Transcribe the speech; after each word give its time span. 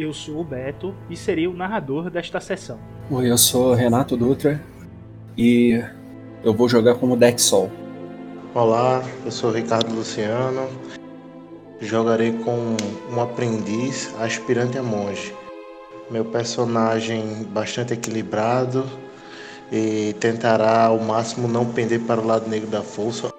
Eu 0.00 0.14
sou 0.14 0.40
o 0.40 0.44
Beto 0.44 0.94
e 1.10 1.14
serei 1.14 1.46
o 1.46 1.52
narrador 1.52 2.08
desta 2.08 2.40
sessão. 2.40 2.78
Oi, 3.10 3.30
eu 3.30 3.36
sou 3.36 3.74
Renato 3.74 4.16
Dutra 4.16 4.58
e 5.36 5.78
eu 6.42 6.54
vou 6.54 6.70
jogar 6.70 6.94
como 6.94 7.18
Deck 7.18 7.38
Sol. 7.38 7.70
Olá, 8.54 9.04
eu 9.26 9.30
sou 9.30 9.50
Ricardo 9.50 9.94
Luciano. 9.94 10.70
Jogarei 11.82 12.32
com 12.32 12.76
um 13.14 13.20
aprendiz 13.20 14.18
aspirante 14.18 14.78
a 14.78 14.82
monge. 14.82 15.34
Meu 16.10 16.24
personagem 16.24 17.44
bastante 17.50 17.92
equilibrado 17.92 18.86
e 19.70 20.14
tentará 20.14 20.86
ao 20.86 20.98
máximo 20.98 21.46
não 21.46 21.66
pender 21.66 22.00
para 22.06 22.22
o 22.22 22.26
lado 22.26 22.48
negro 22.48 22.70
da 22.70 22.80
força. 22.80 23.30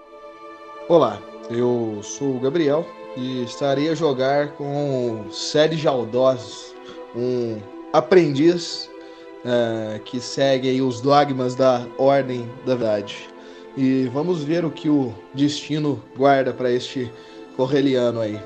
Olá, 0.88 1.20
eu 1.50 2.02
sou 2.04 2.36
o 2.36 2.40
Gabriel 2.40 2.86
e 3.16 3.44
estarei 3.44 3.90
a 3.90 3.96
jogar 3.96 4.50
com 4.54 5.26
Sérgio 5.32 5.90
Aldós, 5.90 6.74
um 7.16 7.58
aprendiz 7.92 8.90
uh, 9.46 10.00
que 10.02 10.20
segue 10.20 10.82
os 10.82 11.02
dogmas 11.02 11.56
da 11.56 11.86
Ordem 11.98 12.50
da 12.66 12.76
Verdade. 12.76 13.30
E 13.78 14.10
vamos 14.14 14.44
ver 14.44 14.66
o 14.66 14.72
que 14.72 14.90
o 14.90 15.14
destino 15.34 16.02
guarda 16.18 16.54
para 16.54 16.72
este 16.72 17.12
correliano 17.56 18.20
aí. 18.20 18.40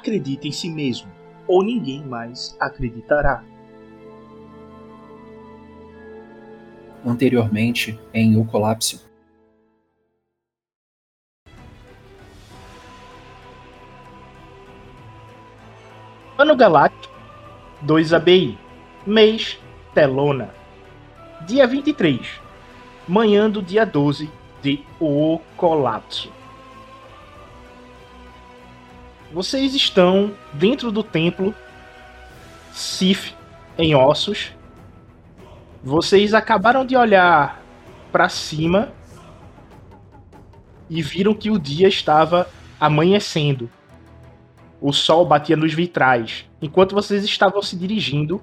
Acredite 0.00 0.48
em 0.48 0.50
si 0.50 0.70
mesmo, 0.70 1.12
ou 1.46 1.62
ninguém 1.62 2.02
mais 2.02 2.56
acreditará. 2.58 3.44
Anteriormente, 7.04 8.00
em 8.14 8.34
O 8.38 8.46
Colapso. 8.46 9.06
Ano 16.38 16.56
Galáctico 16.56 17.14
2 17.82 18.14
ABI, 18.14 18.58
mês 19.06 19.58
Telona. 19.94 20.48
Dia 21.46 21.66
23, 21.66 22.40
manhã 23.06 23.50
do 23.50 23.60
dia 23.60 23.84
12 23.84 24.30
de 24.62 24.82
O 24.98 25.40
Colapso. 25.58 26.39
Vocês 29.32 29.76
estão 29.76 30.32
dentro 30.52 30.90
do 30.90 31.04
templo 31.04 31.54
Sif 32.72 33.32
em 33.78 33.94
ossos. 33.94 34.52
Vocês 35.82 36.34
acabaram 36.34 36.84
de 36.84 36.96
olhar 36.96 37.62
para 38.10 38.28
cima 38.28 38.92
e 40.88 41.00
viram 41.00 41.32
que 41.32 41.50
o 41.50 41.58
dia 41.58 41.86
estava 41.86 42.48
amanhecendo. 42.80 43.70
O 44.80 44.92
sol 44.92 45.24
batia 45.24 45.56
nos 45.56 45.72
vitrais, 45.72 46.46
enquanto 46.60 46.94
vocês 46.94 47.22
estavam 47.22 47.62
se 47.62 47.76
dirigindo 47.76 48.42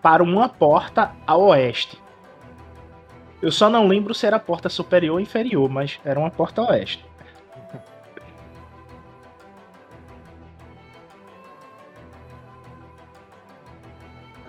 para 0.00 0.22
uma 0.22 0.48
porta 0.48 1.12
a 1.26 1.36
oeste. 1.36 2.00
Eu 3.42 3.52
só 3.52 3.68
não 3.68 3.86
lembro 3.86 4.14
se 4.14 4.26
era 4.26 4.36
a 4.36 4.40
porta 4.40 4.68
superior 4.68 5.14
ou 5.14 5.20
inferior, 5.20 5.68
mas 5.68 6.00
era 6.04 6.18
uma 6.18 6.30
porta 6.30 6.62
a 6.62 6.70
oeste. 6.70 7.04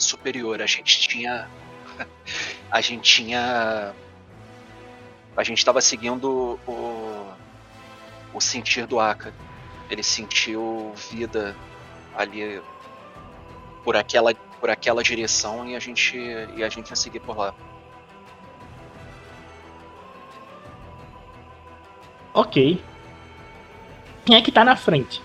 Superior. 0.04 0.62
A 0.62 0.66
gente 0.66 1.00
tinha. 1.08 1.50
A 2.72 2.82
gente 2.82 3.04
tinha. 3.04 3.94
A 5.36 5.44
gente 5.44 5.58
estava 5.58 5.82
seguindo 5.82 6.60
o. 6.68 7.34
O 8.34 8.42
sentir 8.42 8.88
do 8.88 9.00
Aka. 9.00 9.34
Ele 9.90 10.02
sentiu 10.02 10.92
vida 11.12 11.56
ali 12.16 12.62
por 13.84 13.96
aquela, 13.96 14.34
por 14.60 14.70
aquela 14.70 15.04
direção 15.04 15.68
e 15.68 15.76
a 15.76 15.80
gente 15.80 16.18
e 16.18 16.64
a 16.64 16.70
gente 16.70 16.90
ia 16.90 16.96
seguir 16.96 17.20
por 17.20 17.38
lá. 17.38 17.54
Ok. 22.34 22.84
Quem 24.26 24.36
é 24.36 24.42
que 24.42 24.52
tá 24.52 24.64
na 24.64 24.76
frente? 24.76 25.22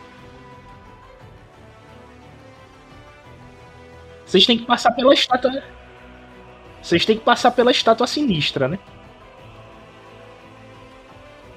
Vocês 4.28 4.44
têm 4.44 4.58
que 4.58 4.66
passar 4.66 4.92
pela 4.92 5.14
estátua. 5.14 5.62
Vocês 6.82 7.06
têm 7.06 7.16
que 7.16 7.24
passar 7.24 7.50
pela 7.50 7.70
estátua 7.70 8.06
sinistra, 8.06 8.68
né? 8.68 8.78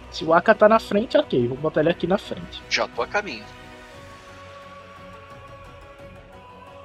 Se 0.10 0.24
o 0.24 0.34
Aka 0.34 0.56
tá 0.56 0.70
na 0.70 0.80
frente, 0.80 1.18
ok. 1.18 1.50
Vou 1.50 1.58
botar 1.58 1.82
ele 1.82 1.90
aqui 1.90 2.08
na 2.08 2.18
frente. 2.18 2.64
Já 2.70 2.88
tô 2.88 3.02
a 3.02 3.08
caminho. 3.08 3.44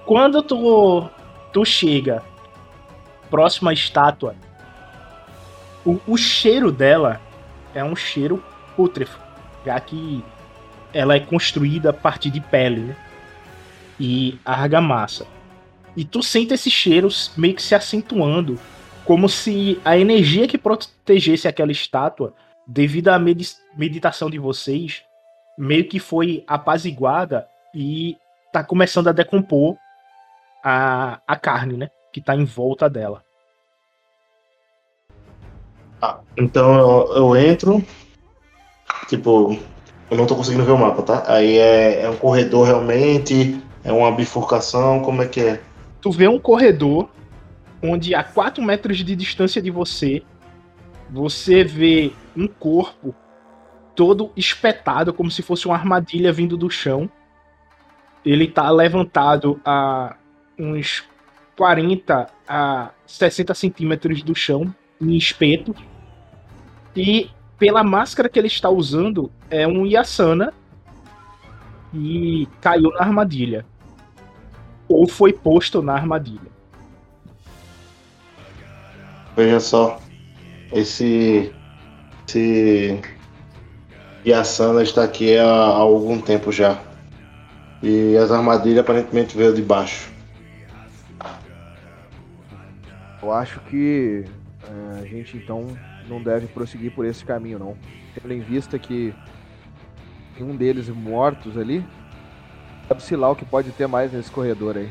Quando 0.05 0.43
tu, 0.43 1.09
tu 1.53 1.65
chega 1.65 2.21
próximo 3.31 3.71
à 3.71 3.73
estátua, 3.73 4.35
o, 5.85 6.01
o 6.05 6.17
cheiro 6.17 6.73
dela 6.73 7.21
é 7.73 7.85
um 7.85 7.95
cheiro 7.95 8.43
pútrefo, 8.75 9.21
já 9.65 9.79
que 9.79 10.25
ela 10.93 11.15
é 11.15 11.21
construída 11.21 11.91
a 11.91 11.93
partir 11.93 12.31
de 12.31 12.41
pele 12.41 12.81
né? 12.81 12.97
e 14.01 14.37
argamassa. 14.45 15.36
E 15.97 16.05
tu 16.05 16.23
sente 16.23 16.53
esses 16.53 16.73
cheiros 16.73 17.33
meio 17.37 17.55
que 17.55 17.63
se 17.63 17.75
acentuando, 17.75 18.59
como 19.05 19.29
se 19.29 19.81
a 19.85 19.97
energia 19.97 20.47
que 20.47 20.59
protegesse 20.59 21.49
aquela 21.49 21.73
estátua, 21.73 22.35
devido 22.67 23.09
à 23.09 23.19
med 23.19 23.57
meditação 23.77 24.29
de 24.29 24.39
vocês, 24.39 25.03
meio 25.57 25.89
que 25.89 25.99
foi 25.99 26.45
apaziguada 26.47 27.49
e 27.75 28.17
tá 28.53 28.63
começando 28.63 29.09
a 29.09 29.13
decompor 29.13 29.77
a, 30.63 31.21
a 31.27 31.37
carne, 31.37 31.77
né? 31.77 31.91
Que 32.13 32.21
tá 32.21 32.35
em 32.35 32.45
volta 32.45 32.91
dela. 32.91 33.23
Ah, 36.03 36.21
então 36.37 36.77
eu, 36.77 37.17
eu 37.17 37.37
entro. 37.37 37.83
Tipo, 39.09 39.57
eu 40.11 40.17
não 40.17 40.27
tô 40.27 40.37
conseguindo 40.37 40.65
ver 40.65 40.73
o 40.73 40.79
mapa, 40.79 41.03
tá? 41.03 41.25
Aí 41.27 41.57
é, 41.57 42.03
é 42.03 42.11
um 42.11 42.17
corredor 42.17 42.67
realmente, 42.67 43.63
é 43.85 43.93
uma 43.93 44.11
bifurcação, 44.13 45.01
como 45.01 45.23
é 45.23 45.27
que 45.27 45.41
é? 45.41 45.61
Tu 46.07 46.13
vê 46.13 46.29
um 46.29 46.39
corredor 46.39 47.11
onde 47.83 48.15
a 48.15 48.23
4 48.23 48.63
metros 48.63 48.99
de 48.99 49.17
distância 49.17 49.61
de 49.61 49.73
você, 49.73 50.23
você 51.11 51.65
vê 51.65 52.13
um 52.37 52.47
corpo 52.47 53.13
todo 53.93 54.31
espetado, 54.37 55.13
como 55.13 55.33
se 55.33 55.43
fosse 55.43 55.67
uma 55.67 55.75
armadilha 55.75 56.33
vindo 56.33 56.57
do 56.57 56.71
chão. 56.71 57.11
Ele 58.25 58.47
tá 58.47 58.71
levantado 58.71 59.61
a 59.65 60.15
uns 60.57 61.03
40 61.57 62.29
a 62.47 62.93
60 63.05 63.53
centímetros 63.53 64.23
do 64.23 64.33
chão, 64.33 64.73
em 65.01 65.17
espeto. 65.17 65.75
E 66.95 67.31
pela 67.59 67.83
máscara 67.83 68.29
que 68.29 68.39
ele 68.39 68.47
está 68.47 68.71
usando, 68.71 69.29
é 69.51 69.67
um 69.67 69.85
Yasana. 69.85 70.55
E 71.93 72.47
caiu 72.61 72.93
na 72.93 73.01
armadilha 73.01 73.67
ou 74.89 75.09
foi 75.09 75.33
posto 75.33 75.83
na 75.83 75.95
armadilha. 75.95 76.57
Veja 79.37 79.61
só, 79.61 80.01
esse 80.73 81.53
esse 82.27 83.01
Yasana 84.27 84.83
está 84.83 85.05
aqui 85.05 85.37
há, 85.37 85.45
há 85.45 85.77
algum 85.77 86.21
tempo 86.21 86.51
já. 86.51 86.81
E 87.83 88.17
as 88.17 88.31
armadilhas 88.31 88.81
aparentemente 88.81 89.37
veio 89.37 89.55
de 89.55 89.63
baixo. 89.63 90.11
Eu 93.23 93.33
acho 93.33 93.61
que 93.61 94.25
é, 94.65 95.01
a 95.01 95.07
gente 95.07 95.37
então 95.37 95.67
não 96.09 96.23
deve 96.23 96.47
prosseguir 96.47 96.93
por 96.93 97.05
esse 97.05 97.25
caminho 97.25 97.59
não. 97.59 97.77
Tendo 98.15 98.33
em 98.33 98.41
vista 98.41 98.79
que 98.79 99.15
tem 100.37 100.47
um 100.47 100.57
deles 100.57 100.89
mortos 100.89 101.57
ali, 101.57 101.85
Sabe-se 102.89 103.17
lá 103.17 103.31
o 103.31 103.37
que 103.37 103.45
pode 103.45 103.71
ter 103.73 103.87
mais 103.87 104.13
nesse 104.13 104.31
corredor 104.31 104.77
aí. 104.77 104.91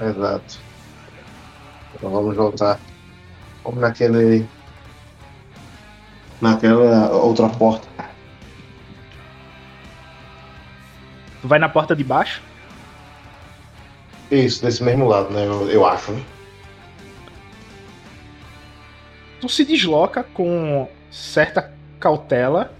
Exato. 0.00 0.58
Então 1.94 2.10
vamos 2.10 2.36
voltar. 2.36 2.78
Vamos 3.64 3.80
naquele. 3.80 4.46
Naquela 6.40 7.10
outra 7.12 7.48
porta. 7.48 7.86
Tu 11.40 11.48
vai 11.48 11.58
na 11.58 11.68
porta 11.68 11.94
de 11.94 12.04
baixo? 12.04 12.42
Isso, 14.30 14.62
desse 14.62 14.82
mesmo 14.82 15.06
lado, 15.06 15.30
né? 15.30 15.46
Eu, 15.46 15.70
eu 15.70 15.86
acho, 15.86 16.12
né? 16.12 16.22
Tu 19.40 19.48
se 19.48 19.64
desloca 19.64 20.24
com 20.24 20.88
certa 21.10 21.72
cautela 22.00 22.72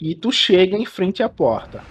e 0.00 0.14
tu 0.14 0.30
chega 0.30 0.76
em 0.76 0.84
frente 0.86 1.22
à 1.22 1.28
porta. 1.28 1.82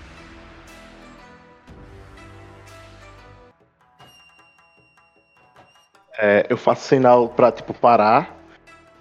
É, 6.18 6.46
eu 6.50 6.58
faço 6.58 6.88
sinal 6.88 7.30
pra, 7.30 7.52
tipo, 7.52 7.74
parar 7.74 8.34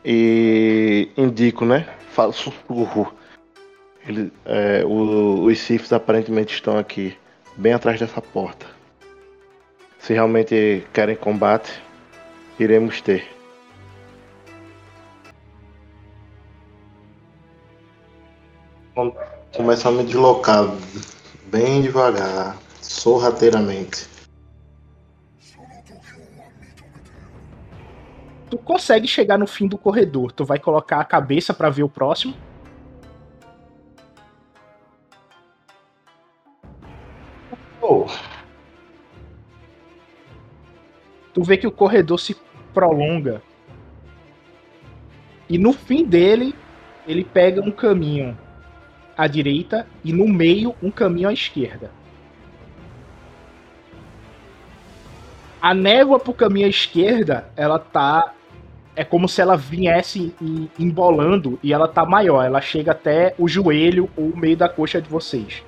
e 0.05 1.09
indico, 1.17 1.65
né? 1.65 1.87
Falo 2.11 2.33
sussurro. 2.33 3.15
Ele, 4.07 4.33
é, 4.45 4.85
o- 4.85 5.45
os 5.45 5.59
Sifs 5.59 5.93
aparentemente 5.93 6.55
estão 6.55 6.77
aqui, 6.77 7.17
bem 7.57 7.73
atrás 7.73 7.99
dessa 8.01 8.21
porta. 8.21 8.67
Se 9.99 10.13
realmente 10.13 10.85
querem 10.93 11.17
combate, 11.17 11.81
iremos 12.59 13.01
ter. 13.01 13.34
Começar 19.57 19.89
a 19.89 19.93
me 19.93 20.05
deslocar 20.05 20.65
bem 21.47 21.83
devagar, 21.83 22.57
sorrateiramente. 22.81 24.09
Tu 28.49 28.59
consegue 28.59 29.09
chegar 29.09 29.37
no 29.37 29.47
fim 29.47 29.67
do 29.67 29.77
corredor. 29.77 30.31
Tu 30.31 30.45
vai 30.45 30.61
colocar 30.61 31.01
a 31.01 31.05
cabeça 31.05 31.53
pra 31.53 31.71
ver 31.71 31.83
o 31.83 31.89
próximo. 31.89 32.37
Oh, 37.83 38.07
tu 41.35 41.43
vê 41.43 41.57
que 41.57 41.67
o 41.67 41.73
corredor 41.73 42.19
se 42.19 42.37
prolonga. 42.73 43.43
E 45.49 45.59
no 45.59 45.73
fim 45.73 46.05
dele, 46.05 46.55
ele 47.07 47.25
pega 47.25 47.61
um 47.61 47.71
caminho 47.71 48.39
à 49.17 49.27
direita 49.27 49.87
e 50.05 50.13
no 50.13 50.27
meio 50.29 50.75
um 50.83 50.91
caminho 50.91 51.29
à 51.29 51.33
esquerda. 51.33 51.91
A 55.61 55.73
névoa 55.73 56.21
pro 56.21 56.35
caminho 56.35 56.67
à 56.67 56.71
esquerda, 56.71 57.49
ela 57.57 57.79
tá 57.79 58.35
é 58.97 59.05
como 59.05 59.29
se 59.29 59.41
ela 59.41 59.57
viesse 59.57 60.35
em- 60.41 60.71
embolando 60.79 61.59
e 61.63 61.73
ela 61.73 61.89
tá 61.89 62.05
maior, 62.05 62.45
ela 62.45 62.61
chega 62.61 62.93
até 62.93 63.35
o 63.39 63.49
joelho 63.49 64.09
ou 64.17 64.29
o 64.31 64.37
meio 64.37 64.57
da 64.57 64.69
coxa 64.69 65.01
de 65.01 65.09
vocês. 65.09 65.65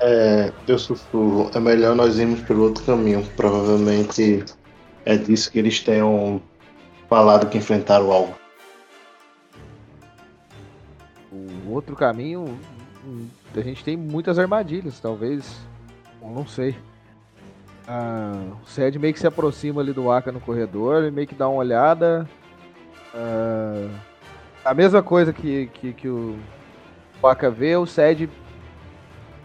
É, 0.00 0.52
eu 0.68 0.78
sussurro. 0.78 1.50
É 1.54 1.58
melhor 1.58 1.94
nós 1.94 2.18
irmos 2.18 2.40
pelo 2.42 2.64
outro 2.64 2.84
caminho. 2.84 3.24
Provavelmente 3.36 4.44
é 5.04 5.16
disso 5.16 5.50
que 5.50 5.58
eles 5.58 5.80
tenham 5.80 6.40
falado 7.08 7.48
que 7.48 7.58
enfrentaram 7.58 8.10
algo. 8.10 8.34
O 11.32 11.70
outro 11.70 11.94
caminho, 11.96 12.58
a 13.54 13.60
gente 13.60 13.84
tem 13.84 13.96
muitas 13.96 14.38
armadilhas, 14.38 15.00
talvez. 15.00 15.60
eu 16.22 16.30
Não 16.30 16.46
sei. 16.46 16.76
Ah, 17.88 18.32
o 18.62 18.66
Sed 18.66 18.98
meio 18.98 19.14
que 19.14 19.20
se 19.20 19.26
aproxima 19.26 19.80
ali 19.80 19.92
do 19.92 20.10
Aka 20.10 20.32
no 20.32 20.40
corredor, 20.40 21.02
ele 21.02 21.10
meio 21.10 21.26
que 21.26 21.34
dá 21.34 21.48
uma 21.48 21.58
olhada. 21.58 22.28
Ah, 23.14 23.88
a 24.64 24.74
mesma 24.74 25.02
coisa 25.02 25.32
que, 25.32 25.66
que, 25.68 25.92
que 25.92 26.08
o 26.08 26.36
Aka 27.22 27.50
vê, 27.50 27.76
o 27.76 27.86
Sed 27.86 28.28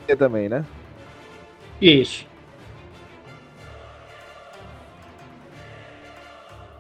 vê 0.08 0.16
também, 0.16 0.50
né? 0.50 0.66
Isso. 1.80 2.26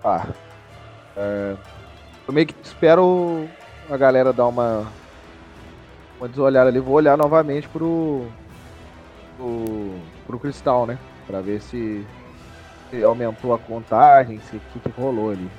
Ah. 0.03 0.27
É, 1.21 1.55
eu 2.27 2.33
meio 2.33 2.47
que 2.47 2.55
espero 2.63 3.47
a 3.87 3.95
galera 3.95 4.33
dar 4.33 4.47
uma, 4.47 4.91
uma 6.17 6.27
desolhada 6.27 6.69
ali. 6.69 6.79
Vou 6.79 6.95
olhar 6.95 7.15
novamente 7.15 7.67
pro, 7.67 8.25
pro, 9.37 9.95
pro 10.25 10.39
cristal, 10.39 10.87
né? 10.87 10.97
Pra 11.27 11.41
ver 11.41 11.61
se, 11.61 12.03
se 12.89 13.03
aumentou 13.03 13.53
a 13.53 13.59
contagem, 13.59 14.39
se 14.39 14.55
o 14.55 14.61
que, 14.73 14.79
que 14.79 15.01
rolou 15.01 15.31
ali. 15.31 15.49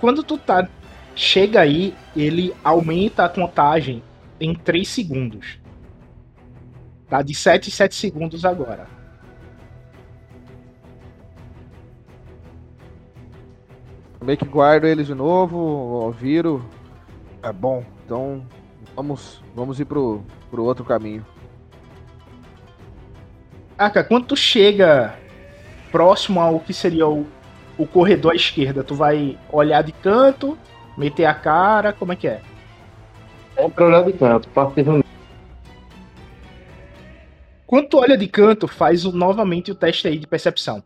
Quando 0.00 0.22
tu 0.22 0.38
tá. 0.38 0.66
Chega 1.14 1.60
aí, 1.60 1.94
ele 2.14 2.54
aumenta 2.62 3.24
a 3.24 3.28
contagem 3.28 4.02
em 4.38 4.54
3 4.54 4.86
segundos. 4.86 5.58
Tá 7.08 7.22
de 7.22 7.34
7 7.34 7.68
em 7.68 7.72
7 7.72 7.94
segundos 7.94 8.44
agora. 8.44 8.95
Meio 14.22 14.38
que 14.38 14.44
guardo 14.44 14.84
eles 14.86 15.06
de 15.06 15.14
novo, 15.14 16.10
viro. 16.12 16.64
É 17.42 17.52
bom, 17.52 17.84
então 18.04 18.44
vamos, 18.94 19.42
vamos 19.54 19.78
ir 19.80 19.84
pro, 19.84 20.22
pro 20.50 20.64
outro 20.64 20.84
caminho. 20.84 21.24
Aka, 23.78 24.02
quando 24.02 24.26
tu 24.26 24.36
chega 24.36 25.14
próximo 25.92 26.40
ao 26.40 26.58
que 26.60 26.72
seria 26.72 27.06
o, 27.06 27.26
o 27.76 27.86
corredor 27.86 28.32
à 28.32 28.34
esquerda, 28.34 28.82
tu 28.82 28.94
vai 28.94 29.38
olhar 29.52 29.82
de 29.82 29.92
canto, 29.92 30.58
meter 30.96 31.26
a 31.26 31.34
cara, 31.34 31.92
como 31.92 32.12
é 32.12 32.16
que 32.16 32.26
é? 32.26 32.40
É 33.56 33.68
pra 33.68 33.86
olhar 33.86 34.02
de 34.04 34.12
canto, 34.14 34.48
partindo 34.48 35.04
Quando 37.66 37.88
tu 37.88 37.98
olha 37.98 38.16
de 38.16 38.26
canto, 38.28 38.66
faz 38.66 39.04
o- 39.04 39.12
novamente 39.12 39.70
o 39.70 39.74
teste 39.74 40.08
aí 40.08 40.18
de 40.18 40.26
percepção. 40.26 40.82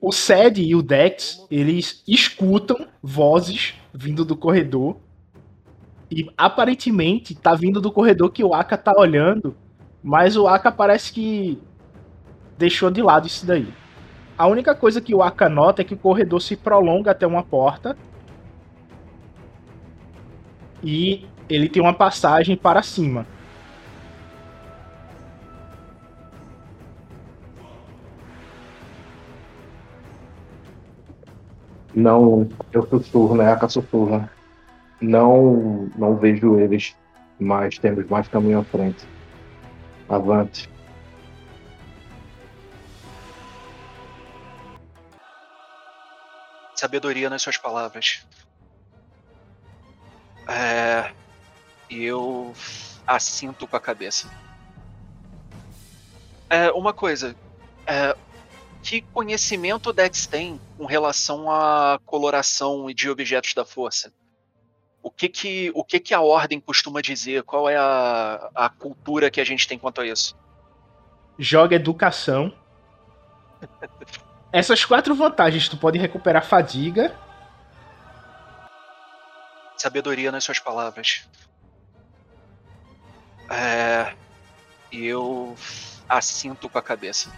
O 0.00 0.12
Sed 0.12 0.62
e 0.62 0.74
o 0.76 0.82
Dex, 0.82 1.44
eles 1.50 2.02
escutam 2.06 2.86
vozes 3.02 3.74
vindo 3.92 4.24
do 4.24 4.36
corredor. 4.36 4.96
E 6.10 6.30
aparentemente 6.36 7.34
tá 7.34 7.54
vindo 7.54 7.80
do 7.80 7.92
corredor 7.92 8.30
que 8.30 8.44
o 8.44 8.54
Aka 8.54 8.76
tá 8.76 8.94
olhando. 8.96 9.56
Mas 10.02 10.36
o 10.36 10.46
Aka 10.46 10.70
parece 10.70 11.12
que 11.12 11.60
deixou 12.56 12.90
de 12.90 13.02
lado 13.02 13.26
isso 13.26 13.44
daí. 13.44 13.68
A 14.36 14.46
única 14.46 14.74
coisa 14.74 15.00
que 15.00 15.14
o 15.14 15.22
Aka 15.22 15.48
nota 15.48 15.82
é 15.82 15.84
que 15.84 15.94
o 15.94 15.98
corredor 15.98 16.40
se 16.40 16.56
prolonga 16.56 17.10
até 17.10 17.26
uma 17.26 17.42
porta. 17.42 17.96
E 20.82 21.26
ele 21.48 21.68
tem 21.68 21.82
uma 21.82 21.92
passagem 21.92 22.56
para 22.56 22.82
cima. 22.82 23.26
Não, 31.98 32.48
eu 32.72 32.86
sussurro, 32.88 33.34
né? 33.34 33.50
Aka 33.50 33.68
sussurra. 33.68 34.30
Não, 35.00 35.90
não 35.96 36.16
vejo 36.16 36.56
eles, 36.56 36.94
mas 37.40 37.76
temos 37.76 38.06
mais 38.06 38.28
caminho 38.28 38.60
à 38.60 38.64
frente. 38.64 39.04
Avante. 40.08 40.70
Sabedoria 46.76 47.28
nas 47.28 47.42
suas 47.42 47.56
palavras. 47.56 48.24
É. 50.46 51.10
Eu 51.90 52.54
assinto 53.04 53.66
com 53.66 53.76
a 53.76 53.80
cabeça. 53.80 54.30
É, 56.48 56.70
uma 56.70 56.92
coisa. 56.92 57.34
É, 57.84 58.16
que 58.88 59.02
conhecimento 59.02 59.90
o 59.90 59.92
Dex 59.92 60.26
tem 60.26 60.58
com 60.78 60.86
relação 60.86 61.50
à 61.50 62.00
coloração 62.06 62.86
de 62.90 63.10
objetos 63.10 63.52
da 63.52 63.62
força? 63.62 64.10
O 65.02 65.10
que 65.10 65.28
que, 65.28 65.70
o 65.74 65.84
que, 65.84 66.00
que 66.00 66.14
a 66.14 66.22
ordem 66.22 66.58
costuma 66.58 67.02
dizer? 67.02 67.42
Qual 67.42 67.68
é 67.68 67.76
a, 67.76 68.48
a 68.54 68.70
cultura 68.70 69.30
que 69.30 69.42
a 69.42 69.44
gente 69.44 69.68
tem 69.68 69.78
quanto 69.78 70.00
a 70.00 70.06
isso? 70.06 70.34
joga 71.38 71.76
educação. 71.76 72.52
Essas 74.50 74.82
quatro 74.86 75.14
vantagens, 75.14 75.68
tu 75.68 75.76
pode 75.76 75.98
recuperar 75.98 76.44
fadiga, 76.44 77.14
Sabedoria 79.76 80.32
nas 80.32 80.42
suas 80.42 80.58
palavras. 80.58 81.28
É. 83.48 84.14
Eu 84.90 85.54
assinto 86.08 86.68
com 86.68 86.78
a 86.78 86.82
cabeça. 86.82 87.30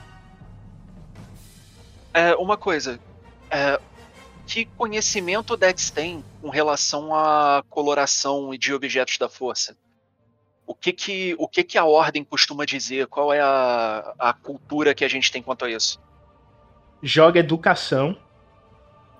É, 2.13 2.35
uma 2.35 2.57
coisa. 2.57 2.99
É, 3.51 3.81
que 4.47 4.65
conhecimento 4.65 5.55
o 5.55 5.57
Dex 5.57 5.91
tem 5.91 6.25
com 6.41 6.49
relação 6.49 7.15
à 7.15 7.63
coloração 7.71 8.51
de 8.57 8.75
objetos 8.75 9.17
da 9.19 9.29
força? 9.29 9.77
O 10.67 10.75
que 10.75 10.93
que, 10.93 11.35
o 11.39 11.49
que, 11.49 11.65
que 11.65 11.79
a 11.79 11.85
ordem 11.85 12.23
costuma 12.25 12.65
dizer? 12.65 13.07
Qual 13.07 13.33
é 13.33 13.41
a, 13.41 14.15
a 14.19 14.33
cultura 14.33 14.95
que 14.95 15.05
a 15.05 15.09
gente 15.09 15.31
tem 15.31 15.43
quanto 15.43 15.65
a 15.65 15.71
isso? 15.71 15.99
joga 17.03 17.41
educação. 17.41 18.15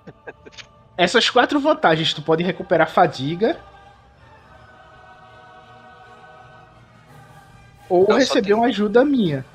Essas 0.95 1.29
quatro 1.29 1.59
vantagens, 1.59 2.13
tu 2.13 2.21
pode 2.21 2.43
recuperar 2.43 2.87
fadiga, 2.91 3.59
ou 7.89 8.05
só 8.05 8.13
receber 8.17 8.41
tenho- 8.41 8.57
uma 8.57 8.67
ajuda 8.67 9.03
minha. 9.03 9.45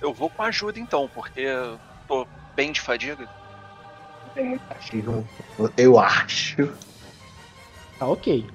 Eu 0.00 0.12
vou 0.12 0.30
com 0.30 0.42
ajuda 0.42 0.78
então, 0.78 1.10
porque 1.12 1.40
eu 1.40 1.78
tô 2.06 2.26
bem 2.54 2.72
de 2.72 2.80
fadiga. 2.80 3.28
Eu 5.76 5.98
acho. 5.98 6.72
Tá 7.98 8.06
ok. 8.06 8.46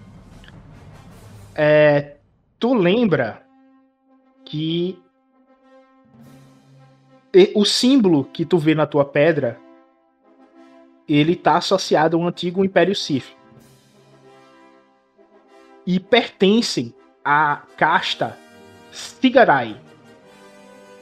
É, 1.56 2.18
tu 2.60 2.74
lembra 2.74 3.46
que 4.46 5.02
e- 7.34 7.52
o 7.56 7.64
símbolo 7.66 8.26
que 8.26 8.46
tu 8.46 8.58
vê 8.58 8.74
na 8.76 8.86
tua 8.86 9.06
pedra 9.06 9.60
ele 11.08 11.36
tá 11.36 11.58
associado 11.58 12.18
ao 12.18 12.28
antigo 12.28 12.64
Império 12.64 12.96
Sith. 12.96 13.36
E 15.86 16.00
pertencem 16.00 16.94
à 17.26 17.64
casta 17.78 18.38
Sigarai, 18.92 19.80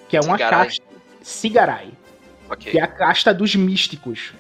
que 0.08 0.16
é 0.16 0.22
uma 0.22 0.38
Sigarai. 0.38 0.66
casta 0.68 0.84
Sigarai, 1.22 1.92
Ok. 2.50 2.72
que 2.72 2.80
é 2.80 2.82
a 2.82 2.88
casta 2.88 3.34
dos 3.34 3.56
místicos. 3.56 4.34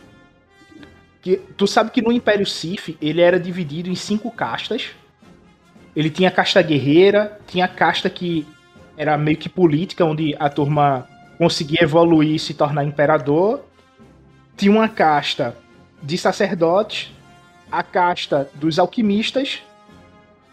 Que 1.21 1.37
tu 1.57 1.67
sabe 1.67 1.91
que 1.91 2.01
no 2.01 2.11
Império 2.11 2.45
Sith 2.45 2.97
ele 3.01 3.21
era 3.21 3.39
dividido 3.39 3.89
em 3.89 3.95
cinco 3.95 4.31
castas. 4.31 4.91
Ele 5.95 6.09
tinha 6.09 6.29
a 6.29 6.31
casta 6.31 6.61
guerreira, 6.61 7.39
tinha 7.47 7.65
a 7.65 7.67
casta 7.67 8.09
que 8.09 8.45
era 8.95 9.17
meio 9.17 9.37
que 9.37 9.49
política, 9.49 10.05
onde 10.05 10.35
a 10.39 10.49
turma 10.49 11.07
conseguia 11.37 11.83
evoluir 11.83 12.35
e 12.35 12.39
se 12.39 12.53
tornar 12.53 12.83
imperador. 12.83 13.65
Tinha 14.55 14.71
uma 14.71 14.89
casta 14.89 15.55
de 16.01 16.17
sacerdotes, 16.17 17.11
a 17.71 17.83
casta 17.83 18.49
dos 18.55 18.79
alquimistas, 18.79 19.61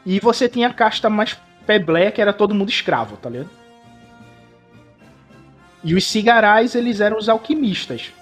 e 0.04 0.18
você 0.20 0.48
tinha 0.48 0.68
a 0.68 0.74
casta 0.74 1.08
mais 1.08 1.38
peblé, 1.66 2.10
que 2.10 2.20
era 2.20 2.32
todo 2.32 2.54
mundo 2.54 2.68
escravo, 2.68 3.16
tá 3.16 3.30
ligado? 3.30 3.50
E 5.84 5.94
os 5.94 6.06
cigarais, 6.06 6.74
eles 6.74 7.00
eram 7.00 7.18
os 7.18 7.28
alquimistas. 7.28 8.12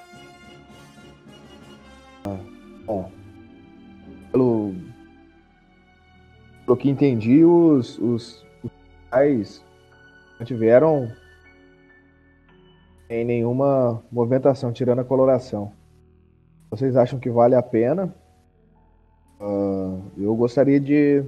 Pelo, 4.32 4.74
pelo 6.64 6.76
que 6.76 6.88
entendi, 6.88 7.44
os, 7.44 7.98
os, 7.98 8.44
os 8.64 8.70
pais 9.10 9.62
não 10.38 10.46
tiveram 10.46 11.12
em 13.08 13.24
nenhuma 13.24 14.02
movimentação, 14.10 14.72
tirando 14.72 15.00
a 15.00 15.04
coloração. 15.04 15.72
Vocês 16.70 16.96
acham 16.96 17.20
que 17.20 17.28
vale 17.30 17.54
a 17.54 17.62
pena? 17.62 18.14
Ah, 19.38 20.00
eu 20.16 20.34
gostaria 20.34 20.80
de 20.80 21.22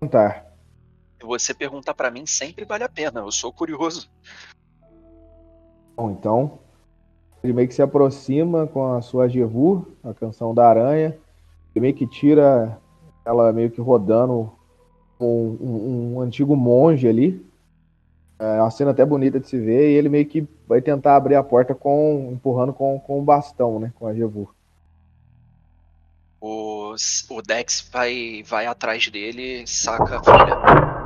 tentar. 0.00 0.44
Se 1.20 1.26
você 1.26 1.54
perguntar 1.54 1.94
pra 1.94 2.10
mim, 2.10 2.26
sempre 2.26 2.64
vale 2.64 2.82
a 2.82 2.88
pena. 2.88 3.20
Eu 3.20 3.30
sou 3.30 3.52
curioso. 3.52 4.10
Então, 5.98 6.58
ele 7.42 7.52
meio 7.52 7.66
que 7.68 7.74
se 7.74 7.82
aproxima 7.82 8.66
com 8.66 8.94
a 8.94 9.02
sua 9.02 9.28
Jevu, 9.28 9.86
a 10.04 10.14
canção 10.14 10.54
da 10.54 10.68
aranha, 10.68 11.16
e 11.74 11.80
meio 11.80 11.94
que 11.94 12.06
tira 12.06 12.78
ela 13.24 13.52
meio 13.52 13.70
que 13.70 13.80
rodando 13.80 14.50
um, 15.20 15.26
um- 15.60 16.14
um 16.16 16.20
antigo 16.20 16.56
monge 16.56 17.08
ali. 17.08 17.44
É 18.38 18.60
uma 18.60 18.70
cena 18.70 18.92
até 18.92 19.04
bonita 19.04 19.40
de 19.40 19.48
se 19.48 19.58
ver, 19.58 19.90
e 19.90 19.94
ele 19.94 20.08
meio 20.08 20.24
que 20.26 20.46
vai 20.66 20.80
tentar 20.80 21.16
abrir 21.16 21.34
a 21.34 21.42
porta 21.42 21.74
com 21.74 22.30
empurrando 22.32 22.72
com, 22.72 22.98
com 23.00 23.18
o 23.18 23.22
bastão, 23.22 23.80
né, 23.80 23.92
com 23.98 24.06
a 24.06 24.14
Jevu. 24.14 24.48
O, 26.40 26.94
o 27.30 27.42
Dex 27.42 27.88
vai, 27.92 28.44
vai 28.46 28.66
atrás 28.66 29.08
dele, 29.08 29.66
saca 29.66 30.18
a 30.18 30.22
folha. 30.22 30.97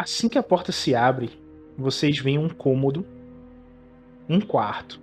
Assim 0.00 0.30
que 0.30 0.38
a 0.38 0.42
porta 0.42 0.72
se 0.72 0.94
abre, 0.94 1.30
vocês 1.76 2.18
veem 2.18 2.38
um 2.38 2.48
cômodo, 2.48 3.06
um 4.26 4.40
quarto. 4.40 4.98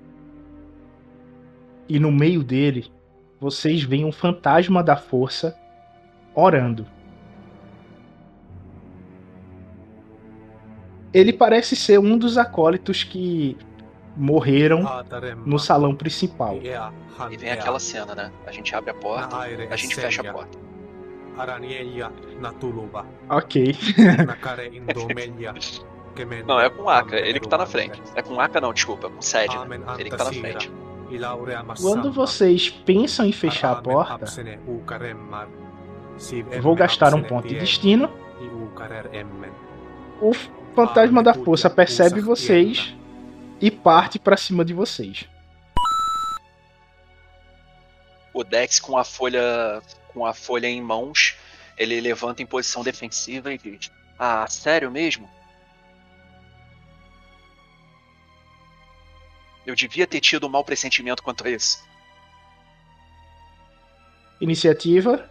E 1.88 2.00
no 2.00 2.12
meio 2.12 2.44
dele, 2.44 2.92
vocês 3.39 3.84
veem 3.84 4.06
um 4.06 4.12
fantasma 4.12 4.84
da 4.84 4.98
força 4.98 5.56
orando. 6.34 6.88
Ele 11.13 11.32
parece 11.32 11.75
ser 11.75 12.00
um 12.00 12.18
dos 12.18 12.36
acólitos 12.36 13.04
que 13.04 13.56
morreram 14.16 14.84
no 15.46 15.60
salão 15.60 15.96
principal. 15.96 16.58
E 16.58 17.38
vem 17.38 17.51
aquela 17.51 17.80
cena, 17.80 18.16
né? 18.16 18.32
A 18.48 18.51
gente 18.51 18.74
abre 18.74 18.89
a 18.89 18.96
porta, 18.96 19.38
a 19.38 19.75
gente 19.75 19.94
fecha 19.94 20.27
a 20.27 20.34
porta. 20.34 20.67
Ok. 23.29 23.75
Não, 26.48 26.60
é 26.60 26.67
com 26.70 26.89
Aka, 26.89 27.15
ele 27.17 27.39
que 27.39 27.48
tá 27.48 27.58
na 27.58 27.67
frente. 27.67 28.01
É 28.15 28.24
com 28.24 28.39
Aka 28.41 28.60
não, 28.60 28.74
desculpa, 28.74 29.06
é 29.06 29.10
com 29.12 29.22
Sed. 29.22 29.56
Ele 30.00 30.10
que 30.10 30.17
tá 30.17 30.24
na 30.24 30.34
frente. 30.34 30.72
Quando 31.79 32.12
vocês 32.12 32.70
pensam 32.70 33.25
em 33.25 33.32
fechar 33.32 33.72
a 33.72 33.75
porta, 33.82 34.25
vou 36.60 36.75
gastar 36.75 37.13
um 37.13 37.22
ponto 37.22 37.48
de 37.48 37.56
destino. 37.56 38.10
O 40.20 40.34
fantasma 40.75 41.22
da 41.22 41.34
força 41.34 41.70
percebe 41.70 42.20
vocês 42.20 42.96
e 43.62 43.72
parte 43.72 44.20
pra 44.20 44.36
cima 44.36 44.65
de 44.65 44.74
vocês. 44.74 45.27
O 48.34 48.44
Dex 48.44 48.79
com 48.79 48.98
a 48.98 49.03
folha 49.03 49.82
com 50.18 50.26
a 50.26 50.34
folha 50.34 50.66
em 50.66 50.82
mãos, 50.82 51.36
ele 51.78 52.02
levanta 52.02 52.42
em 52.42 52.46
posição 52.46 52.84
defensiva 52.84 53.54
e 53.54 53.58
diz: 53.60 53.92
"Ah, 54.18 54.48
sério 54.48 54.90
mesmo? 54.90 55.30
Eu 59.64 59.76
devia 59.76 60.08
ter 60.08 60.20
tido 60.20 60.48
um 60.48 60.50
mau 60.50 60.64
pressentimento 60.64 61.22
quanto 61.22 61.46
a 61.46 61.52
isso." 61.52 61.86
Iniciativa. 64.42 65.30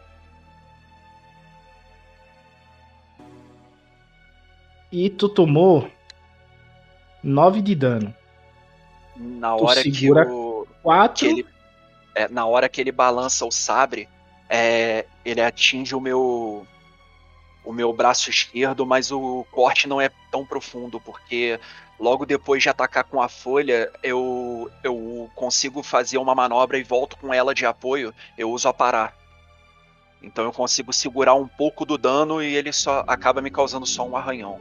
E 4.92 5.10
tu 5.10 5.28
tomou 5.28 5.90
9 7.24 7.60
de 7.60 7.74
dano. 7.74 8.14
Na 9.16 9.56
Tu 9.56 9.64
hora 9.64 9.82
que 9.82 9.92
segura 9.92 10.28
o 10.28 10.66
4 10.82 11.18
que 11.18 11.26
ele, 11.26 11.46
é, 12.14 12.28
na 12.28 12.46
hora 12.46 12.68
que 12.68 12.80
ele 12.80 12.92
balança 12.92 13.44
o 13.44 13.50
sabre, 13.50 14.08
é, 14.48 15.06
ele 15.24 15.40
atinge 15.40 15.94
o 15.94 16.00
meu 16.00 16.66
o 17.64 17.72
meu 17.72 17.92
braço 17.92 18.30
esquerdo, 18.30 18.86
mas 18.86 19.10
o 19.10 19.44
corte 19.50 19.88
não 19.88 20.00
é 20.00 20.08
tão 20.30 20.46
profundo, 20.46 21.00
porque 21.00 21.58
logo 21.98 22.24
depois 22.24 22.62
de 22.62 22.68
atacar 22.68 23.02
com 23.02 23.20
a 23.20 23.28
folha, 23.28 23.90
eu, 24.04 24.70
eu 24.84 25.28
consigo 25.34 25.82
fazer 25.82 26.16
uma 26.18 26.32
manobra 26.32 26.78
e 26.78 26.84
volto 26.84 27.16
com 27.16 27.34
ela 27.34 27.52
de 27.52 27.66
apoio, 27.66 28.14
eu 28.38 28.52
uso 28.52 28.68
a 28.68 28.72
parar. 28.72 29.16
Então 30.22 30.44
eu 30.44 30.52
consigo 30.52 30.92
segurar 30.92 31.34
um 31.34 31.48
pouco 31.48 31.84
do 31.84 31.98
dano 31.98 32.40
e 32.40 32.54
ele 32.54 32.72
só 32.72 33.04
acaba 33.06 33.42
me 33.42 33.50
causando 33.50 33.84
só 33.84 34.06
um 34.06 34.16
arranhão. 34.16 34.60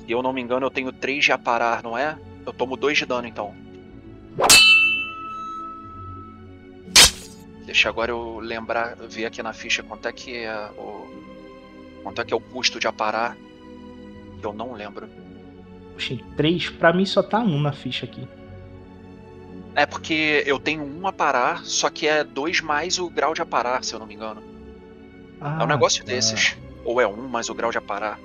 Se 0.00 0.10
eu 0.10 0.22
não 0.22 0.32
me 0.32 0.40
engano, 0.40 0.66
eu 0.66 0.70
tenho 0.70 0.90
3 0.90 1.24
de 1.24 1.32
aparar, 1.32 1.82
não 1.82 1.96
é? 1.96 2.18
Eu 2.46 2.52
tomo 2.52 2.76
2 2.76 2.98
de 2.98 3.06
dano 3.06 3.28
então. 3.28 3.54
Deixa 7.64 7.88
agora 7.88 8.10
eu 8.10 8.38
lembrar, 8.40 8.96
ver 8.96 9.26
aqui 9.26 9.42
na 9.42 9.52
ficha 9.52 9.82
quanto 9.82 10.06
é 10.08 10.12
que 10.12 10.36
é 10.36 10.70
o. 10.76 11.06
Quanto 12.02 12.20
é 12.20 12.24
que 12.24 12.34
é 12.34 12.36
o 12.36 12.40
custo 12.40 12.80
de 12.80 12.86
aparar. 12.86 13.36
Que 14.40 14.46
eu 14.46 14.52
não 14.52 14.72
lembro. 14.72 15.08
Oxi, 15.94 16.24
3? 16.36 16.70
Pra 16.70 16.92
mim 16.92 17.06
só 17.06 17.22
tá 17.22 17.38
1 17.38 17.60
na 17.60 17.72
ficha 17.72 18.04
aqui. 18.06 18.26
É 19.74 19.86
porque 19.86 20.42
eu 20.44 20.58
tenho 20.58 20.82
um 20.82 21.06
aparar, 21.06 21.64
só 21.64 21.88
que 21.88 22.06
é 22.06 22.24
2 22.24 22.60
mais 22.60 22.98
o 22.98 23.08
grau 23.08 23.32
de 23.32 23.40
aparar, 23.40 23.82
se 23.84 23.94
eu 23.94 23.98
não 23.98 24.06
me 24.06 24.14
engano. 24.14 24.42
Ah, 25.40 25.58
é 25.60 25.64
um 25.64 25.68
negócio 25.68 26.04
tá. 26.04 26.12
desses. 26.12 26.56
Ou 26.84 27.00
é 27.00 27.06
um 27.06 27.28
mais 27.28 27.48
o 27.48 27.54
grau 27.54 27.70
de 27.70 27.78
aparar. 27.78 28.18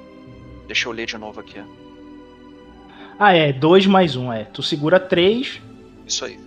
Deixa 0.68 0.90
eu 0.90 0.92
ler 0.92 1.06
de 1.06 1.18
novo 1.18 1.40
aqui. 1.40 1.64
Ah, 3.20 3.34
é, 3.34 3.54
2 3.54 3.86
mais 3.86 4.16
1, 4.16 4.34
é. 4.34 4.44
Tu 4.46 4.62
segura 4.62 5.00
3, 5.00 5.62
Isso 6.06 6.26
aí. 6.26 6.47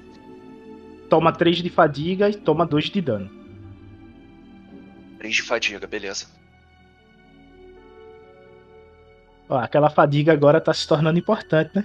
Toma 1.11 1.33
3 1.33 1.59
de 1.59 1.69
fadiga 1.69 2.31
e 2.31 2.35
toma 2.35 2.64
2 2.64 2.85
de 2.85 3.00
dano. 3.02 3.29
3 5.19 5.35
de 5.35 5.43
fadiga, 5.43 5.87
beleza. 5.87 6.26
Ó, 9.49 9.59
aquela 9.59 9.90
fadiga 9.90 10.33
agora 10.33 10.61
tá 10.61 10.73
se 10.73 10.87
tornando 10.87 11.19
importante, 11.19 11.73
né? 11.75 11.85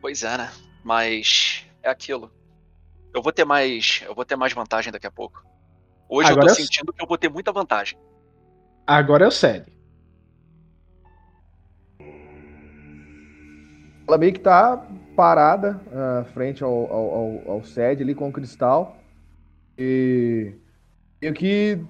Pois 0.00 0.22
é, 0.22 0.38
né? 0.38 0.50
Mas 0.84 1.66
é 1.82 1.90
aquilo. 1.90 2.30
Eu 3.12 3.20
vou 3.20 3.32
ter 3.32 3.44
mais. 3.44 4.02
Eu 4.06 4.14
vou 4.14 4.24
ter 4.24 4.36
mais 4.36 4.52
vantagem 4.52 4.92
daqui 4.92 5.06
a 5.06 5.10
pouco. 5.10 5.44
Hoje 6.08 6.30
Agora 6.30 6.46
eu 6.46 6.50
eu- 6.50 6.54
tô 6.56 6.62
sentindo 6.62 6.92
que 6.92 7.02
eu 7.02 7.06
vou 7.06 7.18
ter 7.18 7.28
muita 7.28 7.52
vantagem. 7.52 7.98
Agora 8.86 9.24
é 9.24 9.28
o 9.28 9.30
Sede. 9.32 9.70
Ela 14.06 14.16
meio 14.16 14.32
que 14.32 14.40
tá 14.40 14.86
parada 15.18 15.80
ah, 15.92 16.24
frente 16.32 16.62
ao, 16.62 16.70
ao, 16.70 17.10
ao, 17.10 17.50
ao 17.50 17.64
sede 17.64 18.04
ali 18.04 18.14
com 18.14 18.28
o 18.28 18.32
cristal. 18.32 18.96
E 19.76 20.54
meio 21.20 21.34
que 21.34 21.84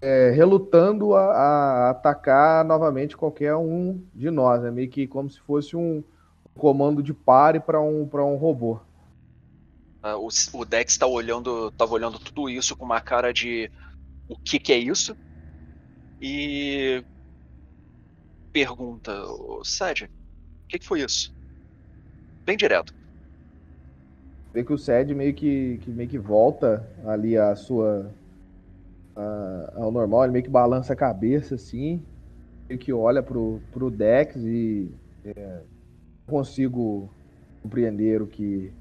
é, 0.00 0.30
relutando 0.30 1.12
a, 1.16 1.24
a, 1.24 1.90
atacar 1.90 2.64
novamente 2.64 3.16
qualquer 3.16 3.56
um 3.56 4.00
de 4.14 4.30
nós, 4.30 4.62
né? 4.62 4.70
Meio 4.70 4.88
que 4.88 5.08
como 5.08 5.28
se 5.28 5.40
fosse 5.40 5.76
um 5.76 6.04
comando 6.56 7.02
de 7.02 7.12
pare 7.12 7.58
para 7.58 7.80
um, 7.80 8.02
um 8.02 8.36
robô. 8.36 8.78
Uh, 10.04 10.18
o, 10.54 10.60
o 10.60 10.64
Dex 10.64 10.96
tá 10.96 11.06
olhando, 11.08 11.72
tava 11.72 11.94
olhando 11.94 12.16
tudo 12.20 12.48
isso 12.48 12.76
com 12.76 12.84
uma 12.84 13.00
cara 13.00 13.32
de 13.32 13.68
o 14.28 14.36
que 14.38 14.60
que 14.60 14.72
é 14.72 14.78
isso? 14.78 15.16
E 16.20 17.04
pergunta, 18.52 19.12
Sed, 19.64 20.04
o 20.04 20.68
que, 20.68 20.78
que 20.78 20.86
foi 20.86 21.00
isso? 21.00 21.34
Bem 22.44 22.56
direto. 22.56 22.94
Vê 24.52 24.62
que 24.62 24.72
o 24.72 24.78
Sed 24.78 25.14
meio 25.14 25.32
que, 25.32 25.78
que 25.78 25.90
meio 25.90 26.08
que 26.08 26.18
volta 26.18 26.86
ali 27.06 27.36
a 27.38 27.54
sua 27.56 28.10
a, 29.16 29.72
ao 29.76 29.90
normal, 29.90 30.24
ele 30.24 30.32
meio 30.32 30.44
que 30.44 30.50
balança 30.50 30.92
a 30.92 30.96
cabeça 30.96 31.54
assim, 31.54 32.02
meio 32.68 32.78
que 32.78 32.92
olha 32.92 33.22
pro, 33.22 33.60
pro 33.70 33.90
Dex 33.90 34.36
e 34.36 34.90
é, 35.24 35.60
consigo 36.26 37.08
compreender 37.62 38.20
o 38.20 38.26
que 38.26 38.72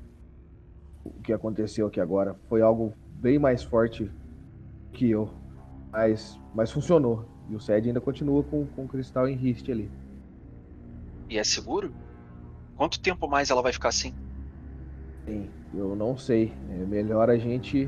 o 1.04 1.22
que 1.22 1.34
aconteceu 1.34 1.88
aqui 1.88 2.00
agora. 2.00 2.36
Foi 2.48 2.62
algo 2.62 2.94
bem 3.16 3.40
mais 3.40 3.64
forte 3.64 4.10
que 4.94 5.10
eu, 5.10 5.30
mas, 5.92 6.40
mas 6.54 6.72
funcionou. 6.72 7.26
E 7.50 7.56
o 7.56 7.60
Sed 7.60 7.88
ainda 7.88 8.00
continua 8.00 8.44
com, 8.44 8.66
com 8.68 8.86
o 8.86 8.88
cristal 8.88 9.28
em 9.28 9.36
riste 9.36 9.72
ali. 9.72 9.90
E 11.30 11.38
é 11.38 11.44
seguro? 11.44 11.92
Quanto 12.82 13.00
tempo 13.00 13.28
mais 13.28 13.52
ela 13.52 13.62
vai 13.62 13.72
ficar 13.72 13.90
assim? 13.90 14.12
Sim, 15.28 15.48
eu 15.72 15.96
não 15.96 16.18
sei. 16.18 16.52
É 16.68 16.84
melhor 16.88 17.30
a 17.30 17.38
gente 17.38 17.88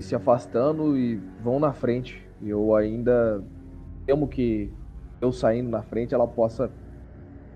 se 0.00 0.14
afastando 0.14 0.96
e 0.96 1.16
vão 1.42 1.60
na 1.60 1.74
frente. 1.74 2.18
Eu 2.40 2.74
ainda 2.74 3.46
temo 4.06 4.26
que 4.26 4.72
eu 5.20 5.30
saindo 5.30 5.68
na 5.68 5.82
frente 5.82 6.14
ela 6.14 6.26
possa 6.26 6.72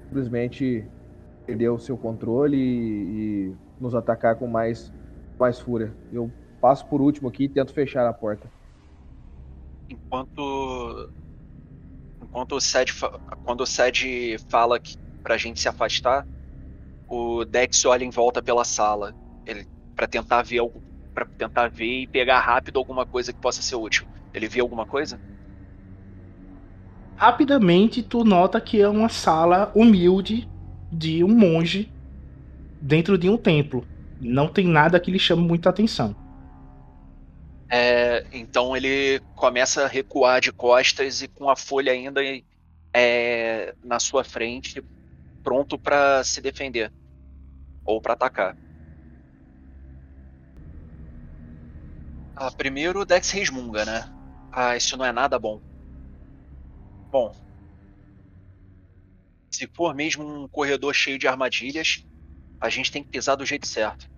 simplesmente 0.04 0.86
perder 1.46 1.70
o 1.70 1.78
seu 1.78 1.96
controle 1.96 2.58
e, 2.58 3.48
e 3.48 3.56
nos 3.80 3.94
atacar 3.94 4.38
com 4.38 4.46
mais, 4.46 4.92
mais 5.40 5.58
fúria. 5.58 5.96
Eu 6.12 6.30
passo 6.60 6.86
por 6.90 7.00
último 7.00 7.30
aqui 7.30 7.44
e 7.44 7.48
tento 7.48 7.72
fechar 7.72 8.06
a 8.06 8.12
porta. 8.12 8.52
Enquanto 9.88 11.10
enquanto 12.20 12.56
o 12.56 12.60
Sed 12.60 12.92
quando 13.42 13.62
o 13.62 13.66
Sed 13.66 14.36
fala 14.50 14.78
que 14.78 14.98
pra 15.26 15.36
gente 15.36 15.60
se 15.60 15.68
afastar, 15.68 16.24
o 17.08 17.44
Dex 17.44 17.84
olha 17.84 18.04
em 18.04 18.10
volta 18.10 18.40
pela 18.40 18.62
sala, 18.62 19.12
ele 19.44 19.66
para 19.96 20.06
tentar 20.06 20.42
ver 20.42 20.60
algo 20.60 20.80
para 21.12 21.26
tentar 21.36 21.68
ver 21.68 22.02
e 22.02 22.06
pegar 22.06 22.38
rápido 22.38 22.78
alguma 22.78 23.04
coisa 23.04 23.32
que 23.32 23.40
possa 23.40 23.60
ser 23.60 23.74
útil. 23.74 24.06
Ele 24.32 24.46
vê 24.46 24.60
alguma 24.60 24.86
coisa? 24.86 25.20
Rapidamente 27.16 28.04
tu 28.04 28.22
nota 28.22 28.60
que 28.60 28.80
é 28.80 28.88
uma 28.88 29.08
sala 29.08 29.72
humilde 29.74 30.48
de 30.92 31.24
um 31.24 31.36
monge 31.36 31.90
dentro 32.80 33.18
de 33.18 33.28
um 33.28 33.36
templo. 33.36 33.84
Não 34.20 34.46
tem 34.46 34.68
nada 34.68 35.00
que 35.00 35.10
lhe 35.10 35.18
chame 35.18 35.42
muita 35.42 35.70
atenção. 35.70 36.14
É, 37.68 38.24
então 38.32 38.76
ele 38.76 39.20
começa 39.34 39.86
a 39.86 39.88
recuar 39.88 40.40
de 40.40 40.52
costas 40.52 41.20
e 41.20 41.26
com 41.26 41.50
a 41.50 41.56
folha 41.56 41.90
ainda 41.90 42.20
é, 42.94 43.74
na 43.84 43.98
sua 43.98 44.22
frente, 44.22 44.82
pronto 45.46 45.78
para 45.78 46.24
se 46.24 46.40
defender 46.40 46.92
ou 47.84 48.00
para 48.00 48.14
atacar. 48.14 48.56
Ah, 52.34 52.50
primeiro 52.50 52.98
o 52.98 53.04
Dex 53.04 53.30
resmunga, 53.30 53.84
né? 53.84 54.04
Ah, 54.52 54.76
isso 54.76 54.96
não 54.96 55.04
é 55.04 55.12
nada 55.12 55.38
bom. 55.38 55.60
Bom. 57.12 57.32
Se 59.52 59.68
for 59.72 59.94
mesmo 59.94 60.26
um 60.26 60.48
corredor 60.48 60.92
cheio 60.92 61.16
de 61.16 61.28
armadilhas, 61.28 62.04
a 62.60 62.68
gente 62.68 62.90
tem 62.90 63.04
que 63.04 63.10
pisar 63.10 63.36
do 63.36 63.46
jeito 63.46 63.68
certo. 63.68 64.08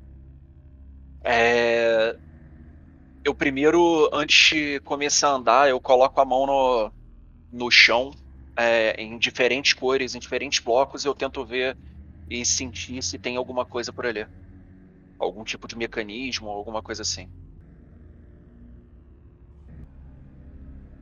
É... 1.22 2.16
Eu 3.22 3.34
primeiro, 3.34 4.08
antes 4.14 4.48
de 4.48 4.80
começar 4.80 5.28
a 5.28 5.32
andar, 5.32 5.68
eu 5.68 5.78
coloco 5.78 6.18
a 6.22 6.24
mão 6.24 6.46
no, 6.46 6.92
no 7.52 7.70
chão, 7.70 8.12
é, 8.58 9.00
em 9.00 9.16
diferentes 9.18 9.72
cores, 9.72 10.14
em 10.14 10.18
diferentes 10.18 10.58
blocos, 10.58 11.04
eu 11.04 11.14
tento 11.14 11.44
ver 11.46 11.78
e 12.28 12.44
sentir 12.44 13.02
se 13.02 13.18
tem 13.18 13.36
alguma 13.36 13.64
coisa 13.64 13.92
por 13.92 14.04
ali. 14.04 14.26
Algum 15.18 15.44
tipo 15.44 15.68
de 15.68 15.76
mecanismo, 15.76 16.48
alguma 16.48 16.82
coisa 16.82 17.02
assim. 17.02 17.28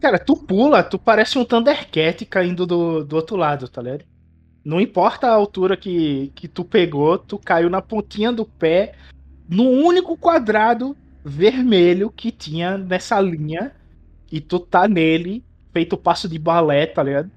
Cara, 0.01 0.19
tu 0.19 0.37
pula, 0.37 0.85
tu 0.85 0.99
parece 0.99 1.39
um 1.39 1.45
Thundercat 1.45 2.27
caindo 2.27 2.67
do, 2.67 3.03
do 3.05 3.17
outro 3.17 3.37
lado, 3.37 3.69
tá 3.69 3.81
ligado? 3.81 4.05
Não 4.65 4.81
importa 4.81 5.29
a 5.29 5.33
altura 5.33 5.77
que, 5.77 6.29
que 6.35 6.47
tu 6.49 6.65
pegou, 6.65 7.19
tu 7.19 7.39
caiu 7.39 7.71
na 7.71 7.81
pontinha 7.81 8.33
do 8.33 8.45
pé, 8.45 8.95
no 9.49 9.65
único 9.65 10.17
quadrado 10.17 10.97
vermelho 11.25 12.11
que 12.11 12.31
tinha 12.31 12.77
nessa 12.77 13.21
linha, 13.21 13.75
e 14.31 14.41
tu 14.41 14.61
tá 14.61 14.87
nele, 14.87 15.45
feito 15.73 15.97
passo 15.97 16.29
de 16.29 16.39
balé, 16.39 16.87
tá 16.87 17.03
ligado? 17.03 17.31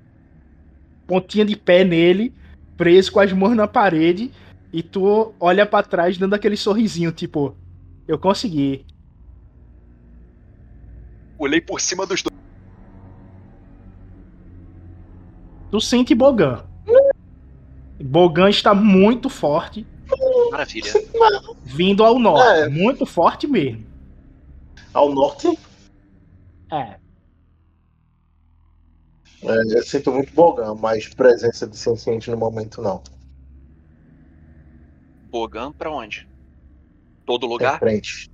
Pontinha 1.09 1.43
de 1.43 1.55
pé 1.55 1.83
nele, 1.83 2.31
preso 2.77 3.11
com 3.11 3.19
as 3.19 3.33
mãos 3.33 3.55
na 3.55 3.67
parede, 3.67 4.31
e 4.71 4.83
tu 4.83 5.33
olha 5.39 5.65
para 5.65 5.83
trás 5.83 6.19
dando 6.19 6.35
aquele 6.35 6.55
sorrisinho, 6.55 7.11
tipo, 7.11 7.57
eu 8.07 8.19
consegui. 8.19 8.85
Olhei 11.39 11.59
por 11.59 11.81
cima 11.81 12.05
dos 12.05 12.21
dois. 12.21 12.37
Tu 15.71 15.81
sente 15.81 16.13
Bogan. 16.13 16.63
Bogan 17.99 18.51
está 18.51 18.75
muito 18.75 19.29
forte. 19.29 19.87
Maravilha. 20.51 20.93
Vindo 21.63 22.03
ao 22.03 22.19
norte. 22.19 22.61
É. 22.61 22.69
Muito 22.69 23.03
forte 23.07 23.47
mesmo. 23.47 23.83
Ao 24.93 25.11
norte? 25.11 25.57
É. 26.71 26.99
é 29.43 29.77
eu 29.77 29.83
sinto 29.83 30.11
muito 30.11 30.33
Bogan, 30.33 30.75
mas 30.75 31.07
presença 31.07 31.67
de 31.67 31.77
senciente 31.77 32.29
no 32.29 32.37
momento 32.37 32.81
não. 32.81 33.01
Bogan 35.29 35.71
pra 35.71 35.91
onde? 35.91 36.27
Todo 37.25 37.45
lugar? 37.45 37.75
Em 37.75 37.79
frente. 37.79 38.31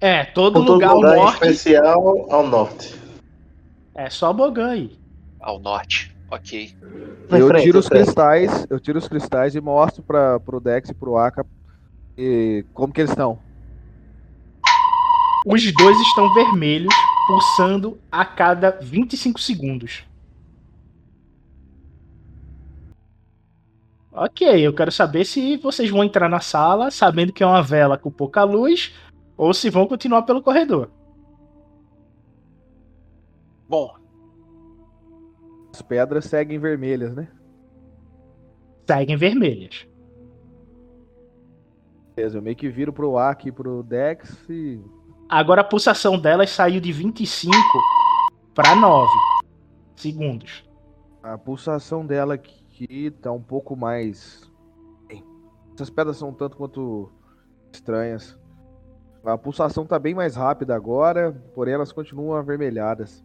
É, 0.00 0.24
todo, 0.24 0.54
todo 0.54 0.72
lugar, 0.72 0.94
lugar 0.94 1.16
ao 1.16 1.16
norte. 1.24 1.34
especial 1.46 2.32
ao 2.32 2.46
norte. 2.46 3.00
É 3.94 4.10
só 4.10 4.32
Bogan 4.32 4.70
aí. 4.70 4.98
Ao 5.40 5.58
norte. 5.58 6.14
Ok. 6.30 6.74
Eu 7.30 7.48
frente, 7.48 7.64
tiro 7.64 7.78
os 7.78 7.88
cristais, 7.88 8.66
eu 8.70 8.80
tiro 8.80 8.98
os 8.98 9.06
cristais 9.06 9.54
e 9.54 9.60
mostro 9.60 10.02
para 10.02 10.40
pro 10.40 10.60
Dex 10.60 10.88
e 10.88 10.94
pro 10.94 11.16
Aka 11.16 11.44
e 12.16 12.64
como 12.72 12.92
que 12.92 13.00
eles 13.00 13.10
estão. 13.10 13.38
Os 15.46 15.72
dois 15.72 15.98
estão 16.00 16.32
vermelhos, 16.34 16.94
pulsando 17.26 17.98
a 18.10 18.24
cada 18.24 18.70
25 18.80 19.40
segundos. 19.40 20.04
Ok, 24.14 24.46
eu 24.46 24.74
quero 24.74 24.92
saber 24.92 25.24
se 25.24 25.56
vocês 25.56 25.88
vão 25.88 26.04
entrar 26.04 26.28
na 26.28 26.40
sala 26.40 26.90
sabendo 26.90 27.32
que 27.32 27.42
é 27.42 27.46
uma 27.46 27.62
vela 27.62 27.96
com 27.96 28.10
pouca 28.10 28.44
luz 28.44 28.94
ou 29.38 29.54
se 29.54 29.70
vão 29.70 29.86
continuar 29.86 30.22
pelo 30.22 30.42
corredor. 30.42 30.90
Bom, 33.66 33.94
as 35.72 35.80
pedras 35.80 36.26
seguem 36.26 36.58
vermelhas, 36.58 37.14
né? 37.14 37.26
Seguem 38.86 39.16
vermelhas. 39.16 39.86
Beleza, 42.14 42.36
eu 42.36 42.42
meio 42.42 42.56
que 42.56 42.68
viro 42.68 42.92
pro 42.92 43.16
Aki 43.16 43.48
e 43.48 43.52
pro 43.52 43.82
Dex 43.82 44.44
e. 44.50 44.78
Agora 45.26 45.62
a 45.62 45.64
pulsação 45.64 46.18
delas 46.18 46.50
saiu 46.50 46.82
de 46.82 46.92
25 46.92 47.56
para 48.54 48.76
9 48.76 49.10
segundos. 49.96 50.68
A 51.22 51.38
pulsação 51.38 52.04
dela 52.04 52.34
aqui 52.34 52.61
tá 53.20 53.32
um 53.32 53.42
pouco 53.42 53.76
mais. 53.76 54.50
Essas 55.74 55.90
pedras 55.90 56.16
são 56.16 56.32
tanto 56.32 56.56
quanto 56.56 57.10
estranhas. 57.72 58.38
A 59.24 59.38
pulsação 59.38 59.86
tá 59.86 59.98
bem 59.98 60.14
mais 60.14 60.34
rápida 60.34 60.74
agora, 60.74 61.32
porém 61.54 61.74
elas 61.74 61.92
continuam 61.92 62.36
avermelhadas. 62.36 63.24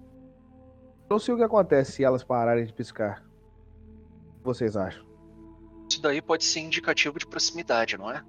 Não 1.09 1.17
sei 1.17 1.33
o 1.33 1.37
que 1.37 1.43
acontece 1.43 1.93
se 1.93 2.03
elas 2.03 2.23
pararem 2.23 2.65
de 2.65 2.73
piscar. 2.73 3.23
O 4.35 4.39
que 4.39 4.45
vocês 4.45 4.77
acham? 4.77 5.05
Isso 5.89 6.01
daí 6.01 6.21
pode 6.21 6.43
ser 6.43 6.59
indicativo 6.59 7.17
de 7.17 7.25
proximidade, 7.25 7.97
não 7.97 8.11
é? 8.11 8.23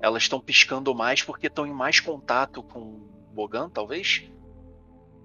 Elas 0.00 0.22
estão 0.22 0.40
piscando 0.40 0.94
mais 0.94 1.22
porque 1.22 1.48
estão 1.48 1.66
em 1.66 1.72
mais 1.72 2.00
contato 2.00 2.62
com 2.62 2.80
o 2.80 3.10
Bogan, 3.34 3.68
talvez? 3.68 4.30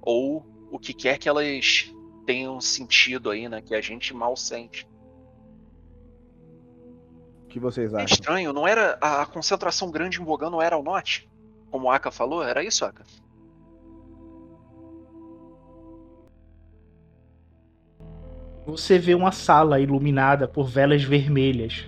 Ou 0.02 0.46
o 0.72 0.80
que 0.80 0.94
quer 0.94 1.18
que 1.18 1.30
elas 1.30 1.94
tenham 2.26 2.60
sentido 2.60 3.30
aí, 3.30 3.48
né? 3.48 3.62
Que 3.62 3.76
a 3.76 3.82
gente 3.82 4.14
mal 4.14 4.36
sente. 4.36 4.88
Que 7.52 7.60
vocês 7.60 7.94
é 7.94 7.98
acham? 7.98 8.08
É 8.08 8.14
estranho, 8.14 8.54
não 8.54 8.66
era. 8.66 8.98
A, 9.02 9.26
concentração 9.26 9.92
grande 9.92 10.22
em 10.22 10.24
Bogan 10.24 10.50
não 10.50 10.62
era 10.62 10.76
ao 10.76 10.82
norte? 10.82 11.30
como 11.72 11.88
o 11.88 11.92
Aka 11.92 12.12
falou? 12.12 12.44
Era 12.44 12.64
isso, 12.64 12.84
Aka? 12.84 13.04
Você 18.66 19.00
vê 19.00 19.16
uma 19.16 19.32
sala 19.32 19.80
iluminada 19.80 20.48
por 20.48 20.68
velas 20.68 21.04
vermelhas 21.04 21.86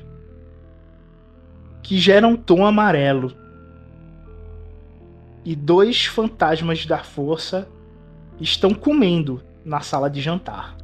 que 1.83 1.97
geram 1.97 2.31
um 2.31 2.37
tom 2.37 2.65
amarelo. 2.65 3.35
E 5.45 5.55
dois 5.55 6.05
fantasmas 6.05 6.85
da 6.85 7.03
força 7.03 7.67
estão 8.39 8.73
comendo 8.73 9.43
na 9.63 9.81
sala 9.81 10.09
de 10.09 10.21
jantar. 10.21 10.77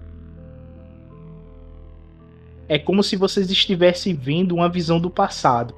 É 2.69 2.77
como 2.77 3.01
se 3.01 3.15
vocês 3.15 3.49
estivessem 3.49 4.13
vendo 4.13 4.53
uma 4.53 4.69
visão 4.69 4.99
do 5.01 5.09
passado. 5.09 5.73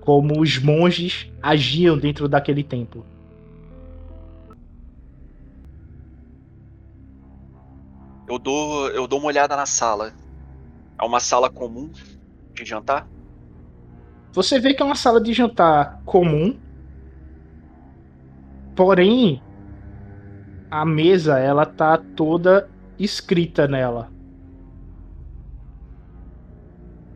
Como 0.00 0.40
os 0.40 0.58
monges 0.58 1.30
agiam 1.40 1.96
dentro 1.96 2.28
daquele 2.28 2.64
templo. 2.64 3.06
Eu 8.28 8.36
dou, 8.40 8.88
eu 8.88 9.06
dou 9.06 9.20
uma 9.20 9.28
olhada 9.28 9.56
na 9.56 9.64
sala. 9.64 10.12
É 11.00 11.04
uma 11.04 11.20
sala 11.20 11.48
comum 11.48 11.88
de 12.52 12.64
jantar? 12.64 13.08
Você 14.32 14.58
vê 14.58 14.74
que 14.74 14.82
é 14.82 14.84
uma 14.84 14.96
sala 14.96 15.20
de 15.20 15.32
jantar 15.32 16.02
comum. 16.04 16.58
Porém, 18.74 19.40
a 20.68 20.84
mesa 20.84 21.38
ela 21.38 21.64
tá 21.64 21.96
toda 21.96 22.68
escrita 22.98 23.68
nela. 23.68 24.15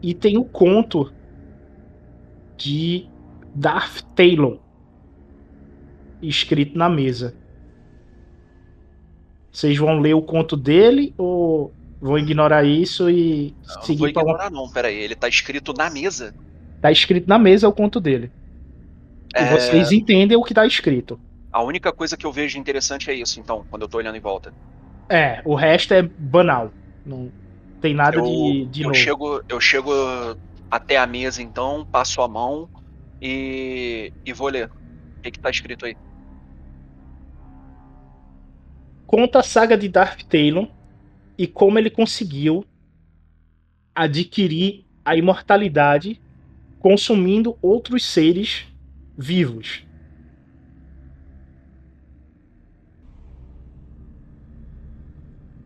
E 0.02 0.14
tem 0.14 0.38
o 0.38 0.44
conto 0.44 1.12
de 2.56 3.08
Darth 3.54 4.02
Talon 4.14 4.58
escrito 6.22 6.76
na 6.76 6.88
mesa. 6.88 7.34
Vocês 9.50 9.76
vão 9.76 9.98
ler 9.98 10.14
o 10.14 10.22
conto 10.22 10.56
dele 10.56 11.14
ou 11.18 11.72
vão 12.00 12.18
ignorar 12.18 12.64
isso 12.64 13.10
e 13.10 13.54
Não, 13.66 13.82
seguir 13.82 13.98
não 13.98 13.98
vou 13.98 14.12
pra 14.12 14.22
ignorar, 14.22 14.50
não. 14.50 14.70
Pera 14.70 14.88
aí, 14.88 14.96
ele 14.96 15.14
tá 15.14 15.28
escrito 15.28 15.72
na 15.72 15.90
mesa. 15.90 16.34
Tá 16.80 16.90
escrito 16.90 17.26
na 17.28 17.38
mesa 17.38 17.68
o 17.68 17.72
conto 17.72 18.00
dele. 18.00 18.30
É, 19.34 19.44
E 19.44 19.50
vocês 19.50 19.92
entendem 19.92 20.36
o 20.36 20.42
que 20.42 20.54
tá 20.54 20.66
escrito. 20.66 21.18
A 21.52 21.62
única 21.62 21.92
coisa 21.92 22.16
que 22.16 22.24
eu 22.24 22.32
vejo 22.32 22.58
interessante 22.58 23.10
é 23.10 23.14
isso, 23.14 23.40
então, 23.40 23.64
quando 23.68 23.82
eu 23.82 23.88
tô 23.88 23.98
olhando 23.98 24.16
em 24.16 24.20
volta. 24.20 24.52
É, 25.08 25.42
o 25.44 25.54
resto 25.54 25.92
é 25.92 26.02
banal. 26.02 26.70
Não 27.04 27.30
tem 27.80 27.94
nada 27.94 28.16
eu, 28.18 28.24
de, 28.24 28.66
de 28.66 28.82
eu 28.82 28.88
novo. 28.88 28.94
chego, 28.98 29.42
eu 29.48 29.60
chego 29.60 29.90
até 30.70 30.96
a 30.96 31.06
mesa, 31.06 31.42
então, 31.42 31.86
passo 31.90 32.22
a 32.22 32.28
mão 32.28 32.68
e, 33.20 34.12
e 34.24 34.32
vou 34.32 34.48
ler. 34.48 34.70
O 35.18 35.22
que, 35.22 35.30
que 35.30 35.38
tá 35.38 35.50
escrito 35.50 35.86
aí? 35.86 35.96
Conta 39.06 39.40
a 39.40 39.42
saga 39.42 39.76
de 39.76 39.88
Darth 39.88 40.22
Talon 40.22 40.68
e 41.36 41.46
como 41.46 41.78
ele 41.78 41.90
conseguiu 41.90 42.64
adquirir 43.94 44.86
a 45.04 45.16
imortalidade 45.16 46.20
consumindo 46.78 47.58
outros 47.60 48.04
seres 48.04 48.66
vivos. 49.18 49.84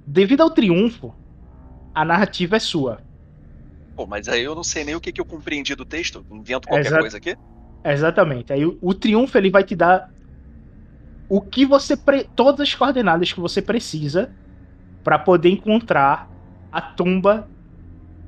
Devido 0.07 0.42
ao 0.42 0.50
triunfo, 0.50 1.14
a 1.94 2.04
narrativa 2.04 2.57
é 2.57 2.61
sua. 2.61 3.02
Pô, 3.96 4.07
mas 4.07 4.28
aí 4.28 4.42
eu 4.42 4.54
não 4.54 4.62
sei 4.64 4.85
nem 4.85 4.94
o 4.96 5.00
que, 5.00 5.12
que 5.12 5.20
eu 5.20 5.26
compreendi 5.26 5.74
do 5.74 5.85
texto. 5.85 6.24
Invento 6.30 6.66
qualquer 6.68 6.92
Exato. 6.92 6.94
coisa 6.94 7.16
aqui. 7.18 7.37
Exatamente. 7.85 8.52
Aí 8.52 8.66
o, 8.66 8.78
o 8.83 8.94
triunfo 8.94 9.38
ele 9.38 9.50
vai 9.50 9.64
te 9.64 9.76
dar 9.76 10.11
o 11.28 11.40
que 11.40 11.64
você 11.66 11.96
todas 12.35 12.61
as 12.61 12.74
coordenadas 12.74 13.33
que 13.33 13.40
você 13.40 13.62
precisa 13.62 14.35
para 15.04 15.18
poder 15.18 15.50
encontrar 15.50 16.33
a 16.72 16.83
tumba 16.83 17.50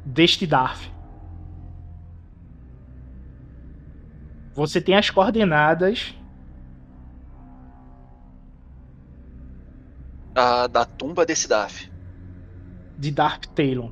deste 0.04 0.46
Darth. 0.46 0.88
Você 4.54 4.80
tem 4.80 4.96
as 4.96 5.08
coordenadas 5.08 6.12
Da, 10.32 10.68
da 10.68 10.84
tumba 10.84 11.26
desse 11.26 11.48
Daf. 11.48 11.88
De 12.96 13.10
Darth 13.10 13.46
Talon. 13.54 13.90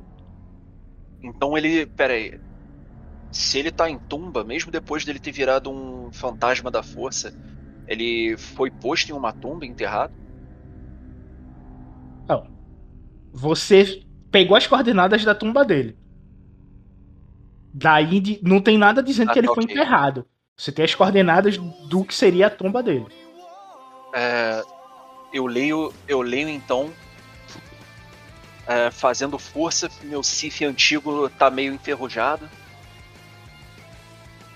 Então 1.21 1.57
ele. 1.57 1.85
Pera 1.85 2.13
aí. 2.13 2.39
Se 3.31 3.59
ele 3.59 3.71
tá 3.71 3.89
em 3.89 3.99
tumba, 3.99 4.43
mesmo 4.43 4.71
depois 4.71 5.03
dele 5.03 5.19
ter 5.19 5.31
virado 5.31 5.69
um 5.69 6.11
fantasma 6.11 6.71
da 6.71 6.81
força, 6.81 7.33
ele 7.87 8.37
foi 8.37 8.71
posto 8.71 9.09
em 9.09 9.13
uma 9.13 9.33
tumba, 9.33 9.65
enterrado? 9.65 10.13
Não. 12.27 12.47
Você 13.33 14.03
pegou 14.31 14.55
as 14.55 14.67
coordenadas 14.67 15.23
da 15.25 15.35
tumba 15.35 15.65
dele. 15.65 15.97
Daí 17.73 18.39
não 18.41 18.61
tem 18.61 18.77
nada 18.77 19.03
dizendo 19.03 19.31
Ah, 19.31 19.33
que 19.33 19.39
ele 19.39 19.47
tá, 19.47 19.53
foi 19.53 19.63
enterrado. 19.63 20.25
Você 20.55 20.71
tem 20.71 20.85
as 20.85 20.95
coordenadas 20.95 21.57
do 21.57 22.05
que 22.05 22.15
seria 22.15 22.47
a 22.47 22.49
tumba 22.49 22.81
dele. 22.81 23.07
É, 24.13 24.63
eu 25.33 25.45
leio, 25.45 25.91
eu 26.07 26.21
leio 26.21 26.47
então, 26.47 26.89
é, 28.67 28.89
fazendo 28.91 29.37
força, 29.37 29.89
meu 30.03 30.23
Sif 30.23 30.63
antigo 30.65 31.29
tá 31.29 31.49
meio 31.49 31.73
enferrujado. 31.73 32.49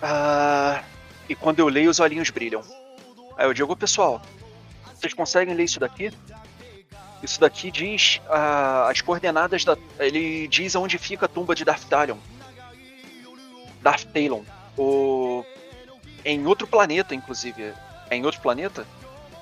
Ah, 0.01 0.83
e 1.27 1.35
quando 1.35 1.59
eu 1.59 1.67
leio, 1.67 1.89
os 1.89 1.99
olhinhos 1.99 2.29
brilham. 2.29 2.63
Aí 3.37 3.45
eu 3.45 3.53
digo, 3.53 3.71
"Ô, 3.71 3.75
pessoal, 3.75 4.21
vocês 4.95 5.13
conseguem 5.13 5.53
ler 5.53 5.63
isso 5.65 5.79
daqui? 5.79 6.11
Isso 7.21 7.39
daqui 7.39 7.69
diz 7.69 8.21
ah, 8.29 8.87
as 8.89 9.01
coordenadas 9.01 9.65
da. 9.65 9.77
Ele 9.99 10.47
diz 10.47 10.75
aonde 10.75 10.97
fica 10.97 11.25
a 11.25 11.29
tumba 11.29 11.53
de 11.53 11.65
Darth 11.65 11.83
Talion. 11.83 12.17
Darth 13.81 14.05
Talon. 14.13 14.43
O, 14.77 15.43
em 16.23 16.45
outro 16.47 16.65
planeta, 16.65 17.13
inclusive. 17.13 17.73
É 18.09 18.15
em 18.15 18.25
outro 18.25 18.41
planeta? 18.41 18.85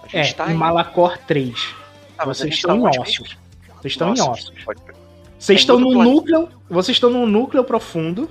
A 0.04 0.08
É, 0.18 0.24
gente 0.24 0.36
tá 0.36 0.52
em 0.52 0.56
Malacor 0.56 1.18
3. 1.28 1.76
Ah, 2.18 2.26
vocês 2.26 2.56
estão 2.56 2.72
tá 2.72 2.76
em 2.78 2.88
onde 2.88 3.00
ossos. 3.00 3.20
mesmo? 3.20 3.47
Vocês 3.88 3.94
estão 3.94 4.14
em 4.14 4.22
ossos. 4.22 4.64
pode. 4.64 4.82
Vocês 5.40 5.60
estão 5.60 5.80
no 5.80 5.92
planeta. 5.92 6.12
núcleo. 6.12 6.50
Vocês 6.70 6.96
estão 6.96 7.10
no 7.10 7.26
núcleo 7.26 7.64
profundo. 7.64 8.30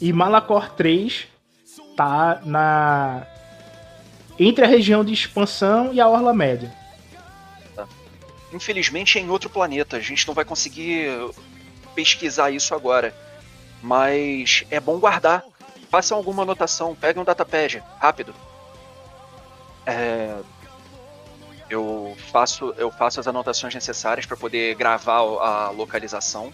E 0.00 0.12
Malacor 0.12 0.70
3 0.70 1.26
tá 1.96 2.40
na. 2.44 3.26
Entre 4.38 4.64
a 4.64 4.68
região 4.68 5.04
de 5.04 5.12
expansão 5.12 5.92
e 5.92 6.00
a 6.00 6.08
Orla 6.08 6.34
Média. 6.34 6.72
Infelizmente 8.52 9.18
é 9.18 9.20
em 9.20 9.30
outro 9.30 9.48
planeta. 9.48 9.96
A 9.96 10.00
gente 10.00 10.26
não 10.26 10.34
vai 10.34 10.44
conseguir 10.44 11.08
pesquisar 11.94 12.50
isso 12.50 12.74
agora. 12.74 13.14
Mas 13.82 14.64
é 14.70 14.80
bom 14.80 14.98
guardar. 14.98 15.44
Façam 15.90 16.16
alguma 16.16 16.42
anotação. 16.42 16.96
Peguem 16.96 17.22
um 17.22 17.24
datapad. 17.24 17.82
Rápido. 17.98 18.34
É, 19.86 20.36
Eu 21.74 22.16
faço, 22.30 22.72
eu 22.78 22.88
faço 22.88 23.18
as 23.18 23.26
anotações 23.26 23.74
necessárias 23.74 24.24
para 24.24 24.36
poder 24.36 24.76
gravar 24.76 25.18
a 25.18 25.70
localização. 25.70 26.52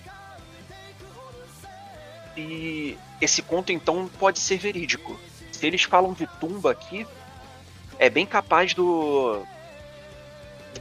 E 2.34 2.96
esse 3.20 3.42
conto 3.42 3.70
então 3.70 4.08
pode 4.18 4.38
ser 4.38 4.56
verídico. 4.56 5.20
Se 5.52 5.66
eles 5.66 5.82
falam 5.82 6.14
de 6.14 6.26
tumba 6.26 6.70
aqui, 6.70 7.06
é 7.98 8.08
bem 8.08 8.24
capaz 8.24 8.72
do 8.72 9.42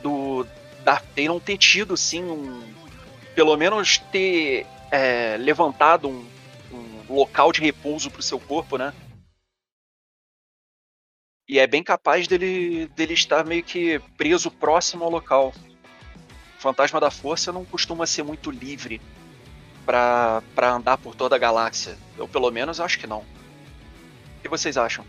do 0.01 0.47
Darth 0.85 1.03
Talon 1.13 1.39
ter 1.39 1.57
tido 1.57 1.97
sim 1.97 2.23
um, 2.23 2.63
pelo 3.35 3.57
menos 3.57 3.97
ter 3.97 4.65
é, 4.89 5.35
levantado 5.37 6.07
um, 6.07 6.25
um 6.71 7.13
local 7.13 7.51
de 7.51 7.59
repouso 7.59 8.09
para 8.09 8.21
o 8.21 8.23
seu 8.23 8.39
corpo, 8.39 8.77
né? 8.77 8.93
E 11.49 11.57
é 11.57 11.65
bem 11.65 11.81
capaz 11.81 12.27
dele, 12.27 12.87
dele 12.95 13.15
estar 13.15 13.43
meio 13.43 13.63
que 13.63 13.99
preso 14.15 14.51
próximo 14.51 15.03
ao 15.03 15.09
local. 15.09 15.51
O 16.55 16.61
Fantasma 16.61 16.99
da 16.99 17.09
Força 17.09 17.51
não 17.51 17.65
costuma 17.65 18.05
ser 18.05 18.21
muito 18.21 18.51
livre 18.51 19.01
para 19.83 20.43
andar 20.75 20.99
por 20.99 21.15
toda 21.15 21.35
a 21.35 21.39
galáxia. 21.39 21.97
Eu, 22.15 22.27
pelo 22.27 22.51
menos, 22.51 22.79
acho 22.79 22.99
que 22.99 23.07
não. 23.07 23.21
O 23.21 24.41
que 24.43 24.47
vocês 24.47 24.77
acham? 24.77 25.03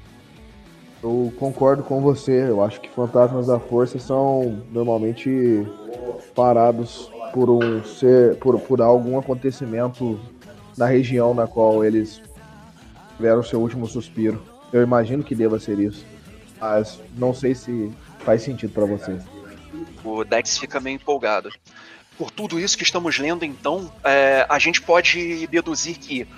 Eu 1.03 1.31
concordo 1.38 1.83
com 1.83 2.00
você. 2.00 2.48
Eu 2.48 2.64
acho 2.64 2.81
que 2.81 2.88
fantasmas 2.88 3.48
da 3.48 3.61
força 3.61 3.98
são 3.98 4.64
normalmente 4.70 5.66
parados 6.35 7.12
por 7.35 7.50
um 7.50 7.85
ser, 7.85 8.38
por, 8.38 8.59
por 8.61 8.81
algum 8.81 9.18
acontecimento 9.18 10.18
na 10.74 10.87
região 10.87 11.35
na 11.35 11.46
qual 11.46 11.85
eles 11.85 12.22
tiveram 13.18 13.42
seu 13.42 13.61
último 13.61 13.87
suspiro. 13.87 14.42
Eu 14.72 14.83
imagino 14.83 15.22
que 15.22 15.35
deva 15.35 15.59
ser 15.59 15.79
isso, 15.79 16.07
mas 16.61 17.01
não 17.16 17.33
sei 17.33 17.55
se 17.55 17.90
faz 18.20 18.42
sentido 18.42 18.73
pra 18.73 18.85
vocês. 18.85 19.23
O 20.05 20.25
Dex 20.25 20.59
fica 20.59 20.81
meio 20.81 20.96
empolgado. 20.96 21.51
Por 22.18 22.31
tudo 22.31 22.61
isso 22.61 22.77
que 22.77 22.83
estamos 22.83 23.18
lendo, 23.18 23.44
então, 23.44 23.90
é, 24.05 24.44
a 24.49 24.59
gente 24.59 24.83
pode 24.83 25.46
deduzir 25.46 25.99
que 25.99 26.29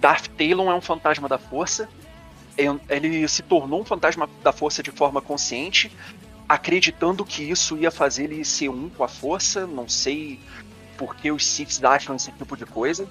Darth 0.00 0.26
Talon 0.36 0.70
é 0.70 0.74
um 0.74 0.80
fantasma 0.80 1.28
da 1.28 1.38
força 1.38 1.88
ele 2.88 3.28
se 3.28 3.42
tornou 3.42 3.82
um 3.82 3.84
fantasma 3.84 4.28
da 4.42 4.52
força 4.52 4.82
de 4.82 4.90
forma 4.90 5.20
consciente, 5.20 5.92
acreditando 6.48 7.24
que 7.24 7.42
isso 7.42 7.76
ia 7.76 7.90
fazer 7.90 8.24
ele 8.24 8.44
ser 8.44 8.68
um 8.68 8.88
com 8.88 9.04
a 9.04 9.08
força. 9.08 9.66
Não 9.66 9.88
sei 9.88 10.40
por 10.96 11.14
que 11.14 11.30
os 11.30 11.46
Siths 11.46 11.82
acham 11.84 12.16
esse 12.16 12.32
tipo 12.32 12.56
de 12.56 12.64
coisa. 12.64 13.06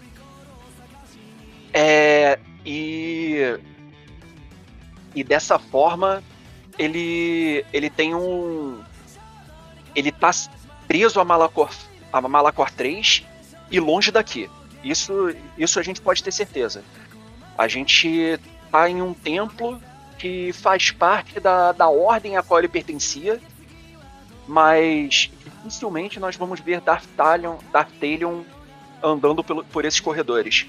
É, 1.72 2.40
e 2.66 3.60
e 5.16 5.24
dessa 5.24 5.58
forma 5.58 6.24
ele 6.78 7.66
ele 7.72 7.90
tem 7.90 8.14
um 8.14 8.82
ele 9.96 10.12
tá 10.12 10.32
preso 10.88 11.20
a 11.20 11.26
Malacor 11.26 11.70
a 12.12 12.22
Malacor 12.22 12.72
3 12.72 13.24
e 13.72 13.80
longe 13.80 14.12
daqui. 14.12 14.50
Isso 14.84 15.34
isso 15.58 15.80
a 15.80 15.84
gente 15.84 16.02
pode 16.02 16.24
ter 16.24 16.32
certeza. 16.32 16.84
A 17.58 17.68
gente 17.68 18.40
tá 18.70 18.90
em 18.90 19.02
um 19.02 19.14
templo 19.14 19.82
que 20.18 20.52
faz 20.54 20.92
parte 20.92 21.40
da, 21.40 21.72
da 21.72 21.90
ordem 21.90 22.38
a 22.38 22.44
qual 22.44 22.60
ele 22.60 22.68
pertencia, 22.68 23.40
mas 24.48 25.32
dificilmente 25.44 26.20
nós 26.20 26.36
vamos 26.36 26.60
ver 26.60 26.82
Darth 26.82 27.06
Talion, 27.16 27.58
Darth 27.72 27.92
Talion 28.00 28.44
andando 29.04 29.44
pelo, 29.44 29.64
por 29.64 29.86
esses 29.86 30.00
corredores. 30.00 30.68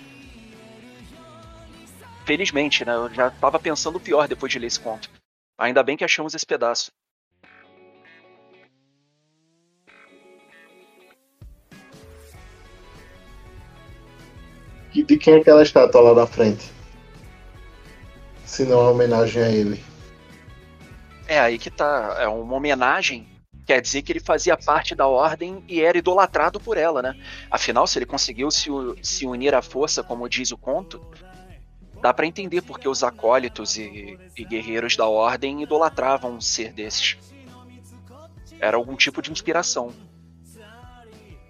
Felizmente, 2.27 2.85
né? 2.85 2.93
Eu 2.93 3.09
já 3.15 3.31
tava 3.31 3.57
pensando 3.57 4.01
pior 4.01 4.27
depois 4.27 4.51
de 4.51 4.59
ler 4.59 4.67
esse 4.67 4.81
conto. 4.81 5.09
Ainda 5.57 5.81
bem 5.85 5.97
que 5.97 6.05
achamos 6.05 6.35
esse 6.35 6.45
pedaço. 6.45 6.91
De 14.93 15.17
quem 15.17 15.35
é 15.35 15.37
aquela 15.39 15.63
estátua 15.63 16.01
lá 16.01 16.15
na 16.15 16.27
frente? 16.27 16.69
Se 18.45 18.65
não 18.65 18.79
é 18.79 18.83
uma 18.83 18.91
homenagem 18.91 19.43
a 19.43 19.49
ele. 19.49 19.85
É 21.29 21.39
aí 21.39 21.59
que 21.59 21.71
tá. 21.71 22.17
É 22.19 22.27
uma 22.27 22.57
homenagem. 22.57 23.29
Quer 23.65 23.81
dizer 23.81 24.03
que 24.03 24.11
ele 24.11 24.21
fazia 24.21 24.57
parte 24.57 24.97
da 24.97 25.07
ordem 25.07 25.63
e 25.69 25.81
era 25.81 25.99
idolatrado 25.99 26.59
por 26.59 26.77
ela, 26.77 27.03
né? 27.03 27.15
Afinal, 27.51 27.87
se 27.87 27.99
ele 27.99 28.07
conseguiu 28.07 28.51
se, 28.51 28.69
se 29.03 29.27
unir 29.27 29.55
à 29.55 29.63
força, 29.63 30.03
como 30.03 30.29
diz 30.29 30.51
o 30.51 30.57
conto, 30.57 31.01
dá 32.07 32.15
para 32.15 32.25
entender 32.25 32.63
porque 32.63 32.89
os 32.89 33.03
acólitos 33.03 33.77
e, 33.77 34.17
e 34.37 34.45
guerreiros 34.45 34.97
da 34.97 35.09
ordem 35.09 35.65
idolatravam 35.65 36.37
um 36.37 36.41
ser 36.41 36.73
desses. 36.73 37.19
Era 38.61 38.77
algum 38.77 38.95
tipo 38.95 39.21
de 39.21 39.33
inspiração. 39.33 39.93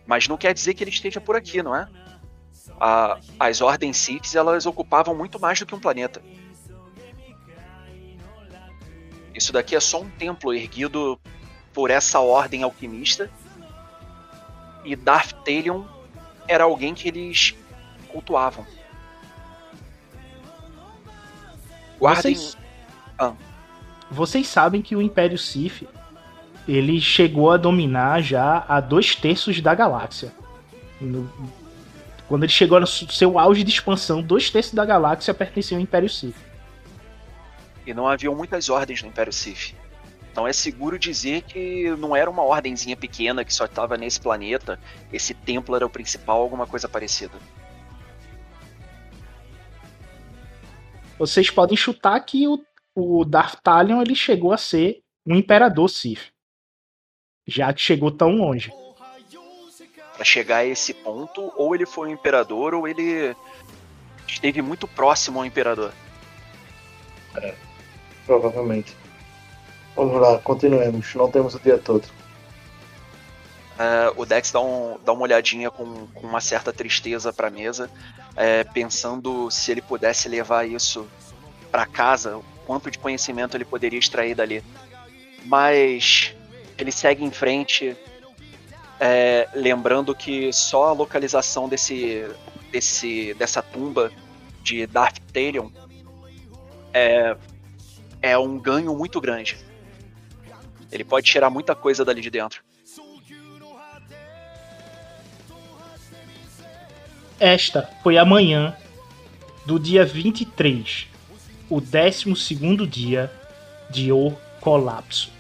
Mas 0.07 0.27
não 0.27 0.39
quer 0.39 0.55
dizer 0.55 0.73
que 0.73 0.83
ele 0.83 0.91
esteja 0.91 1.21
por 1.21 1.37
aqui, 1.37 1.63
não 1.63 1.77
é? 1.77 1.87
A, 2.81 3.19
as 3.39 3.61
ordens 3.61 3.99
Siths 3.99 4.35
elas 4.35 4.65
ocupavam 4.65 5.15
muito 5.15 5.39
mais 5.39 5.61
do 5.61 5.67
que 5.67 5.75
um 5.75 5.79
planeta. 5.79 6.23
Isso 9.35 9.53
daqui 9.53 9.77
é 9.77 9.81
só 9.81 10.01
um 10.01 10.09
templo 10.09 10.55
erguido 10.55 11.21
por 11.75 11.91
essa 11.91 12.19
ordem 12.19 12.63
alquimista. 12.63 13.31
E 14.87 14.97
Darth 14.97 15.33
Talion 15.45 15.85
era 16.49 16.65
alguém 16.65 16.95
que 16.95 17.09
eles 17.09 17.55
cultuavam. 18.09 18.67
Guardem... 21.99 22.35
Vocês... 22.35 22.57
Ah. 23.19 23.33
Vocês 24.11 24.47
sabem 24.47 24.83
que 24.83 24.95
o 24.95 25.03
Império 25.03 25.37
Sith 25.37 25.83
ele 26.69 27.01
chegou 27.01 27.51
a 27.51 27.57
dominar 27.57 28.23
já 28.23 28.65
a 28.69 28.81
dois 28.81 29.15
terços 29.15 29.61
da 29.61 29.75
galáxia. 29.75 30.33
No... 31.01 31.31
Quando 32.29 32.45
ele 32.45 32.53
chegou 32.53 32.79
no 32.81 32.87
seu 32.87 33.39
auge 33.39 33.63
de 33.63 33.71
expansão, 33.71 34.23
dois 34.23 34.51
terços 34.51 34.75
da 34.75 34.85
galáxia 34.85 35.33
pertenciam 35.35 35.79
ao 35.79 35.83
Império 35.83 36.09
Sith 36.09 36.37
e 37.87 37.95
não 37.95 38.09
haviam 38.09 38.35
muitas 38.35 38.69
ordens 38.69 39.01
no 39.01 39.09
Império 39.09 39.33
Sith. 39.33 39.75
Então 40.33 40.47
é 40.47 40.53
seguro 40.53 40.99
dizer 40.99 41.43
que 41.43 41.89
não 41.97 42.15
era 42.15 42.29
uma 42.29 42.43
ordenzinha 42.43 42.97
pequena 42.97 43.45
que 43.45 43.55
só 43.55 43.65
estava 43.65 43.97
nesse 43.97 44.21
planeta, 44.21 44.79
esse 45.11 45.33
templo 45.33 45.75
era 45.75 45.87
o 45.87 45.91
principal, 45.91 46.43
alguma 46.43 46.67
coisa 46.67 46.89
parecida. 46.89 47.33
Vocês 51.19 51.51
podem 51.51 51.77
chutar 51.77 52.19
que 52.21 52.47
o, 52.47 52.63
o 52.95 53.25
Darth 53.25 53.61
Talion 53.63 54.03
ele 54.03 54.15
chegou 54.15 54.53
a 54.53 54.59
ser 54.59 55.01
um 55.27 55.35
imperador 55.35 55.89
Sith. 55.89 56.31
Já 57.47 57.73
que 57.73 57.81
chegou 57.81 58.11
tão 58.11 58.37
longe. 58.37 58.71
Para 60.15 60.25
chegar 60.25 60.59
a 60.59 60.65
esse 60.65 60.93
ponto, 60.95 61.53
ou 61.57 61.75
ele 61.75 61.87
foi 61.87 62.09
um 62.09 62.13
imperador, 62.13 62.75
ou 62.75 62.89
ele 62.89 63.35
esteve 64.27 64.61
muito 64.61 64.89
próximo 64.89 65.39
ao 65.39 65.47
imperador. 65.47 65.93
É. 67.37 67.55
Provavelmente. 68.25 68.97
Vamos 69.95 70.21
lá, 70.21 70.39
continuemos. 70.39 71.15
Não 71.15 71.31
temos 71.31 71.55
o 71.55 71.61
dia 71.61 71.79
todo. 71.79 72.07
Uh, 73.77 74.21
o 74.21 74.25
Dex 74.25 74.51
dá, 74.51 74.61
um, 74.61 74.99
dá 75.05 75.13
uma 75.13 75.23
olhadinha 75.23 75.71
com, 75.71 76.07
com 76.07 76.27
uma 76.27 76.41
certa 76.41 76.73
tristeza 76.73 77.31
para 77.31 77.49
a 77.49 77.51
mesa, 77.51 77.91
é, 78.35 78.65
pensando 78.65 79.51
se 79.51 79.71
ele 79.71 79.83
pudesse 79.83 80.29
levar 80.29 80.67
isso 80.67 81.07
para 81.71 81.85
casa, 81.85 82.41
quanto 82.67 82.91
de 82.91 82.99
conhecimento 82.99 83.55
ele 83.55 83.67
poderia 83.67 83.99
extrair 83.99 84.35
dali. 84.35 84.65
Mas 85.45 86.35
ele 86.79 86.91
segue 86.91 87.23
em 87.23 87.31
frente, 87.31 87.95
é, 88.99 89.47
lembrando 89.55 90.15
que 90.15 90.51
só 90.55 90.85
a 90.85 90.93
localização 90.93 91.69
desse, 91.69 92.27
desse, 92.73 93.35
dessa 93.35 93.61
tumba 93.61 94.11
de 94.63 94.87
Darth 94.87 95.19
Talion 95.33 95.69
é, 96.95 97.37
é 98.23 98.39
um 98.39 98.59
ganho 98.59 98.97
muito 98.97 99.21
grande. 99.21 99.59
Ele 100.91 101.05
pode 101.05 101.31
tirar 101.31 101.51
muita 101.51 101.75
coisa 101.75 102.05
dali 102.07 102.23
de 102.23 102.31
dentro. 102.31 102.66
Esta 107.39 107.83
foi 108.03 108.17
a 108.17 108.25
manhã 108.25 108.75
do 109.67 109.79
dia 109.79 110.07
23, 110.07 111.07
o 111.69 111.83
12 111.83 112.35
dia 112.87 113.31
de 113.91 114.11
O 114.11 114.33
Colapso. 114.59 115.31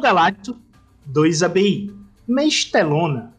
Galacto 0.00 0.60
2 1.06 1.42
ABI. 1.42 1.95
Mestelona, 2.26 3.32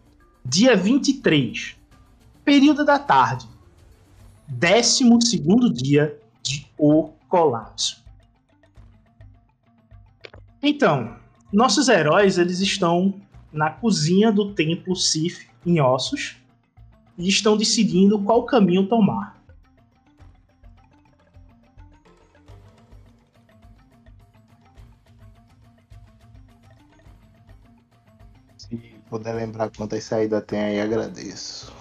dia 0.46 0.76
23, 0.76 1.76
período 2.46 2.86
da 2.86 2.98
tarde, 2.98 3.46
12 4.48 5.04
dia 5.74 6.18
de 6.42 6.66
O 6.78 7.10
Colapso. 7.28 8.02
Então, 10.64 11.18
nossos 11.52 11.90
heróis 11.90 12.38
eles 12.38 12.62
estão 12.62 13.14
na 13.52 13.70
cozinha 13.70 14.32
do 14.32 14.54
templo 14.54 14.96
Sif 14.96 15.48
em 15.66 15.82
Ossos 15.82 16.38
e 17.18 17.28
estão 17.28 17.58
decidindo 17.58 18.20
qual 18.20 18.46
caminho 18.46 18.88
tomar. 18.88 19.37
Puder 29.10 29.34
lembrar 29.34 29.70
quantas 29.70 30.04
saídas 30.04 30.44
tem 30.46 30.60
aí, 30.60 30.82
agradeço. 30.82 31.74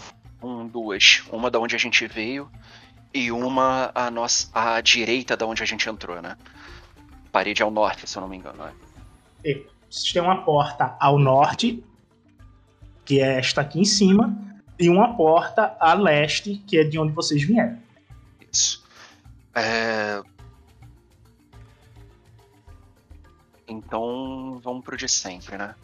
Um, 0.42 0.66
duas. 0.66 1.22
Uma 1.30 1.50
da 1.50 1.58
onde 1.58 1.74
a 1.74 1.78
gente 1.78 2.06
veio 2.06 2.50
e 3.12 3.32
uma 3.32 3.90
à, 3.94 4.10
nossa, 4.10 4.48
à 4.52 4.80
direita 4.80 5.36
da 5.36 5.46
onde 5.46 5.62
a 5.62 5.66
gente 5.66 5.88
entrou, 5.88 6.20
né? 6.20 6.36
Parede 7.32 7.62
ao 7.62 7.70
norte, 7.70 8.08
se 8.08 8.16
eu 8.16 8.20
não 8.20 8.28
me 8.28 8.36
engano. 8.36 8.64
Né? 8.64 8.72
Vocês 9.90 10.12
têm 10.12 10.22
uma 10.22 10.44
porta 10.44 10.96
ao 11.00 11.18
norte, 11.18 11.82
que 13.04 13.20
é 13.20 13.38
esta 13.38 13.60
aqui 13.60 13.80
em 13.80 13.84
cima, 13.84 14.36
e 14.78 14.88
uma 14.88 15.16
porta 15.16 15.76
a 15.80 15.94
leste, 15.94 16.62
que 16.66 16.78
é 16.78 16.84
de 16.84 16.98
onde 16.98 17.12
vocês 17.12 17.42
vieram. 17.42 17.78
Isso. 18.52 18.84
É... 19.54 20.22
Então, 23.66 24.60
vamos 24.62 24.84
pro 24.84 24.96
de 24.96 25.08
sempre, 25.08 25.56
né? 25.56 25.74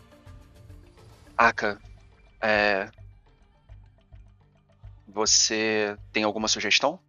Aka, 1.42 1.76
é... 2.40 2.88
você 5.08 5.96
tem 6.12 6.22
alguma 6.22 6.46
sugestão? 6.46 7.00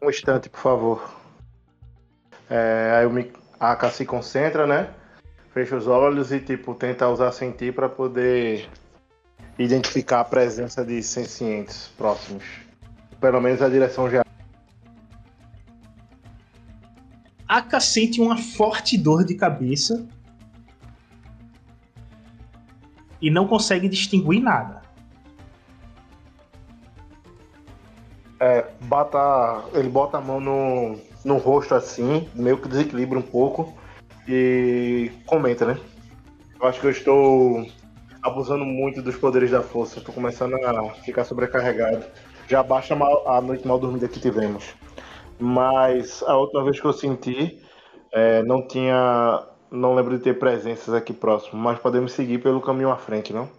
Um 0.00 0.08
instante, 0.08 0.48
por 0.48 0.60
favor. 0.60 1.14
É, 2.48 2.96
aí 2.96 3.04
o 3.04 3.10
me... 3.10 3.30
a 3.60 3.72
Aka 3.72 3.90
se 3.90 4.06
concentra, 4.06 4.66
né? 4.66 4.94
Fecha 5.52 5.76
os 5.76 5.86
olhos 5.86 6.32
e 6.32 6.40
tipo 6.40 6.74
tenta 6.74 7.06
usar 7.10 7.30
sentir 7.32 7.74
para 7.74 7.90
poder 7.90 8.70
identificar 9.58 10.20
a 10.20 10.24
presença 10.24 10.82
de 10.82 11.02
sencientes 11.02 11.88
próximos. 11.88 12.42
Pelo 13.20 13.38
menos 13.38 13.60
a 13.60 13.68
direção 13.68 14.08
geral. 14.08 14.24
Aka 17.46 17.80
sente 17.80 18.18
uma 18.18 18.38
forte 18.38 18.96
dor 18.96 19.26
de 19.26 19.34
cabeça 19.34 20.08
e 23.22 23.30
não 23.30 23.46
consegue 23.46 23.88
distinguir 23.88 24.42
nada. 24.42 24.82
É, 28.40 28.66
bota, 28.82 29.64
ele 29.72 29.88
bota 29.88 30.18
a 30.18 30.20
mão 30.20 30.40
no, 30.40 30.98
no 31.24 31.36
rosto 31.36 31.76
assim, 31.76 32.28
meio 32.34 32.58
que 32.58 32.68
desequilibra 32.68 33.16
um 33.16 33.22
pouco 33.22 33.72
e 34.28 35.12
comenta, 35.26 35.64
né? 35.64 35.78
Eu 36.60 36.66
acho 36.66 36.80
que 36.80 36.86
eu 36.86 36.90
estou 36.90 37.66
abusando 38.20 38.64
muito 38.64 39.00
dos 39.00 39.16
poderes 39.16 39.50
da 39.50 39.62
força, 39.62 39.98
estou 39.98 40.14
começando 40.14 40.54
a 40.54 40.90
ficar 41.04 41.24
sobrecarregado. 41.24 42.04
Já 42.48 42.62
baixa 42.62 42.94
a 43.26 43.40
noite 43.40 43.66
mal 43.66 43.78
dormida 43.78 44.08
que 44.08 44.20
tivemos. 44.20 44.74
Mas 45.38 46.22
a 46.24 46.36
última 46.36 46.64
vez 46.64 46.78
que 46.80 46.86
eu 46.86 46.92
senti, 46.92 47.60
é, 48.12 48.42
não 48.42 48.66
tinha. 48.66 49.46
Não 49.72 49.94
lembro 49.94 50.18
de 50.18 50.22
ter 50.22 50.38
presenças 50.38 50.92
aqui 50.92 51.14
próximo, 51.14 51.58
mas 51.58 51.78
podemos 51.78 52.12
seguir 52.12 52.42
pelo 52.42 52.60
caminho 52.60 52.90
à 52.90 52.98
frente, 52.98 53.32
não? 53.32 53.50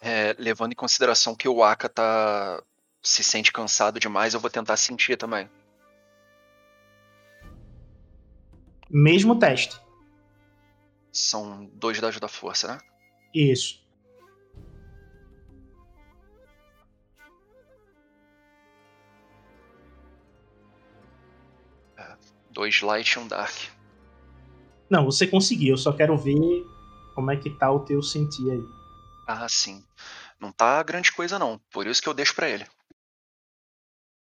É, 0.00 0.34
levando 0.38 0.72
em 0.72 0.74
consideração 0.74 1.34
que 1.34 1.46
o 1.46 1.62
Aka 1.62 1.86
tá 1.86 2.62
se 3.02 3.22
sente 3.22 3.52
cansado 3.52 4.00
demais, 4.00 4.32
eu 4.32 4.40
vou 4.40 4.48
tentar 4.48 4.78
sentir 4.78 5.18
também. 5.18 5.50
Mesmo 8.88 9.38
teste. 9.38 9.78
São 11.12 11.66
dois 11.74 12.00
dados 12.00 12.18
da 12.18 12.26
força, 12.26 12.68
né? 12.68 12.78
Isso. 13.34 13.86
É, 21.98 22.16
dois 22.50 22.80
light 22.80 23.12
e 23.12 23.18
um 23.18 23.28
dark. 23.28 23.71
Não, 24.92 25.06
você 25.06 25.26
conseguiu. 25.26 25.70
Eu 25.70 25.78
só 25.78 25.90
quero 25.90 26.18
ver 26.18 26.66
como 27.14 27.30
é 27.30 27.36
que 27.38 27.48
tá 27.48 27.72
o 27.72 27.80
teu 27.80 28.02
sentir 28.02 28.50
aí. 28.50 28.62
Ah, 29.26 29.48
sim. 29.48 29.82
Não 30.38 30.52
tá 30.52 30.82
grande 30.82 31.10
coisa 31.10 31.38
não. 31.38 31.58
Por 31.70 31.86
isso 31.86 32.02
que 32.02 32.10
eu 32.10 32.12
deixo 32.12 32.34
para 32.34 32.50
ele. 32.50 32.66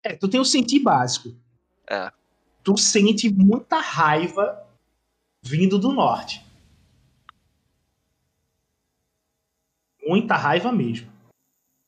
É, 0.04 0.16
tu 0.16 0.28
tem 0.28 0.40
o 0.40 0.46
sentir 0.46 0.80
básico. 0.80 1.40
É. 1.88 2.12
Tu 2.64 2.76
sente 2.78 3.30
muita 3.30 3.80
raiva 3.80 4.68
vindo 5.44 5.78
do 5.78 5.94
norte. 5.94 6.44
Muita 10.02 10.36
raiva 10.36 10.72
mesmo. 10.72 11.14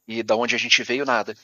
E 0.07 0.21
da 0.21 0.35
onde 0.35 0.53
a 0.53 0.59
gente 0.59 0.83
veio, 0.83 1.03
nada. 1.03 1.35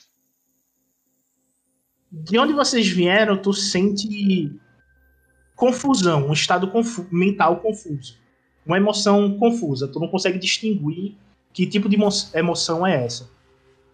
De 2.12 2.38
onde 2.38 2.52
vocês 2.52 2.86
vieram, 2.86 3.42
tu 3.42 3.52
sente 3.52 4.56
confusão, 5.56 6.28
um 6.28 6.32
estado 6.32 6.68
confu 6.68 7.06
mental 7.10 7.56
confuso. 7.56 8.16
Uma 8.66 8.76
emoção 8.76 9.38
confusa. 9.38 9.88
Tu 9.88 10.00
não 10.00 10.08
consegue 10.08 10.38
distinguir 10.38 11.16
que 11.52 11.66
tipo 11.66 11.88
de 11.88 11.96
emoção 12.34 12.86
é 12.86 13.04
essa. 13.04 13.30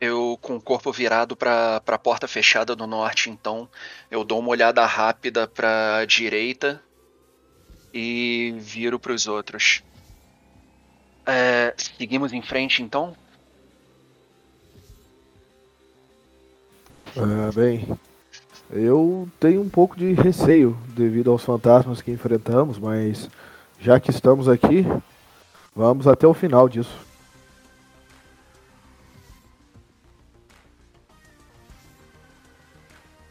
Eu, 0.00 0.38
com 0.40 0.56
o 0.56 0.60
corpo 0.60 0.90
virado 0.90 1.36
para 1.36 1.82
a 1.86 1.98
porta 1.98 2.26
fechada 2.26 2.74
do 2.74 2.86
norte, 2.86 3.28
então, 3.28 3.68
eu 4.10 4.24
dou 4.24 4.38
uma 4.38 4.48
olhada 4.48 4.84
rápida 4.86 5.46
para 5.46 5.98
a 5.98 6.04
direita 6.06 6.82
e 7.92 8.54
viro 8.58 8.98
para 8.98 9.12
os 9.12 9.26
outros. 9.26 9.82
É, 11.26 11.74
seguimos 11.76 12.32
em 12.32 12.40
frente, 12.40 12.82
então? 12.82 13.14
Ah, 17.16 17.50
bem, 17.54 17.86
eu 18.72 19.28
tenho 19.38 19.60
um 19.60 19.68
pouco 19.68 19.96
de 19.96 20.12
receio 20.12 20.76
devido 20.88 21.30
aos 21.30 21.42
fantasmas 21.42 22.00
que 22.00 22.10
enfrentamos, 22.10 22.78
mas 22.78 23.28
já 23.78 23.98
que 23.98 24.10
estamos 24.10 24.48
aqui, 24.48 24.86
vamos 25.74 26.06
até 26.06 26.26
o 26.26 26.34
final 26.34 26.68
disso. 26.68 26.96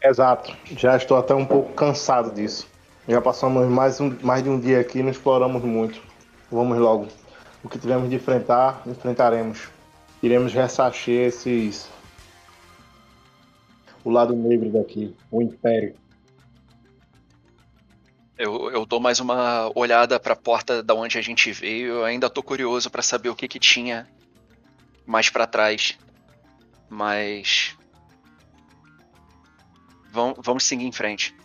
Exato. 0.02 0.56
Já 0.76 0.96
estou 0.98 1.18
até 1.18 1.36
um 1.36 1.46
pouco 1.46 1.74
cansado 1.74 2.34
disso. 2.34 2.68
Já 3.08 3.22
passamos 3.22 3.68
mais, 3.68 4.00
um, 4.00 4.16
mais 4.22 4.44
de 4.44 4.50
um 4.50 4.60
dia 4.60 4.80
aqui 4.80 5.00
e 5.00 5.04
não 5.04 5.10
exploramos 5.10 5.64
muito. 5.64 6.02
Vamos 6.52 6.78
logo. 6.78 7.08
O 7.64 7.70
que 7.70 7.78
tivermos 7.78 8.10
de 8.10 8.16
enfrentar, 8.16 8.82
enfrentaremos. 8.86 9.68
Iremos 10.24 10.54
ressarcer 10.54 11.28
esses. 11.28 11.90
O 14.04 14.10
lado 14.10 14.36
negro 14.36 14.72
daqui, 14.72 15.16
o 15.32 15.42
Império. 15.42 15.96
Eu, 18.38 18.72
eu 18.72 18.86
dou 18.86 19.00
mais 19.00 19.20
uma 19.20 19.70
olhada 19.76 20.20
para 20.20 20.34
a 20.34 20.38
porta 20.38 20.82
da 20.82 20.94
onde 20.94 21.18
a 21.18 21.22
gente 21.22 21.52
veio. 21.52 21.96
Eu 21.96 22.06
ainda 22.06 22.30
tô 22.30 22.42
curioso 22.42 22.90
para 22.90 23.02
saber 23.02 23.30
o 23.30 23.36
que 23.36 23.48
que 23.48 23.60
tinha 23.60 24.08
mais 25.06 25.30
para 25.30 25.46
trás. 25.46 25.98
Mas 26.90 27.78
Vamos, 30.12 30.38
vamos 30.42 30.64
seguir 30.64 30.86
em 30.86 30.92
frente. 30.92 31.36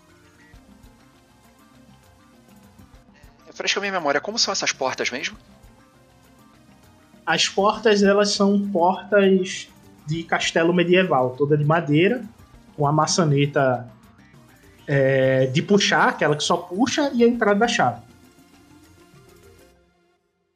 Refresca 3.46 3.78
a 3.78 3.82
minha 3.82 3.92
memória, 3.92 4.20
como 4.20 4.38
são 4.38 4.52
essas 4.52 4.72
portas 4.72 5.10
mesmo? 5.10 5.36
As 7.24 7.48
portas, 7.48 8.02
elas 8.02 8.30
são 8.30 8.68
portas 8.70 9.68
de 10.06 10.22
castelo 10.24 10.72
medieval, 10.72 11.30
toda 11.36 11.56
de 11.56 11.64
madeira, 11.64 12.24
com 12.76 12.86
a 12.86 12.92
maçaneta 12.92 13.90
é, 14.86 15.46
de 15.46 15.62
puxar, 15.62 16.08
aquela 16.08 16.36
que 16.36 16.42
só 16.42 16.56
puxa, 16.56 17.10
e 17.12 17.24
a 17.24 17.26
entrada 17.26 17.58
da 17.58 17.68
chave. 17.68 18.02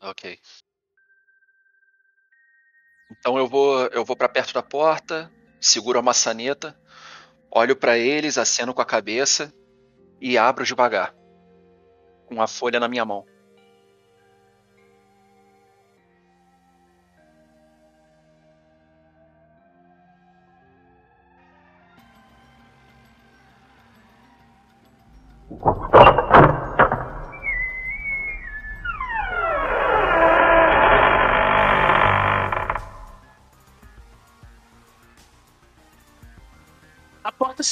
Ok. 0.01 0.39
Então 3.11 3.39
eu 3.39 3.49
vou, 3.49 3.87
eu 3.87 4.05
vou 4.05 4.17
para 4.17 4.29
perto 4.29 4.53
da 4.53 4.63
porta, 4.63 5.31
seguro 5.61 5.99
a 5.99 6.03
maçaneta 6.03 6.77
Olho 7.51 7.75
para 7.75 7.97
eles, 7.97 8.37
aceno 8.37 8.75
com 8.75 8.83
a 8.83 8.87
cabeça 8.87 9.53
e 10.21 10.37
abro 10.37 10.65
devagar, 10.65 11.15
com 12.27 12.43
a 12.43 12.47
folha 12.47 12.79
na 12.79 12.89
minha 12.89 13.05
mão. 13.05 13.25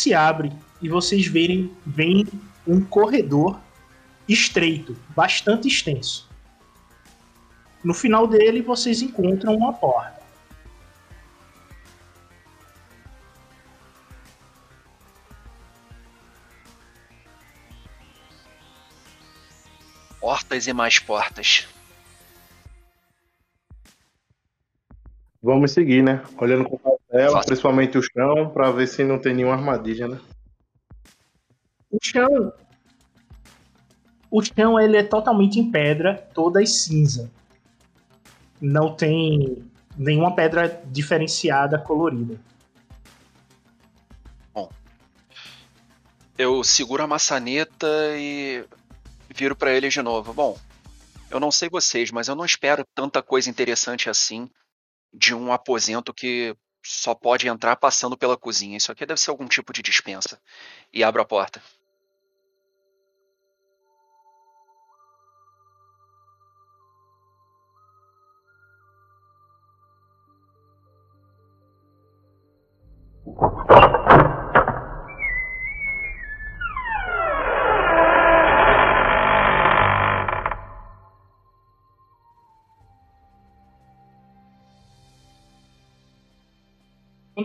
Se 0.07 0.15
abre 0.15 0.53
e 0.81 0.89
vocês 0.89 1.27
verem 1.27 1.77
vem 1.85 2.25
um 2.65 2.81
corredor 2.81 3.59
estreito, 4.29 4.97
bastante 5.17 5.67
extenso. 5.67 6.31
No 7.83 7.93
final 7.93 8.29
dele 8.29 8.63
vocês 8.63 9.03
encontram 9.03 9.57
uma 9.57 9.73
porta. 9.73 10.23
Portas 20.21 20.69
e 20.69 20.73
mais 20.73 21.01
portas. 21.01 21.67
Vamos 25.43 25.73
seguir, 25.73 26.05
né? 26.05 26.23
Olhando 26.39 26.65
com 26.69 26.97
cautela, 27.17 27.45
principalmente 27.45 27.99
o 27.99 28.03
chão, 28.03 28.51
para 28.51 28.71
ver 28.71 28.87
se 28.87 29.03
não 29.03 29.19
tem 29.19 29.35
nenhuma 29.35 29.55
armadilha, 29.55 30.09
né? 30.09 30.21
O 31.91 31.99
chão. 32.03 32.53
O 34.31 34.43
chão 34.43 34.79
ele 34.79 34.99
é 34.99 35.03
totalmente 35.03 35.59
em 35.59 35.71
pedra, 35.71 36.15
toda 36.35 36.65
cinza. 36.67 37.31
Não 38.61 38.95
tem 38.95 39.65
nenhuma 39.97 40.35
pedra 40.35 40.83
diferenciada, 40.87 41.79
colorida. 41.79 42.39
Bom. 44.53 44.71
Eu 46.37 46.63
seguro 46.63 47.03
a 47.03 47.07
maçaneta 47.07 47.87
e 48.17 48.65
viro 49.31 49.57
para 49.57 49.73
eles 49.73 49.93
de 49.93 50.03
novo. 50.03 50.35
Bom, 50.35 50.59
eu 51.31 51.41
não 51.41 51.51
sei 51.51 51.69
vocês, 51.69 52.11
mas 52.11 52.29
eu 52.29 52.35
não 52.35 52.45
espero 52.45 52.85
tanta 52.95 53.23
coisa 53.23 53.49
interessante 53.49 54.11
assim 54.11 54.51
de 55.13 55.35
um 55.35 55.53
aposento 55.53 56.13
que 56.13 56.55
só 56.89 57.15
pode 57.15 57.49
entrar 57.49 57.77
passando 57.77 58.17
pela 58.17 58.37
cozinha. 58.37 58.77
Isso 58.77 58.93
aqui 58.93 59.05
deve 59.07 59.21
ser 59.21 59.31
algum 59.31 59.47
tipo 59.47 59.73
de 59.73 59.83
dispensa. 59.83 60.41
E 60.93 61.03
abro 61.05 61.23
a 61.23 61.25
porta. 61.25 61.63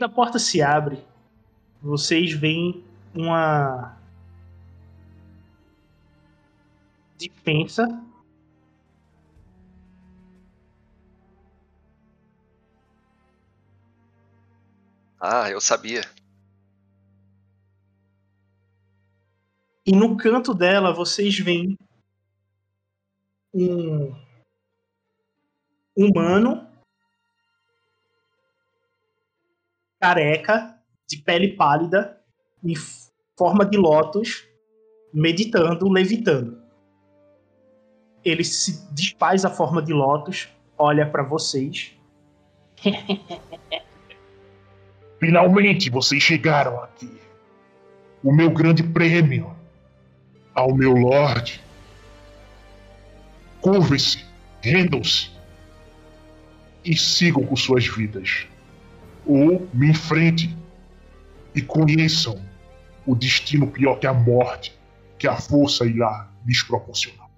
Quando 0.02 0.14
a 0.14 0.16
porta 0.16 0.40
se 0.40 0.64
abre, 0.64 1.06
vocês 1.80 2.34
veem 2.34 2.84
uma 3.14 3.96
dispensa 7.16 7.88
Ah, 15.20 15.52
eu 15.52 15.62
sabia. 15.62 16.02
E 19.86 19.92
no 19.92 20.18
canto 20.18 20.52
dela 20.56 20.92
vocês 20.92 21.38
veem 21.38 21.78
um 23.54 24.16
humano 25.96 26.71
careca, 30.02 30.76
de 31.08 31.18
pele 31.18 31.50
pálida, 31.50 32.18
em 32.64 32.74
forma 33.38 33.64
de 33.64 33.78
lótus, 33.78 34.48
meditando, 35.14 35.88
levitando. 35.88 36.60
Ele 38.26 38.44
se 38.44 38.84
desfaz 38.92 39.46
a 39.46 39.50
forma 39.50 39.82
de 39.82 39.94
lótus, 39.94 40.50
olha 40.78 41.06
para 41.08 41.22
vocês. 41.22 41.96
Finalmente 45.20 45.92
vocês 45.92 46.22
chegaram 46.24 46.82
aqui. 46.82 47.22
O 48.24 48.34
meu 48.34 48.50
grande 48.50 48.82
prêmio 48.82 49.56
ao 50.54 50.74
meu 50.74 50.94
Lorde. 50.94 51.62
Curvem-se, 53.62 54.26
rendam-se 54.62 55.30
e 56.84 56.98
sigam 56.98 57.44
com 57.46 57.56
suas 57.56 57.86
vidas. 57.86 58.48
Ou 59.26 59.68
me 59.74 59.90
enfrentem 59.90 60.58
e 61.54 61.62
conheçam 61.62 62.42
o 63.06 63.16
destino 63.16 63.68
pior 63.68 64.00
que 64.00 64.08
a 64.08 64.14
morte 64.14 64.80
que 65.18 65.28
a 65.28 65.36
força 65.36 65.86
irá 65.86 66.32
lhes 66.46 66.64
proporcionar. 66.64 67.30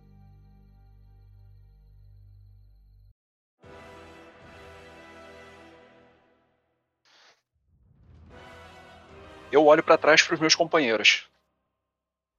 Eu 9.52 9.66
olho 9.66 9.84
para 9.84 9.98
trás 9.98 10.24
para 10.24 10.34
os 10.34 10.40
meus 10.40 10.56
companheiros 10.56 11.28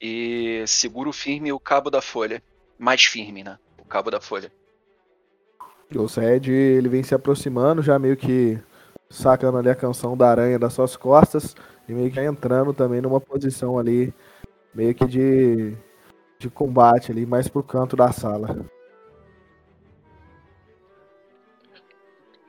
e 0.01 0.65
seguro 0.67 1.13
firme 1.13 1.53
o 1.53 1.61
cabo 1.61 1.91
da 1.91 2.03
folha, 2.03 2.43
mais 2.79 3.05
firme, 3.05 3.45
né? 3.45 3.59
O 3.79 3.85
cabo 3.85 4.11
da 4.11 4.21
folha. 4.21 4.53
O 5.95 6.09
Zed, 6.09 6.51
ele 6.51 6.89
vem 6.89 7.03
se 7.03 7.15
aproximando, 7.15 7.83
já 7.83 7.99
meio 7.99 8.17
que 8.17 8.59
sacando 9.09 9.59
ali 9.59 9.69
a 9.69 9.75
canção 9.75 10.17
da 10.17 10.29
aranha 10.29 10.59
das 10.59 10.73
suas 10.73 10.97
costas 10.97 11.55
e 11.89 11.93
meio 11.93 12.11
que 12.11 12.21
entrando 12.21 12.73
também 12.73 13.01
numa 13.01 13.21
posição 13.21 13.79
ali, 13.79 14.13
meio 14.75 14.95
que 14.95 15.07
de, 15.07 15.75
de 16.39 16.51
combate 16.51 17.13
ali, 17.13 17.27
mais 17.27 17.49
pro 17.49 17.63
canto 17.63 17.97
da 17.97 18.11
sala. 18.13 18.65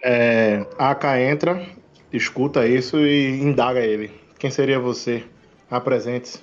É, 0.04 0.66
a 0.78 0.92
Aka 0.92 1.20
entra, 1.20 1.66
escuta 2.14 2.68
isso 2.68 3.00
e 3.00 3.42
indaga 3.42 3.80
ele. 3.80 4.12
Quem 4.38 4.52
seria 4.52 4.80
você? 4.80 5.24
Apresente-se. 5.70 6.40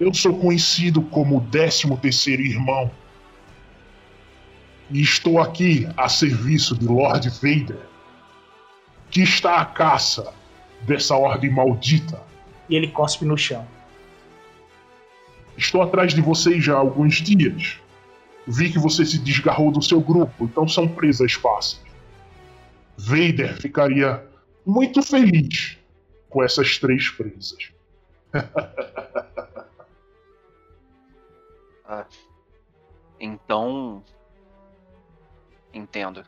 Eu 0.00 0.14
sou 0.14 0.34
conhecido 0.38 1.02
como 1.02 1.36
o 1.36 1.40
13 1.50 1.94
terceiro 1.98 2.40
irmão. 2.40 2.90
E 4.90 5.00
estou 5.00 5.38
aqui 5.40 5.88
a 5.96 6.08
serviço 6.08 6.76
de 6.76 6.86
Lord 6.86 7.28
Vader, 7.30 7.80
que 9.10 9.22
está 9.22 9.60
à 9.60 9.64
caça 9.64 10.32
dessa 10.82 11.16
ordem 11.16 11.50
maldita. 11.50 12.22
E 12.68 12.74
ele 12.74 12.88
cospe 12.88 13.24
no 13.24 13.36
chão. 13.36 13.66
Estou 15.56 15.82
atrás 15.82 16.14
de 16.14 16.20
vocês 16.20 16.64
já 16.64 16.74
há 16.74 16.78
alguns 16.78 17.16
dias. 17.16 17.78
Vi 18.46 18.72
que 18.72 18.78
você 18.78 19.04
se 19.04 19.18
desgarrou 19.18 19.70
do 19.70 19.82
seu 19.82 20.00
grupo, 20.00 20.44
então 20.44 20.66
são 20.66 20.88
presas 20.88 21.34
fáceis. 21.34 21.82
Vader 22.96 23.60
ficaria 23.60 24.24
muito 24.66 25.02
feliz 25.02 25.78
com 26.28 26.42
essas 26.42 26.78
três 26.78 27.08
presas. 27.10 27.70
Ah, 31.92 32.06
então. 33.18 34.04
Entendo. 35.72 36.24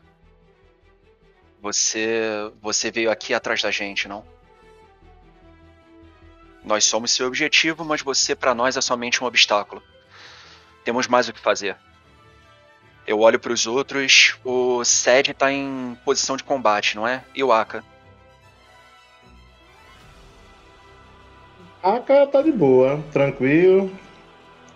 Você. 1.61 2.51
Você 2.61 2.91
veio 2.91 3.11
aqui 3.11 3.33
atrás 3.33 3.61
da 3.61 3.71
gente, 3.71 4.07
não? 4.07 4.25
Nós 6.63 6.85
somos 6.85 7.11
seu 7.11 7.27
objetivo, 7.27 7.83
mas 7.83 8.01
você 8.01 8.35
para 8.35 8.55
nós 8.55 8.77
é 8.77 8.81
somente 8.81 9.23
um 9.23 9.27
obstáculo. 9.27 9.83
Temos 10.83 11.07
mais 11.07 11.27
o 11.27 11.33
que 11.33 11.39
fazer. 11.39 11.75
Eu 13.05 13.19
olho 13.19 13.39
para 13.39 13.51
os 13.51 13.67
outros. 13.67 14.37
O 14.45 14.83
Sed 14.85 15.33
tá 15.33 15.51
em 15.51 15.97
posição 16.05 16.37
de 16.37 16.43
combate, 16.43 16.95
não 16.95 17.05
é? 17.05 17.23
E 17.35 17.43
o 17.43 17.51
Aka? 17.51 17.83
Aka 21.81 22.27
tá 22.27 22.41
de 22.41 22.51
boa, 22.51 23.03
tranquilo, 23.11 23.91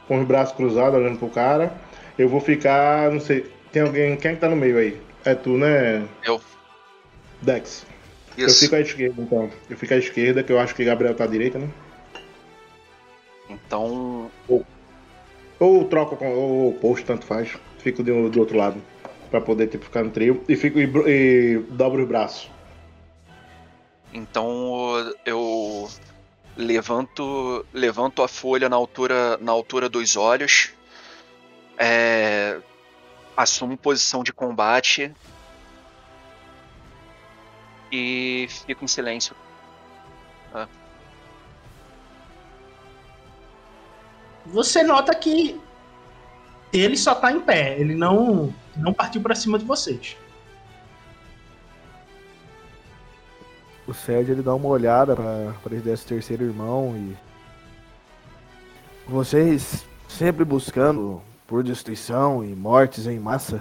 com 0.09 0.19
os 0.19 0.27
braços 0.27 0.53
cruzados, 0.53 0.99
olhando 0.99 1.19
pro 1.19 1.29
cara. 1.29 1.73
Eu 2.17 2.27
vou 2.27 2.41
ficar, 2.41 3.09
não 3.11 3.21
sei, 3.21 3.49
tem 3.71 3.81
alguém, 3.81 4.15
quem 4.17 4.31
é 4.31 4.33
que 4.35 4.41
tá 4.41 4.49
no 4.49 4.55
meio 4.55 4.77
aí? 4.77 4.99
É 5.25 5.35
tu, 5.35 5.57
né? 5.57 6.07
Eu. 6.23 6.41
Dex. 7.41 7.85
Eu 8.37 8.47
Isso. 8.47 8.59
fico 8.61 8.75
à 8.75 8.79
esquerda, 8.81 9.21
então. 9.21 9.49
Eu 9.69 9.77
fico 9.77 9.93
à 9.93 9.97
esquerda, 9.97 10.43
que 10.43 10.51
eu 10.51 10.59
acho 10.59 10.75
que 10.75 10.85
Gabriel 10.85 11.15
tá 11.15 11.23
à 11.23 11.27
direita, 11.27 11.57
né? 11.57 11.69
Então. 13.49 14.31
Ou 15.59 15.85
troco 15.85 16.15
com. 16.15 16.33
Ou 16.33 16.73
posto, 16.73 17.05
tanto 17.05 17.25
faz. 17.25 17.55
Fico 17.79 18.03
do, 18.03 18.29
do 18.29 18.39
outro 18.39 18.57
lado. 18.57 18.81
Pra 19.31 19.41
poder 19.41 19.67
tipo, 19.67 19.85
ficar 19.85 20.03
no 20.03 20.11
trio. 20.11 20.43
E 20.47 20.55
fico 20.55 20.79
e, 20.79 20.89
e 21.07 21.57
dobro 21.69 22.03
os 22.03 22.07
braços. 22.07 22.49
Então 24.13 25.13
eu 25.25 25.89
levanto 26.55 27.65
levanto 27.73 28.23
a 28.23 28.27
folha 28.27 28.67
na 28.67 28.75
altura 28.75 29.37
na 29.37 29.51
altura 29.51 29.87
dos 29.87 30.15
olhos, 30.15 30.71
é, 31.77 32.57
assumo 33.37 33.77
posição 33.77 34.23
de 34.23 34.33
combate 34.33 35.13
e 37.91 38.47
fico 38.65 38.83
em 38.83 38.87
silêncio. 38.87 39.35
Você 44.47 44.81
nota 44.81 45.13
que 45.13 45.59
ele 46.73 46.97
só 46.97 47.13
tá 47.13 47.31
em 47.31 47.39
pé, 47.39 47.79
ele 47.79 47.93
não 47.93 48.53
não 48.75 48.93
partiu 48.93 49.21
pra 49.21 49.35
cima 49.35 49.59
de 49.59 49.65
vocês. 49.65 50.17
O 53.85 53.93
Sed 53.93 54.31
ele 54.31 54.41
dá 54.41 54.53
uma 54.53 54.67
olhada 54.67 55.15
para 55.15 55.75
esse 55.75 55.83
desse 55.83 56.05
terceiro 56.05 56.43
irmão 56.43 56.95
e 56.97 57.17
vocês 59.09 59.85
sempre 60.09 60.43
buscando 60.43 61.21
por 61.47 61.63
destruição 61.63 62.43
e 62.43 62.53
mortes 62.53 63.07
em 63.07 63.17
massa. 63.17 63.59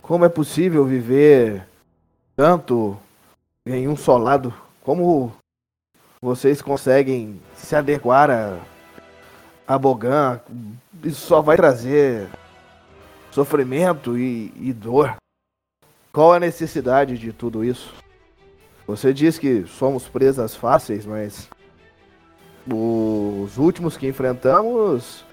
Como 0.00 0.24
é 0.24 0.28
possível 0.28 0.86
viver 0.86 1.68
tanto 2.34 2.98
em 3.66 3.86
um 3.86 3.94
só 3.94 4.16
lado? 4.16 4.54
Como 4.82 5.30
vocês 6.20 6.62
conseguem 6.62 7.38
se 7.54 7.76
adequar 7.76 8.30
a, 8.30 8.58
a 9.66 9.78
Bogan? 9.78 10.40
Isso 11.04 11.26
só 11.26 11.42
vai 11.42 11.58
trazer 11.58 12.26
sofrimento 13.30 14.16
e, 14.16 14.50
e 14.56 14.72
dor. 14.72 15.16
Qual 16.10 16.32
a 16.32 16.40
necessidade 16.40 17.18
de 17.18 17.32
tudo 17.32 17.62
isso? 17.62 17.92
Você 18.86 19.12
diz 19.12 19.38
que 19.38 19.66
somos 19.66 20.08
presas 20.08 20.56
fáceis, 20.56 21.04
mas 21.04 21.50
os 22.66 23.58
últimos 23.58 23.98
que 23.98 24.08
enfrentamos 24.08 25.27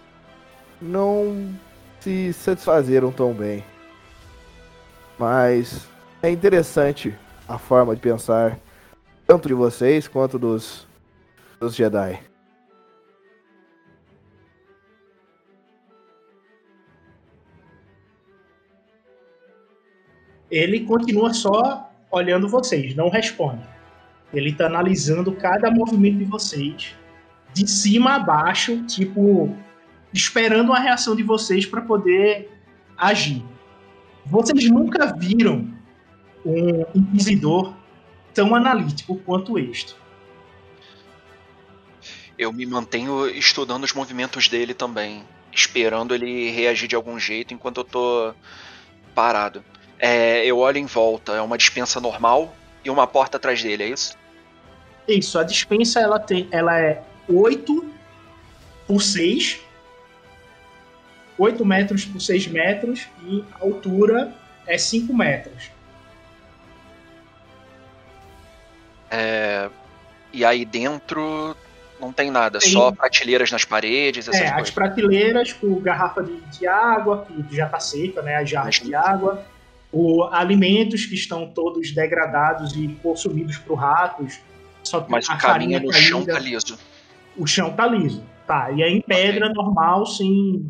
não 0.86 1.54
se 2.00 2.32
satisfazeram 2.34 3.12
tão 3.12 3.34
bem. 3.34 3.64
Mas 5.18 5.88
é 6.22 6.30
interessante 6.30 7.14
a 7.48 7.58
forma 7.58 7.96
de 7.96 8.02
pensar 8.02 8.60
tanto 9.26 9.48
de 9.48 9.54
vocês 9.54 10.08
quanto 10.08 10.38
dos, 10.38 10.88
dos 11.60 11.76
Jedi. 11.76 12.20
Ele 20.52 20.82
continua 20.82 21.34
só 21.34 21.92
olhando 22.12 22.48
vocês, 22.48 22.96
não 22.96 23.10
responde. 23.10 23.68
Ele 24.34 24.54
tá 24.54 24.68
analisando 24.68 25.32
cada 25.34 25.72
movimento 25.72 26.20
de 26.20 26.26
vocês, 26.26 26.96
de 27.54 27.68
cima 27.68 28.16
a 28.16 28.20
baixo, 28.20 28.86
tipo, 28.86 29.56
esperando 30.16 30.72
a 30.72 30.80
reação 30.80 31.16
de 31.16 31.24
vocês 31.24 31.66
para 31.66 31.82
poder 31.82 32.49
agir. 32.97 33.43
Vocês 34.26 34.70
nunca 34.70 35.13
viram 35.16 35.68
um 36.45 36.86
inquisidor 36.95 37.74
tão 38.34 38.55
analítico 38.55 39.18
quanto 39.26 39.59
este. 39.59 39.95
Eu 42.38 42.51
me 42.51 42.66
mantenho 42.66 43.28
estudando 43.28 43.84
os 43.84 43.93
movimentos 43.93 44.47
dele 44.47 44.74
também, 44.74 45.24
esperando 45.51 46.13
ele 46.13 46.49
reagir 46.51 46.88
de 46.88 46.95
algum 46.95 47.20
jeito 47.20 47.53
enquanto 47.53 47.78
eu 47.78 47.84
tô 47.84 48.34
parado. 49.13 49.63
É, 49.99 50.45
eu 50.45 50.57
olho 50.57 50.78
em 50.78 50.86
volta, 50.86 51.34
é 51.34 51.41
uma 51.41 51.57
dispensa 51.57 51.99
normal 51.99 52.53
e 52.84 52.89
uma 52.89 53.07
porta 53.07 53.38
atrás 53.38 53.61
dele, 53.63 53.84
é 53.84 53.89
isso? 53.89 54.18
Isso, 55.07 55.39
a 55.39 55.43
dispensa 55.43 55.99
ela 55.99 56.20
tem, 56.20 56.47
ela 56.51 56.78
é 56.78 57.01
8 57.30 57.86
por 58.88 59.01
6, 59.01 59.61
8 61.38 61.66
metros 61.66 62.06
por 62.06 62.20
6 62.22 62.48
metros 62.48 63.08
e 63.24 63.44
a 63.60 63.64
altura 63.64 64.34
é 64.68 64.78
5 64.78 65.14
metros. 65.14 65.70
É, 69.10 69.70
e 70.34 70.44
aí 70.44 70.66
dentro 70.66 71.56
não 72.00 72.12
tem 72.12 72.30
nada, 72.30 72.60
Tem. 72.60 72.70
só 72.70 72.92
prateleiras 72.92 73.52
nas 73.52 73.64
paredes, 73.64 74.28
essas 74.28 74.42
É, 74.42 74.48
as 74.48 74.54
coisas. 74.54 74.72
prateleiras 74.72 75.54
com 75.54 75.80
garrafa 75.80 76.24
de, 76.24 76.36
de 76.42 76.68
água, 76.68 77.26
que 77.50 77.56
já 77.56 77.68
tá 77.68 77.80
seca, 77.80 78.22
né? 78.22 78.36
As 78.36 78.50
jarras 78.50 78.76
de 78.76 78.94
água. 78.94 79.46
O, 79.92 80.24
alimentos 80.26 81.06
que 81.06 81.16
estão 81.16 81.48
todos 81.48 81.92
degradados 81.92 82.76
e 82.76 82.90
consumidos 83.02 83.58
por 83.58 83.76
ratos. 83.76 84.40
Só 84.84 85.00
que 85.00 85.10
Mas 85.10 85.30
a 85.30 85.36
o 85.36 85.38
caminho 85.38 85.80
no 85.80 85.90
caída, 85.90 86.06
chão 86.06 86.26
tá 86.26 86.38
liso. 86.38 86.78
O 87.38 87.48
chão 87.48 87.72
tá 87.72 87.88
liso. 87.88 88.22
Tá, 88.46 88.72
e 88.72 88.84
é 88.84 88.90
em 88.90 89.02
pedra 89.02 89.50
normal, 89.52 90.06
sem, 90.06 90.70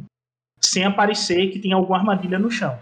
sem 0.59 0.83
aparecer 0.83 1.51
que 1.51 1.59
tem 1.59 1.73
alguma 1.73 1.97
armadilha 1.97 2.39
no 2.39 2.51
chão. 2.51 2.77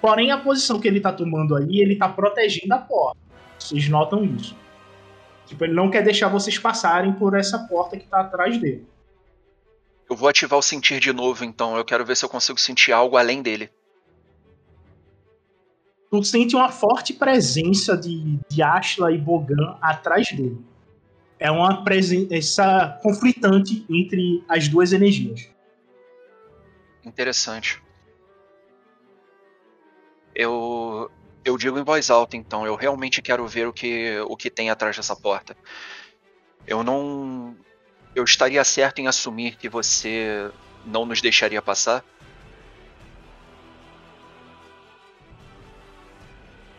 Porém, 0.00 0.30
a 0.30 0.38
posição 0.38 0.78
que 0.78 0.86
ele 0.86 1.00
tá 1.00 1.12
tomando 1.12 1.56
aí, 1.56 1.80
ele 1.80 1.96
tá 1.96 2.08
protegendo 2.08 2.74
a 2.74 2.78
porta. 2.78 3.18
Vocês 3.58 3.88
notam 3.88 4.24
isso. 4.24 4.56
Tipo, 5.46 5.64
ele 5.64 5.72
não 5.72 5.90
quer 5.90 6.02
deixar 6.02 6.28
vocês 6.28 6.58
passarem 6.58 7.12
por 7.12 7.34
essa 7.34 7.58
porta 7.66 7.96
que 7.96 8.06
tá 8.06 8.20
atrás 8.20 8.58
dele. 8.58 8.86
Eu 10.08 10.16
vou 10.16 10.28
ativar 10.28 10.58
o 10.58 10.62
sentir 10.62 11.00
de 11.00 11.12
novo, 11.12 11.44
então. 11.44 11.76
Eu 11.76 11.84
quero 11.84 12.04
ver 12.04 12.16
se 12.16 12.24
eu 12.24 12.28
consigo 12.28 12.60
sentir 12.60 12.92
algo 12.92 13.16
além 13.16 13.42
dele. 13.42 13.70
tu 16.10 16.22
sente 16.22 16.54
uma 16.54 16.70
forte 16.70 17.12
presença 17.12 17.96
de, 17.96 18.38
de 18.48 18.62
Ashla 18.62 19.10
e 19.10 19.18
Bogan 19.18 19.76
atrás 19.80 20.28
dele. 20.30 20.58
É 21.38 21.50
uma 21.50 21.82
presença 21.82 22.98
conflitante 23.02 23.84
entre 23.90 24.44
as 24.48 24.68
duas 24.68 24.92
energias. 24.92 25.48
Interessante. 27.04 27.82
Eu 30.34 31.10
eu 31.44 31.58
digo 31.58 31.78
em 31.78 31.84
voz 31.84 32.10
alta, 32.10 32.36
então. 32.36 32.66
Eu 32.66 32.74
realmente 32.74 33.20
quero 33.20 33.46
ver 33.46 33.68
o 33.68 33.72
que 33.72 34.18
o 34.26 34.36
que 34.36 34.50
tem 34.50 34.70
atrás 34.70 34.96
dessa 34.96 35.14
porta. 35.14 35.56
Eu 36.66 36.82
não 36.82 37.56
eu 38.14 38.24
estaria 38.24 38.62
certo 38.64 39.00
em 39.00 39.06
assumir 39.06 39.56
que 39.56 39.68
você 39.68 40.50
não 40.86 41.04
nos 41.04 41.20
deixaria 41.20 41.60
passar? 41.60 42.04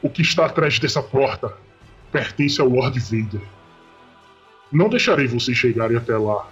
O 0.01 0.09
que 0.09 0.21
está 0.21 0.45
atrás 0.45 0.79
dessa 0.79 1.01
porta 1.01 1.57
pertence 2.11 2.61
ao 2.61 2.69
Lord 2.69 2.99
Vader. 2.99 3.41
Não 4.71 4.87
deixarei 4.87 5.27
vocês 5.27 5.57
chegarem 5.57 5.97
até 5.97 6.17
lá. 6.17 6.47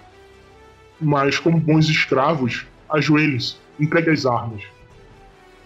Mas, 1.00 1.38
como 1.38 1.58
bons 1.58 1.88
escravos, 1.88 2.66
ajoelhem-se, 2.88 3.56
entregue 3.78 4.10
as 4.10 4.26
armas. 4.26 4.62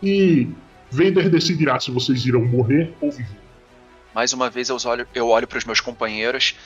E 0.02 0.48
Vader 0.90 1.28
decidirá 1.28 1.78
se 1.78 1.90
vocês 1.90 2.24
irão 2.24 2.44
morrer 2.44 2.92
ou 3.00 3.10
viver. 3.10 3.38
Mais 4.14 4.32
uma 4.32 4.48
vez 4.48 4.68
eu 4.68 4.76
olho, 4.84 5.06
eu 5.14 5.28
olho 5.28 5.46
para 5.46 5.58
os 5.58 5.64
meus 5.64 5.80
companheiros 5.80 6.56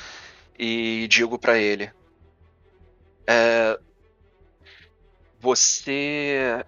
e 0.58 1.06
digo 1.08 1.38
para 1.38 1.58
ele: 1.58 1.90
é, 3.26 3.78
Você. 5.40 6.64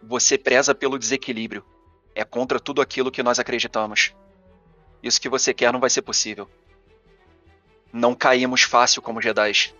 Você 0.00 0.38
preza 0.38 0.74
pelo 0.74 0.98
desequilíbrio. 0.98 1.64
É 2.14 2.24
contra 2.24 2.60
tudo 2.60 2.80
aquilo 2.80 3.10
que 3.10 3.22
nós 3.22 3.38
acreditamos. 3.38 4.14
Isso 5.02 5.20
que 5.20 5.28
você 5.28 5.52
quer 5.52 5.72
não 5.72 5.80
vai 5.80 5.90
ser 5.90 6.02
possível. 6.02 6.48
Não 7.92 8.14
caímos 8.14 8.62
fácil 8.62 9.02
como 9.02 9.22
Jedi. 9.22 9.72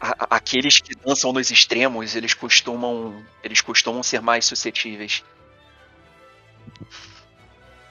A- 0.00 0.36
Aqueles 0.36 0.80
que 0.80 0.94
dançam 0.94 1.32
nos 1.32 1.50
extremos, 1.50 2.14
eles 2.14 2.34
costumam, 2.34 3.22
eles 3.42 3.60
costumam 3.60 4.02
ser 4.02 4.20
mais 4.20 4.44
suscetíveis. 4.44 5.24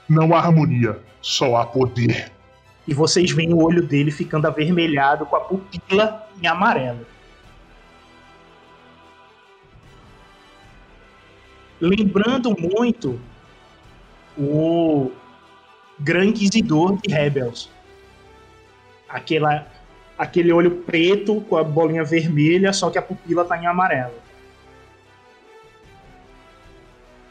Não 0.08 0.34
há 0.34 0.40
harmonia, 0.40 1.00
só 1.22 1.58
há 1.58 1.66
poder. 1.66 2.32
E 2.88 2.94
vocês 2.94 3.32
veem 3.32 3.54
o 3.54 3.62
olho 3.62 3.86
dele 3.86 4.12
ficando 4.12 4.48
avermelhado 4.48 5.26
com 5.26 5.36
a 5.36 5.42
pupila 5.42 6.26
em 6.42 6.48
amarelo. 6.48 7.06
Lembrando 11.80 12.56
muito 12.58 13.20
o 14.38 15.12
Gran 16.00 16.26
Inquisidor 16.26 16.98
de 17.02 17.14
Rebels. 17.14 17.70
Aquela, 19.08 19.68
aquele 20.18 20.52
olho 20.52 20.72
preto 20.84 21.42
com 21.42 21.58
a 21.58 21.64
bolinha 21.64 22.04
vermelha, 22.04 22.74
só 22.74 22.90
que 22.90 22.98
a 22.98 23.02
pupila 23.02 23.46
tá 23.46 23.58
em 23.62 23.66
amarelo. 23.68 24.16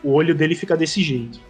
O 0.04 0.12
olho 0.12 0.34
dele 0.34 0.54
fica 0.54 0.76
desse 0.76 1.02
jeito. 1.02 1.40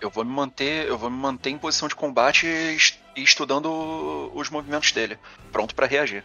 Eu 0.00 0.10
vou 0.10 0.24
me 0.24 0.32
manter, 0.32 0.88
eu 0.88 0.98
vou 0.98 1.08
me 1.08 1.16
manter 1.16 1.50
em 1.50 1.56
posição 1.56 1.86
de 1.86 1.94
combate 1.94 2.44
e 2.44 2.74
es- 2.74 2.98
estudando 3.14 4.32
os 4.34 4.50
movimentos 4.50 4.90
dele, 4.90 5.16
pronto 5.52 5.76
pra 5.76 5.86
reagir. 5.86 6.24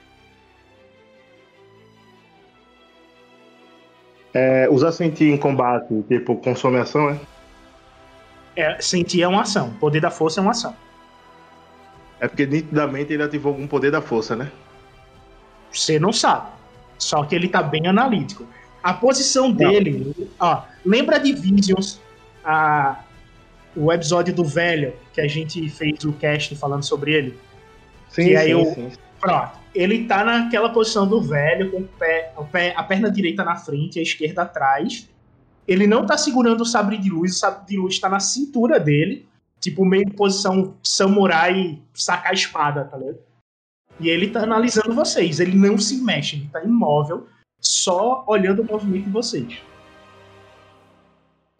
É, 4.33 4.67
usar 4.67 4.91
sentir 4.91 5.31
em 5.31 5.37
combate, 5.37 5.87
tipo, 6.07 6.35
consome 6.37 6.77
ação, 6.79 7.11
é? 7.11 7.19
É, 8.55 8.81
sentir 8.81 9.21
é 9.21 9.27
uma 9.27 9.43
ação. 9.43 9.71
Poder 9.73 9.99
da 10.01 10.09
força 10.09 10.39
é 10.39 10.41
uma 10.41 10.51
ação. 10.51 10.75
É 12.19 12.27
porque 12.27 12.45
nitidamente 12.45 13.13
ele 13.13 13.23
ativou 13.23 13.51
algum 13.53 13.67
poder 13.67 13.91
da 13.91 14.01
força, 14.01 14.35
né? 14.35 14.51
Você 15.71 15.99
não 15.99 16.11
sabe. 16.11 16.47
Só 16.97 17.23
que 17.25 17.35
ele 17.35 17.47
tá 17.47 17.61
bem 17.61 17.87
analítico. 17.87 18.45
A 18.81 18.93
posição 18.93 19.51
dele, 19.51 20.29
ó, 20.39 20.63
lembra 20.85 21.19
de 21.19 21.33
Visions, 21.33 21.99
a, 22.43 23.03
o 23.75 23.91
episódio 23.91 24.33
do 24.33 24.43
velho 24.43 24.93
que 25.13 25.21
a 25.21 25.27
gente 25.27 25.69
fez 25.69 26.03
o 26.05 26.13
cast 26.13 26.55
falando 26.55 26.83
sobre 26.83 27.13
ele? 27.13 27.37
Sim, 28.09 28.29
E 28.29 28.35
aí 28.35 28.45
sim, 28.47 28.51
eu- 28.51 28.65
sim. 28.73 28.91
Pronto. 29.19 29.51
Ele 29.75 30.05
tá 30.05 30.23
naquela 30.23 30.69
posição 30.69 31.07
do 31.07 31.21
velho, 31.21 31.69
com 31.71 31.77
o 31.79 31.83
pé, 31.83 32.31
o 32.37 32.45
pé- 32.45 32.73
a 32.75 32.81
perna 32.83 33.11
direita 33.11 33.43
na 33.43 33.55
frente 33.55 33.97
e 33.97 33.99
a 33.99 34.03
esquerda 34.03 34.43
atrás. 34.43 35.07
Ele 35.67 35.85
não 35.85 36.05
tá 36.05 36.17
segurando 36.17 36.61
o 36.61 36.65
sabre 36.65 36.97
de 36.97 37.09
luz, 37.09 37.35
o 37.35 37.39
sabre 37.39 37.65
de 37.67 37.77
luz 37.77 37.99
tá 37.99 38.07
na 38.09 38.19
cintura 38.19 38.79
dele, 38.79 39.27
tipo 39.59 39.85
meio 39.85 40.11
posição 40.13 40.75
samurai 40.83 41.81
sacar 41.93 42.31
a 42.31 42.33
espada, 42.33 42.85
tá 42.85 42.97
ligado? 42.97 43.19
E 43.99 44.09
ele 44.09 44.29
tá 44.29 44.41
analisando 44.41 44.93
vocês, 44.93 45.39
ele 45.39 45.57
não 45.57 45.77
se 45.77 45.97
mexe, 46.03 46.35
ele 46.35 46.49
tá 46.51 46.63
imóvel, 46.63 47.27
só 47.59 48.23
olhando 48.27 48.61
o 48.61 48.65
movimento 48.65 49.05
de 49.05 49.09
vocês. 49.09 49.61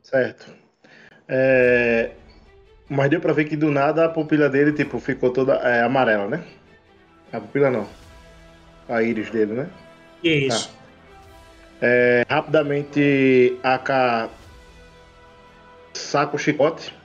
Certo. 0.04 0.54
É, 1.28 2.12
Mas 2.88 3.10
deu 3.10 3.20
pra 3.20 3.34
ver 3.34 3.46
que 3.46 3.58
do 3.58 3.70
nada 3.70 4.06
a 4.06 4.10
pupila 4.10 4.50
dele, 4.50 4.72
tipo, 4.72 5.00
ficou 5.00 5.32
toda 5.32 5.56
é, 5.56 5.82
amarela, 5.82 6.28
né? 6.28 6.44
A 7.34 7.40
pupila 7.40 7.70
não. 7.70 7.88
A 8.88 9.02
íris 9.04 9.30
dele, 9.30 9.54
né? 9.54 9.70
Isso. 10.24 10.72
É, 11.82 12.26
rapidamente, 12.30 13.60
Aka 13.64 14.30
saca 15.94 16.36
o 16.36 16.40
chicote. 16.40 16.97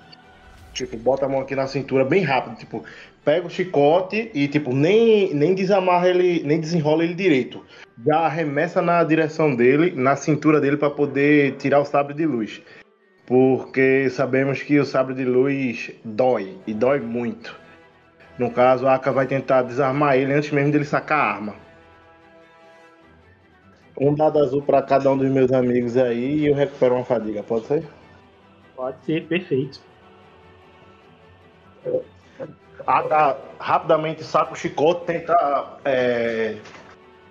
Tipo, 0.73 0.97
bota 0.97 1.27
a 1.27 1.29
mão 1.29 1.41
aqui 1.41 1.55
na 1.55 1.67
cintura 1.67 2.05
bem 2.05 2.23
rápido. 2.23 2.57
Tipo, 2.57 2.85
pega 3.25 3.47
o 3.47 3.51
chicote 3.51 4.31
e, 4.35 4.49
tipo, 4.49 4.75
nem, 4.75 5.35
nem 5.35 5.55
desamarra 5.55 6.09
ele, 6.09 6.43
nem 6.45 6.61
desenrola 6.61 7.05
ele 7.05 7.15
direito. 7.15 7.65
Já 8.07 8.21
arremessa 8.21 8.81
na 8.81 9.05
direção 9.05 9.55
dele, 9.55 9.93
na 9.95 10.17
cintura 10.17 10.61
dele, 10.61 10.77
para 10.77 10.91
poder 10.91 11.57
tirar 11.57 11.81
o 11.81 11.85
sabre 11.85 12.15
de 12.15 12.27
luz. 12.27 12.63
Porque 13.27 14.09
sabemos 14.11 14.63
que 14.63 14.79
o 14.79 14.85
sabre 14.85 15.15
de 15.15 15.25
luz 15.25 15.93
dói, 16.05 16.57
e 16.67 16.75
dói 16.75 17.01
muito. 17.01 17.57
No 18.39 18.51
caso, 18.51 18.87
a 18.87 18.95
Aka 18.95 19.13
vai 19.13 19.27
tentar 19.27 19.63
desarmar 19.63 20.17
ele 20.17 20.33
antes 20.33 20.51
mesmo 20.51 20.73
dele 20.73 20.85
sacar 20.85 21.19
a 21.19 21.35
arma. 21.35 21.55
Um 24.01 24.15
dado 24.15 24.39
azul 24.39 24.63
para 24.63 24.83
cada 24.83 25.11
um 25.11 25.17
dos 25.17 25.31
meus 25.31 25.53
amigos 25.53 25.97
aí 25.97 26.39
e 26.39 26.47
eu 26.47 26.55
recupero 26.55 26.95
uma 26.95 27.05
fadiga, 27.05 27.43
pode 27.43 27.67
ser? 27.67 27.85
Pode 28.75 28.97
ser, 29.05 29.27
perfeito. 29.27 29.81
Aka 32.87 33.37
rapidamente 33.59 34.25
saca 34.25 34.53
o 34.53 34.57
chicote, 34.57 35.05
tenta 35.07 35.79
é, 35.85 36.57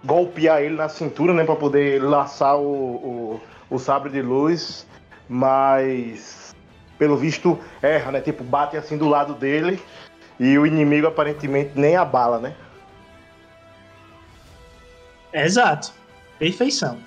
golpear 0.03 0.61
ele 0.61 0.75
na 0.75 0.87
cintura, 0.87 1.33
né? 1.33 1.43
Pra 1.43 1.55
poder 1.55 2.01
laçar 2.01 2.57
o, 2.57 2.61
o, 2.61 3.41
o 3.69 3.79
sabre 3.79 4.09
de 4.09 4.21
luz. 4.21 4.87
Mas, 5.27 6.55
pelo 6.97 7.17
visto, 7.17 7.59
erra, 7.81 8.11
né? 8.11 8.21
Tipo, 8.21 8.43
bate 8.43 8.77
assim 8.77 8.97
do 8.97 9.07
lado 9.07 9.33
dele. 9.33 9.81
E 10.39 10.57
o 10.57 10.65
inimigo 10.65 11.07
aparentemente 11.07 11.71
nem 11.75 11.95
abala, 11.95 12.39
né? 12.39 12.55
Exato. 15.33 15.93
Perfeição. 16.39 16.97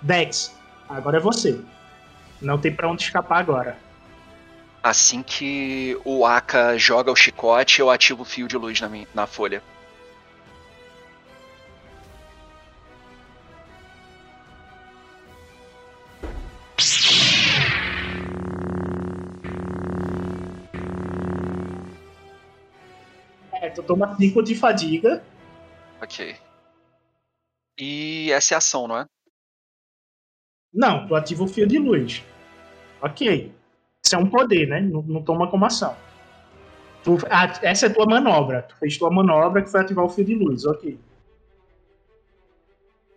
Dex, 0.00 0.54
agora 0.88 1.16
é 1.16 1.20
você. 1.20 1.60
Não 2.40 2.58
tem 2.58 2.72
pra 2.72 2.88
onde 2.88 3.02
escapar 3.02 3.40
agora. 3.40 3.76
Assim 4.88 5.22
que 5.22 6.00
o 6.02 6.24
Aka 6.24 6.78
joga 6.78 7.12
o 7.12 7.14
chicote, 7.14 7.78
eu 7.78 7.90
ativo 7.90 8.22
o 8.22 8.24
fio 8.24 8.48
de 8.48 8.56
luz 8.56 8.80
na, 8.80 8.88
minha, 8.88 9.06
na 9.14 9.26
folha. 9.26 9.62
É, 23.52 23.68
tu 23.68 23.82
toma 23.82 24.16
5 24.16 24.42
de 24.42 24.54
fadiga. 24.54 25.22
Ok. 26.00 26.34
E 27.78 28.32
essa 28.32 28.54
é 28.54 28.56
a 28.56 28.58
ação, 28.58 28.88
não 28.88 28.96
é? 29.00 29.06
Não, 30.72 31.06
tu 31.06 31.14
ativa 31.14 31.44
o 31.44 31.46
fio 31.46 31.66
de 31.66 31.78
luz. 31.78 32.24
Ok. 33.02 33.52
Isso 34.08 34.16
é 34.16 34.18
um 34.18 34.30
poder, 34.30 34.66
né? 34.66 34.80
Não, 34.80 35.02
não 35.02 35.22
toma 35.22 35.48
como 35.48 35.66
ação. 35.66 35.94
Tu, 37.04 37.18
ah, 37.28 37.52
essa 37.60 37.84
é 37.84 37.88
tua 37.90 38.06
manobra. 38.06 38.62
Tu 38.62 38.74
fez 38.78 38.96
tua 38.96 39.10
manobra 39.10 39.60
que 39.60 39.70
foi 39.70 39.82
ativar 39.82 40.02
o 40.02 40.08
fio 40.08 40.24
de 40.24 40.34
luz. 40.34 40.64
Ok. 40.64 40.98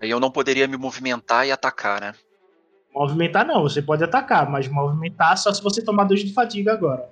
Aí 0.02 0.10
eu 0.10 0.20
não 0.20 0.30
poderia 0.30 0.68
me 0.68 0.76
movimentar 0.76 1.48
e 1.48 1.52
atacar, 1.52 2.02
né? 2.02 2.14
Movimentar 2.94 3.46
não, 3.46 3.62
você 3.62 3.82
pode 3.82 4.04
atacar, 4.04 4.50
mas 4.50 4.68
movimentar 4.68 5.38
só 5.38 5.54
se 5.54 5.64
você 5.64 5.82
tomar 5.82 6.04
2 6.04 6.26
de 6.26 6.34
fadiga 6.34 6.74
agora. 6.74 7.10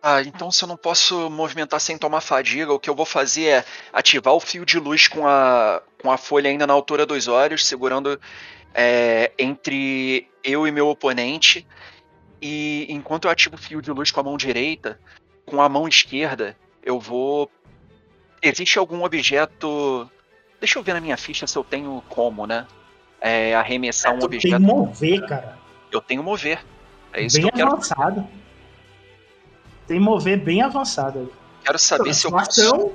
Ah, 0.00 0.22
então 0.22 0.52
se 0.52 0.62
eu 0.62 0.68
não 0.68 0.76
posso 0.76 1.28
movimentar 1.28 1.80
sem 1.80 1.98
tomar 1.98 2.20
fadiga, 2.20 2.72
o 2.72 2.78
que 2.78 2.88
eu 2.88 2.94
vou 2.94 3.04
fazer 3.04 3.46
é 3.46 3.64
ativar 3.92 4.32
o 4.32 4.38
fio 4.38 4.64
de 4.64 4.78
luz 4.78 5.08
com 5.08 5.26
a, 5.26 5.82
com 6.00 6.12
a 6.12 6.16
folha 6.16 6.48
ainda 6.48 6.68
na 6.68 6.72
altura 6.72 7.04
dos 7.04 7.26
olhos, 7.26 7.66
segurando 7.66 8.18
é, 8.72 9.32
entre 9.36 10.28
eu 10.44 10.68
e 10.68 10.70
meu 10.70 10.88
oponente. 10.88 11.66
E 12.40 12.86
enquanto 12.88 13.26
eu 13.26 13.30
ativo 13.30 13.56
o 13.56 13.58
fio 13.58 13.82
de 13.82 13.90
luz 13.90 14.10
com 14.10 14.20
a 14.20 14.22
mão 14.22 14.36
direita, 14.36 14.98
com 15.44 15.60
a 15.60 15.68
mão 15.68 15.86
esquerda, 15.86 16.56
eu 16.82 16.98
vou. 16.98 17.50
Existe 18.42 18.78
algum 18.78 19.04
objeto. 19.04 20.10
Deixa 20.58 20.78
eu 20.78 20.82
ver 20.82 20.94
na 20.94 21.00
minha 21.00 21.16
ficha 21.16 21.46
se 21.46 21.56
eu 21.56 21.64
tenho 21.64 22.02
como, 22.08 22.46
né? 22.46 22.66
É, 23.20 23.54
arremessar 23.54 24.14
um 24.14 24.22
objeto. 24.22 24.56
tem 24.56 24.66
mover, 24.66 25.26
cara. 25.26 25.58
Eu 25.92 26.00
tenho 26.00 26.22
mover. 26.22 26.64
É 27.12 27.22
isso 27.22 27.36
bem 27.36 27.46
que 27.46 27.52
eu 27.52 27.56
quero. 27.56 27.72
avançado. 27.72 28.26
Tem 29.86 29.98
mover 30.00 30.38
bem 30.38 30.62
avançado. 30.62 31.32
Quero 31.64 31.78
saber 31.78 32.14
se 32.14 32.26
eu 32.26 32.30
Sua 32.30 32.38
posso. 32.44 32.60
ação, 32.60 32.92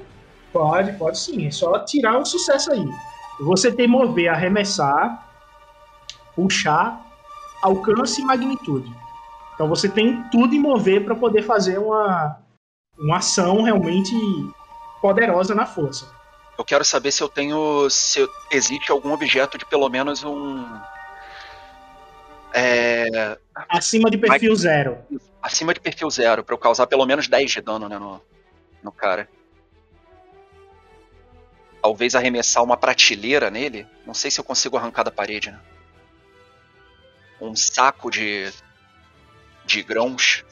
pode, 0.51 0.93
pode 0.93 1.19
sim. 1.19 1.45
É 1.45 1.51
só 1.51 1.79
tirar 1.79 2.17
o 2.17 2.25
sucesso 2.25 2.71
aí. 2.71 2.85
Você 3.41 3.71
tem 3.71 3.87
mover, 3.87 4.29
arremessar, 4.29 5.29
puxar, 6.35 7.05
alcance 7.61 8.21
e 8.21 8.25
magnitude. 8.25 8.91
Então 9.55 9.67
você 9.67 9.89
tem 9.89 10.21
tudo 10.29 10.53
em 10.53 10.59
mover 10.59 11.03
para 11.03 11.15
poder 11.15 11.41
fazer 11.41 11.79
uma, 11.79 12.37
uma 12.99 13.17
ação 13.17 13.63
realmente 13.63 14.13
poderosa 15.01 15.55
na 15.55 15.65
força. 15.65 16.13
Eu 16.57 16.63
quero 16.63 16.85
saber 16.85 17.11
se 17.11 17.21
eu 17.23 17.27
tenho. 17.29 17.89
se 17.89 18.25
existe 18.51 18.91
algum 18.91 19.11
objeto 19.11 19.57
de 19.57 19.65
pelo 19.65 19.89
menos 19.89 20.23
um. 20.23 20.65
É, 22.53 23.37
Acima 23.67 24.09
de 24.09 24.17
perfil 24.17 24.55
zero. 24.55 24.97
acima 25.41 25.73
de 25.73 25.79
perfil 25.81 26.09
zero, 26.09 26.41
pra 26.43 26.53
eu 26.55 26.57
causar 26.59 26.87
pelo 26.87 27.05
menos 27.05 27.27
10 27.27 27.51
de 27.51 27.61
dano 27.61 27.89
né, 27.89 27.99
no, 27.99 28.21
no 28.81 28.91
cara. 28.93 29.27
Talvez 31.81 32.15
arremessar 32.15 32.63
uma 32.63 32.77
prateleira 32.77 33.51
nele. 33.51 33.85
Não 34.07 34.13
sei 34.13 34.31
se 34.31 34.39
eu 34.39 34.43
consigo 34.43 34.77
arrancar 34.77 35.03
da 35.03 35.11
parede, 35.11 35.51
né? 35.51 35.59
Um 37.39 37.55
saco 37.55 38.09
de. 38.09 38.51
De 39.65 39.81
grãos. 39.83 40.43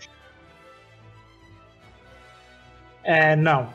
É, 3.03 3.35
não. 3.35 3.73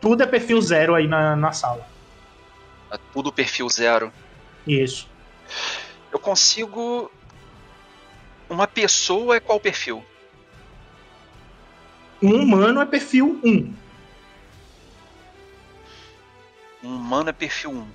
Tudo 0.00 0.22
é 0.22 0.26
perfil 0.26 0.60
zero 0.60 0.94
aí 0.94 1.06
na, 1.06 1.34
na 1.34 1.52
sala. 1.52 1.86
É 2.90 2.98
tudo 3.12 3.32
perfil 3.32 3.68
zero. 3.68 4.12
Isso. 4.66 5.08
Eu 6.12 6.18
consigo. 6.18 7.10
Uma 8.48 8.66
pessoa 8.66 9.36
é 9.36 9.40
qual 9.40 9.60
perfil? 9.60 10.04
Um 12.20 12.42
humano 12.42 12.80
é 12.80 12.86
perfil 12.86 13.40
1. 13.44 13.74
Um 16.82 16.96
humano 16.96 17.30
é 17.30 17.32
perfil 17.32 17.70
1. 17.70 17.86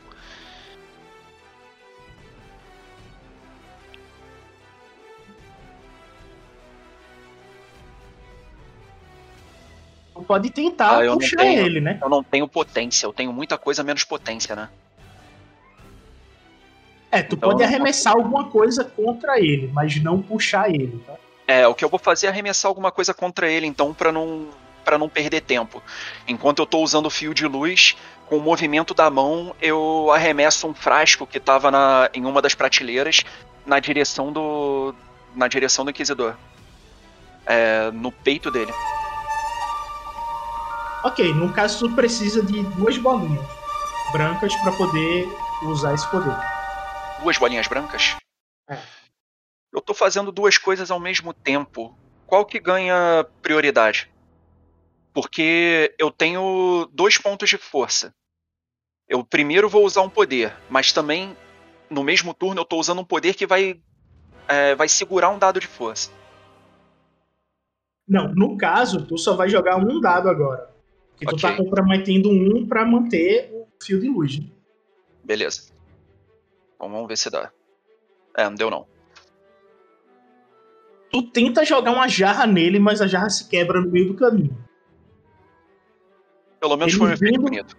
Pode 10.27 10.49
tentar 10.51 11.03
Ah, 11.03 11.13
puxar 11.13 11.37
tenho. 11.37 11.65
ele, 11.65 11.81
né? 11.81 11.99
Eu 12.01 12.09
não 12.09 12.23
tenho 12.23 12.47
potência, 12.47 13.05
eu 13.05 13.13
tenho 13.13 13.33
muita 13.33 13.57
coisa 13.57 13.83
menos 13.83 14.03
potência, 14.03 14.55
né? 14.55 14.69
É, 17.11 17.21
tu 17.21 17.35
Então 17.35 17.49
pode 17.49 17.61
eu 17.61 17.67
não 17.67 17.75
arremessar 17.75 18.13
alguma 18.13 18.45
coisa 18.45 18.83
contra 18.83 19.39
ele, 19.39 19.69
mas 19.73 20.01
não 20.01 20.21
puxar 20.21 20.69
ele, 20.69 21.03
tá? 21.05 21.15
É, 21.47 21.67
o 21.67 21.75
que 21.75 21.83
eu 21.83 21.89
vou 21.89 21.99
fazer 21.99 22.27
é 22.27 22.29
arremessar 22.29 22.69
alguma 22.69 22.91
coisa 22.91 23.13
contra 23.13 23.49
ele, 23.49 23.67
então, 23.67 23.93
pra 23.93 24.11
não 24.11 24.47
para 24.83 24.97
não 24.97 25.07
perder 25.07 25.39
tempo. 25.41 25.81
Enquanto 26.27 26.59
eu 26.59 26.65
tô 26.65 26.79
usando 26.79 27.05
o 27.05 27.09
fio 27.09 27.33
de 27.33 27.47
luz, 27.47 27.95
com 28.27 28.35
o 28.37 28.41
movimento 28.41 28.93
da 28.93 29.09
mão, 29.09 29.55
eu 29.61 30.11
arremesso 30.11 30.67
um 30.67 30.73
frasco 30.73 31.25
que 31.25 31.39
tava 31.39 31.71
na, 31.71 32.09
em 32.13 32.25
uma 32.25 32.41
das 32.41 32.53
prateleiras 32.53 33.23
na 33.65 33.79
direção 33.79 34.31
do 34.33 34.93
na 35.33 35.47
direção 35.47 35.85
do 35.85 35.91
inquisidor. 35.91 36.35
É, 37.45 37.91
no 37.91 38.11
peito 38.11 38.51
dele. 38.51 38.73
Ok, 41.03 41.33
no 41.33 41.51
caso 41.51 41.87
tu 41.87 41.95
precisa 41.95 42.41
de 42.41 42.63
duas 42.77 42.97
bolinhas 42.97 43.45
brancas 44.13 44.55
pra 44.55 44.71
poder 44.71 45.27
usar 45.67 45.93
esse 45.93 46.09
poder. 46.09 46.33
Duas 47.21 47.37
bolinhas 47.37 47.67
brancas? 47.67 48.15
É. 48.69 48.77
Eu 49.73 49.81
tô 49.81 49.93
fazendo 49.93 50.31
duas 50.31 50.57
coisas 50.57 50.89
ao 50.89 51.01
mesmo 51.01 51.33
tempo. 51.33 51.97
Qual 52.25 52.45
que 52.45 52.57
ganha 52.57 53.25
prioridade? 53.41 54.09
Porque 55.13 55.93
eu 55.99 56.09
tenho 56.09 56.87
dois 56.93 57.17
pontos 57.17 57.49
de 57.49 57.57
força. 57.57 58.15
Eu 59.07 59.25
primeiro 59.25 59.67
vou 59.67 59.85
usar 59.85 60.03
um 60.03 60.09
poder, 60.09 60.55
mas 60.69 60.93
também 60.93 61.35
no 61.89 62.03
mesmo 62.03 62.33
turno 62.33 62.61
eu 62.61 62.65
tô 62.65 62.77
usando 62.77 63.01
um 63.01 63.05
poder 63.05 63.35
que 63.35 63.45
vai 63.45 63.81
é, 64.47 64.73
vai 64.73 64.87
segurar 64.87 65.29
um 65.29 65.37
dado 65.37 65.59
de 65.59 65.67
força. 65.67 66.11
Não, 68.07 68.33
no 68.33 68.57
caso, 68.57 69.05
tu 69.05 69.17
só 69.17 69.35
vai 69.35 69.49
jogar 69.49 69.77
um 69.77 69.99
dado 69.99 70.29
agora. 70.29 70.72
Que 71.17 71.25
tu 71.25 71.35
Ok. 71.35 71.41
tá 71.41 71.55
comprometendo 71.55 72.29
um 72.29 72.65
pra 72.67 72.85
manter 72.85 73.49
o 73.53 73.67
fio 73.83 73.99
de 73.99 74.09
luz. 74.09 74.39
né? 74.39 74.45
Beleza. 75.23 75.71
Então 76.75 76.89
vamos 76.89 77.07
ver 77.07 77.17
se 77.17 77.29
dá. 77.29 77.51
É, 78.35 78.43
não 78.45 78.55
deu 78.55 78.69
não. 78.69 78.85
Tu 81.11 81.21
tenta 81.31 81.63
jogar 81.63 81.91
uma 81.91 82.07
jarra 82.07 82.47
nele, 82.47 82.79
mas 82.79 82.99
a 82.99 83.07
jarra 83.07 83.29
se 83.29 83.47
quebra 83.47 83.79
no 83.79 83.89
meio 83.89 84.07
do 84.07 84.15
caminho. 84.15 84.57
Pelo 86.59 86.75
menos 86.75 86.93
Ele 86.93 86.99
foi 86.99 87.09
um 87.09 87.13
efeito 87.13 87.41
bonito. 87.41 87.77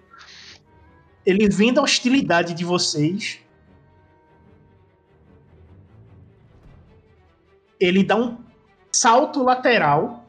Ele 1.26 1.48
vendo 1.48 1.80
a 1.80 1.82
hostilidade 1.82 2.54
de 2.54 2.64
vocês. 2.64 3.40
Ele 7.80 8.04
dá 8.04 8.16
um 8.16 8.38
salto 8.92 9.42
lateral 9.42 10.23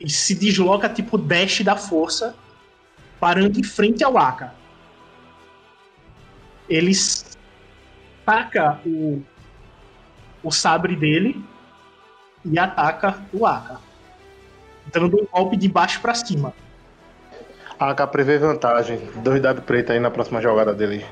e 0.00 0.08
se 0.08 0.34
desloca 0.34 0.88
tipo 0.88 1.18
dash 1.18 1.62
da 1.62 1.76
força, 1.76 2.34
parando 3.18 3.58
em 3.58 3.62
frente 3.62 4.04
ao 4.04 4.16
Aka. 4.16 4.54
Ele 6.68 6.92
taca 8.24 8.80
o, 8.84 9.22
o 10.42 10.50
sabre 10.50 10.94
dele 10.94 11.42
e 12.44 12.58
ataca 12.58 13.22
o 13.32 13.46
Aka, 13.46 13.80
dando 14.92 15.20
um 15.20 15.26
golpe 15.26 15.56
de 15.56 15.68
baixo 15.68 16.00
pra 16.00 16.14
cima. 16.14 16.54
A 17.78 17.90
AK 17.90 18.10
prevê 18.10 18.38
vantagem. 18.38 18.98
Dois 19.22 19.40
dados 19.40 19.64
pretos 19.64 19.92
aí 19.92 20.00
na 20.00 20.10
próxima 20.10 20.40
jogada 20.40 20.74
dele. 20.74 21.04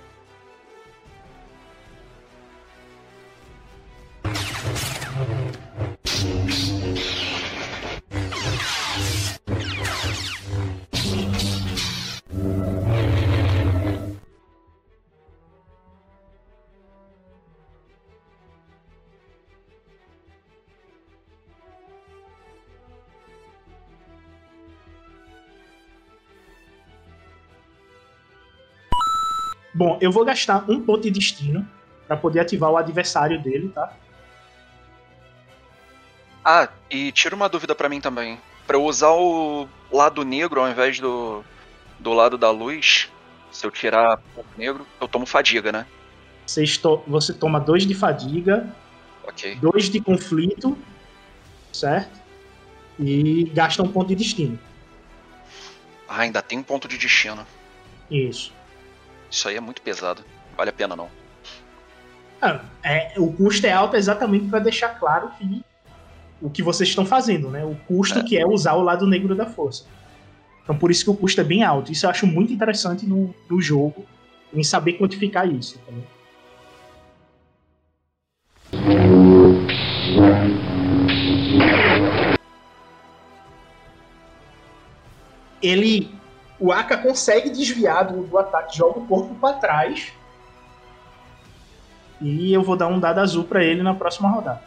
Bom, 29.76 29.98
eu 30.00 30.10
vou 30.10 30.24
gastar 30.24 30.64
um 30.70 30.80
ponto 30.80 31.02
de 31.02 31.10
destino 31.10 31.68
pra 32.08 32.16
poder 32.16 32.40
ativar 32.40 32.70
o 32.70 32.78
adversário 32.78 33.42
dele, 33.42 33.68
tá? 33.68 33.92
Ah, 36.42 36.68
e 36.90 37.12
tira 37.12 37.34
uma 37.36 37.46
dúvida 37.46 37.74
pra 37.74 37.86
mim 37.88 38.00
também. 38.00 38.40
Pra 38.66 38.76
eu 38.78 38.84
usar 38.84 39.10
o 39.10 39.68
lado 39.92 40.24
negro 40.24 40.62
ao 40.62 40.68
invés 40.70 40.98
do, 40.98 41.44
do 41.98 42.14
lado 42.14 42.38
da 42.38 42.50
luz, 42.50 43.10
se 43.52 43.66
eu 43.66 43.70
tirar 43.70 44.16
ponto 44.34 44.48
negro, 44.56 44.86
eu 44.98 45.06
tomo 45.06 45.26
fadiga, 45.26 45.70
né? 45.70 45.86
Você, 46.46 46.62
esto- 46.64 47.02
você 47.06 47.34
toma 47.34 47.60
dois 47.60 47.86
de 47.86 47.94
fadiga, 47.94 48.74
Ok. 49.24 49.56
dois 49.56 49.90
de 49.90 50.00
conflito, 50.00 50.78
certo? 51.70 52.18
E 52.98 53.44
gasta 53.52 53.82
um 53.82 53.92
ponto 53.92 54.08
de 54.08 54.14
destino. 54.14 54.58
Ah, 56.08 56.20
ainda 56.20 56.40
tem 56.40 56.58
um 56.58 56.62
ponto 56.62 56.88
de 56.88 56.96
destino. 56.96 57.46
Isso. 58.10 58.54
Isso 59.30 59.48
aí 59.48 59.56
é 59.56 59.60
muito 59.60 59.82
pesado. 59.82 60.24
Vale 60.56 60.70
a 60.70 60.72
pena 60.72 60.96
não. 60.96 61.08
Ah, 62.40 62.60
é, 62.82 63.12
o 63.18 63.32
custo 63.32 63.66
é 63.66 63.72
alto 63.72 63.96
exatamente 63.96 64.46
para 64.48 64.58
deixar 64.58 64.90
claro 64.98 65.30
que 65.38 65.64
o 66.40 66.50
que 66.50 66.62
vocês 66.62 66.88
estão 66.88 67.04
fazendo, 67.06 67.50
né? 67.50 67.64
O 67.64 67.74
custo 67.86 68.18
É. 68.18 68.22
que 68.22 68.36
é 68.36 68.46
usar 68.46 68.74
o 68.74 68.82
lado 68.82 69.06
negro 69.06 69.34
da 69.34 69.46
força. 69.46 69.84
Então 70.62 70.76
por 70.76 70.90
isso 70.90 71.04
que 71.04 71.10
o 71.10 71.14
custo 71.16 71.40
é 71.40 71.44
bem 71.44 71.62
alto. 71.62 71.90
Isso 71.92 72.06
eu 72.06 72.10
acho 72.10 72.26
muito 72.26 72.52
interessante 72.52 73.06
no, 73.06 73.34
no 73.48 73.60
jogo, 73.60 74.04
em 74.52 74.62
saber 74.62 74.94
quantificar 74.94 75.48
isso. 75.50 75.78
entendeu? 75.82 76.04
Ele. 85.62 86.15
O 86.58 86.72
Aka 86.72 86.96
consegue 86.96 87.50
desviar 87.50 88.06
do, 88.06 88.22
do 88.22 88.38
ataque, 88.38 88.76
joga 88.76 88.98
o 88.98 89.06
corpo 89.06 89.34
para 89.34 89.58
trás. 89.58 90.12
E 92.20 92.52
eu 92.52 92.62
vou 92.62 92.76
dar 92.76 92.86
um 92.86 92.98
dado 92.98 93.18
azul 93.18 93.44
pra 93.44 93.62
ele 93.62 93.82
na 93.82 93.94
próxima 93.94 94.28
rodada. 94.28 94.62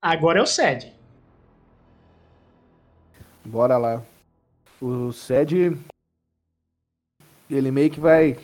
Agora 0.00 0.38
é 0.38 0.42
o 0.42 0.46
Sed. 0.46 0.94
Bora 3.44 3.76
lá. 3.76 4.02
O 4.80 5.12
Sed. 5.12 5.76
Ele 7.50 7.70
meio 7.70 7.90
que 7.90 8.00
vai 8.00 8.38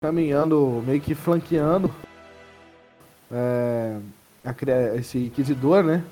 caminhando, 0.00 0.80
meio 0.86 1.00
que 1.00 1.12
flanqueando 1.12 1.90
é, 3.32 3.96
a 4.44 4.96
esse 4.96 5.26
inquisidor, 5.26 5.82
né? 5.82 6.04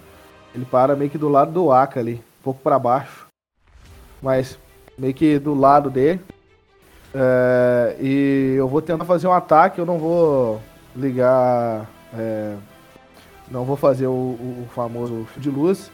Ele 0.53 0.65
para 0.65 0.97
meio 0.97 1.09
que 1.09 1.17
do 1.17 1.29
lado 1.29 1.53
do 1.53 1.71
Aka 1.71 2.01
ali, 2.01 2.15
um 2.15 2.43
pouco 2.43 2.61
pra 2.61 2.81
baixo. 2.81 3.27
Mas 4.21 4.59
meio 4.99 5.15
que 5.15 5.39
do 5.39 5.55
lado 5.55 5.89
dele. 5.89 6.21
É, 7.15 7.97
e 8.01 8.55
eu 8.59 8.67
vou 8.67 8.83
tentar 8.83 9.05
fazer 9.05 9.29
um 9.29 9.33
ataque, 9.33 9.79
eu 9.79 9.87
não 9.87 9.99
vou 9.99 10.61
ligar. 10.95 11.89
é, 12.13 12.57
não 13.49 13.65
vou 13.65 13.77
fazer 13.77 14.09
o, 14.09 14.11
o 14.11 14.69
famoso 14.75 15.25
fio 15.33 15.41
de 15.41 15.51
luz. 15.51 15.93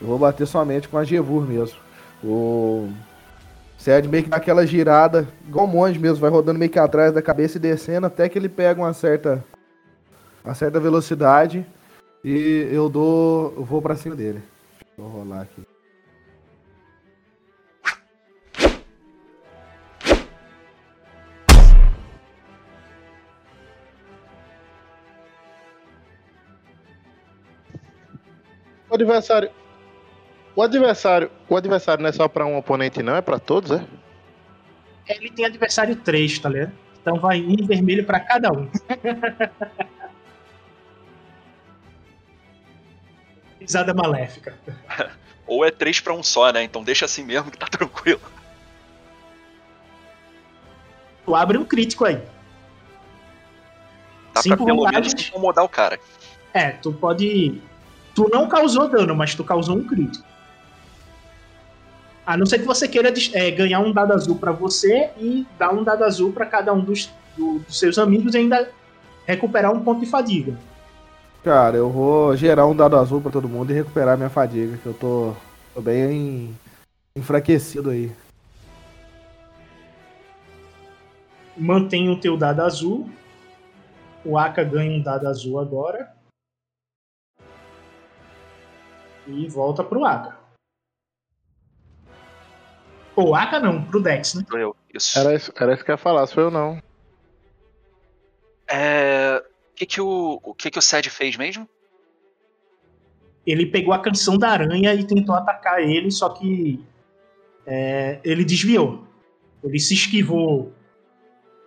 Eu 0.00 0.06
vou 0.06 0.18
bater 0.18 0.46
somente 0.46 0.88
com 0.88 0.96
a 0.96 1.02
Gevur 1.02 1.42
mesmo. 1.42 1.78
O 2.22 2.88
Sed 3.82 4.06
meio 4.08 4.22
que 4.22 4.30
dá 4.30 4.36
aquela 4.36 4.64
girada, 4.64 5.26
igual 5.44 5.66
um 5.66 5.68
monge 5.68 5.98
mesmo, 5.98 6.18
vai 6.18 6.30
rodando 6.30 6.56
meio 6.56 6.70
que 6.70 6.78
atrás 6.78 7.12
da 7.12 7.20
cabeça 7.20 7.58
e 7.58 7.60
descendo 7.60 8.06
até 8.06 8.28
que 8.28 8.38
ele 8.38 8.48
pega 8.48 8.80
uma 8.80 8.92
certa, 8.92 9.44
uma 10.44 10.54
certa 10.54 10.78
velocidade 10.78 11.66
e 12.24 12.68
eu 12.70 12.88
dou, 12.88 13.52
eu 13.56 13.64
vou 13.64 13.82
pra 13.82 13.96
cima 13.96 14.14
dele. 14.14 14.40
Eu 14.96 15.06
rolar 15.06 15.40
aqui. 15.40 15.62
O 28.88 28.94
adversário. 28.94 29.61
O 30.54 30.62
adversário. 30.62 31.30
O 31.48 31.56
adversário 31.56 32.02
não 32.02 32.10
é 32.10 32.12
só 32.12 32.28
pra 32.28 32.44
um 32.44 32.56
oponente, 32.56 33.02
não, 33.02 33.16
é 33.16 33.20
pra 33.20 33.38
todos, 33.38 33.70
é? 33.70 33.84
Ele 35.08 35.30
tem 35.30 35.44
adversário 35.44 35.96
3, 35.96 36.38
tá 36.38 36.48
ligado? 36.48 36.72
Então 37.00 37.18
vai 37.18 37.40
um 37.42 37.66
vermelho 37.66 38.04
pra 38.04 38.20
cada 38.20 38.52
um. 38.52 38.68
Risada 43.60 43.92
maléfica. 43.92 44.56
Ou 45.46 45.64
é 45.64 45.70
três 45.70 46.00
pra 46.00 46.12
um 46.12 46.22
só, 46.22 46.52
né? 46.52 46.62
Então 46.62 46.82
deixa 46.82 47.04
assim 47.04 47.24
mesmo 47.24 47.50
que 47.50 47.58
tá 47.58 47.66
tranquilo. 47.66 48.20
Tu 51.24 51.34
abre 51.34 51.58
um 51.58 51.64
crítico 51.64 52.04
aí. 52.04 52.20
Dá 54.34 54.42
Cinco 54.42 54.56
pra 54.56 54.66
pelo 54.66 54.84
menos 54.90 55.12
incomodar 55.12 55.64
o 55.64 55.68
cara. 55.68 55.98
É, 56.54 56.70
tu 56.70 56.92
pode. 56.92 57.60
Tu 58.14 58.28
não 58.30 58.48
causou 58.48 58.88
dano, 58.88 59.14
mas 59.14 59.34
tu 59.34 59.44
causou 59.44 59.76
um 59.76 59.84
crítico. 59.84 60.31
A 62.24 62.36
não 62.36 62.46
ser 62.46 62.58
que 62.60 62.64
você 62.64 62.86
queira 62.86 63.12
é, 63.34 63.50
ganhar 63.50 63.80
um 63.80 63.92
dado 63.92 64.12
azul 64.12 64.36
pra 64.36 64.52
você 64.52 65.10
e 65.18 65.46
dar 65.58 65.72
um 65.72 65.82
dado 65.82 66.04
azul 66.04 66.32
pra 66.32 66.46
cada 66.46 66.72
um 66.72 66.80
dos, 66.80 67.10
do- 67.36 67.58
dos 67.58 67.78
seus 67.78 67.98
amigos 67.98 68.34
e 68.34 68.38
ainda 68.38 68.70
recuperar 69.26 69.72
um 69.72 69.82
ponto 69.82 70.00
de 70.00 70.06
fadiga. 70.06 70.56
Cara, 71.42 71.76
eu 71.76 71.90
vou 71.90 72.36
gerar 72.36 72.66
um 72.66 72.76
dado 72.76 72.96
azul 72.96 73.20
pra 73.20 73.32
todo 73.32 73.48
mundo 73.48 73.70
e 73.72 73.74
recuperar 73.74 74.16
minha 74.16 74.30
fadiga, 74.30 74.76
que 74.76 74.86
eu 74.86 74.94
tô, 74.94 75.34
tô 75.74 75.80
bem 75.80 76.56
enfraquecido 77.16 77.90
aí. 77.90 78.12
Mantém 81.56 82.08
o 82.08 82.20
teu 82.20 82.36
dado 82.36 82.60
azul. 82.62 83.10
O 84.24 84.38
Aka 84.38 84.62
ganha 84.62 84.92
um 84.96 85.02
dado 85.02 85.26
azul 85.26 85.58
agora. 85.58 86.14
E 89.26 89.48
volta 89.48 89.82
pro 89.82 90.04
Aka. 90.04 90.41
Pô, 93.14 93.24
o 93.24 93.34
Aka 93.34 93.60
não, 93.60 93.84
pro 93.84 94.02
Dex, 94.02 94.34
né? 94.34 94.44
Sou 94.48 94.58
eu. 94.58 94.76
Isso. 94.92 95.18
Era 95.18 95.34
isso, 95.34 95.52
era 95.56 95.74
isso 95.74 95.84
que 95.84 95.90
eu 95.90 95.94
ia 95.94 95.98
falar, 95.98 96.26
sou 96.26 96.44
eu 96.44 96.50
não. 96.50 96.82
É. 98.66 99.42
O 99.70 99.74
que 99.74 99.86
que 99.86 100.00
o, 100.00 100.40
o 100.42 100.54
que 100.54 100.70
que 100.70 100.78
o 100.78 100.82
Sed 100.82 101.08
fez 101.10 101.36
mesmo? 101.36 101.68
ele 103.46 103.66
pegou 103.66 103.92
a 103.92 103.98
canção 103.98 104.38
da 104.38 104.50
aranha 104.50 104.94
e 104.94 105.04
tentou 105.04 105.34
atacar 105.34 105.80
ele, 105.80 106.10
só 106.10 106.28
que 106.28 106.80
é, 107.66 108.20
ele 108.24 108.44
desviou. 108.44 109.06
Ele 109.62 109.78
se 109.78 109.94
esquivou 109.94 110.72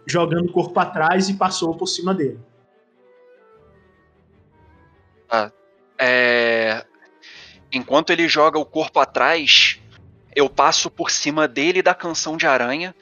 jogando 0.05 0.45
o 0.45 0.51
corpo 0.51 0.79
atrás 0.79 1.29
e 1.29 1.33
passou 1.33 1.75
por 1.75 1.87
cima 1.87 2.13
dele. 2.13 2.39
É. 5.97 6.85
Enquanto 7.71 8.11
ele 8.11 8.27
joga 8.27 8.57
o 8.57 8.65
corpo 8.65 8.99
atrás, 8.99 9.81
eu 10.35 10.49
passo 10.49 10.91
por 10.91 11.09
cima 11.09 11.47
dele 11.47 11.81
da 11.81 11.93
canção 11.93 12.35
de 12.35 12.45
aranha. 12.45 12.93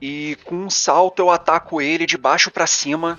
E 0.00 0.36
com 0.44 0.56
um 0.56 0.70
salto 0.70 1.20
eu 1.20 1.30
ataco 1.30 1.80
ele 1.80 2.04
de 2.04 2.18
baixo 2.18 2.50
pra 2.50 2.66
cima, 2.66 3.18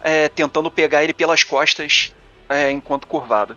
é, 0.00 0.28
tentando 0.28 0.70
pegar 0.70 1.02
ele 1.02 1.14
pelas 1.14 1.42
costas 1.42 2.12
é, 2.48 2.70
enquanto 2.70 3.06
curvado. 3.06 3.56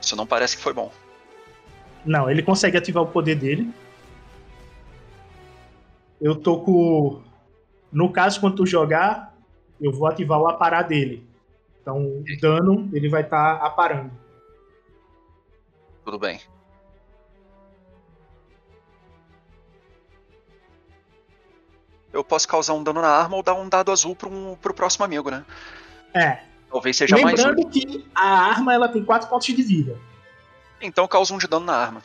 Isso 0.00 0.16
não 0.16 0.26
parece 0.26 0.56
que 0.56 0.62
foi 0.62 0.72
bom. 0.72 0.92
Não, 2.04 2.30
ele 2.30 2.42
consegue 2.42 2.76
ativar 2.76 3.02
o 3.02 3.08
poder 3.08 3.36
dele. 3.36 3.72
Eu 6.20 6.36
tô 6.36 6.60
com. 6.60 7.20
No 7.92 8.10
caso, 8.10 8.40
quando 8.40 8.56
tu 8.56 8.66
jogar, 8.66 9.34
eu 9.80 9.92
vou 9.92 10.06
ativar 10.06 10.40
o 10.40 10.48
aparar 10.48 10.82
dele. 10.82 11.26
Então, 11.80 11.98
o 11.98 12.24
dano 12.40 12.88
ele 12.92 13.08
vai 13.08 13.22
estar 13.22 13.56
aparando. 13.56 14.10
Tudo 16.04 16.18
bem. 16.18 16.40
Eu 22.12 22.22
posso 22.22 22.46
causar 22.46 22.74
um 22.74 22.82
dano 22.82 23.00
na 23.00 23.08
arma 23.08 23.36
ou 23.36 23.42
dar 23.42 23.54
um 23.54 23.68
dado 23.68 23.90
azul 23.90 24.14
pro, 24.14 24.30
um, 24.30 24.54
pro 24.56 24.74
próximo 24.74 25.04
amigo, 25.04 25.30
né? 25.30 25.44
É. 26.14 26.42
Talvez 26.70 26.96
seja 26.96 27.16
mais 27.16 27.40
um. 27.40 27.46
Lembrando 27.48 27.68
que 27.68 28.04
a 28.14 28.48
arma 28.50 28.74
ela 28.74 28.88
tem 28.88 29.04
4 29.04 29.28
pontos 29.28 29.46
de 29.46 29.62
vida. 29.62 29.98
Então 30.82 31.04
eu 31.04 31.08
causo 31.08 31.34
um 31.34 31.38
de 31.38 31.46
dano 31.46 31.64
na 31.64 31.76
arma. 31.76 32.02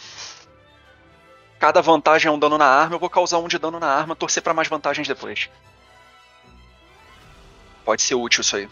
Cada 1.59 1.81
vantagem 1.81 2.29
é 2.29 2.31
um 2.31 2.37
dano 2.37 2.57
na 2.57 2.67
arma, 2.67 2.95
eu 2.95 2.99
vou 2.99 3.09
causar 3.09 3.39
um 3.39 3.47
de 3.47 3.57
dano 3.57 3.79
na 3.79 3.87
arma, 3.87 4.15
torcer 4.15 4.43
pra 4.43 4.53
mais 4.53 4.67
vantagens 4.67 5.07
depois. 5.07 5.49
Pode 7.83 8.03
ser 8.03 8.13
útil 8.13 8.41
isso 8.41 8.55
aí. 8.55 8.69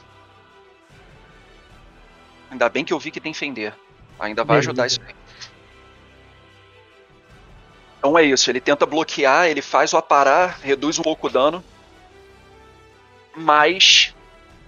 Ainda 2.52 2.70
bem 2.70 2.86
que 2.86 2.94
eu 2.94 3.00
vi 3.00 3.10
que 3.10 3.20
tem 3.20 3.34
fender. 3.34 3.74
Ainda 4.20 4.44
vai 4.44 4.58
Beleza. 4.58 4.70
ajudar 4.70 4.88
isso 4.88 5.02
aí. 5.02 5.16
Então 7.98 8.20
é 8.20 8.24
isso, 8.24 8.52
ele 8.52 8.62
tenta 8.62 8.86
bloquear, 8.86 9.48
ele 9.48 9.64
faz 9.64 9.92
o 9.92 9.98
aparar, 9.98 10.60
reduz 10.62 11.00
um 11.00 11.02
pouco 11.02 11.26
o 11.26 11.30
dano. 11.30 11.64
Mas 13.36 14.14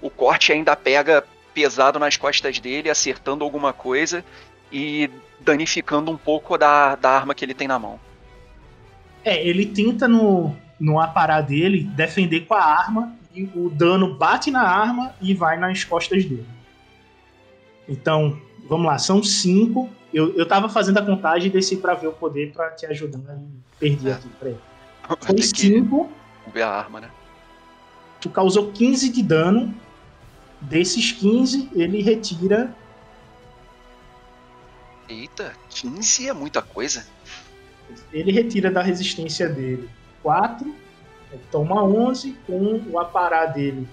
o 0.02 0.10
corte 0.10 0.52
ainda 0.52 0.76
pega 0.76 1.24
pesado 1.54 2.00
nas 2.00 2.18
costas 2.18 2.58
dele, 2.58 2.90
acertando 2.90 3.44
alguma 3.44 3.74
coisa 3.74 4.26
e 4.72 5.10
danificando 5.40 6.12
um 6.12 6.18
pouco 6.18 6.58
da, 6.58 6.96
da 6.96 7.12
arma 7.12 7.34
que 7.34 7.44
ele 7.44 7.54
tem 7.54 7.68
na 7.68 7.80
mão. 7.80 8.00
É, 9.24 9.46
ele 9.46 9.66
tenta 9.66 10.08
no, 10.08 10.56
no 10.80 11.00
aparar 11.00 11.42
dele 11.42 11.84
defender 11.84 12.42
com 12.42 12.54
a 12.54 12.64
arma 12.64 13.16
e 13.34 13.44
o 13.56 13.70
dano 13.70 14.16
bate 14.16 14.50
na 14.52 14.62
arma 14.62 15.14
e 15.22 15.34
vai 15.34 15.58
nas 15.58 15.84
costas 15.84 16.26
dele. 16.26 16.48
Então, 17.88 18.40
vamos 18.68 18.86
lá, 18.86 18.98
são 18.98 19.22
cinco. 19.24 19.90
Eu, 20.14 20.36
eu 20.36 20.48
tava 20.48 20.70
fazendo 20.70 20.98
a 20.98 21.06
contagem 21.06 21.50
e 21.50 21.52
desci 21.52 21.78
pra 21.78 21.94
ver 21.94 22.08
o 22.08 22.14
poder 22.14 22.54
pra 22.54 22.72
te 22.72 22.86
ajudar 22.86 23.20
e 23.20 23.80
perdi 23.80 24.12
aqui. 24.12 24.30
Peraí. 24.40 24.56
Foi 25.20 25.42
cinco, 25.42 26.10
ver 26.54 26.64
a 26.64 26.70
arma, 26.70 27.02
né? 27.02 27.10
tu 28.20 28.30
causou 28.30 28.72
15 28.72 29.10
de 29.10 29.24
dano. 29.24 29.74
Desses 30.60 31.12
15, 31.12 31.70
ele 31.76 32.02
retira. 32.02 32.76
Eita, 35.10 35.56
15 35.70 36.30
é 36.30 36.34
muita 36.34 36.62
coisa. 36.62 37.06
Ele 38.12 38.32
retira 38.32 38.70
da 38.70 38.82
resistência 38.82 39.48
dele 39.48 39.90
4. 40.22 40.76
Toma 41.52 41.84
11 41.84 42.34
com 42.46 42.80
o 42.90 43.00
aparar 43.00 43.48
dele 43.48 43.88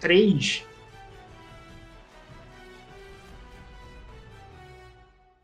3. 0.00 0.64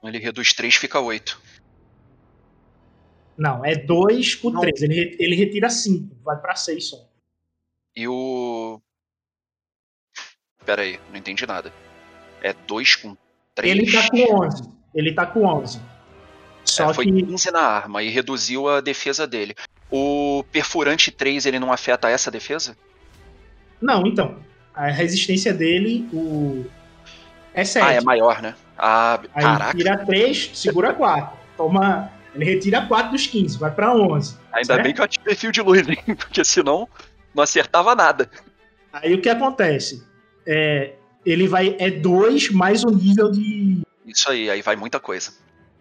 Ele 0.03 0.19
reduz 0.19 0.53
3, 0.53 0.75
fica 0.77 0.99
8. 1.01 1.41
Não, 3.37 3.65
é 3.65 3.75
2 3.75 4.35
com 4.37 4.51
Não. 4.51 4.61
3. 4.61 4.83
Ele, 4.83 5.17
ele 5.19 5.35
retira 5.35 5.69
5. 5.69 6.17
Vai 6.23 6.41
pra 6.41 6.55
6 6.55 6.85
só. 6.85 7.09
E 7.97 8.07
o. 8.07 8.81
Pera 10.65 10.83
aí, 10.83 11.01
não 11.11 11.17
entendi 11.17 11.47
nada. 11.47 11.73
É 12.43 12.53
2 12.53 12.97
com 12.97 13.17
3. 13.55 13.77
Ele 13.77 13.93
tá 13.93 14.09
com 14.11 14.45
11. 14.45 14.80
Ele 14.95 15.12
tá 15.12 15.26
com 15.26 15.45
11. 15.45 15.80
Só 16.64 16.91
É, 16.91 16.95
foi 16.95 17.07
que 17.07 17.22
15 17.22 17.51
na 17.51 17.61
arma 17.61 18.03
e 18.03 18.11
reduziu 18.11 18.68
a 18.68 18.80
defesa 18.80 19.26
dele. 19.26 19.55
O 19.91 20.45
perfurante 20.53 21.11
3 21.11 21.47
ele 21.47 21.59
não 21.59 21.72
afeta 21.72 22.09
essa 22.09 22.30
defesa? 22.30 22.76
Não, 23.80 24.07
então. 24.07 24.36
A 24.74 24.86
resistência 24.88 25.53
dele, 25.53 26.09
o. 26.12 26.64
É 27.53 27.64
7. 27.64 27.84
Ah, 27.84 27.93
é 27.95 28.01
maior, 28.01 28.41
né? 28.41 28.55
Ah, 28.78 29.20
Aí 29.34 29.43
caraca. 29.43 29.76
tira 29.76 29.99
3, 29.99 30.51
segura 30.55 30.93
4. 30.95 31.36
Toma. 31.57 32.11
Ele 32.34 32.45
retira 32.45 32.86
4 32.86 33.11
dos 33.11 33.26
15, 33.26 33.59
vai 33.59 33.72
pra 33.72 33.93
11. 33.93 34.36
Ainda 34.53 34.66
certo? 34.66 34.82
bem 34.84 34.95
que 34.95 35.01
eu 35.01 35.05
ativei 35.05 35.34
fio 35.34 35.51
de 35.51 35.61
luz, 35.61 35.86
hein? 35.88 35.99
Porque 36.16 36.45
senão 36.45 36.88
não 37.34 37.43
acertava 37.43 37.95
nada. 37.97 38.30
Aí 38.93 39.12
o 39.14 39.20
que 39.20 39.28
acontece? 39.28 40.07
É, 40.47 40.93
ele 41.26 41.49
vai. 41.49 41.74
É 41.80 41.91
2 41.91 42.51
mais 42.51 42.84
o 42.84 42.91
nível 42.91 43.30
de. 43.32 43.80
Isso 44.05 44.30
aí, 44.30 44.51
aí 44.51 44.62
vai 44.62 44.76
muita 44.76 44.98
coisa. 44.98 45.32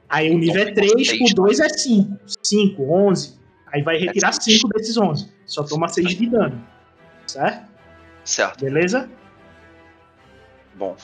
Aí 0.08 0.30
o 0.30 0.38
nível 0.38 0.62
é 0.62 0.72
Então, 0.72 0.74
3, 0.74 1.08
seis, 1.08 1.20
por 1.34 1.44
2 1.46 1.60
é 1.60 1.70
5. 1.70 2.20
5, 2.44 2.84
11. 2.94 3.40
Aí 3.68 3.82
vai 3.84 3.98
retirar 3.98 4.32
seis. 4.34 4.58
5 4.58 4.70
desses 4.70 4.98
11. 4.98 5.32
Só 5.46 5.64
toma 5.64 5.88
6 5.88 6.16
de 6.16 6.30
dano. 6.30 6.68
Certo? 7.28 7.70
Certo, 8.24 8.66
Beleza? 8.66 9.10
bom. 10.76 10.96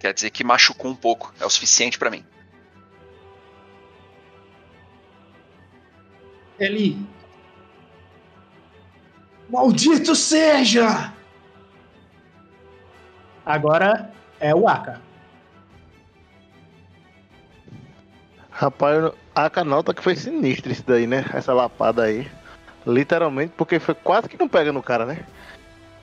Quer 0.00 0.12
dizer 0.12 0.30
que 0.30 0.42
machucou 0.44 0.90
um 0.90 0.96
pouco. 0.96 1.32
É 1.40 1.46
o 1.46 1.50
suficiente 1.50 1.98
pra 1.98 2.10
mim. 2.10 2.24
Ele. 6.58 6.98
Maldito 9.48 10.14
seja! 10.14 11.12
Agora 13.46 14.12
é 14.40 14.54
o 14.54 14.68
Aka. 14.68 15.00
Rapaz, 18.54 19.12
a 19.34 19.50
canota 19.50 19.92
que 19.92 20.02
foi 20.02 20.14
sinistra 20.14 20.70
isso 20.72 20.84
daí, 20.86 21.06
né? 21.06 21.24
Essa 21.34 21.52
lapada 21.52 22.04
aí. 22.04 22.30
Literalmente, 22.86 23.52
porque 23.56 23.80
foi 23.80 23.94
quase 23.94 24.28
que 24.28 24.38
não 24.38 24.48
pega 24.48 24.72
no 24.72 24.82
cara, 24.82 25.04
né? 25.04 25.24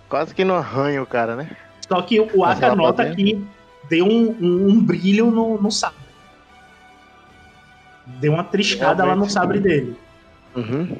Quase 0.10 0.36
que 0.36 0.44
não 0.44 0.56
arranha 0.56 1.02
o 1.02 1.06
cara, 1.06 1.36
né? 1.36 1.50
Só 1.88 2.02
que 2.02 2.20
o 2.20 2.40
Mas 2.40 2.58
Aka 2.58 2.68
ela 2.68 2.76
nota 2.76 3.04
pode- 3.04 3.16
que 3.16 3.48
deu 3.90 4.06
um, 4.06 4.32
um- 4.42 4.68
um 4.70 4.84
brilho 4.84 5.32
no, 5.32 5.62
no 5.62 5.72
sabre. 5.72 5.98
Deu 8.06 8.34
uma 8.34 8.44
triscada 8.44 9.04
lá 9.06 9.16
no 9.16 9.24
Realmente. 9.26 9.32
sabre 9.34 9.60
dele. 9.60 9.98
Uhum. 10.56 10.98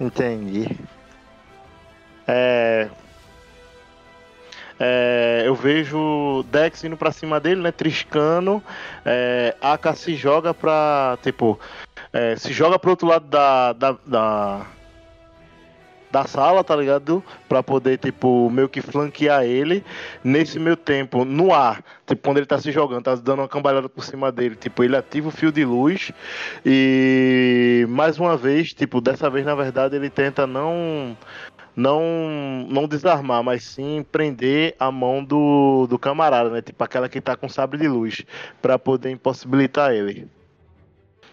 Entendi. 0.00 0.66
É... 2.26 2.88
É, 4.80 5.42
eu 5.44 5.54
vejo 5.54 6.44
Dex 6.50 6.84
indo 6.84 6.96
pra 6.96 7.10
cima 7.10 7.40
dele, 7.40 7.60
né? 7.60 7.72
Triscando. 7.72 8.62
É, 9.04 9.54
Aka 9.60 9.94
se 9.94 10.14
joga 10.14 10.54
pra. 10.54 11.18
Tipo. 11.22 11.58
é, 12.12 12.36
se 12.36 12.52
joga 12.52 12.78
pro 12.78 12.90
outro 12.90 13.08
lado 13.08 13.26
da, 13.26 13.72
da, 13.72 13.96
da. 14.06 14.66
da 16.12 16.24
sala, 16.26 16.62
tá 16.62 16.76
ligado? 16.76 17.24
Pra 17.48 17.60
poder, 17.60 17.98
tipo, 17.98 18.48
meio 18.50 18.68
que 18.68 18.80
flanquear 18.80 19.44
ele. 19.44 19.84
Nesse 20.22 20.60
meio 20.60 20.76
tempo, 20.76 21.24
no 21.24 21.52
ar, 21.52 21.82
tipo, 22.06 22.22
quando 22.22 22.36
ele 22.36 22.46
tá 22.46 22.58
se 22.58 22.70
jogando, 22.70 23.02
tá 23.02 23.16
dando 23.16 23.40
uma 23.40 23.48
cambalhada 23.48 23.88
por 23.88 24.04
cima 24.04 24.30
dele. 24.30 24.54
Tipo, 24.54 24.84
ele 24.84 24.96
ativa 24.96 25.28
o 25.28 25.32
fio 25.32 25.50
de 25.50 25.64
luz. 25.64 26.12
E 26.64 27.84
mais 27.88 28.16
uma 28.16 28.36
vez, 28.36 28.72
tipo, 28.72 29.00
dessa 29.00 29.28
vez 29.28 29.44
na 29.44 29.56
verdade 29.56 29.96
ele 29.96 30.08
tenta 30.08 30.46
não 30.46 31.16
não 31.78 32.66
não 32.68 32.88
desarmar, 32.88 33.42
mas 33.42 33.64
sim 33.64 34.04
prender 34.10 34.74
a 34.80 34.90
mão 34.90 35.24
do, 35.24 35.86
do 35.86 35.98
camarada, 35.98 36.50
né? 36.50 36.60
Tipo 36.60 36.82
aquela 36.84 37.08
que 37.08 37.20
tá 37.20 37.36
com 37.36 37.48
sabre 37.48 37.78
de 37.78 37.88
luz, 37.88 38.24
Pra 38.60 38.78
poder 38.78 39.10
impossibilitar 39.10 39.92
ele. 39.92 40.28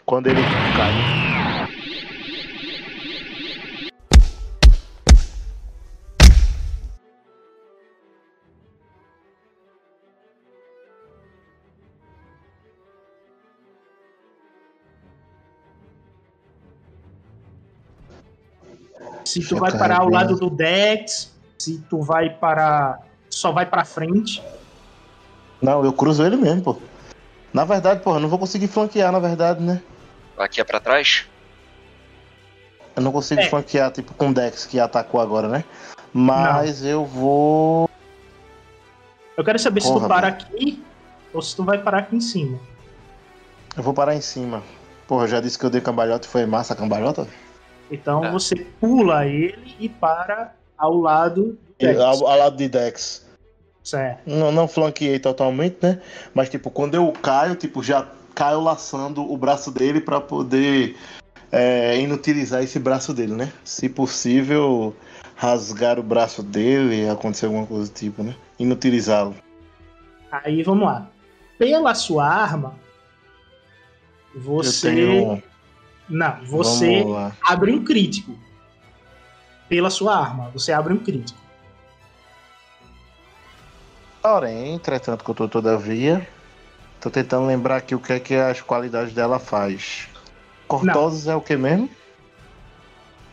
Quando 0.06 0.28
ele 0.28 0.48
cai. 0.72 1.08
Se 19.42 19.50
tu 19.50 19.56
eu 19.56 19.60
vai 19.60 19.72
parar 19.72 20.00
ao 20.00 20.10
lado 20.10 20.36
do 20.36 20.50
Dex, 20.50 21.32
se 21.58 21.80
tu 21.90 22.02
vai 22.02 22.30
parar. 22.30 23.00
Só 23.30 23.52
vai 23.52 23.66
pra 23.66 23.84
frente. 23.84 24.42
Não, 25.62 25.84
eu 25.84 25.92
cruzo 25.92 26.26
ele 26.26 26.38
mesmo, 26.38 26.62
pô. 26.62 26.78
Na 27.54 27.66
verdade, 27.66 28.02
porra, 28.02 28.18
eu 28.18 28.22
não 28.22 28.30
vou 28.30 28.40
conseguir 28.40 28.68
flanquear, 28.68 29.12
na 29.12 29.20
verdade, 29.20 29.62
né? 29.62 29.82
Aqui 30.38 30.62
é 30.62 30.64
pra 30.64 30.80
trás? 30.80 31.26
Eu 32.96 33.02
não 33.02 33.12
consigo 33.12 33.42
É. 33.42 33.50
flanquear, 33.50 33.92
tipo, 33.92 34.14
com 34.14 34.30
o 34.30 34.34
Dex 34.34 34.66
que 34.66 34.80
atacou 34.80 35.20
agora, 35.20 35.48
né? 35.50 35.64
Mas 36.14 36.84
eu 36.84 37.06
vou. 37.06 37.90
Eu 39.36 39.44
quero 39.44 39.60
saber 39.60 39.82
se 39.82 39.88
tu 39.88 39.94
Porra, 39.94 40.08
para 40.08 40.32
mano. 40.32 40.38
aqui 40.44 40.84
ou 41.34 41.42
se 41.42 41.54
tu 41.56 41.64
vai 41.64 41.78
parar 41.78 42.00
aqui 42.00 42.16
em 42.16 42.22
cima. 42.22 42.58
Eu 43.76 43.84
vou 43.84 43.94
parar 43.94 44.16
em 44.16 44.22
cima. 44.22 44.64
Porra, 45.08 45.28
já 45.28 45.42
disse 45.42 45.60
que 45.60 45.66
eu 45.66 45.70
dei 45.70 45.82
cambalhota 45.82 46.26
e 46.26 46.30
foi 46.30 46.46
massa 46.46 46.74
a 46.74 46.76
cambalhota? 46.78 47.28
Então 47.90 48.26
É. 48.26 48.32
você 48.32 48.56
pula 48.56 49.26
ele 49.26 49.76
e 49.80 49.88
para 49.88 50.54
ao 50.78 50.96
lado 50.98 51.44
do 51.44 51.58
Dex. 51.80 52.00
Ao, 52.00 52.28
ao 52.28 52.38
lado 52.38 52.58
de 52.58 52.68
Dex. 52.68 53.26
Certo. 53.84 54.22
Não, 54.26 54.52
não 54.52 54.68
flanqueei 54.68 55.20
totalmente, 55.20 55.78
né? 55.82 56.02
Mas, 56.34 56.50
tipo, 56.50 56.72
quando 56.72 56.96
eu 56.96 57.12
caio, 57.12 57.56
tipo, 57.56 57.84
já 57.84 58.08
caio 58.34 58.60
laçando 58.60 59.22
o 59.32 59.38
braço 59.38 59.72
dele 59.72 60.02
pra 60.02 60.20
poder 60.20 60.98
é, 61.52 61.98
inutilizar 62.00 62.64
esse 62.64 62.80
braço 62.80 63.14
dele, 63.14 63.34
né? 63.34 63.54
Se 63.64 63.88
possível, 63.88 64.96
rasgar 65.36 66.00
o 66.00 66.04
braço 66.04 66.42
dele, 66.42 67.08
acontecer 67.08 67.46
alguma 67.46 67.68
coisa 67.68 67.90
do 67.90 67.94
tipo, 67.94 68.24
né? 68.24 68.36
Inutilizá-lo. 68.58 69.36
Aí 70.32 70.64
vamos 70.64 70.86
lá. 70.86 71.08
Pela 71.58 71.94
sua 71.94 72.26
arma, 72.28 72.74
você. 74.36 74.88
Eu 74.88 74.94
tenho. 74.96 75.44
Não, 76.08 76.44
você 76.46 77.04
abre 77.42 77.72
um 77.72 77.84
crítico. 77.84 78.38
Pela 79.68 79.90
sua 79.90 80.18
arma, 80.18 80.52
você 80.54 80.72
abre 80.72 80.94
um 80.94 80.98
crítico. 80.98 81.40
Porém, 84.22 84.74
entretanto, 84.74 85.24
que 85.24 85.30
eu 85.30 85.36
tô 85.36 85.48
todavia, 85.48 86.28
tô 87.00 87.10
tentando 87.10 87.46
lembrar 87.48 87.78
aqui 87.78 87.96
o 87.96 88.00
que 88.00 88.14
é 88.14 88.20
que 88.20 88.36
as 88.36 88.62
qualidades 88.62 89.14
dela 89.14 89.40
faz. 89.40 90.08
Cortoses 90.68 91.28
é 91.28 91.36
o 91.36 91.42
que 91.42 91.56
mesmo? 91.56 91.90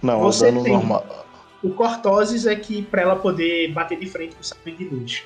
Não, 0.02 0.20
Você 0.20 0.46
é 0.46 0.48
o 0.48 0.52
dano 0.52 0.64
tem. 0.64 0.72
normal. 0.72 1.26
O 1.62 1.70
Cortoses 1.70 2.44
é 2.46 2.56
que 2.56 2.82
pra 2.82 3.02
ela 3.02 3.16
poder 3.16 3.72
bater 3.72 3.98
de 3.98 4.06
frente 4.06 4.34
com 4.34 4.40
o 4.40 4.44
sabre 4.44 4.72
de 4.72 4.84
luz. 4.84 5.22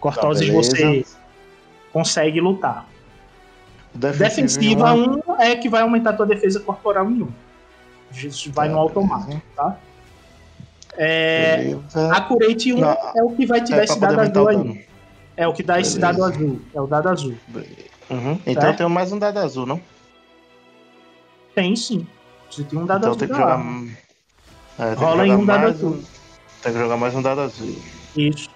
Cortoses 0.00 0.46
Tá, 0.48 0.52
você 0.52 1.04
consegue 1.92 2.40
lutar. 2.40 2.86
Defensiva 3.94 4.92
um, 4.92 5.20
1 5.26 5.40
é 5.40 5.56
que 5.56 5.68
vai 5.68 5.82
aumentar 5.82 6.14
tua 6.14 6.26
defesa 6.26 6.58
corporal 6.60 7.08
em 7.10 7.22
1. 7.22 7.28
Isso 8.12 8.52
vai 8.52 8.68
no 8.68 8.74
Tá, 8.74 8.80
automático, 8.80 9.42
tá? 9.54 9.76
É, 10.96 11.56
beleza. 11.58 12.12
Accurate 12.12 12.72
1 12.72 12.78
Não, 12.78 12.96
é 13.16 13.22
o 13.22 13.30
que 13.30 13.46
vai 13.46 13.60
te 13.62 13.70
dar 13.70 13.80
É 13.80 13.84
esse 13.84 13.98
dado 13.98 14.20
azul 14.20 14.48
aí. 14.48 14.86
É 15.36 15.48
o 15.48 15.52
que 15.52 15.62
dá 15.62 15.80
esse 15.80 15.98
Beleza. 15.98 16.18
dado 16.20 16.24
azul. 16.32 16.60
É 16.74 16.80
o 16.80 16.86
dado 16.86 17.08
azul. 17.08 17.34
Uhum. 18.10 18.38
Então 18.46 18.68
eu 18.68 18.76
tenho 18.76 18.90
mais 18.90 19.12
um 19.12 19.18
dado 19.18 19.38
azul, 19.38 19.66
não? 19.66 19.80
Tem 21.54 21.74
sim. 21.74 22.06
Você 22.50 22.62
tem 22.64 22.78
um 22.78 22.86
dado 22.86 22.98
então 22.98 23.10
azul. 23.10 23.18
tenho 23.18 23.30
que 23.30 23.36
jogar. 23.36 23.60
É, 24.78 24.94
tem 24.94 25.04
Rola 25.04 25.26
em 25.26 25.34
um 25.34 25.44
dado 25.44 25.66
azul. 25.66 26.02
Tem 26.62 26.72
que 26.72 26.78
jogar 26.78 26.96
mais 26.96 27.14
um 27.14 27.22
dado 27.22 27.40
azul. 27.40 27.76
Isso. 28.16 28.48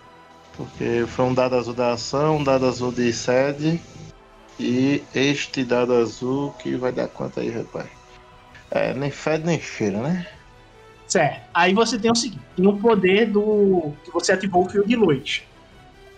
Porque 0.56 1.04
foi 1.06 1.24
um 1.24 1.34
dado 1.34 1.56
azul 1.56 1.74
da 1.74 1.92
ação, 1.92 2.38
um 2.38 2.44
dado 2.44 2.66
azul 2.66 2.92
de 2.92 3.12
sede 3.12 3.80
e 4.58 5.02
este 5.14 5.64
dado 5.64 5.94
azul 5.94 6.52
que 6.58 6.74
vai 6.76 6.92
dar 6.92 7.08
quanto 7.08 7.40
aí, 7.40 7.50
rapaz? 7.50 7.88
É, 8.70 8.92
nem 8.94 9.10
fede 9.10 9.46
nem 9.46 9.60
cheira, 9.60 10.00
né? 10.00 10.26
Certo. 11.06 11.48
Aí 11.54 11.72
você 11.72 11.98
tem 11.98 12.10
o 12.10 12.14
seguinte: 12.14 12.42
tem 12.56 12.66
o 12.66 12.76
poder 12.76 13.30
do. 13.30 13.92
que 14.04 14.10
você 14.10 14.32
ativou 14.32 14.64
o 14.66 14.68
fio 14.68 14.86
de 14.86 14.94
luz. 14.96 15.42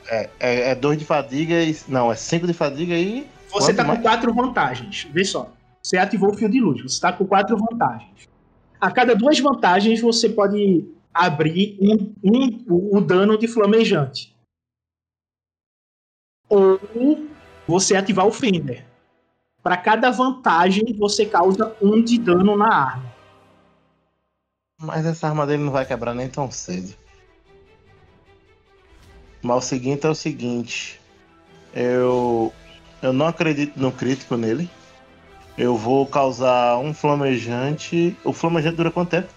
É, 0.08 0.28
é, 0.40 0.70
é 0.70 0.74
dois 0.74 0.98
de 0.98 1.04
fadiga 1.04 1.62
e. 1.62 1.76
Não, 1.86 2.10
é 2.10 2.16
cinco 2.16 2.46
de 2.46 2.52
fadiga 2.52 2.94
e. 2.94 3.26
Você 3.52 3.72
tá 3.74 3.84
com 3.84 3.88
mais? 3.92 4.02
quatro 4.02 4.32
vantagens. 4.34 5.06
Vê 5.12 5.24
só. 5.24 5.52
Você 5.82 5.96
ativou 5.96 6.30
o 6.30 6.36
fio 6.36 6.48
de 6.48 6.60
luz. 6.60 6.82
Você 6.82 7.00
tá 7.00 7.12
com 7.12 7.26
quatro 7.26 7.56
vantagens. 7.56 8.28
A 8.80 8.90
cada 8.90 9.14
duas 9.14 9.38
vantagens, 9.38 10.00
você 10.00 10.28
pode 10.28 10.84
abrir 11.12 11.76
um, 11.80 12.14
um- 12.24 12.96
o 12.96 13.00
dano 13.00 13.36
de 13.38 13.46
flamejante. 13.46 14.34
Ou 16.48 16.80
você 17.70 17.94
ativar 17.94 18.26
o 18.26 18.32
Fender. 18.32 18.84
Para 19.62 19.76
cada 19.76 20.10
vantagem, 20.10 20.92
você 20.98 21.24
causa 21.24 21.76
um 21.80 22.02
de 22.02 22.18
dano 22.18 22.56
na 22.56 22.74
arma. 22.74 23.14
Mas 24.78 25.06
essa 25.06 25.28
arma 25.28 25.46
dele 25.46 25.62
não 25.62 25.70
vai 25.70 25.86
quebrar 25.86 26.14
nem 26.14 26.28
tão 26.28 26.50
cedo. 26.50 26.94
Mas 29.42 29.64
o 29.64 29.68
seguinte 29.68 30.06
é 30.06 30.10
o 30.10 30.14
seguinte. 30.14 31.00
Eu. 31.72 32.52
Eu 33.02 33.12
não 33.12 33.26
acredito 33.26 33.78
no 33.78 33.92
crítico 33.92 34.36
nele. 34.36 34.68
Eu 35.56 35.76
vou 35.76 36.06
causar 36.06 36.78
um 36.78 36.92
flamejante. 36.92 38.16
O 38.24 38.32
flamejante 38.32 38.76
dura 38.76 38.90
quanto 38.90 39.10
tempo? 39.10 39.32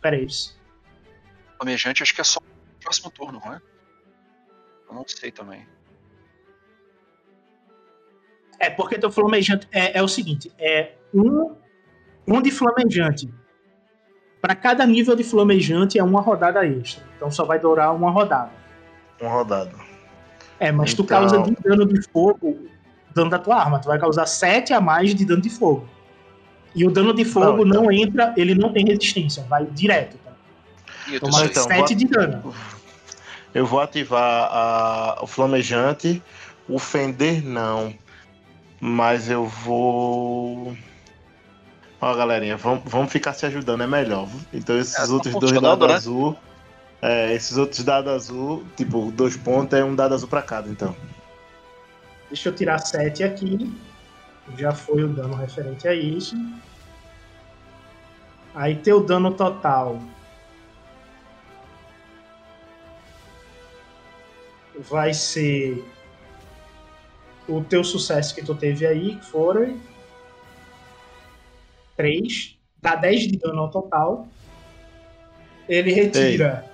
Pera 0.00 0.16
aí. 0.16 0.26
Flamejante 1.56 2.02
acho 2.02 2.14
que 2.14 2.20
é 2.20 2.24
só 2.24 2.40
no 2.40 2.80
próximo 2.80 3.10
turno, 3.10 3.40
não 3.44 3.54
é? 3.54 3.60
Eu 4.88 4.94
não 4.94 5.04
sei 5.06 5.30
também. 5.30 5.66
É, 8.60 8.70
porque 8.70 8.98
teu 8.98 9.10
flamejante 9.10 9.68
é, 9.72 9.98
é 9.98 10.02
o 10.02 10.08
seguinte: 10.08 10.50
é 10.58 10.92
um, 11.14 11.54
um 12.26 12.42
de 12.42 12.50
flamejante. 12.50 13.32
Para 14.40 14.54
cada 14.54 14.86
nível 14.86 15.14
de 15.16 15.24
flamejante 15.24 15.98
é 15.98 16.02
uma 16.02 16.20
rodada 16.20 16.64
extra. 16.66 17.04
Então 17.16 17.30
só 17.30 17.44
vai 17.44 17.58
durar 17.58 17.94
uma 17.94 18.10
rodada. 18.10 18.50
Uma 19.20 19.30
rodada. 19.30 19.72
É, 20.60 20.70
mas 20.72 20.94
tu 20.94 21.02
Então- 21.02 21.20
causa 21.20 21.42
de 21.42 21.56
dano 21.62 21.86
de 21.86 22.02
fogo, 22.08 22.66
dano 23.14 23.30
da 23.30 23.38
tua 23.38 23.56
arma. 23.56 23.78
Tu 23.80 23.86
vai 23.88 23.98
causar 23.98 24.26
7 24.26 24.72
a 24.72 24.80
mais 24.80 25.14
de 25.14 25.24
dano 25.24 25.42
de 25.42 25.50
fogo. 25.50 25.88
E 26.74 26.86
o 26.86 26.90
dano 26.90 27.12
de 27.14 27.24
fogo 27.24 27.64
Não, 27.64 27.66
então- 27.66 27.82
não, 27.84 27.92
entra, 27.92 28.34
ele 28.36 28.54
não 28.54 28.72
tem 28.72 28.84
resistência, 28.84 29.42
vai 29.44 29.64
direto. 29.66 30.16
Tá? 30.18 30.32
Então, 31.12 31.30
7 31.32 31.76
vou- 31.78 31.86
de 31.96 32.04
dano. 32.06 32.54
Eu 33.58 33.66
vou 33.66 33.80
ativar 33.80 34.48
a- 34.52 35.18
o 35.20 35.26
flamejante. 35.26 36.22
O 36.68 36.78
fender 36.78 37.44
não. 37.44 37.92
Mas 38.80 39.28
eu 39.28 39.46
vou. 39.46 40.76
Ó, 42.00 42.14
galerinha, 42.14 42.56
vamos, 42.56 42.82
vamos 42.86 43.10
ficar 43.10 43.32
se 43.32 43.44
ajudando, 43.46 43.82
é 43.82 43.86
melhor. 43.88 44.28
Então 44.52 44.78
esses 44.78 44.94
É, 44.94 45.04
tá 45.04 45.12
outros 45.12 45.34
dois 45.34 45.60
dados 45.60 45.88
né? 45.88 45.94
azul. 45.94 46.36
É, 47.02 47.34
esses 47.34 47.56
outros 47.56 47.82
dados 47.82 48.12
azul, 48.12 48.64
tipo, 48.76 49.10
dois 49.10 49.36
pontos 49.36 49.76
é 49.76 49.82
um 49.82 49.96
dado 49.96 50.14
azul 50.14 50.28
pra 50.28 50.40
cada, 50.42 50.68
então. 50.68 50.94
Deixa 52.28 52.50
eu 52.50 52.54
tirar 52.54 52.78
7 52.78 53.24
aqui. 53.24 53.72
Já 54.56 54.70
foi 54.70 55.02
o 55.02 55.08
dano 55.08 55.34
referente 55.34 55.88
a 55.88 55.94
isso. 55.94 56.36
Aí 58.54 58.76
teu 58.76 59.02
dano 59.04 59.32
total 59.32 60.00
vai 64.78 65.12
ser 65.12 65.84
o 67.48 67.62
teu 67.62 67.82
sucesso 67.82 68.34
que 68.34 68.44
tu 68.44 68.54
teve 68.54 68.86
aí, 68.86 69.16
que 69.16 69.26
foram 69.26 69.78
3, 71.96 72.58
dá 72.80 72.94
10 72.94 73.28
de 73.28 73.38
dano 73.38 73.60
ao 73.62 73.70
total. 73.70 74.28
Ele 75.68 75.92
retira 75.92 76.70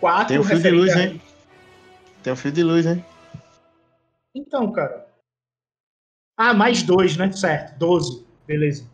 4 0.00 0.28
Tem 0.28 0.38
um 0.38 0.44
fio 0.44 0.60
de 0.60 0.70
luz, 0.70 0.96
hein? 0.96 1.20
Tem 2.22 2.32
um 2.32 2.36
fio 2.36 2.52
de 2.52 2.62
luz, 2.62 2.86
hein? 2.86 3.04
Então, 4.34 4.70
cara. 4.70 5.08
Ah, 6.36 6.54
mais 6.54 6.82
2, 6.82 7.16
né? 7.16 7.32
Certo, 7.32 7.78
12. 7.78 8.24
Beleza. 8.46 8.88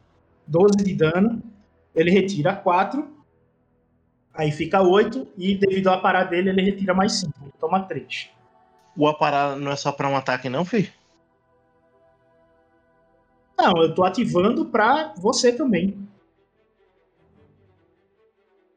12 0.46 0.76
de 0.78 0.94
dano. 0.94 1.42
Ele 1.94 2.10
retira 2.10 2.54
4. 2.54 3.08
Aí 4.34 4.50
fica 4.50 4.82
8. 4.82 5.28
E 5.36 5.56
devido 5.56 5.88
à 5.88 5.98
parada 5.98 6.30
dele, 6.30 6.50
ele 6.50 6.62
retira 6.62 6.94
mais 6.94 7.12
5. 7.20 7.32
Ele 7.42 7.52
toma 7.58 7.82
3. 7.82 8.30
O 8.96 9.06
aparar 9.06 9.56
não 9.56 9.70
é 9.72 9.76
só 9.76 9.92
pra 9.92 10.08
um 10.08 10.16
ataque, 10.16 10.48
não, 10.48 10.64
fi? 10.64 10.90
Não, 13.58 13.72
eu 13.82 13.94
tô 13.94 14.04
ativando 14.04 14.66
pra 14.66 15.12
você 15.16 15.52
também. 15.52 15.96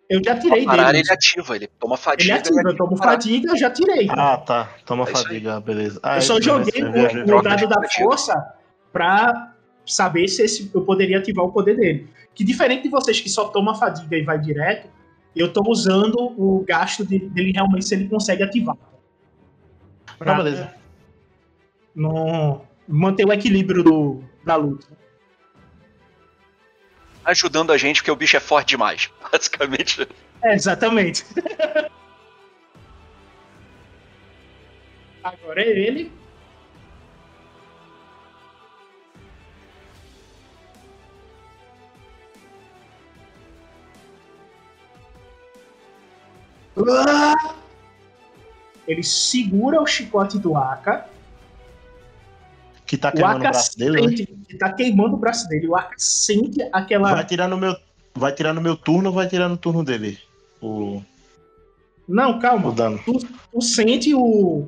Eu 0.10 0.20
já 0.26 0.36
tirei 0.40 0.66
dele. 0.66 0.98
ele 1.00 1.12
ativa, 1.12 1.56
ele 1.56 1.68
toma 1.68 1.94
Ele 1.94 2.02
fadiga. 2.02 2.36
ativa, 2.36 2.62
eu 2.66 2.76
tomo 2.76 2.98
fadiga, 2.98 3.52
eu 3.52 3.58
já 3.58 3.70
tirei. 3.70 4.08
Ah, 4.10 4.38
tá. 4.38 4.70
Toma 4.86 5.04
É 5.04 5.08
fadiga, 5.08 5.60
beleza. 5.60 6.00
Ah, 6.02 6.18
eu 6.18 6.22
só 6.24 6.42
joguei 6.42 6.82
o, 6.84 7.42
dado 7.44 7.68
da 7.68 7.80
força 7.90 8.54
pra 8.92 9.54
saber 9.86 10.28
se 10.28 10.42
esse- 10.42 10.72
eu 10.74 10.82
poderia 10.82 11.20
ativar 11.20 11.46
o 11.46 11.52
poder 11.52 11.76
dele. 11.78 12.10
Que 12.34 12.44
diferente 12.44 12.84
de 12.84 12.90
vocês 12.90 13.22
que 13.22 13.30
só 13.30 13.50
toma 13.50 13.76
fadiga 13.76 14.16
e 14.18 14.24
vai 14.24 14.40
direto, 14.40 14.90
eu 15.36 15.54
tô 15.54 15.62
usando 15.70 16.16
o 16.38 16.64
gasto 16.68 17.06
de- 17.06 17.20
dele 17.30 17.52
realmente 17.52 17.86
se 17.86 17.94
ele 17.94 18.10
consegue 18.10 18.42
ativar. 18.42 18.78
Beleza. 20.20 20.74
Não 21.96 22.68
manter 22.88 23.26
o 23.26 23.32
equilíbrio 23.32 23.84
do, 23.84 24.24
da 24.44 24.56
luta. 24.56 24.88
Ajudando 27.24 27.72
a 27.72 27.78
gente 27.78 27.98
porque 27.98 28.12
o 28.12 28.16
bicho 28.16 28.36
é 28.36 28.40
forte 28.40 28.70
demais. 28.70 29.10
Basicamente. 29.32 30.08
É, 30.44 30.54
exatamente. 30.56 31.26
Agora 35.24 35.62
é 35.62 35.68
ele. 35.68 36.12
Ele 48.90 49.04
segura 49.04 49.80
o 49.80 49.86
chicote 49.86 50.40
do 50.40 50.58
Aka. 50.58 51.06
Que 52.88 52.98
tá 52.98 53.10
O 53.10 53.12
queimando 53.12 53.36
o 53.36 53.38
Aka 53.38 53.50
braço 53.52 53.78
dele, 53.78 54.02
né? 54.02 54.08
sente 54.08 54.26
que 54.26 54.58
tá 54.58 54.74
queimando 54.74 55.14
o 55.14 55.18
braço 55.20 55.48
dele. 55.48 55.68
O 55.68 55.76
Aka 55.76 55.94
sente 55.96 56.60
aquela. 56.74 57.14
Vai 57.14 57.24
tirar 57.26 57.48
no 57.48 57.56
meu. 57.56 57.76
Vai 58.16 58.34
tirar 58.34 58.52
no 58.54 58.60
meu 58.62 58.76
turno 58.76 59.10
ou 59.10 59.16
vai 59.16 59.28
tirar 59.28 59.48
no 59.48 59.56
turno 59.58 59.84
dele? 59.84 60.18
O, 60.60 61.02
Não, 62.08 62.40
calma. 62.40 62.70
o 62.70 62.72
dano. 62.72 63.00
tu, 63.06 63.20
tu 63.52 63.62
sente 63.62 64.14
o, 64.16 64.68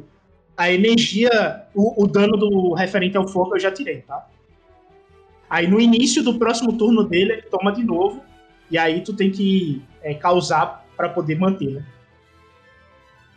a 0.55 0.71
energia, 0.71 1.63
o, 1.73 2.03
o 2.03 2.07
dano 2.07 2.37
do 2.37 2.73
referente 2.75 3.17
ao 3.17 3.27
fogo 3.27 3.55
eu 3.55 3.59
já 3.59 3.71
tirei, 3.71 4.01
tá? 4.03 4.27
Aí 5.49 5.67
no 5.67 5.81
início 5.81 6.23
do 6.23 6.37
próximo 6.37 6.77
turno 6.77 7.03
dele, 7.03 7.33
ele 7.33 7.41
toma 7.41 7.73
de 7.73 7.83
novo, 7.83 8.21
e 8.69 8.77
aí 8.77 9.01
tu 9.01 9.13
tem 9.13 9.31
que 9.31 9.81
é, 10.03 10.13
causar 10.13 10.85
pra 10.95 11.09
poder 11.09 11.37
manter, 11.37 11.71
né? 11.71 11.85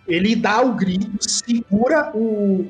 Ele 0.07 0.37
dá 0.37 0.61
o 0.61 0.75
grito, 0.75 1.19
segura 1.21 2.11
o. 2.15 2.67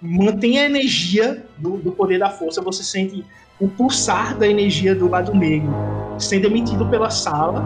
mantém 0.00 0.58
a 0.58 0.64
energia 0.64 1.44
do, 1.58 1.76
do 1.76 1.92
poder 1.92 2.18
da 2.18 2.30
força, 2.30 2.62
você 2.62 2.82
sente 2.82 3.24
o 3.60 3.68
pulsar 3.68 4.36
da 4.36 4.46
energia 4.46 4.94
do 4.94 5.08
lado 5.08 5.34
negro 5.34 5.72
sendo 6.18 6.46
emitido 6.46 6.86
pela 6.88 7.10
sala. 7.10 7.62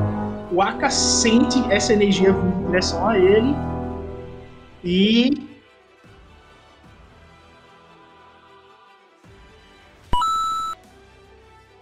O 0.50 0.62
Aka 0.62 0.90
sente 0.90 1.58
essa 1.70 1.92
energia 1.92 2.32
vindo 2.32 2.62
em 2.62 2.66
direção 2.66 3.06
a 3.06 3.18
ele. 3.18 3.54
E. 4.82 5.48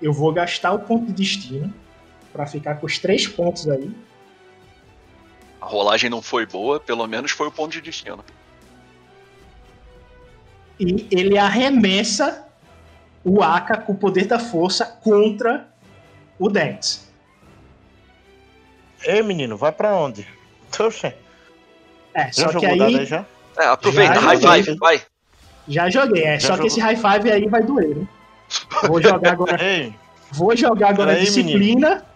Eu 0.03 0.12
vou 0.12 0.33
gastar 0.33 0.73
o 0.73 0.81
ponto 0.81 1.07
de 1.07 1.12
destino 1.12 1.73
para 2.33 2.47
ficar 2.47 2.77
com 2.77 2.87
os 2.87 2.99
três 2.99 3.27
pontos 3.27 3.69
aí. 3.69 3.91
A 5.67 5.69
rolagem 5.69 6.09
não 6.09 6.23
foi 6.23 6.47
boa, 6.47 6.79
pelo 6.79 7.05
menos 7.09 7.33
foi 7.33 7.49
o 7.49 7.51
ponto 7.51 7.73
de 7.73 7.81
destino. 7.81 8.25
E 10.79 11.09
ele 11.11 11.37
arremessa 11.37 12.47
o 13.25 13.43
Aka 13.43 13.77
com 13.79 13.93
o 13.93 13.97
poder 13.97 14.27
da 14.27 14.39
força 14.39 14.87
contra 14.87 15.67
o 16.39 16.49
Dex. 16.49 17.11
Ei, 19.03 19.23
menino, 19.25 19.57
vai 19.57 19.73
pra 19.73 19.93
onde? 19.97 20.25
Oxe, 20.79 21.12
É, 22.14 22.27
já 22.27 22.33
só 22.33 22.47
que 22.47 22.53
jogou 22.53 22.71
aí. 22.71 22.79
dado 22.79 22.97
aí 22.99 23.07
já? 23.07 23.27
É, 23.59 23.67
aproveita, 23.67 24.14
Já, 24.14 24.21
high 24.21 24.39
five, 24.62 24.79
vai. 24.79 25.03
Já 25.67 25.91
joguei, 25.91 26.23
é. 26.23 26.39
Já 26.39 26.47
só 26.47 26.53
que 26.53 26.57
jogou. 26.59 26.67
esse 26.69 26.81
high 26.81 26.97
five 26.97 27.33
aí 27.33 27.49
vai 27.49 27.62
doer, 27.64 27.97
né? 27.97 28.09
Vou 28.87 29.03
jogar 29.03 29.33
agora. 29.33 29.64
Ei, 29.64 29.93
Vou 30.31 30.55
jogar 30.57 30.91
agora 30.91 31.19
disciplina. 31.19 32.07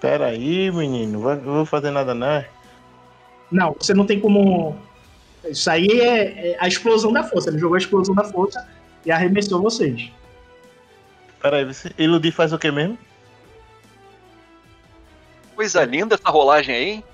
Pera 0.00 0.26
aí, 0.26 0.70
menino. 0.70 1.20
Vai, 1.20 1.36
não 1.36 1.54
vou 1.54 1.66
fazer 1.66 1.90
nada, 1.90 2.14
não. 2.14 2.44
Não, 3.50 3.72
você 3.78 3.94
não 3.94 4.06
tem 4.06 4.20
como. 4.20 4.76
Isso 5.44 5.70
aí 5.70 5.86
é, 6.00 6.52
é 6.52 6.56
a 6.60 6.68
explosão 6.68 7.12
da 7.12 7.24
força. 7.24 7.50
Ele 7.50 7.58
jogou 7.58 7.76
a 7.76 7.78
explosão 7.78 8.14
da 8.14 8.24
força 8.24 8.68
e 9.04 9.10
arremessou 9.10 9.62
vocês. 9.62 10.10
Pera 11.40 11.58
aí, 11.58 11.64
você... 11.64 11.90
iludir 11.96 12.32
faz 12.32 12.52
o 12.52 12.58
que 12.58 12.70
mesmo? 12.70 12.98
Coisa 15.54 15.84
linda 15.84 16.14
essa 16.14 16.30
rolagem 16.30 16.74
aí, 16.74 16.90
hein? 16.90 17.04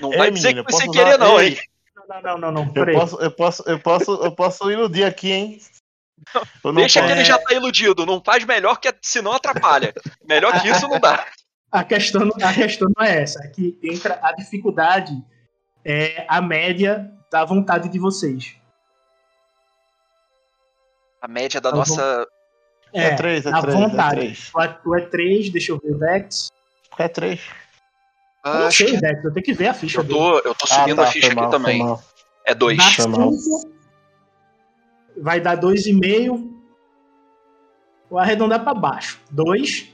Não 0.00 0.12
Ei, 0.12 0.18
vai 0.18 0.30
dizer 0.30 0.48
menino, 0.48 0.64
que 0.64 0.70
foi 0.72 0.78
sem 0.80 0.86
posso 0.86 0.98
querer, 0.98 1.14
usar- 1.16 1.24
não, 1.24 1.40
Ei, 1.40 1.48
hein? 1.48 1.58
Não, 2.08 2.22
não, 2.22 2.38
não, 2.38 2.52
não. 2.52 2.62
Eu 2.66 2.72
Peraí. 2.72 2.94
posso, 2.94 3.20
eu 3.20 3.30
posso, 3.30 3.62
eu 3.66 3.78
posso, 3.78 4.12
eu 4.24 4.32
posso 4.32 4.70
iludir 4.70 5.04
aqui, 5.04 5.32
hein? 5.32 5.60
Deixa 6.74 7.02
que 7.04 7.10
ele 7.12 7.24
já 7.24 7.38
tá 7.38 7.54
iludido. 7.54 8.04
Não 8.06 8.22
faz 8.22 8.44
melhor 8.44 8.78
que 8.78 8.92
senão 9.02 9.32
atrapalha. 9.32 9.92
Melhor 10.28 10.60
que 10.60 10.68
isso 10.68 10.86
não 10.88 10.98
dá. 11.00 11.26
A 11.70 11.84
questão, 11.84 12.28
a 12.42 12.52
questão 12.54 12.88
não 12.96 13.04
é 13.04 13.22
essa. 13.22 13.42
É 13.44 13.48
que 13.48 13.78
entra 13.82 14.18
a 14.22 14.32
dificuldade 14.32 15.12
é 15.84 16.24
a 16.28 16.40
média 16.40 17.10
da 17.30 17.44
vontade 17.44 17.88
de 17.88 17.98
vocês. 17.98 18.54
A 21.20 21.28
média 21.28 21.60
da 21.60 21.70
Tá 21.70 21.76
nossa. 21.76 22.26
É 22.92 23.14
três, 23.16 23.44
é 23.44 23.50
a 23.52 23.60
três, 23.60 23.74
é 23.74 23.78
vontade. 23.78 24.26
é- 24.58 24.68
Tu 24.82 24.94
é 24.94 25.00
3, 25.02 25.50
deixa 25.50 25.72
eu 25.72 25.78
ver 25.78 25.92
o 25.92 25.98
Dex. 25.98 26.48
É 26.98 27.06
três. 27.08 27.40
Eu 28.44 28.54
não 28.54 28.70
sei, 28.70 28.86
que 28.86 28.96
Dex, 28.98 29.24
eu 29.24 29.32
tenho 29.34 29.44
que 29.44 29.52
ver 29.52 29.66
a 29.68 29.74
ficha 29.74 29.98
eu 30.00 30.04
dele. 30.04 30.18
tô, 30.18 30.38
eu 30.38 30.54
tô 30.54 30.66
subindo 30.66 31.00
Ah, 31.00 31.02
a 31.02 31.06
tá, 31.06 31.12
ficha 31.12 31.26
foi 31.26 31.32
aqui 31.32 31.40
mal, 31.42 31.50
também. 31.50 31.78
mal. 31.80 32.02
É 32.46 32.54
dois. 32.54 32.78
Dá 32.78 32.84
Foi 32.84 33.06
mal. 33.08 33.32
5, 33.32 33.67
vai 35.22 35.40
dar 35.40 35.56
2,5. 35.58 36.48
Vou 38.10 38.18
arredondar 38.18 38.62
pra 38.62 38.74
baixo. 38.74 39.20
2. 39.30 39.88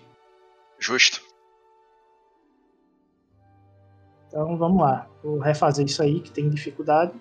Justo. 0.79 1.21
Então 4.29 4.57
vamos 4.57 4.81
lá. 4.83 5.07
Vou 5.23 5.39
refazer 5.39 5.87
isso 5.87 6.03
aí, 6.03 6.21
que 6.21 6.31
tem 6.31 6.49
dificuldade. 6.49 7.13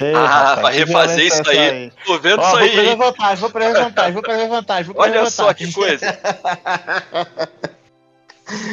Ei, 0.00 0.14
Ah, 0.14 0.26
rapaz, 0.26 0.62
vai 0.62 0.74
refazer 0.74 1.26
isso 1.26 1.48
aí. 1.50 1.58
essa 1.86 1.96
Tô 2.06 2.18
vendo 2.18 2.40
Ó, 2.40 2.42
isso 2.42 2.50
vou 2.50 2.58
aí. 2.60 2.70
perder 2.70 2.90
hein? 2.90 2.96
vantagem, 2.96 3.36
vou 3.36 3.50
perder 3.50 3.82
vantagem, 3.82 4.12
vou 4.12 4.22
perder 4.22 4.48
vantagem, 4.48 4.92
vou 4.92 5.02
Olha 5.02 5.30
só 5.30 5.52
que 5.54 5.70
coisa. 5.72 6.06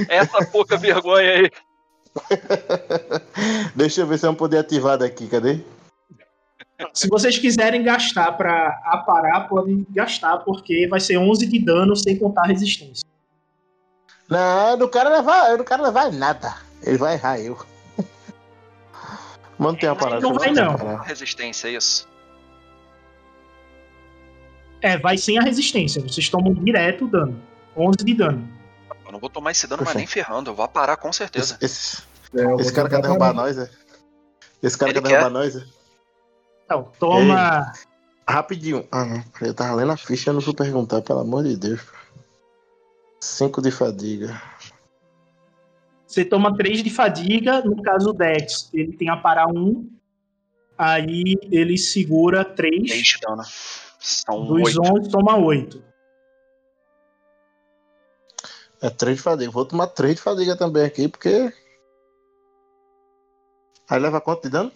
Essa 0.09 0.45
pouca 0.45 0.77
vergonha 0.77 1.29
aí. 1.31 1.51
Deixa 3.75 4.01
eu 4.01 4.07
ver 4.07 4.17
se 4.17 4.25
é 4.25 4.29
um 4.29 4.35
poder 4.35 4.57
ativado 4.59 5.03
aqui, 5.03 5.27
cadê? 5.27 5.59
Se 6.93 7.07
vocês 7.09 7.37
quiserem 7.37 7.83
gastar 7.83 8.31
pra 8.33 8.79
aparar, 8.85 9.47
podem 9.49 9.85
gastar, 9.89 10.37
porque 10.39 10.87
vai 10.87 10.99
ser 10.99 11.17
11 11.17 11.45
de 11.45 11.59
dano 11.59 11.95
sem 11.95 12.17
contar 12.17 12.43
resistência. 12.43 13.03
Não, 14.29 14.77
não 14.77 14.87
quero 14.87 15.09
levar, 15.09 15.51
eu 15.51 15.57
não 15.57 15.65
quero 15.65 15.83
levar 15.83 16.11
nada. 16.11 16.55
Ele 16.83 16.97
vai 16.97 17.15
errar 17.15 17.39
eu. 17.39 17.57
Mantém 19.57 19.89
a 19.89 19.95
parada. 19.95 20.21
Não 20.21 20.33
vai, 20.33 20.51
não. 20.51 20.95
Resistência, 20.97 21.67
é 21.67 21.71
isso. 21.71 22.07
É, 24.81 24.97
vai 24.97 25.17
sem 25.17 25.37
a 25.37 25.41
resistência. 25.41 26.01
Vocês 26.01 26.29
tomam 26.29 26.53
direto 26.53 27.05
o 27.05 27.07
dano. 27.09 27.41
11 27.75 27.97
de 27.97 28.13
dano. 28.13 28.47
Eu 29.05 29.11
não 29.11 29.19
vou 29.19 29.29
tomar 29.29 29.51
esse 29.51 29.67
dano, 29.67 29.83
mas 29.85 29.95
nem 29.95 30.07
ferrando. 30.07 30.51
Eu 30.51 30.55
vou 30.55 30.67
parar 30.67 30.95
com 30.95 31.11
certeza. 31.11 31.57
Esse, 31.59 32.03
É, 32.33 32.43
eu 32.45 32.59
esse 32.59 32.71
cara 32.71 32.87
quer 32.87 33.01
derrubar 33.01 33.33
nós, 33.33 33.57
é? 33.57 33.69
Esse 34.63 34.77
cara 34.77 34.91
Ele 34.91 35.01
quer. 35.01 35.07
derrubar 35.09 35.29
nós, 35.29 35.55
é? 35.55 35.78
Então, 36.69 36.91
toma. 36.99 37.73
Rapidinho. 38.27 38.87
Ah, 38.91 39.03
não. 39.03 39.23
Eu 39.41 39.55
tava 39.55 39.73
lendo 39.73 39.91
a 39.91 39.97
ficha, 39.97 40.29
eu 40.29 40.35
não 40.35 40.41
vou 40.41 40.53
perguntar, 40.53 41.01
pelo 41.01 41.21
amor 41.21 41.43
de 41.43 41.57
Deus. 41.57 41.81
5 43.19 43.59
de 43.59 43.71
fadiga. 43.71 44.39
Você 46.05 46.23
toma 46.23 46.55
3 46.55 46.83
de 46.83 46.91
fadiga. 46.91 47.63
No 47.63 47.81
caso, 47.81 48.11
o 48.11 48.13
Dex, 48.13 48.69
ele 48.71 48.95
tem 48.95 49.09
a 49.09 49.17
parar 49.17 49.47
1. 49.47 49.89
Aí 50.77 51.35
ele 51.51 51.75
segura 51.75 52.45
3. 52.45 52.87
3 52.87 53.01
de 53.01 53.17
dano. 53.19 53.43
São 53.99 54.45
Dos 54.45 54.77
8. 54.77 54.93
11, 54.93 55.09
toma 55.09 55.35
8. 55.35 55.83
É 58.79 58.91
3 58.91 59.17
de 59.17 59.23
fadiga. 59.23 59.51
Vou 59.51 59.65
tomar 59.65 59.87
3 59.87 60.15
de 60.15 60.21
fadiga 60.21 60.55
também 60.55 60.85
aqui, 60.85 61.07
porque. 61.07 61.51
Aí 63.89 63.99
leva 63.99 64.21
quanto 64.21 64.43
de 64.43 64.49
dano? 64.49 64.71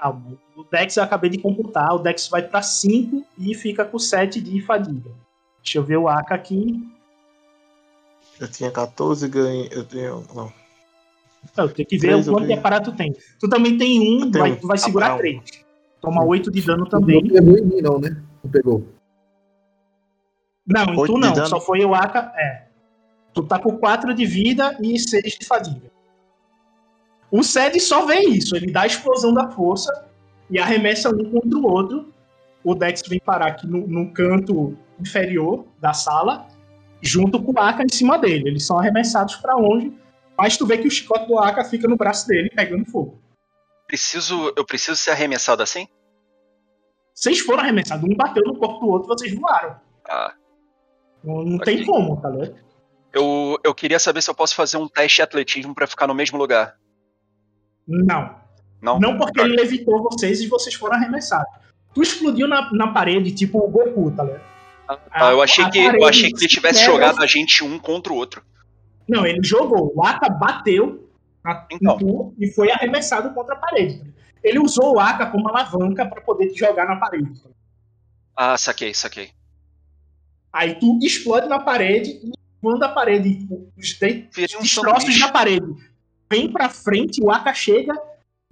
Tá, 0.00 0.08
o 0.56 0.64
Dex 0.64 0.96
eu 0.96 1.02
acabei 1.02 1.28
de 1.28 1.38
computar. 1.38 1.94
O 1.94 1.98
Dex 1.98 2.28
vai 2.28 2.42
pra 2.42 2.62
5 2.62 3.22
e 3.38 3.54
fica 3.54 3.84
com 3.84 3.98
7 3.98 4.40
de 4.40 4.62
fadiga. 4.62 5.10
Deixa 5.62 5.78
eu 5.78 5.84
ver 5.84 5.98
o 5.98 6.08
AK 6.08 6.32
aqui. 6.32 6.88
Eu 8.40 8.50
tinha 8.50 8.70
14, 8.70 9.28
ganhei. 9.28 9.68
Eu 9.70 9.84
tenho. 9.84 10.24
Não. 10.34 10.50
Não, 11.56 11.68
tem 11.68 11.84
que 11.84 11.98
ver 11.98 12.14
o 12.14 12.24
quanto 12.24 12.46
de 12.46 12.52
aparato 12.54 12.90
tu 12.90 12.96
tem. 12.96 13.14
Tu 13.38 13.48
também 13.48 13.76
tem 13.76 14.00
um, 14.00 14.24
Eu 14.24 14.30
tenho 14.30 14.44
vai, 14.44 14.56
tu 14.56 14.66
vai 14.66 14.78
segurar 14.78 15.06
Aparato. 15.14 15.42
3. 15.42 15.64
Toma 16.00 16.24
8 16.24 16.50
de 16.50 16.62
dano 16.62 16.84
Não 16.84 16.88
também. 16.90 17.22
pegou 17.22 17.58
em 17.58 17.62
mim, 17.62 17.82
não, 17.82 17.98
né? 17.98 18.22
Não 18.42 18.50
pegou. 18.50 18.86
Não, 20.66 20.84
em 20.84 21.06
tu 21.06 21.18
não. 21.18 21.46
Só 21.46 21.60
foi 21.60 21.84
o 21.84 21.94
AK. 21.94 22.16
É. 22.36 22.66
Tu 23.34 23.42
tá 23.42 23.58
com 23.58 23.76
4 23.76 24.14
de 24.14 24.24
vida 24.24 24.76
e 24.80 24.98
6 24.98 25.36
de 25.38 25.46
fadiga. 25.46 25.90
O 27.30 27.42
Sed 27.42 27.78
só 27.80 28.04
vê 28.06 28.20
isso. 28.20 28.56
Ele 28.56 28.70
dá 28.72 28.82
a 28.82 28.86
explosão 28.86 29.32
da 29.32 29.50
força 29.50 30.08
e 30.50 30.58
arremessa 30.58 31.10
um 31.10 31.30
contra 31.30 31.58
o 31.58 31.66
outro. 31.66 32.12
O 32.64 32.74
Dex 32.74 33.02
vem 33.08 33.20
parar 33.20 33.48
aqui 33.48 33.66
no, 33.66 33.86
no 33.86 34.12
canto 34.12 34.76
inferior 35.00 35.64
da 35.80 35.92
sala, 35.92 36.46
junto 37.00 37.42
com 37.42 37.52
o 37.52 37.58
Aka 37.60 37.84
em 37.84 37.88
cima 37.92 38.18
dele. 38.18 38.48
Eles 38.50 38.66
são 38.66 38.78
arremessados 38.78 39.36
pra 39.36 39.54
longe, 39.54 39.92
mas 40.36 40.56
tu 40.56 40.66
vê 40.66 40.76
que 40.76 40.86
o 40.88 40.90
chicote 40.90 41.26
do 41.26 41.38
Aka 41.38 41.64
fica 41.64 41.88
no 41.88 41.96
braço 41.96 42.26
dele, 42.26 42.50
pegando 42.50 42.84
fogo. 42.84 43.18
Preciso, 43.86 44.52
eu 44.56 44.64
preciso 44.64 44.96
ser 44.96 45.10
arremessado 45.12 45.62
assim? 45.62 45.86
Vocês 47.14 47.40
foram 47.40 47.62
arremessados, 47.62 48.04
um 48.08 48.14
bateu 48.14 48.42
no 48.44 48.56
corpo 48.58 48.80
do 48.80 48.88
outro, 48.92 49.08
vocês 49.08 49.34
voaram. 49.34 49.76
Ah, 50.08 50.34
Não, 51.24 51.42
não 51.44 51.56
Ok. 51.56 51.76
tem 51.76 51.84
como, 51.86 52.20
tá 52.20 52.28
ligado? 52.30 52.56
eu, 53.12 53.58
eu 53.64 53.74
queria 53.74 53.98
saber 53.98 54.22
se 54.22 54.30
eu 54.30 54.34
posso 54.34 54.54
fazer 54.54 54.76
um 54.76 54.86
teste 54.88 55.16
de 55.16 55.22
atletismo 55.22 55.74
pra 55.74 55.86
ficar 55.86 56.06
no 56.06 56.14
mesmo 56.14 56.38
lugar. 56.38 56.76
Não. 57.86 58.34
Não? 58.80 58.98
Não 58.98 59.16
porque 59.18 59.40
ele 59.40 59.56
levitou 59.56 60.02
vocês 60.02 60.40
e 60.40 60.46
vocês 60.48 60.74
foram 60.74 60.94
arremessados. 60.96 61.52
Tu 61.94 62.02
explodiu 62.02 62.46
na, 62.48 62.72
na 62.72 62.88
parede, 62.92 63.32
tipo 63.32 63.58
o 63.58 63.68
Goku, 63.68 64.10
tá 64.12 64.22
ligado? 64.24 64.42
Ah, 65.10 65.30
eu 65.30 65.40
achei 65.42 65.68
que 65.70 65.78
eu 65.78 66.04
achei 66.06 66.28
que 66.30 66.34
ele 66.36 66.38
se 66.40 66.48
tivesse 66.48 66.84
jogado 66.84 67.22
a 67.22 67.26
gente 67.26 67.62
um 67.62 67.78
contra 67.78 68.12
o 68.12 68.16
outro. 68.16 68.42
Não, 69.08 69.26
ele 69.26 69.40
jogou. 69.42 69.92
O 69.94 70.02
Aka 70.04 70.28
bateu 70.28 71.08
na, 71.44 71.66
Então. 71.70 71.96
tu 71.98 72.34
e 72.38 72.48
foi 72.48 72.70
arremessado 72.70 73.32
contra 73.34 73.54
a 73.54 73.58
parede. 73.58 73.98
tá? 73.98 74.06
Ele 74.42 74.58
usou 74.58 74.94
o 74.94 75.00
Aka 75.00 75.26
como 75.26 75.48
alavanca 75.48 76.06
pra 76.06 76.20
poder 76.22 76.48
te 76.48 76.58
jogar 76.58 76.86
na 76.86 76.96
parede. 76.96 77.40
tá? 77.42 77.50
Ah, 78.36 78.56
saquei, 78.56 78.94
saquei. 78.94 79.30
Aí 80.52 80.74
tu 80.80 80.98
explode 81.02 81.48
na 81.48 81.58
parede 81.60 82.10
e 82.24 82.30
quando 82.60 82.82
a 82.82 82.88
parede, 82.88 83.46
os 83.78 83.88
de- 83.98 84.28
um 84.56 84.62
destroços 84.62 85.18
na 85.18 85.30
parede, 85.30 85.66
vem 86.30 86.50
pra 86.50 86.68
frente, 86.68 87.20
o 87.22 87.30
Aka 87.30 87.52
chega 87.52 87.92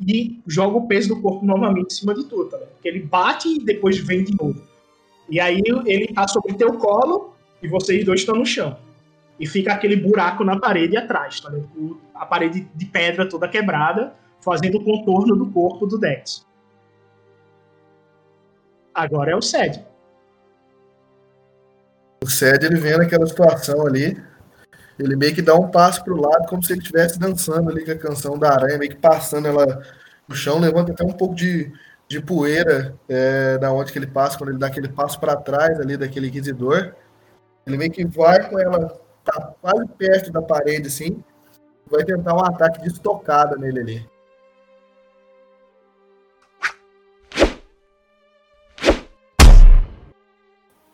e 0.01 0.43
joga 0.47 0.77
o 0.77 0.89
peso 0.89 1.15
do 1.15 1.23
corpo 1.23 1.47
novamente 1.47 1.93
em 1.93 1.97
cima 1.97 2.13
de 2.13 2.25
tu, 2.25 2.45
tá 2.47 2.57
ligado? 2.57 2.73
Porque 2.73 2.89
ele 2.89 3.01
bate 3.01 3.49
e 3.49 3.65
depois 3.65 3.99
vem 3.99 4.25
de 4.25 4.37
novo. 4.37 4.61
E 5.29 5.39
aí 5.39 5.63
ele 5.87 6.13
tá 6.13 6.27
sobre 6.27 6.55
teu 6.55 6.77
colo 6.79 7.35
e 7.63 7.69
vocês 7.69 8.05
dois 8.05 8.21
estão 8.21 8.35
no 8.35 8.45
chão. 8.45 8.77
E 9.39 9.47
fica 9.47 9.73
aquele 9.73 9.95
buraco 9.95 10.43
na 10.43 10.59
parede 10.59 10.97
atrás, 10.97 11.41
tá 11.41 11.51
ligado? 11.51 12.01
A 12.15 12.27
parede 12.27 12.69
de 12.75 12.87
pedra 12.87 13.29
toda 13.29 13.49
quebrada, 13.49 14.15
fazendo 14.41 14.79
o 14.79 14.85
contorno 14.85 15.37
do 15.37 15.47
corpo 15.47 15.87
do 15.87 15.99
Dex. 15.99 16.45
Agora 18.93 19.31
é 19.31 19.37
o 19.37 19.43
Sed. 19.43 19.85
O 22.25 22.29
Sed, 22.29 22.65
ele 22.67 22.77
vê 22.77 22.97
naquela 22.97 23.27
situação 23.27 23.87
ali, 23.87 24.21
ele 24.99 25.17
meio 25.17 25.35
que 25.35 25.43
dá 25.43 25.55
um 25.55 25.71
passo 25.71 26.03
pro 26.03 26.21
lado, 26.21 26.49
como 26.49 26.63
se 26.63 26.73
ele 26.73 26.81
estivesse 26.81 27.19
dançando 27.19 27.71
ali 27.71 27.85
com 27.85 27.93
a 27.93 27.97
canção 27.97 28.39
da 28.39 28.51
aranha, 28.51 28.79
meio 28.79 28.91
que 28.91 28.97
passando 28.97 29.47
ela 29.47 29.83
no 30.27 30.35
chão, 30.35 30.59
levanta 30.59 30.93
até 30.93 31.05
um 31.05 31.13
pouco 31.13 31.35
de, 31.35 31.73
de 32.09 32.21
poeira 32.21 32.95
é, 33.09 33.57
da 33.59 33.73
onde 33.73 33.93
que 33.93 33.99
ele 33.99 34.07
passa, 34.07 34.37
quando 34.37 34.51
ele 34.51 34.59
dá 34.59 34.67
aquele 34.67 34.89
passo 34.89 35.19
para 35.21 35.37
trás 35.37 35.81
ali 35.81 35.97
daquele 35.97 36.29
inquisidor. 36.29 36.95
Ele 37.67 37.77
meio 37.77 37.91
que 37.91 38.05
vai 38.05 38.49
com 38.49 38.59
ela, 38.59 39.01
tá 39.25 39.55
quase 39.61 39.87
perto 39.97 40.33
da 40.33 40.43
parede, 40.43 40.89
assim. 40.89 41.23
Vai 41.91 42.05
tentar 42.05 42.35
um 42.35 42.45
ataque 42.45 42.83
de 42.83 42.89
estocada 42.89 43.57
nele 43.57 43.81
ali. 43.81 44.18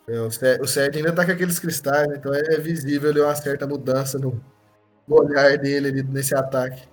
É, 0.07 0.21
o 0.21 0.31
Sérgio 0.31 0.65
o 0.65 0.67
Sérgio 0.67 0.99
ainda 0.99 1.15
tá 1.15 1.25
com 1.25 1.33
aqueles 1.33 1.59
cristais, 1.59 2.09
né? 2.09 2.17
então 2.19 2.33
é 2.35 2.59
visível 2.59 3.11
ali 3.11 3.21
uma 3.21 3.35
certa 3.35 3.67
mudança 3.67 4.19
no, 4.19 4.41
no 5.09 5.17
olhar 5.17 5.57
dele 5.59 5.89
ali 5.89 6.03
nesse 6.03 6.35
ataque. 6.35 6.87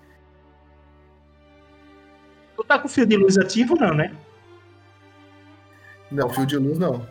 Tu 2.55 2.63
tá 2.63 2.79
com 2.79 2.87
o 2.87 2.89
fio 2.89 3.05
de 3.05 3.17
luz 3.17 3.37
ativo, 3.37 3.75
não, 3.75 3.93
né? 3.93 4.15
Não, 6.09 6.29
fio 6.29 6.45
de 6.45 6.57
luz 6.57 6.77
não. 6.77 7.05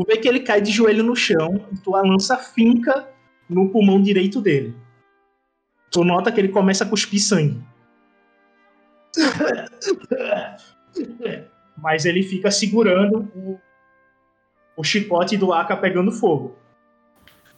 Tu 0.00 0.06
vê 0.06 0.16
que 0.16 0.26
ele 0.26 0.40
cai 0.40 0.62
de 0.62 0.72
joelho 0.72 1.04
no 1.04 1.14
chão 1.14 1.68
e 1.70 1.76
tua 1.76 2.00
lança 2.00 2.38
finca 2.38 3.06
no 3.46 3.68
pulmão 3.68 4.00
direito 4.00 4.40
dele. 4.40 4.74
Tu 5.90 6.02
nota 6.02 6.32
que 6.32 6.40
ele 6.40 6.48
começa 6.48 6.84
a 6.84 6.88
cuspir 6.88 7.20
sangue. 7.20 7.62
Mas 11.76 12.06
ele 12.06 12.22
fica 12.22 12.50
segurando 12.50 13.30
o, 13.34 13.60
o 14.74 14.82
chicote 14.82 15.36
do 15.36 15.52
Aka 15.52 15.76
pegando 15.76 16.10
fogo. 16.10 16.56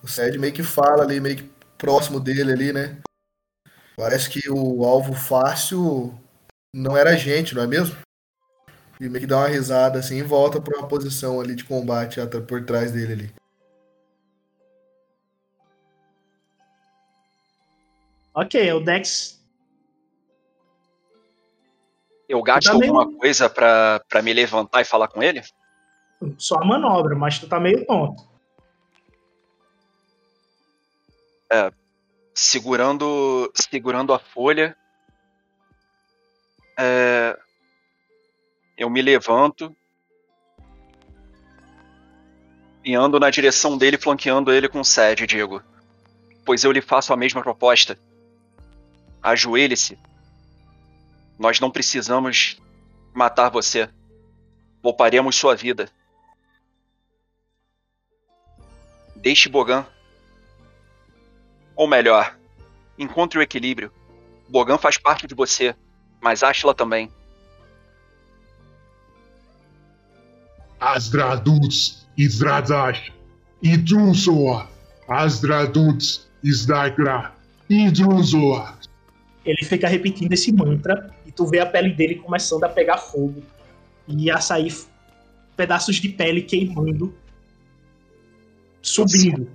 O 0.03 0.09
Sérgio 0.09 0.41
meio 0.41 0.53
que 0.53 0.65
fala 0.65 1.05
ali, 1.05 1.21
meio 1.21 1.37
que 1.37 1.49
próximo 1.79 2.19
dele 2.19 2.51
ali, 2.51 2.73
né? 2.73 2.99
Parece 3.97 4.29
que 4.29 4.51
o 4.51 4.85
alvo 4.85 5.13
fácil 5.13 6.13
não 6.75 6.97
era 6.97 7.11
a 7.11 7.17
gente, 7.17 7.55
não 7.55 7.63
é 7.63 7.69
mesmo? 7.69 7.97
E 9.03 9.09
meio 9.09 9.21
que 9.23 9.27
dá 9.27 9.39
uma 9.39 9.49
risada 9.49 9.99
assim 9.99 10.19
e 10.19 10.23
volta 10.23 10.61
pra 10.61 10.79
uma 10.79 10.87
posição 10.87 11.41
ali 11.41 11.57
de 11.57 11.65
combate 11.65 12.21
até 12.21 12.41
por 12.41 12.65
trás 12.65 12.93
dele 12.93 13.13
ali. 13.13 13.35
Ok, 18.33 18.73
o 18.73 18.79
Dex. 18.79 19.43
Eu 22.29 22.41
gasto 22.45 22.71
Tá 22.71 22.79
meio- 22.79 22.97
alguma 22.97 23.19
coisa 23.19 23.51
pra, 23.51 24.01
pra 24.09 24.23
me 24.23 24.33
levantar 24.33 24.83
e 24.83 24.85
falar 24.85 25.09
com 25.09 25.21
ele? 25.21 25.43
Só 26.39 26.59
a 26.61 26.65
manobra, 26.65 27.17
mas 27.17 27.41
tu 27.41 27.49
tá 27.49 27.59
meio 27.59 27.85
tonto. 27.85 28.23
Segurando, 32.33 33.53
segurando 33.55 34.15
a 34.15 34.19
folha. 34.21 34.77
É, 36.79 37.37
eu 38.83 38.91
me 38.91 39.01
levanto. 39.01 39.75
E 42.85 42.95
ando 42.95 43.21
na 43.21 43.31
direção 43.31 43.79
dele, 43.79 43.97
flanqueando 43.97 44.53
ele 44.53 44.69
com 44.69 44.83
sede, 44.83 45.27
Diego. 45.27 45.63
Pois 46.45 46.65
eu 46.65 46.73
lhe 46.73 46.83
faço 46.83 47.13
a 47.13 47.17
mesma 47.17 47.41
proposta. 47.43 47.97
Ajoelhe-se. 49.23 49.97
Nós 51.39 51.61
não 51.61 51.71
precisamos 51.71 52.61
matar 53.15 53.51
você. 53.51 53.89
Pouparemos 54.83 55.37
sua 55.37 55.55
vida. 55.55 55.89
Deixe 59.15 59.49
Bogan. 59.49 59.87
Ou 61.77 61.87
melhor, 61.87 62.37
encontre 62.99 63.39
o 63.39 63.43
equilíbrio. 63.43 63.93
Bogan 64.49 64.77
faz 64.77 64.99
parte 64.99 65.29
de 65.29 65.37
você, 65.37 65.77
mas 66.21 66.43
Ashla 66.43 66.75
também. 66.75 67.09
Azdraduts, 70.83 72.09
Izradash, 72.19 73.13
Idrunzoa, 73.63 74.69
Azdraduts, 75.09 76.29
Izdagra, 76.43 77.33
Idrunzoa. 77.71 78.77
Ele 79.45 79.65
fica 79.65 79.87
repetindo 79.87 80.33
esse 80.33 80.53
mantra 80.53 81.15
e 81.25 81.31
tu 81.31 81.47
vê 81.47 81.61
a 81.61 81.67
pele 81.67 81.91
dele 81.95 82.17
começando 82.17 82.65
a 82.65 82.69
pegar 82.69 82.99
fogo 82.99 83.43
e 84.09 84.29
a 84.29 84.41
sair 84.41 84.75
pedaços 85.57 85.97
de 85.97 86.09
pele 86.09 86.43
queimando, 86.43 87.15
subindo. 88.81 89.49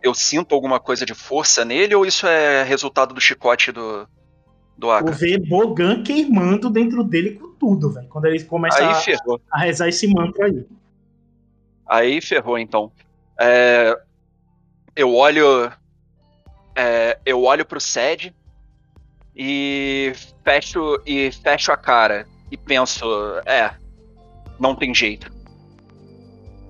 Eu 0.00 0.14
sinto 0.14 0.54
alguma 0.54 0.78
coisa 0.78 1.04
de 1.04 1.14
força 1.14 1.64
nele 1.64 1.94
ou 1.96 2.06
isso 2.06 2.26
é 2.26 2.62
resultado 2.62 3.12
do 3.12 3.20
chicote 3.20 3.72
do, 3.72 4.06
do 4.78 4.86
Tu 4.86 4.90
Aka? 4.90 5.10
vê 5.10 5.36
Bogan 5.36 6.02
queimando 6.02 6.70
dentro 6.70 7.02
dele 7.02 7.32
com 7.32 7.49
tudo, 7.60 7.90
velho. 7.92 8.08
Quando 8.08 8.24
ele 8.24 8.42
começa 8.42 8.78
Aí 8.78 8.86
a, 8.86 8.94
ferrou. 8.94 9.40
a 9.52 9.58
rezar 9.60 9.86
esse 9.88 10.08
mantra 10.08 10.46
aí. 10.46 10.66
Aí 11.86 12.20
ferrou, 12.22 12.58
então. 12.58 12.90
É, 13.38 13.96
eu 14.96 15.14
olho. 15.14 15.70
É, 16.74 17.18
eu 17.26 17.42
olho 17.44 17.64
pro 17.66 17.78
Sed 17.80 18.34
e 19.36 20.12
fecho, 20.42 21.00
e 21.06 21.30
fecho 21.30 21.70
a 21.70 21.76
cara. 21.76 22.26
E 22.50 22.56
penso, 22.56 23.04
é, 23.44 23.72
não 24.58 24.74
tem 24.74 24.94
jeito. 24.94 25.30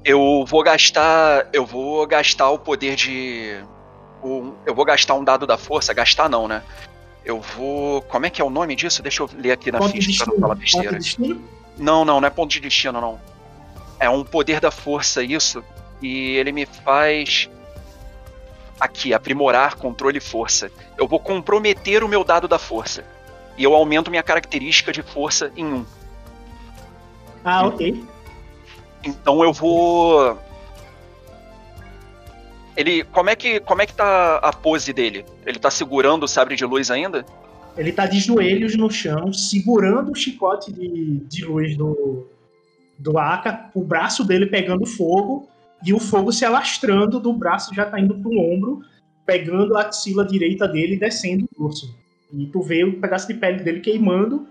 Eu 0.05 0.45
vou 0.47 0.63
gastar. 0.63 1.49
Eu 1.53 1.65
vou 1.65 2.07
gastar 2.07 2.51
o 2.51 2.59
poder 2.59 2.97
de. 2.97 3.63
um- 4.25 4.55
eu 4.67 4.75
vou 4.75 4.85
gastar 4.85 5.15
um 5.15 5.23
dado 5.25 5.47
da 5.47 5.57
força. 5.57 5.95
Gastar 5.95 6.29
não, 6.29 6.49
né? 6.49 6.63
Eu 7.25 7.41
vou. 7.41 8.03
Como 8.03 8.27
é 8.27 8.31
que 8.31 8.41
é 8.41 8.45
o 8.45 8.51
nome 8.51 8.75
disso? 8.75 9.03
Deixa 9.03 9.23
eu 9.23 9.31
ler 9.37 9.53
aqui 9.53 9.71
na 9.71 9.79
Ponto 9.79 9.93
ficha 9.93 10.25
pra 10.25 10.33
não 10.33 10.41
falar 10.41 10.55
Ponto 10.55 10.61
besteira. 10.63 10.91
de 10.91 10.99
destino? 10.99 11.45
Não, 11.77 12.05
não, 12.05 12.21
não 12.21 12.27
é 12.27 12.31
ponto 12.31 12.51
de 12.51 12.61
destino, 12.61 13.01
não. 13.01 13.21
É 13.99 14.09
um 14.09 14.25
poder 14.25 14.61
da 14.61 14.71
força 14.71 15.23
isso. 15.23 15.63
E 16.01 16.37
ele 16.37 16.53
me 16.53 16.67
faz. 16.67 17.49
Aqui, 18.79 19.13
aprimorar 19.13 19.75
controle 19.77 20.19
e 20.19 20.21
força. 20.21 20.71
Eu 20.97 21.07
vou 21.07 21.21
comprometer 21.21 22.03
o 22.03 22.09
meu 22.09 22.25
dado 22.25 22.49
da 22.49 22.59
força. 22.59 23.05
E 23.59 23.65
eu 23.65 23.75
aumento 23.75 24.11
minha 24.11 24.23
característica 24.23 24.91
de 24.91 25.03
força 25.03 25.53
em 25.55 25.67
um. 25.67 25.87
Ah, 27.45 27.67
ok. 27.67 28.03
Então 29.05 29.43
eu 29.43 29.53
vou. 29.53 30.39
Ele. 32.77 33.05
Como 33.05 33.31
é 33.31 33.37
que. 33.37 33.61
Como 33.61 33.83
é 33.83 33.87
que 33.87 33.95
tá 33.95 34.37
a 34.39 34.53
pose 34.53 34.93
dele? 34.93 35.25
Ele 35.45 35.59
tá 35.59 35.71
segurando 35.71 36.25
o 36.25 36.29
sabre 36.29 36.57
de 36.57 36.65
luz 36.65 36.91
ainda? 36.91 37.25
Ele 37.77 37.93
tá 37.93 38.07
de 38.07 38.19
joelhos 38.19 38.77
no 38.77 38.91
chão, 38.91 39.33
segurando 39.33 40.13
o 40.13 40.15
chicote 40.15 40.73
de, 40.73 41.21
de 41.21 41.45
luz 41.45 41.77
do, 41.77 42.27
do 42.99 43.19
Aka, 43.19 43.71
o 43.75 43.83
braço 43.83 44.25
dele 44.25 44.47
pegando 44.47 44.85
fogo 44.85 45.49
e 45.85 45.93
o 45.95 45.99
fogo 45.99 46.33
se 46.33 46.45
alastrando 46.45 47.19
do 47.21 47.33
braço 47.33 47.75
já 47.75 47.87
tá 47.87 47.99
indo 47.99 48.15
pro 48.17 48.39
ombro, 48.39 48.83
pegando 49.25 49.77
a 49.77 49.83
axila 49.83 50.25
direita 50.25 50.67
dele 50.67 50.95
e 50.95 50.99
descendo 50.99 51.45
o 51.45 51.63
dorso. 51.63 51.95
E 52.33 52.47
tu 52.47 52.61
vê 52.61 52.85
o 52.85 53.01
pedaço 53.01 53.27
de 53.29 53.35
pele 53.35 53.63
dele 53.63 53.81
queimando 53.81 54.47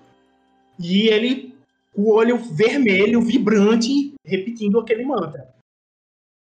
e 0.80 1.08
ele 1.08 1.54
com 1.94 2.04
o 2.04 2.14
olho 2.14 2.38
vermelho, 2.38 3.22
vibrante, 3.22 4.14
repetindo 4.26 4.80
aquele 4.80 5.04
mantra. 5.06 5.54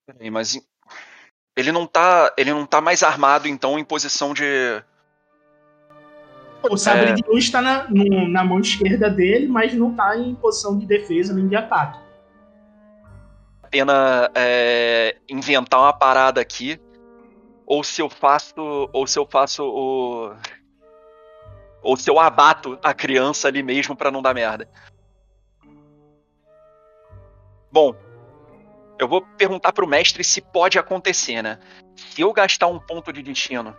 Peraí, 0.06 0.30
mas. 0.30 0.58
Ele 1.58 1.72
não 1.72 1.88
tá. 1.88 2.32
Ele 2.38 2.52
não 2.52 2.64
tá 2.64 2.80
mais 2.80 3.02
armado, 3.02 3.48
então, 3.48 3.76
em 3.80 3.84
posição 3.84 4.32
de. 4.32 4.44
O 6.70 6.76
sabre 6.76 7.10
É. 7.10 7.12
de 7.14 7.22
luz 7.28 7.50
tá 7.50 7.60
na, 7.60 7.88
no- 7.90 8.28
na 8.28 8.44
mão 8.44 8.60
esquerda 8.60 9.10
dele, 9.10 9.48
mas 9.48 9.74
não 9.74 9.92
tá 9.92 10.16
em 10.16 10.36
posição 10.36 10.78
de 10.78 10.86
defesa 10.86 11.34
nem 11.34 11.48
de 11.48 11.56
ataque. 11.56 11.98
pena 13.70 14.30
é, 14.34 15.16
inventar 15.28 15.80
uma 15.80 15.92
parada 15.92 16.40
aqui 16.40 16.80
ou 17.66 17.84
se 17.84 18.00
eu 18.00 18.08
faço 18.08 18.88
ou 18.92 19.06
se 19.06 19.18
eu 19.18 19.26
faço 19.30 19.62
o 19.62 20.32
ou 21.82 21.94
se 21.96 22.08
eu 22.10 22.18
abato 22.18 22.78
a 22.82 22.94
criança 22.94 23.46
ali 23.46 23.62
mesmo 23.62 23.94
pra 23.94 24.10
não 24.10 24.22
dar 24.22 24.32
merda. 24.32 24.66
Bom, 27.70 27.94
eu 28.98 29.08
vou 29.08 29.22
perguntar 29.36 29.72
pro 29.72 29.86
mestre 29.86 30.24
se 30.24 30.40
pode 30.40 30.78
acontecer, 30.78 31.42
né? 31.42 31.58
Se 31.96 32.20
eu 32.20 32.32
gastar 32.32 32.66
um 32.66 32.78
ponto 32.78 33.12
de 33.12 33.22
destino, 33.22 33.76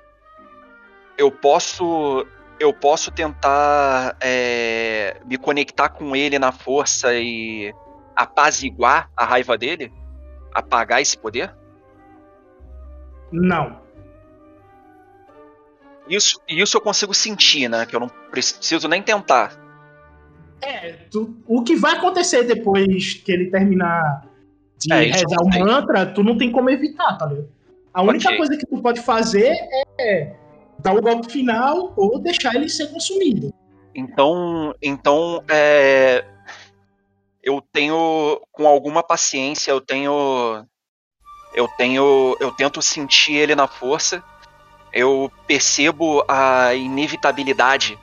eu 1.18 1.32
posso 1.32 2.26
eu 2.60 2.74
posso 2.74 3.10
tentar 3.12 4.18
é, 4.20 5.22
me 5.26 5.38
conectar 5.38 5.88
com 5.90 6.14
ele 6.16 6.38
na 6.38 6.52
força 6.52 7.14
e 7.16 7.74
apaziguar 8.16 9.10
a 9.16 9.24
raiva 9.24 9.58
dele? 9.58 9.94
Apagar 10.54 11.02
esse 11.02 11.18
poder? 11.18 11.56
Não. 13.32 13.82
Isso, 16.10 16.42
isso 16.50 16.76
eu 16.76 16.82
consigo 16.82 17.14
sentir, 17.14 17.70
né? 17.70 17.86
Que 17.86 17.96
eu 17.96 18.00
não 18.00 18.10
preciso 18.10 18.88
nem 18.90 19.02
tentar. 19.02 19.54
É, 20.62 20.92
tu- 21.10 21.42
o 21.48 21.64
que 21.64 21.76
vai 21.78 21.96
acontecer 21.96 22.44
depois 22.44 23.14
que 23.14 23.32
ele 23.32 23.50
terminar 23.50 24.26
de 24.80 24.94
É, 24.94 25.02
rezar 25.02 25.38
eu 25.42 25.48
o 25.48 25.52
sei. 25.52 25.64
mantra, 25.64 26.06
tu 26.06 26.24
não 26.24 26.38
tem 26.38 26.52
como 26.52 26.70
evitar, 26.70 27.18
tá 27.18 27.26
ligado? 27.26 27.50
A 27.94 28.02
única 28.02 28.30
Ok. 28.30 28.38
coisa 28.38 28.58
que 28.58 28.66
tu 28.66 28.82
pode 28.82 29.02
fazer 29.02 29.56
é 30.00 30.34
dar 30.80 30.94
o 30.94 31.02
golpe 31.02 31.32
final 31.32 31.94
ou 31.96 32.20
deixar 32.20 32.56
ele 32.56 32.70
ser 32.70 32.88
consumido. 32.88 33.54
Então, 33.94 34.74
então 34.82 35.44
é, 35.50 36.24
eu 37.44 37.62
tenho 37.74 38.42
com 38.52 38.68
alguma 38.68 39.04
paciência, 39.04 39.72
eu 39.72 39.82
tenho 39.82 40.66
eu 41.54 41.68
tenho 41.78 42.38
eu 42.40 42.52
tento 42.52 42.82
sentir 42.82 43.34
ele 43.34 43.56
na 43.56 43.68
força. 43.68 44.24
Eu 44.94 45.32
percebo 45.46 46.24
a 46.28 46.74
inevitabilidade 46.74 48.00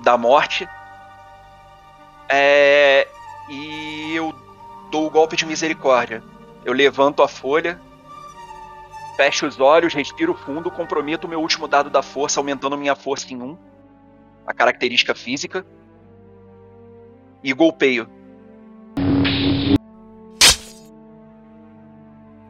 da 0.00 0.16
morte. 0.16 0.68
É, 2.28 3.06
e 3.50 4.14
eu 4.14 4.32
dou 4.92 5.06
o 5.06 5.10
golpe 5.10 5.34
de 5.34 5.46
misericórdia. 5.46 6.22
Eu 6.66 6.74
levanto 6.74 7.22
a 7.22 7.28
folha, 7.28 7.80
fecho 9.16 9.46
os 9.46 9.58
olhos, 9.58 9.94
respiro 9.94 10.34
fundo, 10.34 10.70
comprometo 10.70 11.26
o 11.26 11.30
meu 11.30 11.40
último 11.40 11.66
dado 11.66 11.88
da 11.88 12.02
força, 12.02 12.38
aumentando 12.38 12.76
minha 12.76 12.94
força 12.94 13.32
em 13.32 13.40
um 13.42 13.58
a 14.46 14.52
característica 14.52 15.14
física 15.14 15.64
e 17.42 17.52
golpeio. 17.52 18.08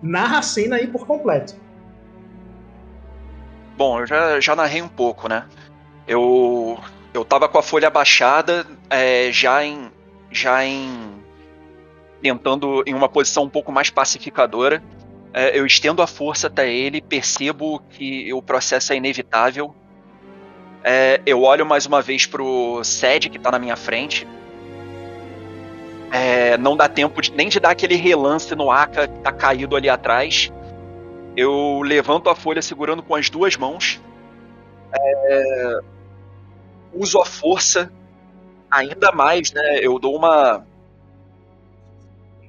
Narra 0.02 0.38
a 0.38 0.42
cena 0.42 0.76
aí 0.76 0.86
por 0.88 1.06
completo. 1.06 1.54
Bom, 3.76 4.00
eu 4.00 4.06
já, 4.06 4.40
já 4.40 4.56
narrei 4.56 4.82
um 4.82 4.88
pouco, 4.88 5.28
né? 5.28 5.46
Eu 6.08 6.78
eu 7.14 7.24
tava 7.24 7.48
com 7.48 7.58
a 7.58 7.62
folha 7.62 7.86
abaixada, 7.86 8.66
é, 8.90 9.30
já 9.30 9.64
em 9.64 9.92
já 10.30 10.64
em 10.64 11.21
tentando 12.22 12.82
em 12.86 12.94
uma 12.94 13.08
posição 13.08 13.42
um 13.44 13.48
pouco 13.48 13.72
mais 13.72 13.90
pacificadora. 13.90 14.82
É, 15.34 15.58
eu 15.58 15.66
estendo 15.66 16.02
a 16.02 16.06
força 16.06 16.46
até 16.46 16.70
ele, 16.72 17.00
percebo 17.00 17.80
que 17.90 18.32
o 18.32 18.40
processo 18.40 18.92
é 18.92 18.96
inevitável. 18.96 19.74
É, 20.84 21.20
eu 21.26 21.42
olho 21.42 21.64
mais 21.66 21.86
uma 21.86 22.00
vez 22.02 22.26
pro 22.26 22.82
Sed 22.84 23.28
que 23.28 23.38
tá 23.38 23.50
na 23.50 23.58
minha 23.58 23.76
frente. 23.76 24.26
É, 26.10 26.58
não 26.58 26.76
dá 26.76 26.88
tempo 26.88 27.22
de- 27.22 27.32
nem 27.32 27.48
de 27.48 27.58
dar 27.58 27.70
aquele 27.70 27.94
relance 27.94 28.54
no 28.54 28.70
Aka 28.70 29.08
que 29.08 29.18
tá 29.20 29.32
caído 29.32 29.74
ali 29.74 29.88
atrás. 29.88 30.52
Eu 31.34 31.80
levanto 31.80 32.28
a 32.28 32.34
folha 32.34 32.60
segurando 32.60 33.02
com 33.02 33.14
as 33.14 33.30
duas 33.30 33.56
mãos. 33.56 34.00
É, 34.94 35.78
uso 36.92 37.18
a 37.18 37.24
força 37.24 37.90
ainda 38.70 39.10
mais, 39.12 39.52
né? 39.52 39.78
Eu 39.80 39.98
dou 39.98 40.14
uma. 40.16 40.66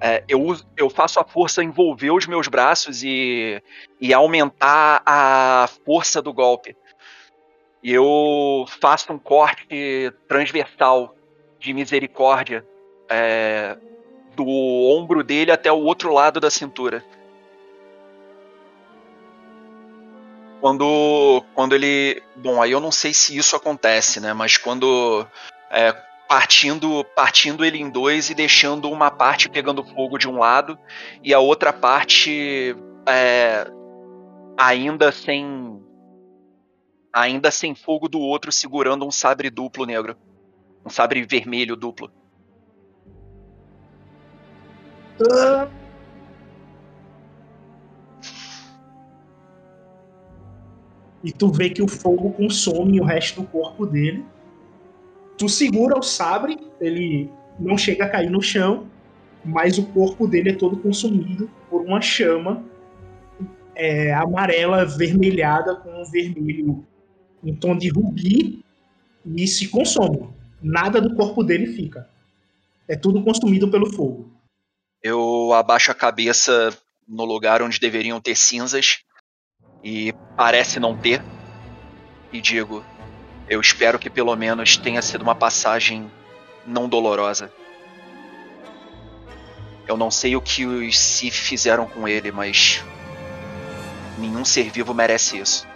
É, 0.05 0.21
eu, 0.27 0.53
eu 0.75 0.89
faço 0.89 1.17
a 1.17 1.23
força 1.23 1.63
envolver 1.63 2.11
os 2.11 2.27
meus 2.27 2.49
braços 2.49 3.03
e, 3.05 3.63
e 4.01 4.13
aumentar 4.13 5.01
a 5.05 5.69
força 5.85 6.21
do 6.21 6.33
golpe. 6.33 6.75
E 7.81 7.93
eu 7.93 8.65
faço 8.81 9.13
um 9.13 9.17
corte 9.17 10.13
transversal 10.27 11.15
de 11.57 11.73
misericórdia 11.73 12.67
é, 13.09 13.77
do 14.35 14.45
ombro 14.45 15.23
dele 15.23 15.53
até 15.53 15.71
o 15.71 15.79
outro 15.79 16.11
lado 16.11 16.37
da 16.41 16.51
cintura. 16.51 17.01
Quando, 20.59 21.45
quando 21.55 21.75
ele. 21.75 22.21
Bom, 22.35 22.61
aí 22.61 22.71
eu 22.71 22.81
não 22.81 22.91
sei 22.91 23.13
se 23.13 23.37
isso 23.37 23.55
acontece, 23.55 24.19
né? 24.19 24.33
Mas 24.33 24.57
quando. 24.57 25.25
é, 25.71 25.95
partindo, 26.33 27.05
partindo 27.15 27.63
ele 27.63 27.77
em 27.77 27.91
dois 27.91 28.31
e 28.31 28.33
deixando 28.33 28.89
uma 28.89 29.11
parte 29.11 29.47
pegando 29.47 29.83
fogo 29.83 30.17
de 30.17 30.27
um 30.27 30.39
lado 30.39 30.79
e 31.23 31.31
a 31.31 31.37
outra 31.39 31.71
parte 31.71 32.75
é, 33.07 33.67
ainda 34.57 35.11
sem. 35.11 35.79
Ainda 37.13 37.51
sem 37.51 37.75
fogo 37.75 38.09
do 38.09 38.19
outro, 38.19 38.51
segurando 38.51 39.05
um 39.05 39.11
sabre 39.11 39.51
duplo 39.51 39.85
negro. 39.85 40.17
Um 40.83 40.89
sabre 40.89 41.21
vermelho 41.21 41.75
duplo. 41.75 42.11
E 51.23 51.31
tu 51.31 51.51
vê 51.51 51.69
que 51.69 51.83
o 51.83 51.87
fogo 51.87 52.31
consome 52.31 52.99
o 52.99 53.03
resto 53.03 53.41
do 53.41 53.47
corpo 53.47 53.85
dele. 53.85 54.25
Tu 55.43 55.49
segura 55.49 55.99
o 55.99 56.01
sabre, 56.01 56.57
ele 56.79 57.29
não 57.59 57.77
chega 57.77 58.05
a 58.05 58.09
cair 58.09 58.29
no 58.29 58.41
chão, 58.41 58.87
mas 59.43 59.77
o 59.77 59.85
corpo 59.87 60.25
dele 60.25 60.51
é 60.51 60.55
todo 60.55 60.77
consumido 60.77 61.51
por 61.69 61.81
uma 61.81 61.99
chama 61.99 62.63
é, 63.75 64.13
amarela 64.13 64.83
avermelhada 64.83 65.75
com 65.75 66.01
um 66.01 66.05
vermelho 66.05 66.87
em 67.43 67.53
tom 67.53 67.77
de 67.77 67.89
rubi 67.89 68.63
e 69.25 69.45
se 69.45 69.67
consome. 69.67 70.29
Nada 70.61 71.01
do 71.01 71.13
corpo 71.13 71.43
dele 71.43 71.67
fica. 71.67 72.07
É 72.87 72.95
tudo 72.95 73.21
consumido 73.21 73.69
pelo 73.69 73.91
fogo. 73.91 74.31
Eu 75.01 75.51
abaixo 75.51 75.91
a 75.91 75.93
cabeça 75.93 76.69
no 77.05 77.25
lugar 77.25 77.61
onde 77.61 77.81
deveriam 77.81 78.21
ter 78.21 78.37
cinzas 78.37 78.99
e 79.83 80.13
parece 80.37 80.79
não 80.79 80.97
ter. 80.97 81.21
E 82.31 82.39
digo: 82.39 82.81
eu 83.47 83.59
espero 83.59 83.99
que 83.99 84.09
pelo 84.09 84.35
menos 84.35 84.77
tenha 84.77 85.01
sido 85.01 85.21
uma 85.21 85.35
passagem 85.35 86.11
não 86.65 86.87
dolorosa. 86.87 87.51
Eu 89.87 89.97
não 89.97 90.09
sei 90.09 90.35
o 90.35 90.41
que 90.41 90.65
os 90.65 90.97
Sith 90.97 91.33
fizeram 91.33 91.85
com 91.85 92.07
ele, 92.07 92.31
mas 92.31 92.83
nenhum 94.17 94.45
ser 94.45 94.69
vivo 94.69 94.93
merece 94.93 95.37
isso. 95.37 95.67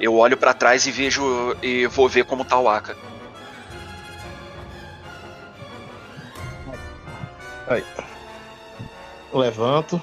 Eu 0.00 0.16
olho 0.16 0.36
pra 0.36 0.54
trás 0.54 0.86
e 0.86 0.90
vejo 0.90 1.22
e 1.62 1.86
vou 1.86 2.08
ver 2.08 2.24
como 2.24 2.44
tá 2.44 2.58
o 2.58 2.68
Aka. 2.68 2.96
Levanto, 9.32 10.00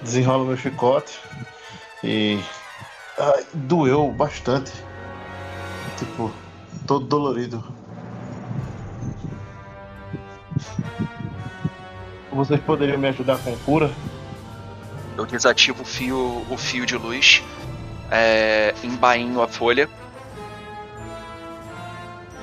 desenrolo 0.00 0.44
meu 0.44 0.56
chicote 0.56 1.18
e. 2.02 2.38
Ai, 3.18 3.46
doeu 3.52 4.10
bastante. 4.12 4.72
Tipo, 5.98 6.32
todo 6.86 7.06
dolorido. 7.06 7.64
Vocês 12.32 12.60
poderiam 12.60 12.98
me 12.98 13.08
ajudar 13.08 13.38
com 13.38 13.56
cura? 13.58 13.90
Eu 15.16 15.24
desativo 15.24 15.82
o 15.82 15.84
fio, 15.84 16.44
o 16.50 16.56
fio 16.56 16.84
de 16.84 16.96
luz, 16.96 17.42
é, 18.10 18.74
embainho 18.82 19.40
a 19.40 19.46
folha 19.46 19.88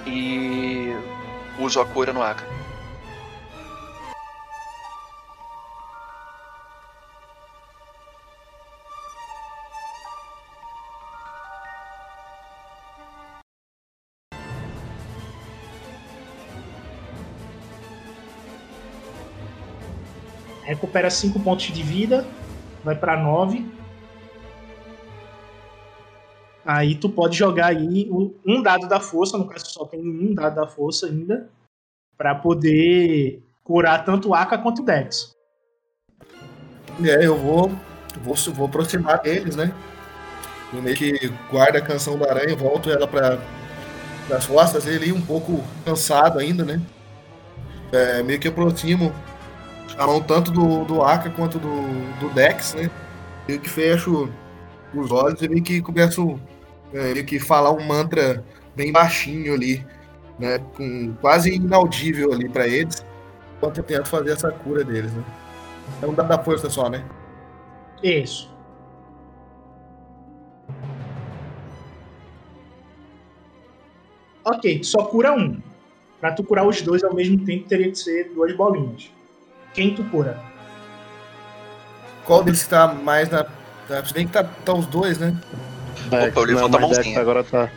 e 0.05 0.95
uso 1.59 1.81
a 1.81 1.85
cura 1.85 2.13
no 2.13 2.23
Aka. 2.23 2.60
Recupera 20.81 21.11
5 21.11 21.39
pontos 21.41 21.67
de 21.67 21.83
vida, 21.83 22.25
vai 22.83 22.95
pra 22.95 23.15
9. 23.15 23.63
Aí 26.65 26.95
tu 26.95 27.07
pode 27.07 27.37
jogar 27.37 27.67
aí 27.67 28.09
um 28.11 28.63
dado 28.63 28.87
da 28.87 28.99
força, 28.99 29.37
no 29.37 29.47
caso 29.47 29.67
só 29.67 29.85
tem 29.85 30.01
um 30.01 30.33
dado 30.33 30.55
da 30.55 30.65
força 30.65 31.05
ainda, 31.05 31.47
pra 32.17 32.33
poder 32.33 33.43
curar 33.63 34.03
tanto 34.03 34.29
o 34.29 34.33
Aka 34.33 34.57
quanto 34.57 34.81
o 34.81 34.85
Dex. 34.85 35.35
É, 37.03 37.27
eu 37.27 37.37
vou, 37.37 37.71
vou, 38.23 38.35
vou 38.35 38.65
aproximar 38.65 39.21
deles, 39.21 39.55
né? 39.55 39.71
Eu 40.73 40.81
meio 40.81 40.95
que 40.95 41.31
guardo 41.51 41.75
a 41.75 41.81
canção 41.81 42.17
da 42.17 42.27
aranha, 42.27 42.55
volto 42.55 42.89
ela 42.89 43.07
para 43.07 43.39
as 44.35 44.47
costas 44.47 44.85
dele, 44.85 45.11
um 45.11 45.21
pouco 45.21 45.63
cansado 45.85 46.39
ainda, 46.39 46.65
né? 46.65 46.81
É, 47.91 48.23
meio 48.23 48.39
que 48.39 48.47
aproximo 48.47 49.13
a 49.97 50.07
mão 50.07 50.21
tanto 50.21 50.51
do, 50.51 50.85
do 50.85 51.03
Aka 51.03 51.29
quanto 51.29 51.59
do, 51.59 51.69
do 52.19 52.29
Dex, 52.33 52.73
né? 52.73 52.89
Meio 53.47 53.59
que 53.59 53.69
fecho 53.69 54.29
os 54.93 55.11
olhos 55.11 55.41
e 55.41 55.49
meio 55.49 55.63
que 55.63 55.81
começo 55.81 56.39
é, 56.93 57.13
meio 57.13 57.25
que 57.25 57.39
falar 57.39 57.71
um 57.71 57.85
mantra 57.85 58.43
bem 58.75 58.91
baixinho 58.91 59.53
ali, 59.53 59.85
né? 60.39 60.59
Com, 60.75 61.13
quase 61.21 61.55
inaudível 61.55 62.33
ali 62.33 62.49
para 62.49 62.67
eles, 62.67 63.05
enquanto 63.57 63.77
eu 63.77 63.83
tento 63.83 64.07
fazer 64.07 64.31
essa 64.31 64.51
cura 64.51 64.83
deles, 64.83 65.11
né? 65.13 65.23
É 66.01 66.05
um 66.05 66.13
dado 66.13 66.29
da 66.29 66.39
força 66.39 66.69
só, 66.69 66.89
né? 66.89 67.03
Isso. 68.03 68.51
Ok, 74.43 74.83
só 74.83 75.03
cura 75.05 75.33
um. 75.33 75.61
Pra 76.19 76.31
tu 76.31 76.43
curar 76.43 76.67
os 76.67 76.81
dois 76.81 77.03
ao 77.03 77.13
mesmo 77.13 77.43
tempo, 77.45 77.67
teria 77.67 77.89
que 77.89 77.97
ser 77.97 78.31
duas 78.33 78.55
bolinhas. 78.55 79.11
Quem 79.73 79.95
tu 79.95 80.03
cura? 80.05 80.39
Qual 82.25 82.43
deles 82.43 82.63
que 82.63 82.69
tá 82.69 82.87
mais 82.87 83.29
na. 83.29 83.45
Tá, 83.87 84.05
se 84.05 84.13
bem 84.13 84.27
que 84.27 84.33
tá, 84.33 84.43
tá 84.43 84.73
os 84.73 84.85
dois, 84.85 85.17
né? 85.17 85.35
Dex, 86.09 86.35
eu 86.35 86.43
levanto 86.43 86.71
não, 86.71 86.77
a 86.77 86.81
mas 86.81 86.89
Dex 86.89 86.97
mãozinha. 86.97 87.19
agora 87.19 87.43
tá. 87.43 87.69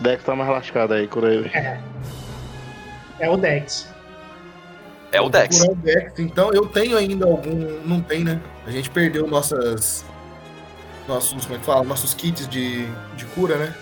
Dex 0.00 0.22
tá 0.22 0.36
mais 0.36 0.50
lascado 0.50 0.94
aí, 0.94 1.06
cura 1.08 1.32
ele. 1.32 1.50
É 3.18 3.28
o 3.28 3.36
Dex. 3.36 3.88
É 5.10 5.20
o 5.20 5.28
Dex. 5.28 5.60
O 5.62 5.74
Dex. 5.74 6.18
Então 6.18 6.52
eu 6.52 6.66
tenho 6.66 6.96
ainda 6.96 7.26
algum. 7.26 7.80
Não 7.84 8.00
tem, 8.00 8.24
né? 8.24 8.40
A 8.66 8.70
gente 8.70 8.90
perdeu 8.90 9.26
nossas. 9.26 10.04
Nossos. 11.06 11.44
Como 11.44 11.56
é 11.56 11.58
que 11.58 11.64
fala? 11.64 11.82
Nossos 11.84 12.14
kits 12.14 12.46
de, 12.46 12.86
de 13.16 13.24
cura, 13.34 13.56
né? 13.56 13.74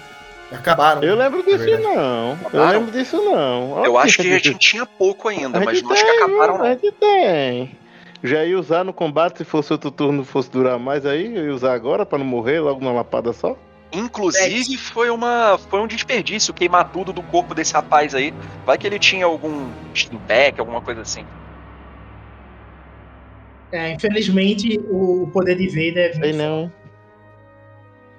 Acabaram. 0.52 1.02
Eu 1.02 1.16
lembro 1.16 1.42
disso 1.42 1.58
verdade. 1.58 1.82
não. 1.82 2.28
Eu 2.30 2.46
Acabaram? 2.46 2.78
lembro 2.80 2.92
disso 2.92 3.16
não. 3.16 3.84
Eu 3.84 3.98
acho 3.98 4.18
que 4.22 4.28
a 4.32 4.38
gente 4.38 4.54
tinha 4.58 4.86
pouco 4.86 5.28
ainda, 5.28 5.58
A 5.58 5.64
mas 5.64 5.82
não 5.82 5.90
acho 5.92 6.04
que 6.04 6.10
acabaram 6.10 6.54
A 6.54 6.58
não. 6.58 6.66
gente 6.66 6.92
tem. 6.92 7.76
Já 8.22 8.44
ia 8.44 8.58
usar 8.58 8.84
no 8.84 8.92
combate 8.92 9.38
se 9.38 9.44
fosse 9.44 9.72
outro 9.72 9.90
turno 9.90 10.24
fosse 10.24 10.50
durar 10.50 10.78
mais 10.78 11.04
aí, 11.04 11.36
eu 11.36 11.44
ia 11.46 11.54
usar 11.54 11.74
agora 11.74 12.06
pra 12.06 12.18
não 12.18 12.24
morrer 12.24 12.60
logo 12.60 12.80
numa 12.80 12.92
lapada 12.92 13.32
só. 13.32 13.56
Inclusive, 13.92 14.76
foi, 14.76 15.10
uma, 15.10 15.58
foi 15.70 15.80
um 15.80 15.86
desperdício 15.86 16.52
queimar 16.52 16.90
tudo 16.90 17.12
do 17.12 17.22
corpo 17.22 17.54
desse 17.54 17.72
rapaz 17.72 18.14
aí. 18.14 18.34
Vai 18.64 18.76
que 18.76 18.86
ele 18.86 18.98
tinha 18.98 19.24
algum 19.26 19.68
steam 19.94 20.20
pack, 20.26 20.58
alguma 20.58 20.80
coisa 20.80 21.02
assim. 21.02 21.24
É, 23.72 23.92
infelizmente, 23.92 24.80
o 24.90 25.28
poder 25.32 25.56
de 25.56 25.68
Vader 25.68 26.10
é 26.10 26.12
Sei 26.14 26.32
não. 26.32 26.70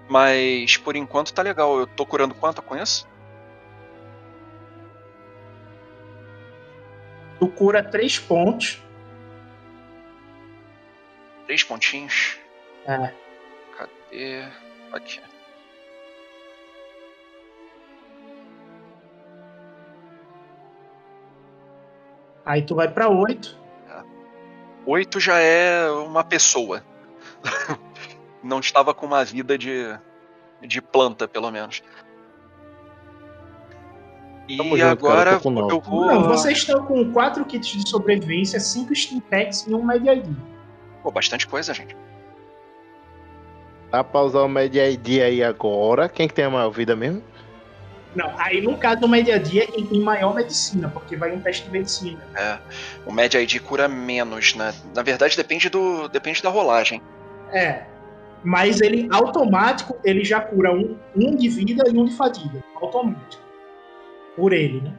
Mas 0.07 0.77
por 0.77 0.95
enquanto 0.95 1.33
tá 1.33 1.41
legal. 1.41 1.79
Eu 1.79 1.87
tô 1.87 2.05
curando 2.05 2.33
quanto 2.33 2.61
com 2.61 2.75
isso? 2.75 3.07
Tu 7.39 7.47
cura 7.49 7.83
três 7.83 8.17
pontos. 8.17 8.81
Três 11.45 11.63
pontinhos. 11.63 12.37
É. 12.85 13.13
Cadê? 13.77 14.47
Aqui. 14.91 15.21
Aí 22.45 22.61
tu 22.61 22.75
vai 22.75 22.87
pra 22.87 23.09
oito. 23.09 23.57
Oito 24.85 25.19
já 25.19 25.37
é 25.37 25.89
uma 25.91 26.23
pessoa. 26.23 26.81
Não 28.47 28.59
estava 28.59 28.93
com 28.93 29.05
uma 29.05 29.25
vida 29.25 29.57
de, 29.57 29.97
de 30.61 30.81
planta, 30.81 31.27
pelo 31.27 31.51
menos. 31.51 31.83
E 34.47 34.55
Tamo 34.55 34.77
junto, 34.77 35.05
cara, 35.05 35.35
agora 35.35 35.59
eu 35.59 35.69
eu 35.69 35.81
vou. 35.81 36.05
Não, 36.05 36.23
vocês 36.23 36.59
estão 36.59 36.85
com 36.85 37.11
quatro 37.11 37.43
kits 37.43 37.67
de 37.67 37.89
sobrevivência, 37.89 38.59
cinco 38.61 38.95
Steam 38.95 39.19
Packs 39.19 39.67
e 39.67 39.73
um 39.73 39.83
Med 39.83 40.07
ID. 40.07 40.33
Pô, 41.03 41.11
bastante 41.11 41.45
coisa, 41.45 41.73
gente. 41.73 41.95
Dá 43.91 44.03
pra 44.03 44.21
usar 44.21 44.41
o 44.41 44.47
Media 44.47 44.89
ID 44.89 45.21
aí 45.21 45.43
agora. 45.43 46.07
Quem 46.07 46.27
que 46.27 46.33
tem 46.33 46.45
a 46.45 46.49
maior 46.49 46.69
vida 46.69 46.95
mesmo? 46.95 47.21
Não, 48.15 48.33
aí 48.37 48.61
no 48.61 48.77
caso 48.77 49.01
do 49.01 49.09
Med 49.09 49.29
ID 49.29 49.57
é 49.57 49.67
quem 49.67 49.85
tem 49.85 49.99
maior 49.99 50.33
medicina, 50.33 50.89
porque 50.89 51.17
vai 51.17 51.33
um 51.33 51.41
teste 51.41 51.65
de 51.65 51.71
medicina. 51.71 52.25
É, 52.35 52.57
o 53.05 53.11
Med 53.11 53.35
ID 53.37 53.59
cura 53.59 53.89
menos, 53.89 54.55
né? 54.55 54.73
Na 54.95 55.03
verdade, 55.03 55.35
depende 55.35 55.69
do 55.69 56.07
depende 56.07 56.41
da 56.41 56.49
rolagem. 56.49 57.01
É. 57.51 57.96
Mas 58.43 58.81
ele 58.81 59.07
automático, 59.11 59.97
ele 60.03 60.23
já 60.23 60.39
cura 60.39 60.71
um, 60.73 60.97
um 61.15 61.35
de 61.35 61.49
vida 61.49 61.83
e 61.87 61.97
um 61.97 62.05
de 62.05 62.15
fadiga. 62.15 62.63
Automático. 62.75 63.41
Por 64.35 64.53
ele, 64.53 64.81
né? 64.81 64.93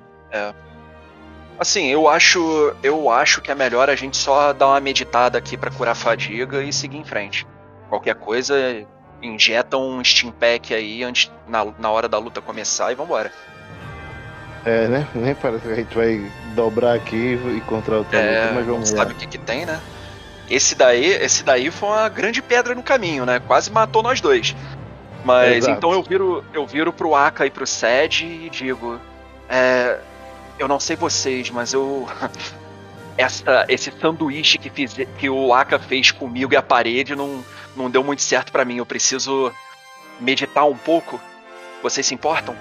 Assim, 1.58 1.86
eu 1.86 2.08
acho, 2.08 2.72
eu 2.82 3.10
acho 3.10 3.40
que 3.40 3.50
é 3.50 3.54
melhor 3.54 3.90
a 3.90 3.96
gente 3.96 4.16
só 4.16 4.52
dar 4.52 4.68
uma 4.68 4.80
meditada 4.80 5.36
aqui 5.38 5.56
pra 5.56 5.70
curar 5.70 5.92
a 5.92 5.94
fadiga 5.94 6.62
e 6.62 6.72
seguir 6.72 6.98
em 6.98 7.04
frente. 7.04 7.46
Qualquer 7.88 8.14
coisa, 8.14 8.54
injeta 9.22 9.76
um 9.76 10.02
Steam 10.04 10.32
Pack 10.32 10.72
aí 10.72 11.02
antes, 11.02 11.32
na, 11.48 11.64
na 11.78 11.90
hora 11.90 12.08
da 12.08 12.18
luta 12.18 12.40
começar 12.40 12.92
e 12.92 12.94
vambora. 12.94 13.32
É, 14.64 14.86
né? 14.86 15.08
Nem 15.14 15.34
parece 15.34 15.62
que 15.62 15.72
a 15.72 15.76
gente 15.76 15.94
vai 15.94 16.30
dobrar 16.54 16.94
aqui 16.94 17.38
e 17.56 17.60
contra 17.66 17.96
outra 17.98 18.18
É, 18.18 18.42
luta, 18.42 18.54
mas 18.54 18.66
vamos 18.66 18.90
lá. 18.92 18.98
sabe 18.98 19.12
o 19.12 19.16
que 19.16 19.26
que 19.26 19.38
tem, 19.38 19.64
né? 19.64 19.80
Esse 20.50 20.74
daí, 20.74 21.04
esse 21.04 21.42
daí 21.42 21.70
foi 21.70 21.88
uma 21.90 22.08
grande 22.08 22.40
pedra 22.40 22.74
no 22.74 22.82
caminho, 22.82 23.26
né? 23.26 23.40
Quase 23.40 23.70
matou 23.70 24.02
nós 24.02 24.20
dois. 24.20 24.56
Mas 25.24 25.58
Exato. 25.58 25.76
então 25.76 25.92
eu 25.92 26.02
viro, 26.02 26.44
eu 26.54 26.66
viro 26.66 26.92
pro 26.92 27.14
Aka 27.14 27.44
e 27.46 27.50
pro 27.50 27.66
Sed 27.66 28.24
e 28.24 28.48
digo, 28.48 28.98
é, 29.48 29.98
eu 30.58 30.66
não 30.66 30.80
sei 30.80 30.96
vocês, 30.96 31.50
mas 31.50 31.72
eu 31.72 32.08
essa 33.16 33.66
esse 33.68 33.92
sanduíche 34.00 34.58
que 34.58 34.70
fiz, 34.70 34.94
que 35.18 35.28
o 35.28 35.52
Aka 35.52 35.78
fez 35.78 36.10
comigo 36.10 36.54
e 36.54 36.56
a 36.56 36.62
parede 36.62 37.14
não 37.14 37.44
não 37.76 37.90
deu 37.90 38.02
muito 38.02 38.22
certo 38.22 38.50
pra 38.50 38.64
mim. 38.64 38.78
Eu 38.78 38.86
preciso 38.86 39.52
meditar 40.20 40.64
um 40.64 40.76
pouco. 40.76 41.20
Vocês 41.82 42.06
se 42.06 42.14
importam? 42.14 42.56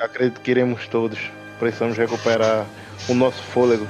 Acredito 0.00 0.40
que 0.40 0.50
iremos 0.50 0.86
todos. 0.88 1.18
Precisamos 1.58 1.96
recuperar 1.96 2.66
o 3.08 3.14
nosso 3.14 3.42
fôlego. 3.42 3.86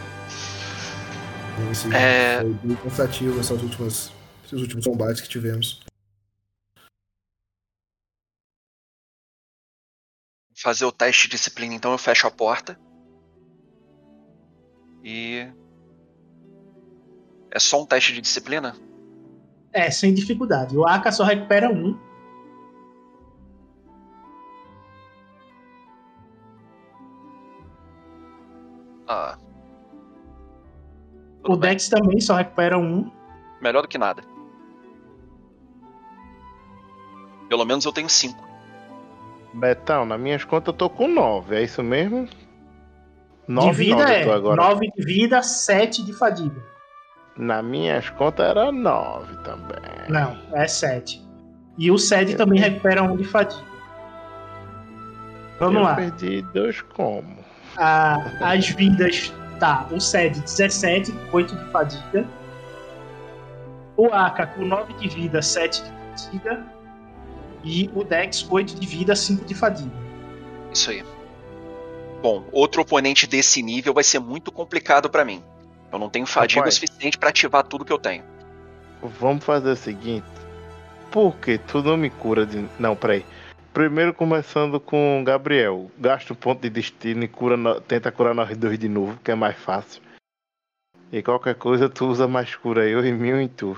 Esse 1.71 1.95
É. 1.95 2.41
Foi 2.41 2.55
bem 2.55 2.77
cansativo 2.77 3.41
essas 3.41 3.63
últimas, 3.63 4.13
esses 4.45 4.61
últimos 4.61 4.87
combates 4.87 5.21
que 5.21 5.29
tivemos. 5.29 5.85
fazer 10.65 10.87
o 10.87 10.93
teste 10.93 11.29
de 11.29 11.37
disciplina, 11.37 11.75
então 11.75 11.93
eu 11.93 11.99
fecho 11.99 12.27
a 12.27 12.31
porta. 12.31 12.79
E. 15.05 15.47
É 17.51 17.59
só 17.59 17.83
um 17.83 17.87
teste 17.87 18.15
de 18.15 18.23
disciplina? 18.23 18.75
É, 19.71 19.91
sem 19.91 20.15
dificuldade. 20.15 20.75
O 20.75 20.87
Aka 20.87 21.13
só 21.13 21.23
recupera 21.23 21.69
um. 21.69 21.99
Ah. 29.07 29.39
O 31.45 31.57
bem. 31.57 31.71
Dex 31.71 31.89
também 31.89 32.21
só 32.21 32.35
recupera 32.37 32.79
um. 32.79 33.11
Melhor 33.61 33.83
do 33.83 33.89
que 33.89 33.99
nada. 33.99 34.23
Pelo 37.49 37.65
menos 37.65 37.85
eu 37.85 37.93
tenho 37.93 38.09
cinco. 38.09 38.43
Betão, 39.53 40.05
nas 40.05 40.19
minhas 40.21 40.45
contas 40.45 40.69
eu 40.69 40.73
tô 40.79 40.91
com 40.91 41.07
9, 41.07 41.55
é 41.57 41.63
isso 41.63 41.83
mesmo? 41.83 42.27
de 42.27 43.53
9 43.55 43.73
vida 43.85 44.03
eu 44.23 44.33
é 44.33 44.35
agora. 44.35 44.57
9 44.57 44.91
de 44.97 45.05
vida, 45.05 45.43
7 45.43 46.03
de 46.05 46.13
fadiga. 46.13 46.61
Nas 47.37 47.65
minhas 47.65 48.09
contas 48.11 48.49
era 48.49 48.73
9 48.73 49.37
também. 49.45 50.09
Não, 50.09 50.37
é 50.55 50.67
7. 50.67 51.23
E 51.79 51.91
o 51.91 51.99
Sed 51.99 52.37
também 52.37 52.59
recupera 52.61 53.03
um 53.03 53.17
de 53.17 53.25
fadiga. 53.25 53.63
Vamos 55.61 55.77
eu 55.77 55.83
lá. 55.83 55.95
perdi 55.95 56.43
dois 56.53 56.81
como? 56.81 57.37
A- 57.77 58.17
as 58.41 58.69
vidas. 58.71 59.33
Tá, 59.65 59.89
o 59.91 59.99
Sed 59.99 60.39
17, 60.41 61.11
8 61.33 61.57
de 61.57 61.73
fadiga. 61.73 62.29
O 63.97 64.09
Aka 64.09 64.47
com 64.47 64.63
9 64.63 64.93
de 64.93 65.09
vida, 65.09 65.41
7 65.41 65.83
de 65.83 65.91
fadiga. 66.23 66.67
E 67.65 67.91
o 67.95 68.05
Dex 68.05 68.47
8 68.51 68.79
de 68.79 68.87
vida, 68.87 69.17
5 69.17 69.43
de 69.47 69.55
fadiga. 69.55 69.91
Isso 70.71 70.91
aí. 70.91 71.03
Bom, 72.21 72.45
outro 72.53 72.83
oponente 72.83 73.27
desse 73.27 73.63
nível 73.63 73.95
vai 73.95 74.05
ser 74.05 74.19
muito 74.19 74.53
complicado 74.53 75.09
pra 75.09 75.25
mim. 75.25 75.43
Eu 75.91 75.99
não 75.99 76.11
tenho 76.11 76.27
fadiga 76.27 76.61
o 76.61 76.65
Rapaz. 76.65 76.75
suficiente 76.75 77.17
pra 77.17 77.31
ativar 77.31 77.63
tudo 77.63 77.87
que 77.87 77.93
eu 77.93 77.99
tenho. 77.99 78.23
Vamos 79.19 79.43
fazer 79.43 79.71
o 79.71 79.77
seguinte. 79.77 80.27
Por 81.11 81.37
que 81.37 81.57
tu 81.57 81.83
não 81.83 81.97
me 81.97 82.11
cura 82.11 82.45
de. 82.45 82.69
Não, 82.79 82.95
peraí. 82.95 83.25
Primeiro 83.75 84.15
começando 84.15 84.79
com 84.79 85.21
o 85.21 85.25
Gabriel. 85.25 85.91
Gasta 85.99 86.33
um 86.33 86.37
ponto 86.37 86.63
de 86.63 86.71
destino 86.71 87.25
e 87.25 87.29
cura 87.29 87.57
no- 87.57 87.81
tenta 87.81 88.13
curar 88.13 88.33
nós 88.33 88.57
dois 88.57 88.79
de 88.79 88.89
novo, 88.89 89.19
que 89.23 89.33
é 89.33 89.35
mais 89.35 89.57
fácil. 89.57 90.01
E 91.11 91.21
qualquer 91.21 91.57
coisa 91.57 91.89
tu 91.89 92.07
usa 92.07 92.29
mais 92.29 92.55
cura 92.55 92.89
eu 92.89 93.05
e 93.05 93.13
mil 93.13 93.41
em 93.41 93.49
tu. 93.49 93.77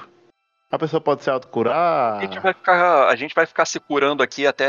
A 0.71 0.79
pessoa 0.79 1.01
pode 1.01 1.23
se 1.25 1.31
autocurar. 1.31 2.19
A 2.19 2.21
gente 2.21 2.39
vai 2.41 2.53
ficar, 2.53 3.09
a 3.09 3.17
gente 3.17 3.35
vai 3.35 3.47
ficar 3.47 3.65
se 3.65 3.81
curando 3.81 4.23
aqui 4.23 4.47
até, 4.47 4.69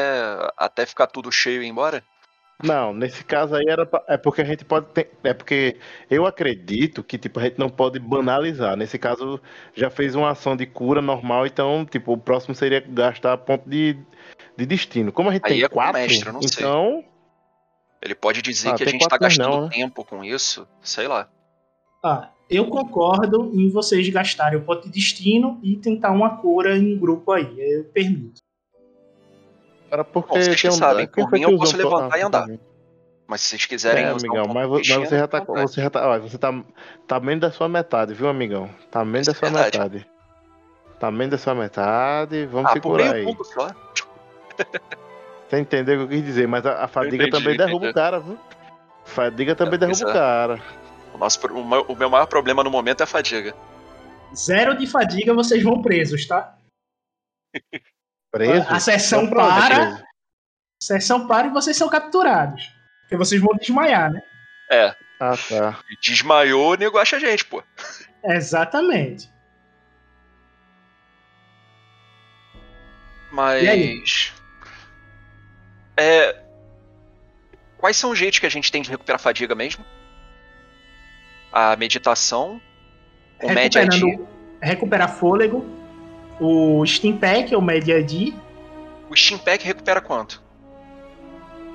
até 0.56 0.86
ficar 0.86 1.08
tudo 1.08 1.30
cheio 1.30 1.62
e 1.62 1.66
ir 1.66 1.70
embora? 1.70 2.02
Não, 2.64 2.92
nesse 2.94 3.24
caso 3.24 3.54
aí 3.56 3.66
era 3.68 3.86
pra- 3.86 4.04
é 4.08 4.18
porque 4.18 4.42
a 4.42 4.46
gente 4.46 4.64
pode 4.66 4.88
ter, 4.88 5.12
é 5.24 5.34
porque 5.34 5.78
eu 6.10 6.26
acredito 6.26 7.04
que 7.04 7.18
tipo 7.18 7.40
a 7.40 7.44
gente 7.44 7.60
não 7.60 7.70
pode 7.70 8.00
banalizar. 8.00 8.76
Nesse 8.78 8.98
caso 8.98 9.40
já 9.76 9.90
fez 9.90 10.16
uma 10.16 10.32
ação 10.32 10.56
de 10.56 10.66
cura 10.66 11.02
normal, 11.02 11.46
então 11.46 11.86
tipo 11.86 12.14
o 12.14 12.18
próximo 12.18 12.56
seria 12.56 12.80
gastar 12.80 13.38
ponto 13.38 13.70
de, 13.70 13.96
de 14.56 14.66
destino. 14.66 15.12
Como 15.12 15.30
a 15.30 15.34
gente 15.34 15.46
Aí 15.46 15.54
tem 15.54 15.64
é 15.64 15.68
quatro, 15.70 15.94
mestre, 16.02 16.28
eu 16.28 16.34
não 16.34 16.42
sei. 16.42 16.50
então 16.66 17.04
Ele 18.02 18.16
pode 18.16 18.42
dizer 18.42 18.70
Ah, 18.70 18.76
que 18.76 18.84
a 18.84 18.88
gente 18.88 19.02
tá 19.02 19.10
quatro 19.18 19.28
gastando 19.28 19.50
não, 19.56 19.62
né? 19.64 19.70
tempo 19.70 20.04
com 20.06 20.24
isso, 20.24 20.68
sei 20.82 21.08
lá. 21.08 21.28
Ah, 22.04 22.30
eu 22.50 22.68
concordo 22.70 23.52
em 23.54 23.70
vocês 23.70 24.08
gastarem 24.10 24.60
o 24.60 24.64
ponto 24.64 24.84
de 24.88 24.94
destino 24.94 25.60
e 25.64 25.76
tentar 25.78 26.12
uma 26.12 26.38
cura 26.38 26.78
em 26.78 26.98
grupo 26.98 27.32
aí. 27.32 27.56
Eu 27.60 27.86
permito. 27.86 28.42
era 29.92 30.04
porque 30.04 30.30
Bom, 30.30 30.42
vocês 30.42 30.62
que 30.62 30.68
um 30.68 30.72
sabem, 30.72 31.08
por 31.08 31.32
mim 31.32 31.42
eu 31.42 31.58
posso 31.58 31.76
um 31.76 31.78
levantar 31.78 32.18
e 32.18 32.22
ah, 32.22 32.28
andar. 32.28 32.48
tá. 32.48 32.54
Mas 33.30 33.42
se 33.42 33.50
vocês 33.50 33.66
quiserem. 33.66 34.06
É, 34.06 34.14
um 34.14 34.18
amigão, 34.18 34.44
ponto 34.46 34.54
mas, 34.54 34.64
de 34.64 34.68
vo- 34.70 34.74
mas 34.76 34.88
destino, 34.88 35.06
você 35.06 35.18
já 35.18 35.28
tá. 35.28 35.40
vontade. 35.40 35.72
Você 35.72 35.82
já 35.82 35.90
tá. 35.90 36.08
Olha, 36.08 36.22
você 36.22 36.38
tá. 36.38 36.64
Tá 37.08 37.20
menos 37.20 37.42
da 37.42 37.52
sua 37.52 37.68
metade, 37.68 38.14
viu, 38.14 38.30
amigão? 38.30 38.70
Tá 38.90 39.04
menos 39.04 39.28
Isso 39.28 39.42
da 39.42 39.50
sua 39.50 39.60
é 39.60 39.64
metade. 39.66 40.08
Tá 41.00 41.12
menos 41.12 41.32
da 41.32 41.38
sua 41.38 41.54
metade. 41.56 42.46
Vamos 42.46 42.72
Ah, 42.72 42.74
por 42.80 42.82
segurar 43.00 43.04
meio 43.14 43.16
aí. 43.16 43.26
ponto 43.26 43.44
só. 43.44 43.68
Você 45.50 45.60
entendeu 45.60 45.96
o 45.96 46.08
que 46.08 46.14
eu 46.14 46.18
quis 46.18 46.26
dizer, 46.26 46.48
mas 46.48 46.66
a, 46.66 46.84
a 46.84 46.88
fadiga 46.88 47.24
entendi, 47.26 47.32
também 47.32 47.56
derruba 47.58 47.86
entendi. 47.88 47.92
o 47.92 47.94
cara, 47.94 48.20
viu? 48.20 48.38
Fadiga 49.06 49.56
também 49.56 49.76
É, 49.76 49.78
derruba 49.78 50.06
o 50.06 50.10
é. 50.10 50.14
cara. 50.14 50.62
O, 51.14 51.18
nosso, 51.18 51.48
o 51.48 51.66
meu- 51.66 51.86
o 51.88 51.96
meu 51.96 52.10
maior 52.10 52.26
problema 52.26 52.64
no 52.64 52.70
momento 52.70 53.00
é 53.02 53.04
a 53.04 53.08
fadiga. 53.08 53.56
Zero 54.36 54.78
de 54.78 54.86
fadiga, 54.86 55.34
vocês 55.34 55.64
vão 55.64 55.82
presos, 55.82 56.28
tá? 56.28 56.58
Preso? 58.30 58.68
A 58.70 58.80
sessão 58.80 59.30
para, 59.30 60.04
sessão 60.84 61.26
para 61.28 61.48
e 61.48 61.52
vocês 61.52 61.78
são 61.78 61.88
capturados. 61.88 62.70
Porque 63.02 63.16
vocês 63.16 63.42
vão 63.42 63.56
desmaiar, 63.56 64.12
né? 64.12 64.22
É, 64.70 64.94
Ah, 65.22 65.34
tá. 65.48 65.80
desmaiou, 66.04 66.74
o 66.74 66.76
nego 66.76 66.98
acha 66.98 67.16
a 67.16 67.20
gente, 67.20 67.46
pô. 67.46 67.64
Exatamente. 68.22 69.30
E 73.62 73.68
aí? 73.70 74.04
É. 75.98 76.36
Quais 77.78 77.98
são 77.98 78.12
os 78.12 78.18
jeitos 78.18 78.40
que 78.40 78.46
a 78.46 78.50
gente 78.50 78.72
tem 78.72 78.82
de 78.82 78.90
recuperar 78.90 79.20
a 79.20 79.24
fadiga 79.24 79.54
mesmo? 79.54 79.84
A 81.52 81.76
meditação, 81.76 82.62
o 83.42 83.52
Med 83.52 83.78
ID. 83.78 83.92
Recuperando, 83.94 84.28
recuperar 84.62 85.16
fôlego. 85.16 85.66
O 86.40 86.86
Steam 86.86 87.18
Pack, 87.18 87.56
o 87.56 87.62
Med 87.62 87.90
ID. 87.90 88.34
O 89.10 89.16
Steam 89.16 89.40
Pack 89.40 89.66
recupera 89.66 90.02
quanto? 90.02 90.42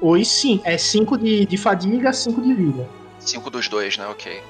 Os 0.00 0.28
sim, 0.28 0.60
é 0.64 0.76
5 0.76 1.16
de, 1.16 1.46
de 1.46 1.56
fadiga, 1.56 2.12
5 2.12 2.40
de 2.42 2.54
vida. 2.54 2.88
5 3.20 3.50
dos 3.50 3.68
dois, 3.68 3.96
né? 3.96 4.06
Ok. 4.06 4.42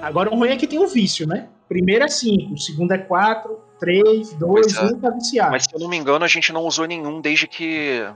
Agora 0.00 0.30
o 0.30 0.36
ruim 0.36 0.50
é 0.50 0.56
que 0.56 0.66
tem 0.66 0.78
o 0.78 0.86
vício, 0.86 1.26
né? 1.26 1.48
Primeiro 1.70 2.04
é 2.04 2.08
5, 2.08 2.58
segundo 2.58 2.90
é 2.90 2.98
4, 2.98 3.56
3, 3.78 4.32
2, 4.32 4.40
Pois 4.40 4.76
é. 4.76 4.92
1 4.92 5.00
tá 5.00 5.10
viciado. 5.10 5.50
Mas 5.52 5.62
se 5.62 5.72
eu 5.72 5.78
não 5.78 5.88
me 5.88 5.96
engano, 5.96 6.24
a 6.24 6.28
gente 6.28 6.52
não 6.52 6.64
usou 6.64 6.84
nenhum 6.84 7.20
desde 7.20 7.46
que. 7.46 8.12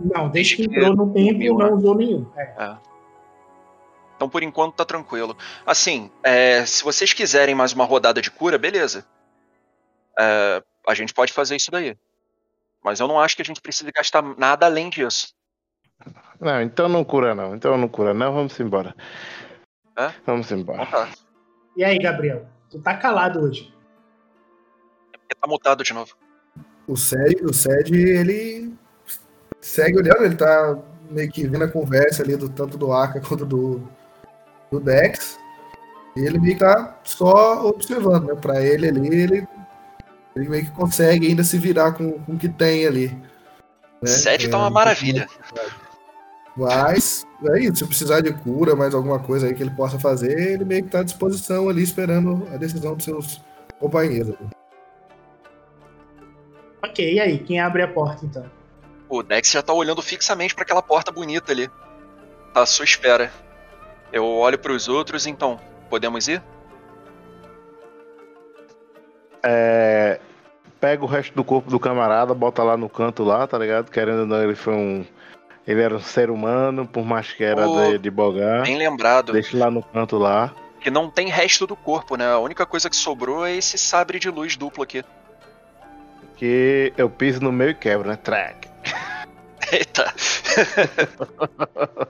Não, 0.00 0.28
desde 0.28 0.56
que 0.56 0.64
entrou 0.64 0.96
no 0.96 1.12
tempo 1.12 1.38
né? 1.38 1.70
não 1.70 1.76
usou 1.76 1.94
nenhum. 1.94 2.26
É. 2.36 2.76
Então 4.16 4.28
por 4.28 4.42
enquanto 4.42 4.74
tá 4.74 4.84
tranquilo. 4.84 5.36
Assim, 5.64 6.10
é, 6.20 6.66
se 6.66 6.82
vocês 6.82 7.12
quiserem 7.12 7.54
mais 7.54 7.72
uma 7.72 7.84
rodada 7.84 8.20
de 8.20 8.28
cura, 8.28 8.58
beleza. 8.58 9.06
É, 10.18 10.60
a 10.84 10.92
gente 10.92 11.14
pode 11.14 11.32
fazer 11.32 11.54
isso 11.54 11.70
daí. 11.70 11.96
Mas 12.82 12.98
eu 12.98 13.06
não 13.06 13.20
acho 13.20 13.36
que 13.36 13.42
a 13.42 13.44
gente 13.44 13.60
precisa 13.60 13.88
gastar 13.94 14.20
nada 14.36 14.66
além 14.66 14.90
disso. 14.90 15.32
Não, 16.40 16.60
então 16.60 16.88
não 16.88 17.04
cura 17.04 17.36
não. 17.36 17.54
Então 17.54 17.78
não 17.78 17.86
cura 17.86 18.12
não, 18.12 18.34
vamos 18.34 18.58
embora. 18.58 18.96
É? 19.96 20.10
Vamos 20.26 20.50
embora. 20.50 20.84
tá. 20.86 21.08
E 21.76 21.84
aí, 21.84 21.98
Gabriel? 21.98 22.55
Tu 22.70 22.80
tá 22.80 22.96
calado 22.96 23.40
hoje. 23.40 23.72
Porque 25.12 25.34
tá 25.34 25.46
mutado 25.46 25.82
de 25.82 25.92
novo. 25.92 26.14
O 26.86 26.96
Sed, 26.96 27.44
o 27.44 27.52
Sed, 27.52 27.94
ele 27.94 28.72
segue 29.60 29.98
olhando, 29.98 30.24
ele 30.24 30.36
tá 30.36 30.78
meio 31.10 31.30
que 31.30 31.46
vendo 31.46 31.64
a 31.64 31.68
conversa 31.68 32.22
ali 32.22 32.36
do 32.36 32.48
tanto 32.48 32.78
do 32.78 32.92
Aka 32.92 33.20
quanto 33.20 33.44
do, 33.44 33.82
do 34.70 34.80
Dex. 34.80 35.38
E 36.16 36.20
ele 36.20 36.38
meio 36.38 36.54
que 36.54 36.60
tá 36.60 36.98
só 37.04 37.66
observando, 37.66 38.26
né? 38.28 38.34
Pra 38.34 38.62
ele 38.62 38.88
ali, 38.88 39.08
ele, 39.08 39.48
ele 40.34 40.48
meio 40.48 40.64
que 40.64 40.70
consegue 40.70 41.26
ainda 41.26 41.44
se 41.44 41.58
virar 41.58 41.92
com, 41.92 42.12
com 42.20 42.32
o 42.32 42.38
que 42.38 42.48
tem 42.48 42.86
ali. 42.86 43.08
Né? 44.00 44.08
Sede 44.08 44.48
tá 44.48 44.58
uma 44.58 44.68
É, 44.68 44.70
maravilha. 44.70 45.28
Mas, 46.56 47.26
é 47.50 47.60
isso, 47.60 47.76
se 47.76 47.86
precisar 47.86 48.22
de 48.22 48.32
cura, 48.32 48.74
mais 48.74 48.94
alguma 48.94 49.18
coisa 49.18 49.46
aí 49.46 49.54
que 49.54 49.62
ele 49.62 49.70
possa 49.70 49.98
fazer, 49.98 50.54
ele 50.54 50.64
meio 50.64 50.84
que 50.84 50.90
tá 50.90 51.00
à 51.00 51.04
disposição 51.04 51.68
ali, 51.68 51.82
esperando 51.82 52.48
a 52.52 52.56
decisão 52.56 52.94
dos 52.94 53.04
seus 53.04 53.40
companheiros. 53.78 54.34
Ok, 56.82 57.12
e 57.12 57.20
aí? 57.20 57.38
Quem 57.38 57.60
abre 57.60 57.82
a 57.82 57.88
porta 57.88 58.24
então? 58.24 58.50
O 59.08 59.22
Dex 59.22 59.50
já 59.50 59.62
tá 59.62 59.72
olhando 59.72 60.00
fixamente 60.00 60.54
pra 60.54 60.64
aquela 60.64 60.82
porta 60.82 61.12
bonita 61.12 61.52
ali. 61.52 61.68
Tá 62.54 62.62
à 62.62 62.66
sua 62.66 62.84
espera. 62.84 63.30
Eu 64.12 64.24
olho 64.24 64.58
pros 64.58 64.88
outros, 64.88 65.26
então. 65.26 65.60
Podemos 65.90 66.26
ir? 66.26 66.42
É, 69.42 70.18
pega 70.80 71.04
o 71.04 71.06
resto 71.06 71.34
do 71.34 71.44
corpo 71.44 71.70
do 71.70 71.78
camarada, 71.78 72.34
bota 72.34 72.62
lá 72.62 72.76
no 72.76 72.88
canto 72.88 73.22
lá, 73.22 73.46
tá 73.46 73.58
ligado? 73.58 73.90
Querendo 73.90 74.20
ou 74.20 74.26
não, 74.26 74.42
ele 74.42 74.54
foi 74.54 74.74
um. 74.74 75.04
Ele 75.66 75.82
era 75.82 75.96
um 75.96 76.00
ser 76.00 76.30
humano, 76.30 76.86
por 76.86 77.04
mais 77.04 77.32
que 77.32 77.42
era 77.42 77.68
Oh, 77.68 77.90
de, 77.92 77.98
de 77.98 78.10
Bogar. 78.10 78.62
Bem 78.62 78.76
lembrado. 78.78 79.32
Deixa 79.32 79.56
lá 79.56 79.70
no 79.70 79.82
canto 79.82 80.16
lá. 80.16 80.54
Que 80.80 80.90
não 80.90 81.10
tem 81.10 81.28
resto 81.28 81.66
do 81.66 81.74
corpo, 81.74 82.16
né? 82.16 82.30
A 82.30 82.38
única 82.38 82.64
coisa 82.64 82.88
que 82.88 82.94
sobrou 82.94 83.44
é 83.44 83.56
esse 83.56 83.76
sabre 83.76 84.20
de 84.20 84.30
luz 84.30 84.56
duplo 84.56 84.84
aqui. 84.84 85.02
Que 86.36 86.92
eu 86.96 87.10
piso 87.10 87.40
no 87.40 87.50
meio 87.50 87.70
e 87.70 87.74
quebro, 87.74 88.08
né? 88.08 88.16
Track. 88.16 88.68
Eita. 89.72 90.14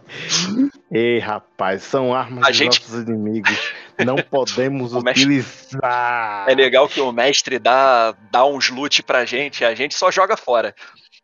Ei, 0.92 1.18
rapaz, 1.18 1.82
são 1.82 2.14
armas 2.14 2.44
A 2.44 2.48
dos 2.48 2.56
gente- 2.56 2.80
nossos 2.80 3.02
inimigos. 3.08 3.72
Não 4.04 4.16
podemos 4.30 4.92
O 4.92 5.00
mestre- 5.00 5.24
utilizar. 5.24 6.44
É 6.48 6.54
legal 6.54 6.88
que 6.88 7.00
o 7.00 7.10
mestre 7.12 7.58
dá, 7.58 8.14
dá 8.30 8.44
uns 8.44 8.68
loot 8.68 9.02
pra 9.02 9.24
gente, 9.24 9.64
a 9.64 9.74
gente 9.74 9.94
só 9.94 10.10
joga 10.10 10.36
fora. 10.36 10.74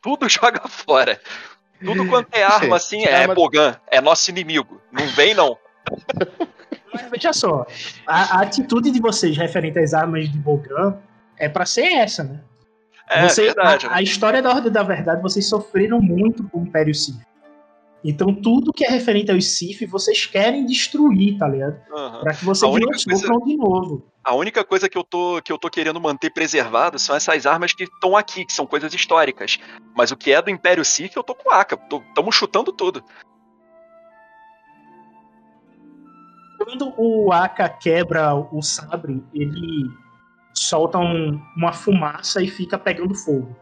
Tudo 0.00 0.28
joga 0.28 0.66
fora. 0.68 1.20
Tudo 1.84 2.06
quanto 2.08 2.34
é 2.34 2.42
arma 2.42 2.76
assim 2.76 3.04
é 3.04 3.14
Arma- 3.14 3.34
Bogan, 3.34 3.76
é 3.90 4.00
nosso 4.00 4.30
inimigo. 4.30 4.80
Não 4.92 5.06
vem 5.08 5.34
não. 5.34 5.56
Mas 6.92 7.10
veja 7.10 7.32
só, 7.32 7.66
a, 8.06 8.38
a 8.38 8.42
atitude 8.42 8.90
de 8.90 9.00
vocês 9.00 9.36
referente 9.36 9.78
às 9.78 9.94
armas 9.94 10.28
de 10.30 10.38
Bogan 10.38 10.98
é 11.38 11.48
pra 11.48 11.64
ser 11.64 11.84
essa, 11.94 12.22
né? 12.24 12.40
É 13.08 13.28
Você- 13.28 13.44
verdade. 13.46 13.86
A, 13.86 13.96
a 13.96 14.02
história 14.02 14.40
da 14.42 14.50
Ordem 14.50 14.70
da 14.72 14.82
Verdade, 14.82 15.20
vocês 15.22 15.48
sofreram 15.48 16.00
muito 16.00 16.44
com 16.48 16.60
o 16.60 16.62
Império 16.62 16.94
Sith. 16.94 17.20
Então 18.04 18.34
tudo 18.34 18.72
que 18.72 18.84
é 18.84 18.88
referente 18.88 19.30
aos 19.30 19.56
Sith, 19.56 19.86
vocês 19.88 20.26
querem 20.26 20.66
destruir, 20.66 21.38
tá 21.38 21.46
ligado? 21.48 21.76
Aham. 21.94 22.20
Pra 22.20 22.34
que 22.34 22.44
vocês 22.44 22.70
não 22.72 22.80
coisa- 22.80 23.04
sofram 23.10 23.38
de 23.40 23.56
novo. 23.56 24.06
A 24.24 24.34
única 24.34 24.64
coisa 24.64 24.88
que 24.88 24.96
eu 24.96 25.02
tô 25.02 25.42
que 25.42 25.52
eu 25.52 25.58
tô 25.58 25.68
querendo 25.68 26.00
manter 26.00 26.30
preservado 26.30 26.98
são 26.98 27.16
essas 27.16 27.44
armas 27.44 27.72
que 27.72 27.84
estão 27.84 28.16
aqui, 28.16 28.44
que 28.44 28.52
são 28.52 28.66
coisas 28.66 28.94
históricas. 28.94 29.58
Mas 29.96 30.12
o 30.12 30.16
que 30.16 30.30
é 30.30 30.40
do 30.40 30.50
Império 30.50 30.84
Sith, 30.84 31.16
eu 31.16 31.24
tô 31.24 31.34
com 31.34 31.50
Aka. 31.50 31.76
Estamos 32.08 32.34
chutando 32.36 32.72
tudo. 32.72 33.02
Quando 36.56 36.94
o 36.96 37.32
Aka 37.32 37.68
quebra 37.68 38.32
o 38.34 38.62
sabre, 38.62 39.24
ele 39.34 39.90
solta 40.54 40.98
um- 40.98 41.42
uma 41.56 41.72
fumaça 41.72 42.40
e 42.40 42.46
fica 42.46 42.78
pegando 42.78 43.16
fogo. 43.16 43.56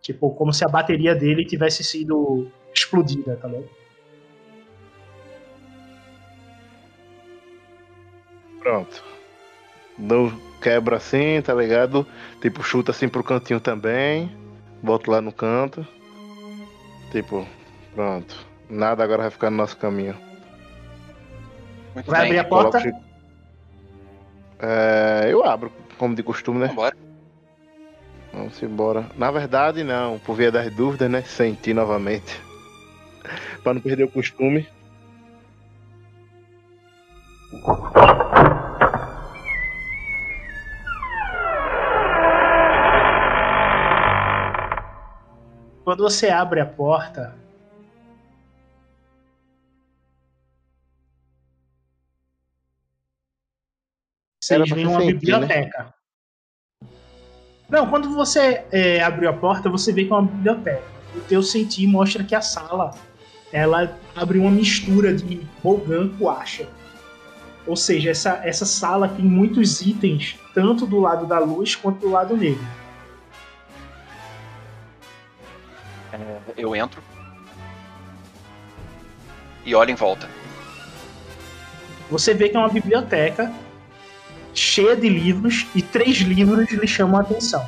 Tipo, 0.00 0.34
como 0.34 0.52
se 0.52 0.64
a 0.64 0.68
bateria 0.68 1.14
dele 1.14 1.44
tivesse 1.44 1.84
sido 1.84 2.50
explodida, 2.74 3.36
tá 3.36 3.46
ligado? 3.46 3.70
Pronto. 8.58 9.21
Não 9.98 10.32
quebra 10.60 10.96
assim, 10.96 11.40
tá 11.42 11.54
ligado? 11.54 12.06
Tipo, 12.40 12.62
chuta 12.62 12.90
assim 12.90 13.08
pro 13.08 13.22
cantinho 13.24 13.60
também. 13.60 14.34
Boto 14.82 15.10
lá 15.10 15.20
no 15.20 15.32
canto. 15.32 15.86
Tipo, 17.10 17.46
pronto. 17.94 18.34
Nada 18.68 19.04
agora 19.04 19.22
vai 19.22 19.30
ficar 19.30 19.50
no 19.50 19.56
nosso 19.58 19.76
caminho. 19.76 20.16
Muito 21.94 22.10
Vai 22.10 22.22
bem. 22.22 22.30
abrir 22.30 22.38
a 22.38 22.44
porta? 22.44 22.80
Coloco- 22.80 23.04
É, 24.60 25.28
eu 25.30 25.44
abro, 25.44 25.70
como 25.98 26.14
de 26.14 26.22
costume, 26.22 26.58
né? 26.60 26.68
Vambora. 26.68 26.96
Vamos 28.32 28.62
embora. 28.62 29.06
Na 29.16 29.30
verdade, 29.30 29.84
não. 29.84 30.18
Por 30.18 30.34
via 30.36 30.50
das 30.50 30.72
dúvidas, 30.74 31.10
né? 31.10 31.20
Senti 31.22 31.74
novamente. 31.74 32.40
pra 33.62 33.74
não 33.74 33.80
perder 33.80 34.04
o 34.04 34.10
costume. 34.10 34.66
Quando 45.92 46.04
você 46.04 46.30
abre 46.30 46.58
a 46.58 46.64
porta, 46.64 47.34
vocês 54.42 54.66
pra 54.66 54.74
veem 54.74 54.86
uma 54.86 55.00
sentir, 55.00 55.12
biblioteca. 55.18 55.94
Não, 57.68 57.90
quando 57.90 58.08
você 58.08 58.64
é, 58.72 59.02
abriu 59.02 59.28
a 59.28 59.34
porta, 59.34 59.68
você 59.68 59.92
vê 59.92 60.06
que 60.06 60.10
é 60.10 60.14
uma 60.14 60.22
biblioteca. 60.22 60.82
O 61.14 61.20
teu 61.20 61.42
sentir 61.42 61.86
mostra 61.86 62.24
que 62.24 62.34
a 62.34 62.40
sala 62.40 62.92
ela 63.52 63.94
abre 64.16 64.38
uma 64.38 64.50
mistura 64.50 65.14
de 65.14 65.46
Bogan 65.62 66.08
com 66.16 66.30
Asha. 66.30 66.66
Ou 67.66 67.76
seja, 67.76 68.08
essa, 68.08 68.40
essa 68.42 68.64
sala 68.64 69.08
tem 69.08 69.26
muitos 69.26 69.82
itens, 69.82 70.38
tanto 70.54 70.86
do 70.86 70.98
lado 70.98 71.26
da 71.26 71.38
luz 71.38 71.76
quanto 71.76 72.00
do 72.00 72.08
lado 72.08 72.34
negro. 72.34 72.81
Eu 76.62 76.76
entro. 76.76 77.02
E 79.64 79.74
olho 79.74 79.90
em 79.90 79.96
volta. 79.96 80.30
Você 82.08 82.32
vê 82.32 82.48
que 82.48 82.56
é 82.56 82.60
uma 82.60 82.68
biblioteca 82.68 83.52
cheia 84.54 84.94
de 84.94 85.08
livros 85.08 85.66
e 85.74 85.82
três 85.82 86.18
livros 86.18 86.70
lhe 86.70 86.86
chamam 86.86 87.18
a 87.18 87.22
atenção. 87.22 87.66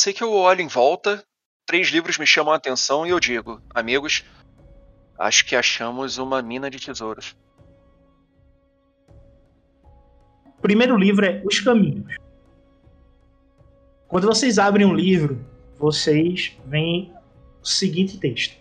Sei 0.00 0.14
que 0.14 0.24
eu 0.24 0.32
olho 0.32 0.62
em 0.62 0.66
volta, 0.66 1.22
três 1.66 1.88
livros 1.88 2.16
me 2.16 2.26
chamam 2.26 2.54
a 2.54 2.56
atenção 2.56 3.06
e 3.06 3.10
eu 3.10 3.20
digo, 3.20 3.60
amigos, 3.74 4.24
acho 5.18 5.44
que 5.44 5.54
achamos 5.54 6.16
uma 6.16 6.40
mina 6.40 6.70
de 6.70 6.80
tesouros. 6.80 7.36
O 10.46 10.62
primeiro 10.62 10.96
livro 10.96 11.24
é 11.26 11.42
Os 11.44 11.60
Caminhos. 11.60 12.16
Quando 14.08 14.26
vocês 14.26 14.58
abrem 14.58 14.86
um 14.86 14.94
livro, 14.94 15.44
vocês 15.78 16.56
veem 16.66 17.12
o 17.62 17.66
seguinte 17.66 18.18
texto. 18.18 18.58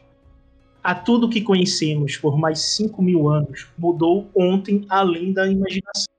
A 0.84 0.94
tudo 0.94 1.30
que 1.30 1.41
conhecemos 1.41 2.18
por 2.18 2.38
mais 2.38 2.60
cinco 2.60 3.02
mil 3.02 3.30
anos 3.30 3.68
mudou 3.78 4.30
ontem 4.36 4.86
além 4.90 5.32
da 5.32 5.48
imaginação. 5.48 6.14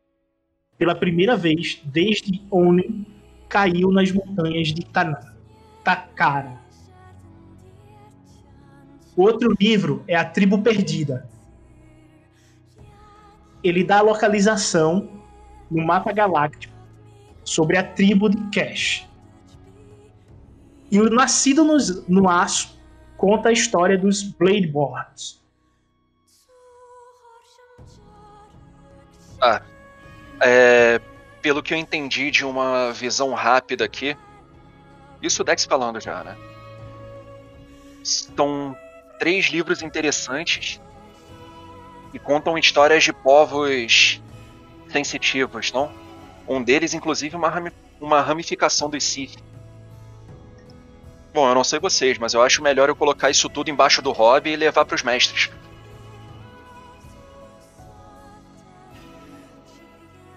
Pela 0.78 0.94
primeira 0.94 1.36
vez 1.36 1.80
desde 1.84 2.42
Onen 2.50 3.06
caiu 3.50 3.90
nas 3.90 4.10
montanhas 4.12 4.68
de 4.68 4.86
Takara. 5.84 6.58
Outro 9.16 9.54
livro 9.60 10.04
é 10.06 10.14
A 10.14 10.24
Tribo 10.24 10.62
Perdida. 10.62 11.28
Ele 13.62 13.84
dá 13.84 13.98
a 13.98 14.02
localização 14.02 15.10
no 15.70 15.84
mapa 15.84 16.12
galáctico 16.12 16.72
sobre 17.44 17.76
a 17.76 17.82
tribo 17.82 18.30
de 18.30 18.38
Cash. 18.50 19.06
E 20.90 21.00
o 21.00 21.10
Nascido 21.10 21.64
no, 21.64 21.76
no 22.08 22.28
Aço 22.28 22.78
conta 23.16 23.50
a 23.50 23.52
história 23.52 23.98
dos 23.98 24.22
Bladeborns. 24.22 25.40
Ah, 29.42 29.62
é, 30.40 31.00
pelo 31.42 31.62
que 31.62 31.72
eu 31.72 31.78
entendi 31.78 32.30
de 32.30 32.44
uma 32.44 32.92
visão 32.92 33.32
rápida 33.32 33.84
aqui, 33.84 34.16
isso 35.22 35.42
o 35.42 35.44
Dex 35.44 35.64
falando 35.64 36.00
já, 36.00 36.22
né? 36.24 36.36
São 38.02 38.76
três 39.18 39.46
livros 39.46 39.82
interessantes 39.82 40.80
e 42.12 42.18
contam 42.18 42.56
histórias 42.58 43.04
de 43.04 43.12
povos 43.12 44.20
sensitivos, 44.88 45.72
não? 45.72 45.92
Um 46.48 46.62
deles, 46.62 46.94
inclusive, 46.94 47.36
uma, 47.36 47.48
rami 47.48 47.72
uma 48.00 48.20
ramificação 48.20 48.88
dos 48.88 49.04
Sith. 49.04 49.38
Bom, 51.32 51.48
eu 51.48 51.54
não 51.54 51.62
sei 51.62 51.78
vocês, 51.78 52.18
mas 52.18 52.34
eu 52.34 52.42
acho 52.42 52.62
melhor 52.62 52.88
eu 52.88 52.96
colocar 52.96 53.30
isso 53.30 53.48
tudo 53.48 53.70
embaixo 53.70 54.02
do 54.02 54.10
hobby 54.10 54.50
e 54.50 54.56
levar 54.56 54.84
para 54.84 54.96
os 54.96 55.02
mestres. 55.02 55.50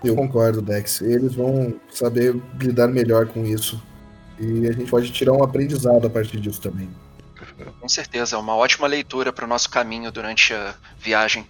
Eu 0.03 0.15
concordo, 0.15 0.61
Dex. 0.61 1.01
Eles 1.01 1.34
vão 1.35 1.73
saber 1.89 2.35
lidar 2.59 2.88
melhor 2.88 3.27
com 3.27 3.45
isso. 3.45 3.81
E 4.39 4.67
a 4.67 4.71
gente 4.71 4.89
pode 4.89 5.11
tirar 5.11 5.31
um 5.34 5.43
aprendizado 5.43 6.05
a 6.05 6.09
partir 6.09 6.39
disso 6.39 6.59
também. 6.61 6.89
Com 7.80 7.88
certeza, 7.88 8.35
é 8.35 8.39
uma 8.39 8.55
ótima 8.55 8.88
leitura 8.88 9.31
para 9.31 9.45
o 9.45 9.47
nosso 9.47 9.69
caminho 9.69 10.11
durante 10.11 10.53
a 10.53 10.75
viagem. 10.99 11.45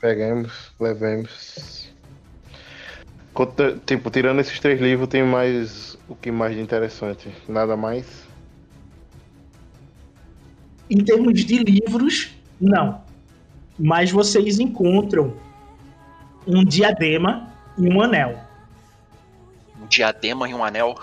Peguemos, 0.00 0.72
levemos. 0.80 1.88
Conta- 3.34 3.78
Tipo, 3.86 4.10
tirando 4.10 4.40
esses 4.40 4.58
três 4.58 4.80
livros, 4.80 5.08
tem 5.08 5.22
mais. 5.22 5.98
O 6.08 6.16
que 6.16 6.30
mais 6.32 6.54
de 6.56 6.60
interessante? 6.62 7.28
Nada 7.48 7.76
mais? 7.76 8.06
Em 10.88 11.04
termos 11.04 11.44
de 11.44 11.58
livros, 11.58 12.30
não. 12.60 13.02
Mas 13.82 14.10
vocês 14.10 14.60
encontram 14.60 15.34
um 16.46 16.62
diadema 16.62 17.50
e 17.78 17.88
um 17.88 18.02
anel. 18.02 18.38
Um 19.80 19.86
diadema 19.86 20.46
e 20.46 20.52
um 20.52 20.62
anel. 20.62 21.00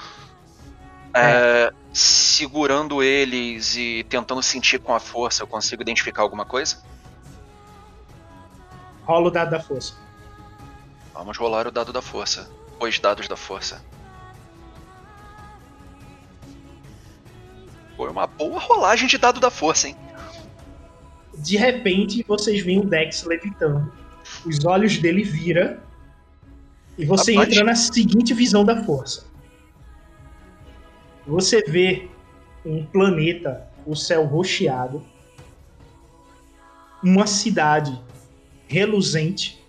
É, 1.12 1.74
segurando 1.92 3.02
eles 3.02 3.76
e 3.76 4.06
tentando 4.08 4.44
sentir 4.44 4.78
com 4.78 4.94
a 4.94 5.00
força, 5.00 5.42
eu 5.42 5.48
consigo 5.48 5.82
identificar 5.82 6.22
alguma 6.22 6.46
coisa? 6.46 6.84
Rola 9.04 9.30
o 9.30 9.32
dado 9.32 9.50
da 9.50 9.60
força. 9.60 9.96
Vamos 11.16 11.36
rolar 11.36 11.66
o 11.66 11.72
dado 11.72 11.92
da 11.92 12.02
força. 12.02 12.48
Os 12.80 13.00
dados 13.00 13.28
da 13.28 13.36
força. 13.36 13.84
Foi 17.96 18.12
uma 18.12 18.28
boa 18.28 18.60
rolagem 18.60 19.08
de 19.08 19.18
dado 19.18 19.40
da 19.40 19.50
força, 19.50 19.88
hein? 19.88 19.98
De 21.38 21.56
repente, 21.58 22.26
vocês 22.28 22.64
veem 22.64 22.80
o 22.80 22.86
Dex 22.86 23.24
levitando. 23.24 23.92
Os 24.46 24.66
olhos 24.66 24.98
dele 24.98 25.24
vira 25.24 25.82
e 26.98 27.06
você 27.06 27.34
Rapaz. 27.34 27.52
entra 27.52 27.64
na 27.64 27.76
seguinte 27.76 28.34
visão 28.34 28.66
da 28.66 28.84
força. 28.84 29.26
Você 31.26 31.62
vê 31.62 32.10
um 32.66 32.86
planeta, 32.86 33.68
o 33.86 33.96
céu 33.96 34.26
rocheado, 34.26 35.04
uma 37.04 37.28
cidade 37.28 38.02
reluzente 38.68 39.64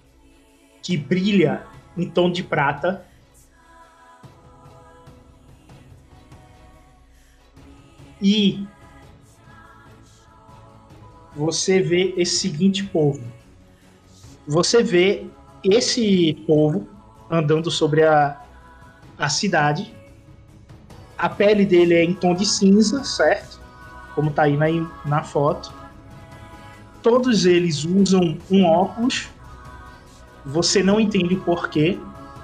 que 0.83 0.97
brilha 0.97 1.67
em 1.97 2.09
tom 2.09 2.31
de 2.31 2.43
prata. 2.43 3.05
E 8.21 8.67
você 11.39 11.81
vê 11.81 12.15
esse 12.17 12.39
seguinte 12.39 12.83
povo. 12.83 13.23
Você 14.45 14.83
vê 14.83 15.25
esse 15.63 16.35
povo 16.49 16.89
andando 17.31 17.71
sobre 17.71 18.03
a, 18.03 18.43
a 19.17 19.29
cidade. 19.29 19.95
A 21.17 21.29
pele 21.29 21.65
dele 21.65 21.95
é 21.95 22.03
em 22.03 22.13
tom 22.13 22.35
de 22.35 22.45
cinza, 22.45 23.05
certo? 23.05 23.61
Como 24.17 24.33
tá 24.33 24.43
aí 24.43 24.57
na, 24.57 24.67
na 25.05 25.23
foto. 25.23 25.73
Todos 27.05 27.47
eles 27.47 27.85
usam 27.85 28.37
um 28.51 28.65
óculos. 28.65 29.29
Você 30.45 30.83
não 30.83 30.99
entende 30.99 31.35
o 31.35 31.41
porquê. 31.43 31.97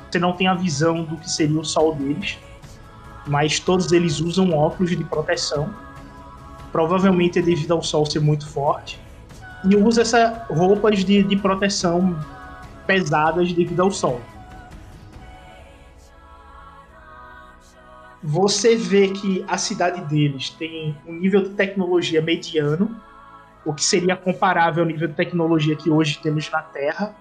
Você 0.08 0.20
não 0.20 0.34
tem 0.34 0.46
a 0.46 0.54
visão 0.54 1.02
do 1.02 1.16
que 1.16 1.28
seria 1.28 1.58
o 1.58 1.64
sol 1.64 1.96
deles. 1.96 2.38
Mas 3.26 3.58
todos 3.58 3.90
eles 3.90 4.20
usam 4.20 4.52
óculos 4.52 4.90
de 4.90 5.02
proteção. 5.02 5.74
Provavelmente 6.74 7.38
é 7.38 7.42
devido 7.42 7.70
ao 7.70 7.84
sol 7.84 8.05
ser 8.05 8.18
muito 8.18 8.48
forte. 8.48 9.01
E 9.64 9.76
usa 9.76 10.02
essas 10.02 10.36
roupas 10.48 11.05
de, 11.05 11.22
de 11.22 11.36
proteção 11.36 12.18
pesadas 12.84 13.52
devido 13.52 13.80
ao 13.80 13.92
sol. 13.92 14.20
Você 18.20 18.74
vê 18.74 19.06
que 19.06 19.44
a 19.46 19.56
cidade 19.56 20.01
deles 20.06 20.51
tem 20.51 20.98
um 21.06 21.12
nível 21.12 21.44
de 21.44 21.51
tecnologia 21.51 22.20
mediano, 22.20 23.01
o 23.64 23.72
que 23.72 23.84
seria 23.84 24.16
comparável 24.16 24.82
ao 24.82 24.90
nível 24.90 25.06
de 25.06 25.14
tecnologia 25.14 25.76
que 25.76 25.88
hoje 25.88 26.18
temos 26.20 26.51
na 26.51 26.60
Terra. 26.60 27.14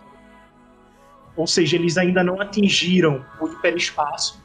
Ou 1.35 1.45
seja, 1.45 1.75
eles 1.75 1.95
ainda 1.95 2.23
não 2.23 2.41
atingiram 2.41 3.23
o 3.39 3.47
hiperespaço. 3.47 4.43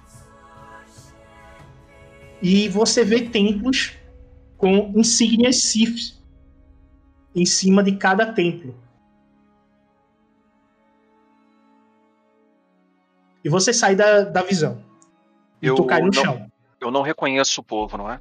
E 2.43 2.68
você 2.68 3.02
vê 3.02 3.22
templos 3.22 3.97
com 4.59 4.93
insígnias 4.97 5.62
Sith 5.62 6.18
em 7.35 7.47
cima 7.47 7.82
de 7.82 7.97
cada 7.97 8.30
templo. 8.32 8.74
E 13.44 13.48
você 13.48 13.72
sai 13.72 13.94
da, 13.94 14.22
da 14.22 14.43
visão. 14.43 14.82
E 15.62 15.66
Eu 15.66 15.74
tu 15.76 15.86
cai 15.86 16.01
no 16.01 16.06
não- 16.06 16.12
chão. 16.12 16.51
Eu 16.80 16.90
não 16.90 17.02
reconheço 17.02 17.60
o 17.60 17.64
povo, 17.64 17.97
não 17.97 18.10
é? 18.10 18.20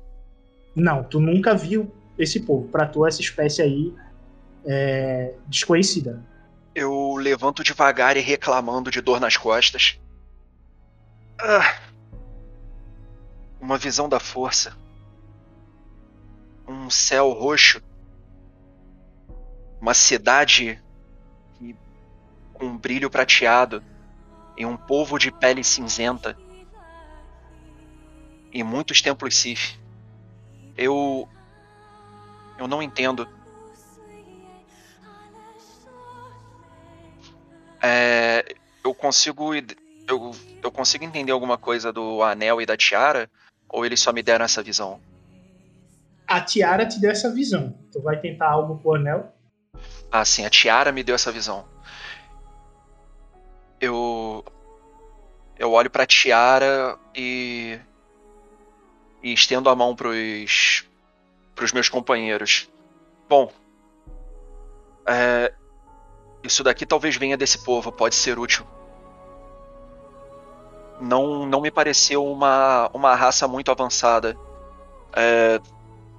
Não, 0.76 1.04
tu 1.04 1.20
nunca 1.20 1.54
viu 1.56 1.92
esse 2.18 2.40
povo. 2.40 2.68
Pra 2.70 2.88
tu, 2.88 3.06
essa 3.06 3.22
espécie 3.22 3.62
aí 3.62 3.94
é 4.66 5.34
desconhecida. 5.48 6.24
Eu 6.74 7.16
levanto 7.16 7.64
devagar 7.64 8.16
e 8.18 8.20
reclamando 8.20 8.90
de 8.92 9.02
dor 9.02 9.20
nas 9.20 9.36
costas. 9.38 10.00
Ah. 11.40 11.80
Uma 13.60 13.78
visão 13.78 14.08
da 14.08 14.20
força. 14.20 14.76
Um 16.68 16.90
céu 16.90 17.32
roxo. 17.32 17.82
Uma 19.80 19.94
cidade 19.94 20.82
com 22.54 22.66
um 22.66 22.78
brilho 22.78 23.10
prateado. 23.10 23.84
E 24.58 24.66
um 24.66 24.76
povo 24.76 25.18
de 25.18 25.32
pele 25.32 25.64
cinzenta. 25.64 26.38
E 28.52 28.64
muitos 28.64 29.02
templos 29.02 29.36
Sith. 29.36 29.80
Eu. 30.76 31.28
Eu 32.58 32.68
não 32.68 32.82
entendo. 32.82 33.28
É, 37.82 38.56
eu 38.84 38.94
consigo 38.94 39.54
eu, 40.08 40.32
eu 40.64 40.72
consigo 40.72 41.04
entender 41.04 41.32
alguma 41.32 41.58
coisa 41.58 41.92
do 41.92 42.24
anel 42.24 42.62
e 42.62 42.66
da 42.66 42.78
tiara 42.78 43.30
ou 43.70 43.86
eles 43.86 44.00
só 44.00 44.14
me 44.14 44.24
deram 44.24 44.46
essa 44.46 44.64
visão? 44.64 45.00
A 46.28 46.42
tiara 46.42 46.86
te 46.86 47.00
deu 47.00 47.10
essa 47.10 47.32
visão. 47.32 47.74
Tu 47.92 48.02
vai 48.02 48.20
tentar 48.20 48.50
algo 48.50 48.78
com 48.80 48.90
o 48.90 48.96
anel. 48.96 49.34
Ah, 50.12 50.26
sim, 50.26 50.46
a 50.46 50.50
tiara 50.50 50.92
me 50.92 51.04
deu 51.04 51.16
essa 51.16 51.32
visão. 51.32 51.66
Eu 53.80 54.44
eu 55.58 55.72
olho 55.72 55.90
pra 55.90 56.06
tiara 56.06 56.98
e 57.16 57.80
e 59.24 59.34
estendo 59.34 59.70
a 59.70 59.76
mão 59.76 59.96
pros 59.96 60.86
pros 61.56 61.72
meus 61.72 61.90
companheiros. 61.90 62.70
Bom, 63.28 63.52
é, 65.08 65.54
isso 66.44 66.64
daqui 66.64 66.86
talvez 66.86 67.16
venha 67.16 67.38
desse 67.38 67.64
povo, 67.64 67.92
pode 67.92 68.16
ser 68.16 68.38
útil. 68.38 68.66
Não 71.00 71.46
não 71.46 71.62
me 71.62 71.72
pareceu 71.72 72.26
uma 72.26 72.90
uma 72.94 73.16
raça 73.16 73.48
muito 73.48 73.72
avançada. 73.72 74.38
É, 75.16 75.60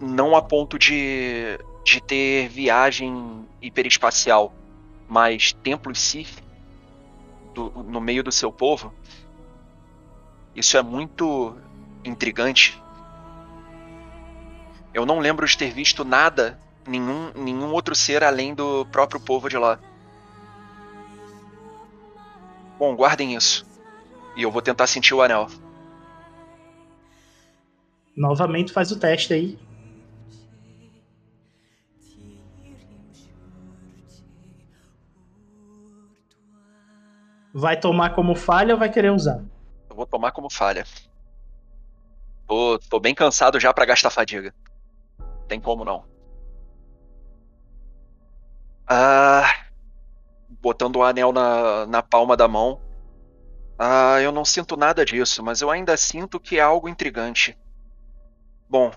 não 0.01 0.35
a 0.37 0.43
ponto 0.43 0.79
de 0.79 1.59
de 1.85 2.03
ter 2.03 2.49
viagem 2.49 3.47
hiperespacial, 3.62 4.53
mas 5.09 5.55
templos 5.55 5.99
Sith 5.99 6.43
do- 7.55 7.70
no 7.83 7.99
meio 7.99 8.23
do 8.23 8.31
seu 8.31 8.53
povo. 8.53 8.93
Isso 10.55 10.77
é 10.77 10.83
muito 10.83 11.57
intrigante. 12.05 12.79
Eu 14.93 15.07
não 15.07 15.19
lembro 15.19 15.47
de 15.47 15.57
ter 15.57 15.70
visto 15.73 16.05
nada, 16.05 16.61
nenhum, 16.87 17.33
nenhum 17.35 17.73
outro 17.73 17.95
ser 17.95 18.23
além 18.23 18.55
do 18.55 18.85
próprio 18.87 19.19
povo 19.19 19.49
de 19.49 19.57
lá. 19.57 19.79
Bom, 22.79 22.95
guardem 22.95 23.35
isso. 23.35 23.66
E 24.37 24.43
eu 24.43 24.51
vou 24.51 24.61
tentar 24.61 24.87
sentir 24.87 25.15
o 25.15 25.23
anel. 25.23 25.49
Novamente 28.15 28.73
faz 28.73 28.91
o 28.91 28.99
teste 28.99 29.33
aí. 29.33 29.59
Vai 37.59 37.77
tomar 37.77 38.15
como 38.15 38.37
falha 38.37 38.75
ou 38.75 38.79
vai 38.79 38.89
querer 38.89 39.11
usar? 39.11 39.45
Eu 39.91 39.97
vou 39.97 40.07
tomar 40.07 40.31
como 40.31 40.49
falha. 40.49 40.87
Tô, 42.47 42.79
tô 42.79 43.01
bem 43.01 43.13
cansado 43.13 43.59
já 43.59 43.75
pra 43.75 43.85
gastar 43.85 44.11
fadiga. 44.11 44.55
Tem 45.49 45.61
como 45.61 45.85
não. 45.85 46.05
Ah. 48.87 49.65
Botando 50.49 50.97
o 50.97 51.03
anel 51.03 51.33
na, 51.33 51.85
na 51.87 52.01
palma 52.01 52.37
da 52.37 52.47
mão. 52.47 52.81
Ah, 53.77 54.21
eu 54.21 54.31
não 54.31 54.45
sinto 54.45 54.77
nada 54.77 55.05
disso, 55.05 55.43
mas 55.43 55.61
eu 55.61 55.69
ainda 55.69 55.97
sinto 55.97 56.39
que 56.39 56.59
é 56.59 56.63
algo 56.63 56.89
intrigante. 56.89 57.59
Bom. 58.71 58.93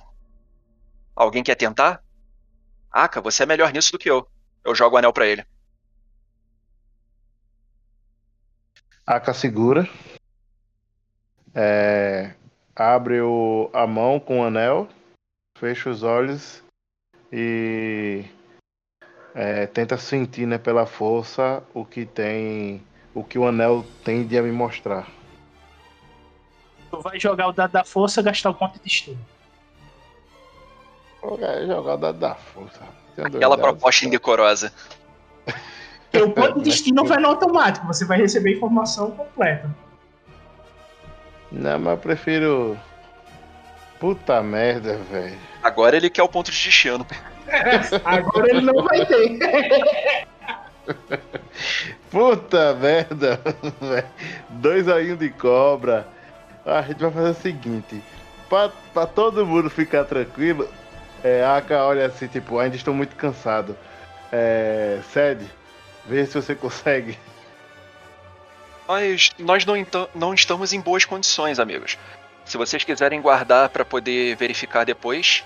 Alguém 1.16 1.42
quer 1.42 1.56
tentar? 1.56 2.04
Aka, 2.92 3.22
você 3.22 3.42
é 3.42 3.48
melhor 3.48 3.74
nisso 3.74 3.92
do 3.92 3.98
que 3.98 4.10
eu. 4.10 4.28
Eu 4.64 4.76
jogo 4.76 4.98
o 4.98 5.00
anel 5.00 5.12
pra 5.12 5.26
ele. 5.26 5.44
Aka 9.12 9.34
segura. 9.34 9.90
É, 11.54 12.32
abre 12.74 13.20
o, 13.20 13.70
a 13.74 13.86
mão 13.86 14.22
com 14.22 14.40
o 14.40 14.44
anel. 14.46 14.88
Fecha 15.58 15.90
os 15.90 16.02
olhos. 16.02 16.64
E 17.30 18.24
é, 19.36 19.68
tenta 19.68 19.98
sentir 19.98 20.48
né, 20.48 20.58
pela 20.58 20.86
força 20.86 21.62
o 21.74 21.84
que 21.84 22.06
tem. 22.06 22.82
O 23.14 23.22
que 23.22 23.38
o 23.38 23.46
anel 23.46 23.86
tem 24.06 24.26
de 24.26 24.42
me 24.42 24.54
mostrar. 24.54 25.06
Tu 26.90 27.02
vai 27.02 27.20
jogar 27.20 27.50
o 27.50 27.52
dado 27.52 27.72
da 27.74 27.84
força 27.84 28.22
gastar 28.22 28.52
o 28.52 28.56
ponto 28.56 28.76
de 28.76 28.84
destino. 28.86 29.20
Vou 31.22 31.38
jogar 31.38 31.96
o 31.96 31.98
dado 31.98 32.18
da 32.18 32.36
força. 32.36 32.80
Aquela 33.18 33.58
proposta 33.58 34.06
indecorosa. 34.06 34.74
Teu 36.12 36.30
ponto 36.32 36.60
de 36.60 36.66
destino 36.66 37.06
vai 37.06 37.18
no 37.20 37.30
automático, 37.30 37.88
você 37.88 38.06
vai 38.06 38.18
receber 38.18 38.52
a 38.52 38.54
informação 38.58 39.12
completa. 39.12 39.70
Não, 41.52 41.80
mas 41.80 41.94
eu 41.94 41.98
prefiro. 41.98 42.78
Puta 44.00 44.42
merda, 44.42 44.98
velho. 45.12 45.38
Agora 45.62 45.96
ele 45.96 46.10
quer 46.10 46.24
o 46.24 46.28
ponto 46.30 46.52
de 46.52 46.64
destino. 46.64 47.06
Agora 48.04 48.50
ele 48.50 48.62
não 48.62 48.84
vai 48.84 49.06
ter. 49.06 50.28
Puta 52.10 52.74
merda, 52.74 53.40
velho. 53.80 54.08
Dois 54.50 54.90
aí 54.90 55.16
de 55.16 55.30
cobra. 55.30 56.08
A 56.66 56.82
gente 56.82 57.00
vai 57.00 57.12
fazer 57.12 57.30
o 57.30 57.42
seguinte: 57.42 58.04
pra, 58.50 58.70
pra 58.94 59.06
todo 59.06 59.46
mundo 59.46 59.70
ficar 59.70 60.04
tranquilo, 60.04 60.68
é, 61.24 61.44
a 61.44 61.58
Aka 61.58 61.86
olha 61.86 62.06
assim, 62.06 62.28
tipo, 62.28 62.60
ainda 62.60 62.76
estou 62.76 62.94
muito 62.94 63.16
cansado. 63.16 63.78
É, 64.32 65.00
Sede, 65.12 65.46
vê 66.06 66.26
se 66.26 66.34
você 66.34 66.56
consegue. 66.56 67.18
Mas 68.88 69.32
nós 69.40 69.66
não, 69.66 69.78
então- 69.78 70.10
não 70.14 70.34
estamos 70.34 70.74
em 70.74 70.82
boas 70.82 71.06
condições, 71.06 71.60
amigos. 71.60 71.98
Se 72.46 72.58
vocês 72.58 72.84
quiserem 72.84 73.22
guardar 73.22 73.70
pra 73.70 73.86
poder 73.86 74.36
verificar 74.36 74.84
depois, 74.84 75.44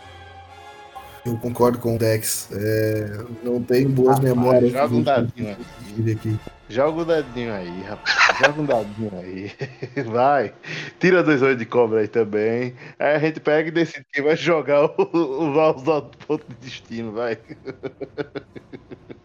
Eu 1.25 1.35
concordo 1.37 1.79
com 1.79 1.95
o 1.95 1.97
Dex. 1.97 2.49
É, 2.51 3.23
não 3.43 3.61
tenho 3.61 3.89
boas 3.89 4.19
memórias. 4.19 4.71
joga 4.71 4.93
um 4.93 4.99
do- 4.99 5.03
dadinho 5.05 5.57
do- 5.97 6.11
aqui. 6.11 6.39
Joga 6.69 7.01
um 7.01 7.05
dadinho 7.05 7.53
aí, 7.53 7.81
rapaz. 7.83 8.37
Joga 8.39 8.61
um 8.61 8.65
dadinho 8.65 9.11
aí. 9.19 9.51
Vai. 10.05 10.53
Tira 10.99 11.23
dois 11.23 11.41
olhos 11.41 11.57
de 11.57 11.65
cobra 11.65 12.01
aí 12.01 12.07
também. 12.07 12.73
Aí 12.99 13.15
a 13.15 13.19
gente 13.19 13.39
pega 13.39 13.67
e 13.69 13.71
decide 13.71 14.05
quem 14.11 14.23
vai 14.23 14.35
jogar 14.35 14.85
o, 14.85 14.95
o, 15.13 15.53
vai 15.53 15.73
usar 15.75 15.97
o 15.97 16.01
ponto 16.03 16.45
de 16.47 16.55
destino, 16.55 17.11
vai. 17.11 17.37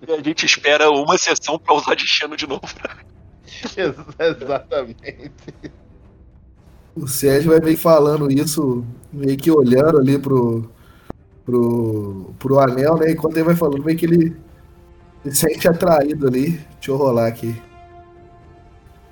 a 0.08 0.22
gente 0.22 0.44
espera 0.46 0.90
uma 0.90 1.16
sessão 1.18 1.58
pra 1.58 1.74
usar 1.74 1.94
destino 1.94 2.36
de 2.36 2.46
novo. 2.46 2.62
Ex- 3.76 3.94
Exatamente. 4.42 5.30
O 6.96 7.06
Sérgio 7.06 7.52
vai 7.52 7.60
meio 7.60 7.76
que 7.76 7.82
falando 7.82 8.30
isso, 8.30 8.84
meio 9.12 9.36
que 9.38 9.50
olhando 9.50 9.98
ali 9.98 10.18
pro, 10.18 10.70
pro, 11.44 12.34
pro 12.38 12.60
anel, 12.60 12.96
né? 12.96 13.12
Enquanto 13.12 13.36
ele 13.36 13.44
vai 13.44 13.56
falando, 13.56 13.84
meio 13.84 13.98
que 13.98 14.06
ele 14.06 14.36
se 15.24 15.34
sente 15.34 15.68
atraído 15.68 16.26
ali. 16.26 16.50
Deixa 16.50 16.90
eu 16.90 16.96
rolar 16.96 17.26
aqui. 17.26 17.54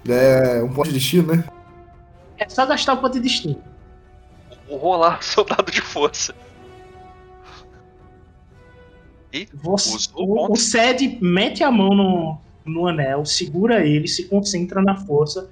É 0.08 0.62
um 0.62 0.72
ponto 0.72 0.88
de 0.88 0.94
destino, 0.94 1.34
né? 1.34 1.44
É 2.38 2.48
só 2.48 2.64
gastar 2.66 2.94
o 2.94 2.98
ponto 2.98 3.14
de 3.14 3.20
destino. 3.20 3.62
Vou 4.68 4.78
rolar 4.78 5.20
soldado 5.24 5.70
de 5.70 5.80
força. 5.80 6.34
E 9.32 9.46
Você, 9.52 10.08
o 10.14 10.52
o, 10.52 10.56
Sed 10.56 11.18
mete 11.20 11.62
a 11.62 11.70
mão 11.70 11.90
no, 11.90 12.38
no 12.64 12.86
anel, 12.86 13.26
segura 13.26 13.84
ele, 13.84 14.08
se 14.08 14.24
concentra 14.24 14.80
na 14.80 14.96
força. 14.96 15.50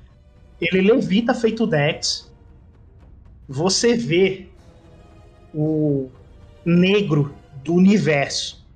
Ele 0.59 0.81
levita 0.81 1.35
feito 1.35 1.65
o 1.65 1.67
Dex. 1.67 2.33
Você 3.47 3.95
vê 3.95 4.49
o 5.55 6.09
negro 6.67 7.33
do 7.63 7.75
universo. 7.75 8.67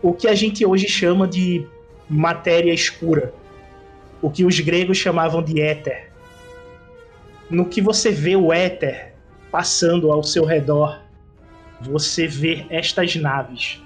O 0.00 0.12
que 0.12 0.28
a 0.28 0.34
gente 0.34 0.64
hoje 0.64 0.88
chama 0.88 1.26
de 1.26 1.66
matéria 2.08 2.72
escura. 2.72 3.34
O 4.20 4.30
que 4.30 4.44
os 4.44 4.60
gregos 4.60 4.96
chamavam 4.96 5.42
de 5.42 5.60
éter. 5.60 6.12
No 7.50 7.66
que 7.66 7.82
você 7.82 8.12
vê 8.12 8.36
o 8.36 8.52
éter 8.52 9.12
passando 9.50 10.12
ao 10.12 10.22
seu 10.22 10.44
redor, 10.44 11.02
você 11.80 12.28
vê 12.28 12.64
estas 12.70 13.16
naves. 13.16 13.82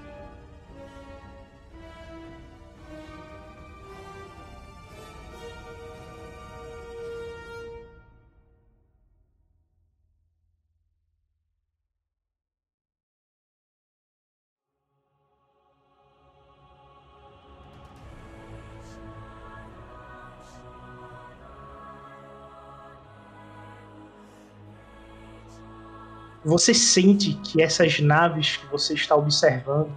Você 26.47 26.73
sente 26.73 27.35
que 27.35 27.61
essas 27.61 27.99
naves 27.99 28.57
que 28.57 28.67
você 28.67 28.95
está 28.95 29.17
observando, 29.17 29.91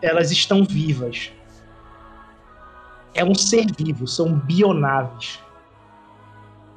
elas 0.00 0.30
estão 0.30 0.64
vivas. 0.64 1.32
É 3.12 3.24
um 3.24 3.34
ser 3.34 3.66
vivo, 3.76 4.06
são 4.06 4.32
bionaves. 4.32 5.40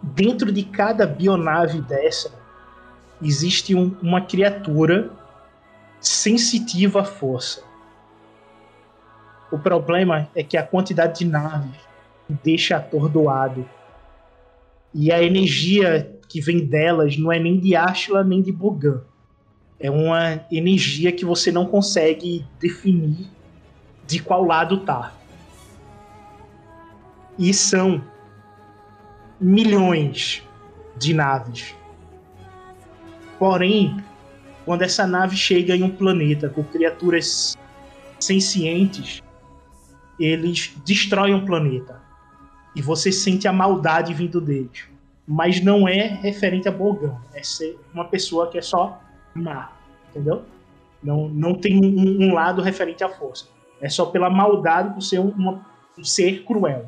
Dentro 0.02 0.52
de 0.52 0.64
cada 0.64 1.06
bionave 1.06 1.82
dessa 1.82 2.34
existe 3.22 3.76
um, 3.76 3.96
uma 4.02 4.22
criatura 4.22 5.12
sensitiva 6.00 7.02
à 7.02 7.04
força. 7.04 7.64
O 9.52 9.60
problema 9.60 10.28
é 10.36 10.44
que 10.44 10.58
a 10.58 10.64
quantidade 10.64 11.20
de 11.20 11.26
naves 11.26 11.80
deixa 12.44 12.78
atordoado. 12.78 13.70
E 14.92 15.12
a 15.12 15.22
energia 15.22 16.15
que 16.28 16.42
vem 16.42 16.66
delas 16.66 17.18
não 17.18 17.32
é 17.32 17.40
nem 17.40 17.60
de 17.60 17.76
Ashla 17.76 18.24
nem 18.24 18.42
de 18.42 18.52
Bogan. 18.52 19.02
É 19.80 19.92
uma 19.92 20.46
energia 20.52 21.12
que 21.12 21.26
você 21.26 21.52
não 21.52 21.66
consegue 21.66 22.46
definir 22.60 23.28
de 24.08 24.20
qual 24.20 24.44
lado 24.44 24.80
tá. 24.80 25.14
E 27.38 27.54
são 27.54 28.02
milhões 29.40 30.42
de 30.98 31.14
naves. 31.14 31.76
Porém, 33.38 33.98
quando 34.64 34.82
essa 34.82 35.06
nave 35.06 35.36
chega 35.36 35.76
em 35.76 35.84
um 35.84 35.90
planeta 35.90 36.48
com 36.48 36.64
criaturas 36.64 37.58
sencientes, 38.18 39.22
eles 40.18 40.74
destroem 40.86 41.36
o 41.36 41.46
planeta. 41.46 42.02
E 42.74 42.82
você 42.82 43.12
sente 43.12 43.48
a 43.48 43.54
maldade 43.54 44.14
vindo 44.14 44.40
deles 44.40 44.95
mas 45.28 45.62
não 45.62 45.88
é 45.88 46.08
referente 46.08 46.68
a 46.68 46.72
Bogan. 46.72 47.16
É 47.34 47.42
ser 47.42 47.80
uma 47.94 48.06
pessoa 48.06 48.50
que 48.50 48.58
é 48.58 48.62
só 48.62 49.02
má, 49.34 49.72
entendeu? 50.10 50.44
Não, 51.02 51.28
não 51.28 51.56
tem 51.56 51.84
um, 51.84 52.26
um 52.26 52.34
lado 52.34 52.62
referente 52.62 53.04
à 53.04 53.10
força. 53.10 53.48
É 53.82 53.90
só 53.90 54.06
pela 54.06 54.30
maldade 54.30 54.94
por 54.94 55.02
ser 55.02 55.20
um, 55.20 55.30
uma, 55.30 55.66
um 55.98 56.04
ser 56.04 56.44
cruel. 56.44 56.88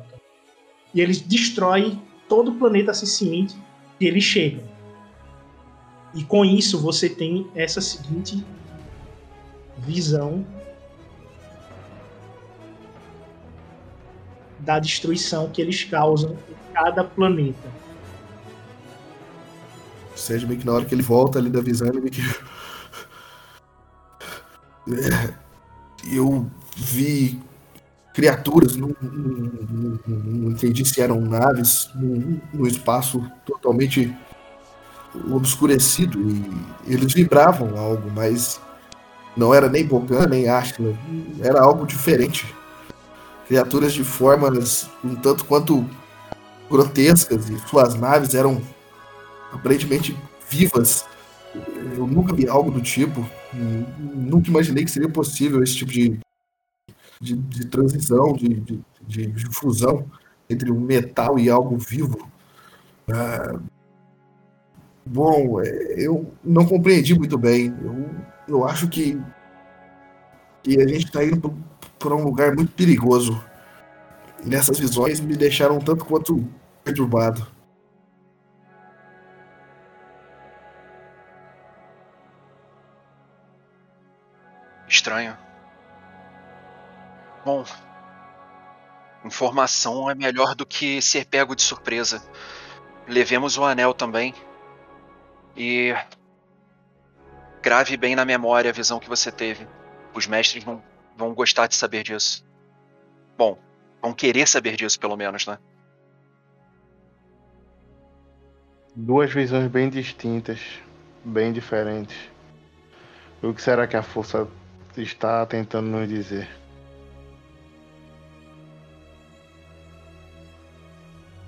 E 0.94 1.00
eles 1.00 1.20
destroem 1.20 2.00
todo 2.28 2.52
o 2.52 2.54
planeta 2.54 2.94
senciente 2.94 3.56
que 3.98 4.06
eles 4.06 4.24
chegam. 4.24 4.64
E 6.14 6.24
com 6.24 6.44
isso 6.44 6.80
você 6.80 7.08
tem 7.08 7.46
essa 7.54 7.80
seguinte 7.80 8.44
visão 9.78 10.44
da 14.60 14.78
destruição 14.78 15.50
que 15.50 15.60
eles 15.62 15.84
causam 15.84 16.32
em 16.32 16.72
cada 16.72 17.04
planeta 17.04 17.68
seja, 20.18 20.46
meio 20.46 20.60
que 20.60 20.66
na 20.66 20.72
hora 20.72 20.84
que 20.84 20.94
ele 20.94 21.02
volta 21.02 21.38
ali 21.38 21.50
da 21.50 21.60
visão, 21.60 21.88
ele 21.88 22.00
meio 22.00 22.12
que. 22.12 22.22
É, 24.90 25.34
eu 26.10 26.50
vi 26.74 27.38
criaturas, 28.14 28.74
não, 28.74 28.96
não, 29.00 30.00
não, 30.06 30.50
entendi 30.50 30.84
se 30.84 31.00
eram 31.00 31.20
naves, 31.20 31.90
no 31.94 32.66
espaço 32.66 33.22
totalmente 33.44 34.12
obscurecido 35.30 36.18
e 36.20 36.92
eles 36.92 37.12
vibravam 37.12 37.76
algo, 37.78 38.10
mas 38.10 38.60
não 39.36 39.54
era 39.54 39.68
nem 39.68 39.86
Bogan, 39.86 40.26
nem 40.26 40.48
Ashla, 40.48 40.94
era 41.40 41.60
algo 41.60 41.86
diferente. 41.86 42.52
Criaturas 43.46 43.92
de 43.92 44.04
formas 44.04 44.88
um 45.04 45.14
tanto 45.14 45.44
quanto 45.44 45.88
grotescas 46.68 47.48
e 47.48 47.58
suas 47.68 47.94
naves 47.94 48.34
eram 48.34 48.60
aparentemente 49.52 50.16
vivas. 50.50 51.04
Eu 51.96 52.06
nunca 52.06 52.34
vi 52.34 52.48
algo 52.48 52.70
do 52.70 52.80
tipo. 52.80 53.26
Nunca 54.14 54.48
imaginei 54.48 54.84
que 54.84 54.90
seria 54.90 55.08
possível 55.08 55.62
esse 55.62 55.76
tipo 55.76 55.90
de, 55.90 56.20
de, 57.20 57.36
de 57.36 57.66
transição, 57.66 58.32
de, 58.34 58.60
de, 59.02 59.26
de, 59.26 59.54
fusão 59.54 60.06
entre 60.48 60.70
um 60.70 60.80
metal 60.80 61.38
e 61.38 61.48
algo 61.48 61.76
vivo. 61.78 62.28
Ah, 63.10 63.58
bom, 65.04 65.60
é, 65.60 65.94
eu 65.96 66.30
não 66.44 66.66
compreendi 66.66 67.18
muito 67.18 67.38
bem. 67.38 67.74
Eu, 67.82 68.10
eu 68.48 68.64
acho 68.66 68.88
que, 68.88 69.20
que 70.62 70.80
a 70.80 70.86
gente 70.86 71.06
está 71.06 71.24
indo 71.24 71.54
para 71.98 72.14
um 72.14 72.22
lugar 72.22 72.54
muito 72.54 72.72
perigoso. 72.72 73.42
E 74.44 74.48
nessas 74.48 74.78
visões 74.78 75.20
me 75.20 75.36
deixaram 75.36 75.78
tanto 75.78 76.04
quanto 76.04 76.46
perturbado. 76.84 77.57
Estranho. 84.88 85.36
Bom, 87.44 87.64
informação 89.24 90.10
é 90.10 90.14
melhor 90.14 90.54
do 90.54 90.64
que 90.64 91.00
ser 91.02 91.26
pego 91.26 91.54
de 91.54 91.62
surpresa. 91.62 92.22
Levemos 93.06 93.58
o 93.58 93.64
anel 93.64 93.92
também. 93.92 94.34
E 95.56 95.94
grave 97.62 97.96
bem 97.96 98.16
na 98.16 98.24
memória 98.24 98.70
a 98.70 98.74
visão 98.74 98.98
que 98.98 99.08
você 99.08 99.30
teve. 99.30 99.66
Os 100.14 100.26
mestres 100.26 100.64
vão, 100.64 100.82
vão 101.16 101.34
gostar 101.34 101.66
de 101.66 101.74
saber 101.74 102.02
disso. 102.02 102.46
Bom, 103.36 103.58
vão 104.00 104.12
querer 104.12 104.46
saber 104.48 104.76
disso, 104.76 104.98
pelo 104.98 105.16
menos, 105.16 105.46
né? 105.46 105.58
Duas 108.94 109.32
visões 109.32 109.70
bem 109.70 109.88
distintas, 109.88 110.60
bem 111.24 111.52
diferentes. 111.52 112.16
O 113.42 113.54
que 113.54 113.62
será 113.62 113.86
que 113.86 113.96
a 113.96 114.02
força 114.02 114.48
está 115.02 115.44
tentando 115.46 115.88
nos 115.88 116.08
dizer? 116.08 116.48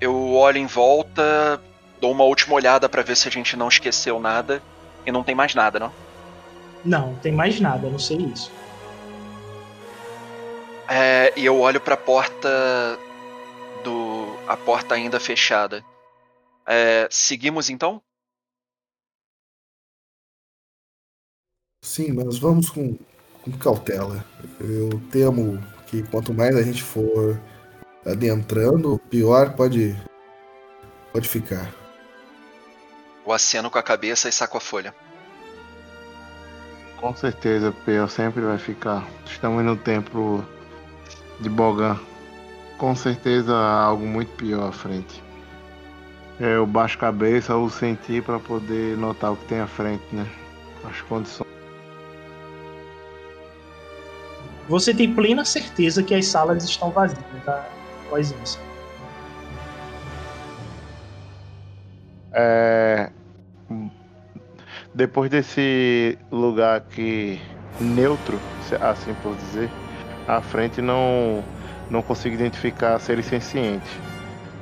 Eu 0.01 0.33
olho 0.33 0.59
em 0.59 0.67
volta, 0.67 1.61
dou 2.01 2.13
uma 2.13 2.25
última 2.25 2.55
olhada 2.55 2.89
para 2.89 3.03
ver 3.03 3.17
se 3.17 3.29
a 3.29 3.31
gente 3.31 3.57
não 3.57 3.69
esqueceu 3.69 4.19
nada 4.19 4.63
e 5.05 5.13
não 5.13 5.23
tem 5.23 5.35
mais 5.35 5.55
nada, 5.55 5.79
não? 5.79 5.93
Não, 6.85 7.15
tem 7.17 7.33
mais 7.33 7.61
nada, 7.61 7.89
não 7.89 7.99
sei 7.99 8.17
isso. 8.19 8.51
É, 10.89 11.33
e 11.37 11.45
eu 11.45 11.61
olho 11.61 11.81
para 11.81 11.95
a 11.95 11.99
porta 11.99 12.49
do 13.85 14.37
a 14.49 14.57
porta 14.57 14.95
ainda 14.95 15.21
fechada. 15.21 15.85
É, 16.67 17.07
seguimos 17.11 17.71
então? 17.71 18.03
Sim, 21.83 22.13
mas 22.13 22.39
vamos 22.39 22.71
com 22.71 22.99
com 23.51 23.59
cautela. 23.59 24.25
Eu 24.61 25.01
temo 25.11 25.63
que 25.87 26.03
quanto 26.05 26.33
mais 26.33 26.57
a 26.57 26.63
gente 26.63 26.83
for 26.83 27.39
adentrando, 28.07 29.01
pior 29.11 29.55
pode 29.55 29.97
pode 31.13 31.29
ficar. 31.29 31.73
O 33.25 33.33
aceno 33.33 33.71
com 33.71 33.79
a 33.79 33.83
cabeça 33.83 34.29
e 34.29 34.33
saco 34.33 34.57
a 34.57 34.61
folha. 34.61 34.95
Com 36.97 37.15
certeza, 37.17 37.73
pior 37.85 38.09
sempre 38.09 38.43
vai 38.43 38.59
ficar. 38.59 39.07
Estamos 39.25 39.65
no 39.65 39.77
templo 39.77 40.47
de 41.41 41.49
Bogan. 41.49 41.99
Com 42.79 42.95
certeza 42.95 43.55
há 43.55 43.83
algo 43.83 44.07
muito 44.07 44.31
pior 44.37 44.69
à 44.69 44.73
frente. 44.73 45.23
Eu 46.39 46.67
baixo 46.67 46.97
a 46.97 47.01
cabeça 47.01 47.55
ou 47.55 47.69
sentir 47.69 48.23
para 48.23 48.39
poder 48.39 48.97
notar 48.97 49.33
o 49.33 49.37
que 49.37 49.45
tem 49.47 49.61
à 49.61 49.67
frente, 49.67 50.03
né? 50.13 50.27
As 50.85 51.01
condições. 51.03 51.50
Você 54.71 54.95
tem 54.95 55.13
plena 55.13 55.45
certeza 55.45 56.01
que 56.01 56.15
as 56.15 56.27
salas 56.27 56.63
estão 56.63 56.91
vazias 56.93 57.21
tá? 57.45 57.69
após 58.07 58.33
isso. 58.41 58.57
É... 62.33 63.11
Depois 64.95 65.29
desse 65.29 66.17
lugar 66.31 66.77
aqui 66.77 67.41
neutro, 67.81 68.39
assim 68.81 69.13
por 69.15 69.35
dizer, 69.35 69.69
à 70.29 70.41
frente 70.41 70.81
não 70.81 71.43
não 71.91 72.01
consigo 72.01 72.37
identificar 72.37 72.97
seres 73.01 73.27
sencientes. 73.27 73.91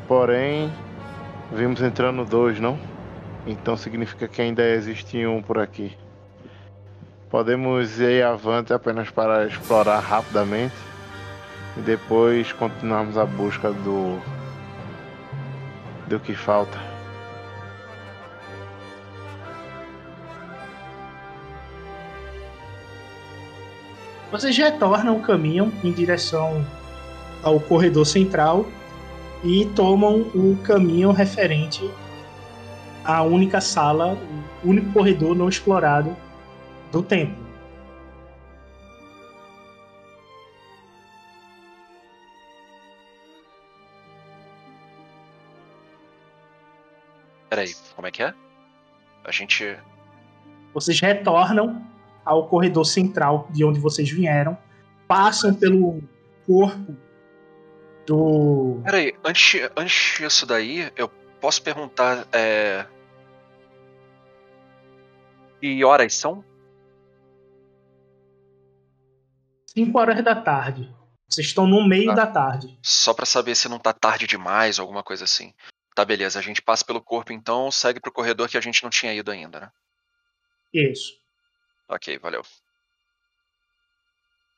Porém, 0.06 0.72
vimos 1.52 1.82
entrando 1.82 2.24
dois, 2.24 2.59
não? 2.59 2.78
Então 3.47 3.76
significa 3.76 4.26
que 4.26 4.40
ainda 4.40 4.66
existe 4.66 5.26
um 5.26 5.43
por 5.43 5.59
aqui. 5.59 5.94
Podemos 7.30 7.98
ir 8.00 8.22
avante 8.22 8.72
apenas 8.72 9.10
para 9.10 9.46
explorar 9.46 10.00
rapidamente 10.00 10.74
e 11.76 11.80
depois 11.80 12.52
continuarmos 12.52 13.18
a 13.18 13.26
busca 13.26 13.70
do 13.70 14.18
do 16.06 16.18
que 16.18 16.34
falta. 16.34 16.78
Vocês 24.30 24.56
retornam 24.56 25.18
o 25.18 25.22
caminho 25.22 25.70
em 25.84 25.92
direção 25.92 26.64
ao 27.42 27.60
corredor 27.60 28.06
central 28.06 28.66
e 29.44 29.66
tomam 29.76 30.22
o 30.34 30.56
caminho 30.64 31.12
referente 31.12 31.90
a 33.05 33.22
única 33.22 33.60
sala, 33.60 34.18
o 34.62 34.68
único 34.68 34.92
corredor 34.92 35.34
não 35.34 35.48
explorado 35.48 36.14
do 36.90 37.02
templo. 37.02 37.48
Peraí, 47.48 47.74
como 47.97 48.06
é 48.06 48.10
que 48.10 48.23
é? 48.23 48.35
A 49.24 49.32
gente. 49.32 49.77
Vocês 50.73 51.01
retornam 51.01 51.85
ao 52.24 52.47
corredor 52.47 52.85
central 52.85 53.48
de 53.51 53.65
onde 53.65 53.81
vocês 53.81 54.10
vieram, 54.10 54.56
passam 55.06 55.55
pelo 55.55 56.02
corpo 56.47 56.97
do. 58.06 58.81
Peraí, 58.85 59.15
antes, 59.24 59.69
antes 59.77 60.19
disso 60.19 60.47
daí, 60.47 60.93
eu 60.94 61.09
posso 61.40 61.62
perguntar. 61.62 62.27
É... 62.32 62.86
Que 65.60 65.85
horas 65.85 66.15
são? 66.15 66.44
5 69.84 69.96
horas 69.98 70.24
da 70.24 70.34
tarde. 70.34 70.92
Vocês 71.28 71.46
estão 71.46 71.66
no 71.66 71.86
meio 71.86 72.10
Ah. 72.10 72.14
da 72.14 72.26
tarde. 72.26 72.76
Só 72.82 73.14
pra 73.14 73.24
saber 73.26 73.55
se 73.55 73.68
não 73.68 73.78
tá 73.78 73.92
tarde 73.92 74.26
demais, 74.26 74.78
alguma 74.80 75.05
coisa 75.05 75.24
assim. 75.24 75.55
Tá, 75.94 76.05
beleza. 76.05 76.38
A 76.38 76.42
gente 76.42 76.60
passa 76.62 76.84
pelo 76.84 77.00
corpo 77.02 77.32
então, 77.32 77.70
segue 77.70 78.00
pro 78.00 78.10
corredor 78.12 78.48
que 78.48 78.56
a 78.59 78.60
gente 78.60 78.82
não 78.82 78.90
tinha 78.90 79.14
ido 79.14 79.30
ainda, 79.30 79.60
né? 79.60 79.72
Isso. 80.72 81.16
Ok, 81.88 82.18
valeu. 82.18 82.42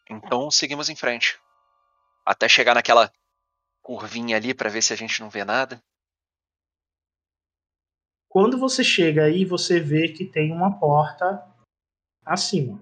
Então 0.09 0.51
seguimos 0.51 0.89
em 0.89 0.97
frente. 0.97 1.39
Até 2.25 2.49
chegar 2.49 2.75
naquela 2.75 3.13
curvinha 3.83 4.37
ali 4.37 4.55
pra 4.55 4.71
ver 4.71 4.83
se 4.83 4.93
a 4.93 4.97
gente 4.97 5.21
não 5.21 5.29
vê 5.31 5.45
nada. 5.45 5.83
Quando 8.29 8.59
você 8.59 8.83
chega 8.85 9.25
aí, 9.25 9.45
você 9.45 9.81
vê 9.81 10.09
que 10.09 10.25
tem 10.25 10.53
uma 10.53 10.79
porta 10.79 11.45
acima. 12.25 12.81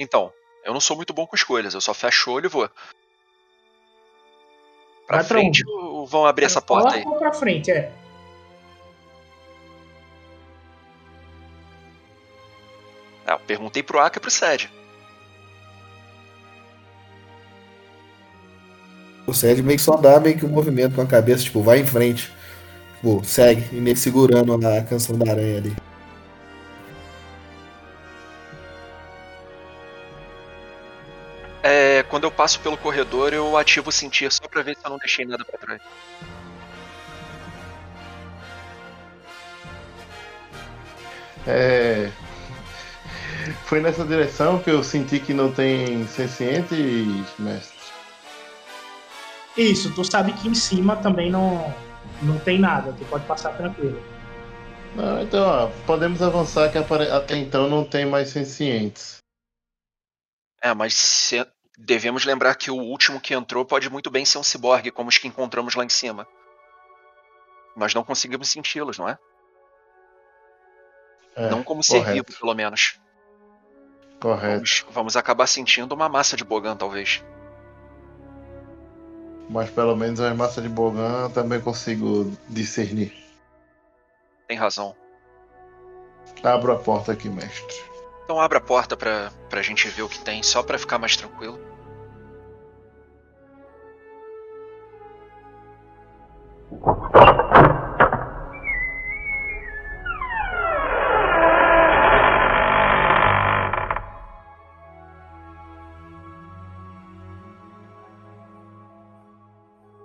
Então, 0.00 0.32
eu 0.64 0.72
não 0.72 0.80
sou 0.80 0.96
muito 0.96 1.12
bom 1.12 1.26
com 1.26 1.36
escolhas, 1.36 1.74
eu 1.74 1.80
só 1.80 1.92
fecho 1.92 2.30
o 2.30 2.34
olho 2.34 2.46
e 2.46 2.48
vou. 2.48 2.70
Pra 5.06 5.18
Vai 5.18 5.24
frente 5.24 5.62
ou 5.68 6.06
vão 6.06 6.24
abrir 6.24 6.46
essa 6.46 6.62
porta 6.62 6.94
aí? 6.94 7.04
ou 7.04 7.18
pra 7.18 7.34
frente, 7.34 7.70
é. 7.70 7.92
Ah, 13.26 13.32
eu 13.32 13.40
perguntei 13.40 13.82
pro 13.82 14.00
Aka 14.00 14.18
e 14.18 14.20
pro 14.20 14.30
Sed. 14.30 14.70
O 19.26 19.34
Sérgio 19.34 19.62
meio 19.62 19.76
que 19.78 19.84
só 19.84 19.96
dá 19.96 20.18
meio 20.18 20.38
que 20.38 20.46
um 20.46 20.48
movimento 20.48 20.94
com 20.94 21.02
a 21.02 21.06
cabeça, 21.06 21.44
tipo, 21.44 21.62
vai 21.62 21.78
em 21.80 21.86
frente. 21.86 22.32
Tipo, 22.96 23.22
segue, 23.22 23.76
e 23.76 23.80
meio 23.80 23.94
que 23.94 24.00
segurando 24.00 24.54
a 24.66 24.82
canção 24.82 25.18
da 25.18 25.30
aranha 25.30 25.58
ali. 25.58 25.76
Quando 32.20 32.24
eu 32.24 32.30
passo 32.30 32.60
pelo 32.60 32.76
corredor, 32.76 33.32
eu 33.32 33.56
ativo 33.56 33.88
o 33.88 33.92
sentir 33.92 34.30
só 34.30 34.46
pra 34.46 34.60
ver 34.60 34.76
se 34.76 34.84
eu 34.84 34.90
não 34.90 34.98
deixei 34.98 35.24
nada 35.24 35.42
pra 35.42 35.58
trás. 35.58 35.80
É. 41.46 42.10
Foi 43.64 43.80
nessa 43.80 44.04
direção 44.04 44.58
que 44.58 44.68
eu 44.68 44.84
senti 44.84 45.18
que 45.18 45.32
não 45.32 45.50
tem 45.50 46.06
sencientes, 46.08 47.38
mestre. 47.38 47.80
Isso, 49.56 49.90
tu 49.94 50.04
sabe 50.04 50.34
que 50.34 50.46
em 50.46 50.54
cima 50.54 50.96
também 50.96 51.30
não, 51.30 51.74
não 52.20 52.38
tem 52.40 52.60
nada, 52.60 52.92
tu 52.92 53.04
pode 53.06 53.24
passar 53.24 53.56
tranquilo. 53.56 53.98
Não, 54.94 55.22
então, 55.22 55.42
ó, 55.42 55.66
podemos 55.86 56.20
avançar 56.20 56.70
que 56.70 56.76
apare- 56.76 57.10
até 57.10 57.36
então 57.38 57.66
não 57.66 57.82
tem 57.82 58.04
mais 58.04 58.28
sencientes. 58.28 59.16
É, 60.62 60.74
mas 60.74 60.92
devemos 61.80 62.24
lembrar 62.24 62.54
que 62.54 62.70
o 62.70 62.76
último 62.76 63.20
que 63.20 63.34
entrou 63.34 63.64
pode 63.64 63.88
muito 63.88 64.10
bem 64.10 64.24
ser 64.24 64.38
um 64.38 64.42
ciborgue, 64.42 64.90
como 64.90 65.08
os 65.08 65.18
que 65.18 65.26
encontramos 65.26 65.74
lá 65.74 65.84
em 65.84 65.88
cima. 65.88 66.26
Nós 67.76 67.94
não 67.94 68.04
conseguimos 68.04 68.48
senti-los, 68.48 68.98
não 68.98 69.08
é? 69.08 69.18
É, 71.34 71.48
não 71.48 71.62
como 71.62 71.82
ser 71.82 72.00
correto. 72.00 72.26
vivo, 72.26 72.38
pelo 72.40 72.54
menos. 72.54 73.00
Correto. 74.20 74.56
Vamos, 74.56 74.84
vamos 74.90 75.16
acabar 75.16 75.46
sentindo 75.46 75.94
uma 75.94 76.08
massa 76.08 76.36
de 76.36 76.44
Bogan, 76.44 76.76
talvez. 76.76 77.24
Mas 79.48 79.70
pelo 79.70 79.96
menos 79.96 80.20
as 80.20 80.36
massas 80.36 80.62
de 80.62 80.68
Bogan 80.68 81.24
eu 81.24 81.30
também 81.30 81.60
consigo 81.60 82.30
discernir. 82.48 83.12
Tem 84.46 84.56
razão. 84.56 84.94
Abro 86.42 86.72
a 86.72 86.78
porta 86.78 87.12
aqui, 87.12 87.28
mestre. 87.28 87.90
Então 88.24 88.38
abre 88.38 88.58
a 88.58 88.60
porta 88.60 88.96
pra, 88.96 89.32
pra 89.48 89.62
gente 89.62 89.88
ver 89.88 90.02
o 90.02 90.08
que 90.08 90.20
tem, 90.20 90.42
só 90.42 90.62
pra 90.62 90.78
ficar 90.78 90.98
mais 90.98 91.16
tranquilo. 91.16 91.69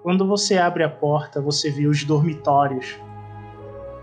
Quando 0.02 0.28
você 0.28 0.58
abre 0.58 0.84
a 0.84 0.90
porta, 0.90 1.40
você 1.40 1.70
vê 1.70 1.86
os 1.86 2.04
dormitórios 2.04 3.00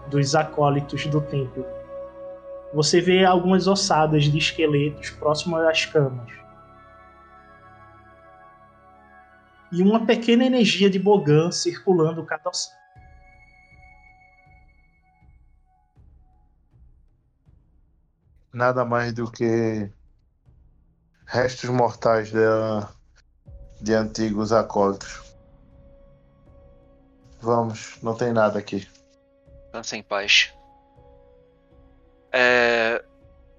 dos 0.08 0.36
acólitos 0.36 1.06
do 1.06 1.20
templo. 1.20 1.66
Você 2.72 3.00
vê 3.00 3.24
algumas 3.24 3.66
ossadas 3.66 4.24
de 4.24 4.38
esqueletos 4.38 5.10
próximas 5.10 5.66
às 5.66 5.84
camas. 5.84 6.41
E 9.72 9.82
uma 9.82 10.04
pequena 10.04 10.44
energia 10.44 10.90
de 10.90 10.98
Bogan 10.98 11.50
circulando 11.50 12.24
cada 12.26 12.50
ossada. 12.50 12.80
Nada 18.52 18.84
mais 18.84 19.14
do 19.14 19.30
que 19.30 19.90
restos 21.26 21.70
mortais 21.70 22.30
dela 22.30 22.94
de 23.80 23.94
antigos 23.94 24.52
acólitos. 24.52 25.22
Vamos, 27.40 27.96
não 28.02 28.14
tem 28.14 28.30
nada 28.30 28.58
aqui. 28.58 28.86
Dança 29.72 29.96
em 29.96 30.02
paz. 30.02 30.52
É, 32.30 33.02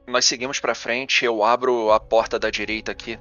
nós 0.06 0.26
seguimos 0.26 0.60
pra 0.60 0.76
frente, 0.76 1.26
eu 1.26 1.44
abro 1.44 1.91
a 1.91 1.99
porta 1.99 2.38
da 2.38 2.52
direita 2.52 2.91
aqui. 2.91 3.19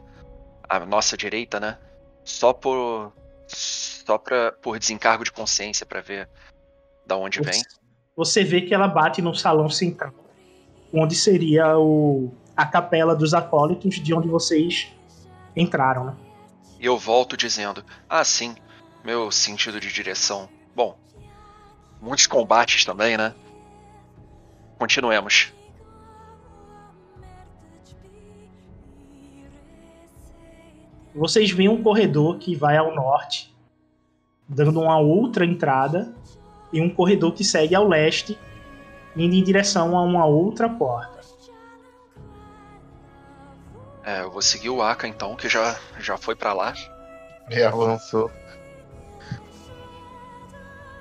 A 0.69 0.81
nossa 0.81 1.17
direita, 1.17 1.59
né? 1.59 1.79
Só 2.25 2.53
por. 2.53 3.13
Só 3.47 4.19
pra, 4.19 4.53
por 4.53 4.79
desencargo 4.79 5.25
de 5.25 5.33
consciência 5.33 5.85
pra 5.85 6.01
ver 6.01 6.29
da 7.07 7.17
onde 7.17 7.41
vem. 7.41 7.63
Você 8.17 8.45
vê 8.45 8.63
que 8.63 8.75
ela 8.75 8.89
bate 8.89 9.21
no 9.23 9.35
salão 9.35 9.69
central, 9.69 10.13
onde 10.93 11.15
seria 11.15 11.79
o, 11.79 12.33
a 12.57 12.67
capela 12.67 13.15
dos 13.15 13.35
acólitos, 13.35 13.97
de 13.97 14.15
onde 14.15 14.29
vocês 14.29 14.93
entraram, 15.57 16.05
né? 16.05 16.17
E 16.81 16.87
eu 16.87 16.99
volto 16.99 17.37
dizendo: 17.37 17.85
Ah, 18.09 18.25
sim, 18.25 18.55
meu 19.05 19.31
sentido 19.31 19.81
de 19.81 19.93
direção. 19.93 20.49
Bom, 20.75 20.99
muitos 22.01 22.27
combates 22.27 22.85
também, 22.85 23.17
né? 23.17 23.35
Continuemos. 24.79 25.53
Vocês 31.15 31.51
veem 31.51 31.69
um 31.69 31.83
corredor 31.83 32.39
que 32.39 32.55
vai 32.55 32.77
ao 32.77 32.95
norte, 32.95 33.55
dando 34.49 34.81
uma 34.81 34.99
outra 34.99 35.45
entrada, 35.45 36.15
e 36.73 36.81
um 36.81 36.89
corredor 36.89 37.33
que 37.33 37.45
segue 37.45 37.75
ao 37.75 37.87
leste, 37.87 38.39
indo 39.17 39.35
em 39.35 39.43
direção 39.43 39.97
a 39.97 40.03
uma 40.03 40.25
outra 40.25 40.69
porta. 40.69 41.21
É, 44.05 44.23
eu 44.23 44.31
vou 44.31 44.43
seguir 44.43 44.71
o 44.71 44.83
Aka 44.83 45.07
então, 45.07 45.37
que 45.37 45.49
já, 45.49 45.79
já 46.01 46.17
foi 46.17 46.35
pra 46.35 46.53
lá. 46.53 46.75
E 47.51 47.63
avançou. 47.63 48.31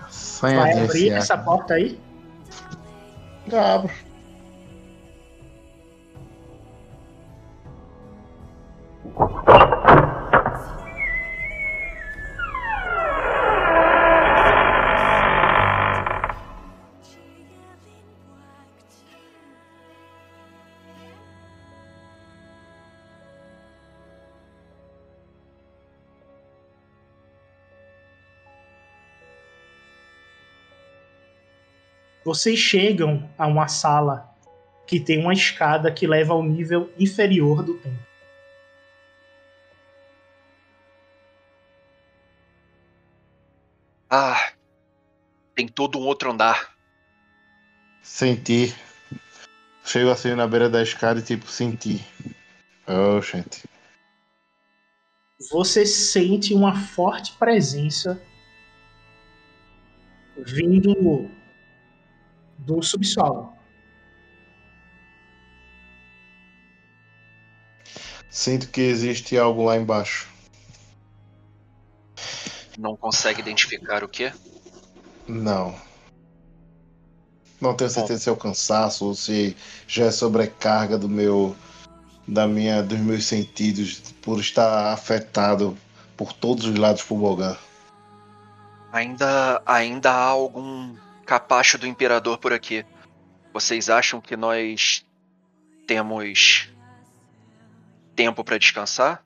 Sem 0.09 0.55
Vai 0.55 0.83
abrir 0.83 1.09
essa 1.11 1.37
porta 1.37 1.75
aí? 1.75 1.99
Abro. 3.51 3.91
Vocês 32.31 32.57
chegam 32.57 33.29
a 33.37 33.45
uma 33.45 33.67
sala 33.67 34.33
que 34.87 35.01
tem 35.01 35.19
uma 35.19 35.33
escada 35.33 35.91
que 35.91 36.07
leva 36.07 36.31
ao 36.31 36.41
nível 36.41 36.89
inferior 36.97 37.61
do 37.61 37.73
templo. 37.73 38.07
Ah, 44.09 44.53
tem 45.53 45.67
todo 45.67 45.99
um 45.99 46.03
outro 46.03 46.31
andar. 46.31 46.73
Senti. 48.01 48.73
Chego 49.83 50.09
assim 50.09 50.33
na 50.33 50.47
beira 50.47 50.69
da 50.69 50.81
escada 50.81 51.19
e 51.19 51.23
tipo, 51.23 51.47
senti. 51.47 51.99
Oh, 52.87 53.21
gente. 53.21 53.67
Você 55.51 55.85
sente 55.85 56.53
uma 56.53 56.77
forte 56.77 57.33
presença 57.33 58.21
vindo 60.37 61.29
do 62.61 62.81
subsolo. 62.81 63.53
Sinto 68.29 68.69
que 68.69 68.81
existe 68.81 69.37
algo 69.37 69.65
lá 69.65 69.75
embaixo. 69.75 70.29
Não 72.77 72.95
consegue 72.95 73.41
identificar 73.41 74.03
o 74.03 74.07
quê? 74.07 74.31
Não. 75.27 75.75
Não 77.59 77.75
tenho 77.75 77.89
certeza 77.89 78.23
se 78.23 78.29
é 78.29 78.31
o 78.31 78.37
cansaço 78.37 79.05
ou 79.05 79.13
se 79.13 79.55
já 79.87 80.05
é 80.05 80.11
sobrecarga 80.11 80.97
do 80.97 81.09
meu 81.09 81.55
da 82.27 82.47
minha 82.47 82.81
dos 82.81 82.99
meus 82.99 83.25
sentidos 83.25 83.99
por 84.21 84.39
estar 84.39 84.93
afetado 84.93 85.77
por 86.15 86.31
todos 86.31 86.65
os 86.65 86.75
lados 86.77 87.01
por 87.03 87.17
Bogan. 87.17 87.57
Ainda 88.91 89.61
ainda 89.65 90.11
há 90.11 90.23
algum 90.23 90.95
capacho 91.25 91.77
do 91.77 91.87
imperador 91.87 92.37
por 92.37 92.53
aqui. 92.53 92.85
Vocês 93.53 93.89
acham 93.89 94.21
que 94.21 94.35
nós 94.35 95.05
temos 95.85 96.69
tempo 98.15 98.43
para 98.43 98.57
descansar? 98.57 99.23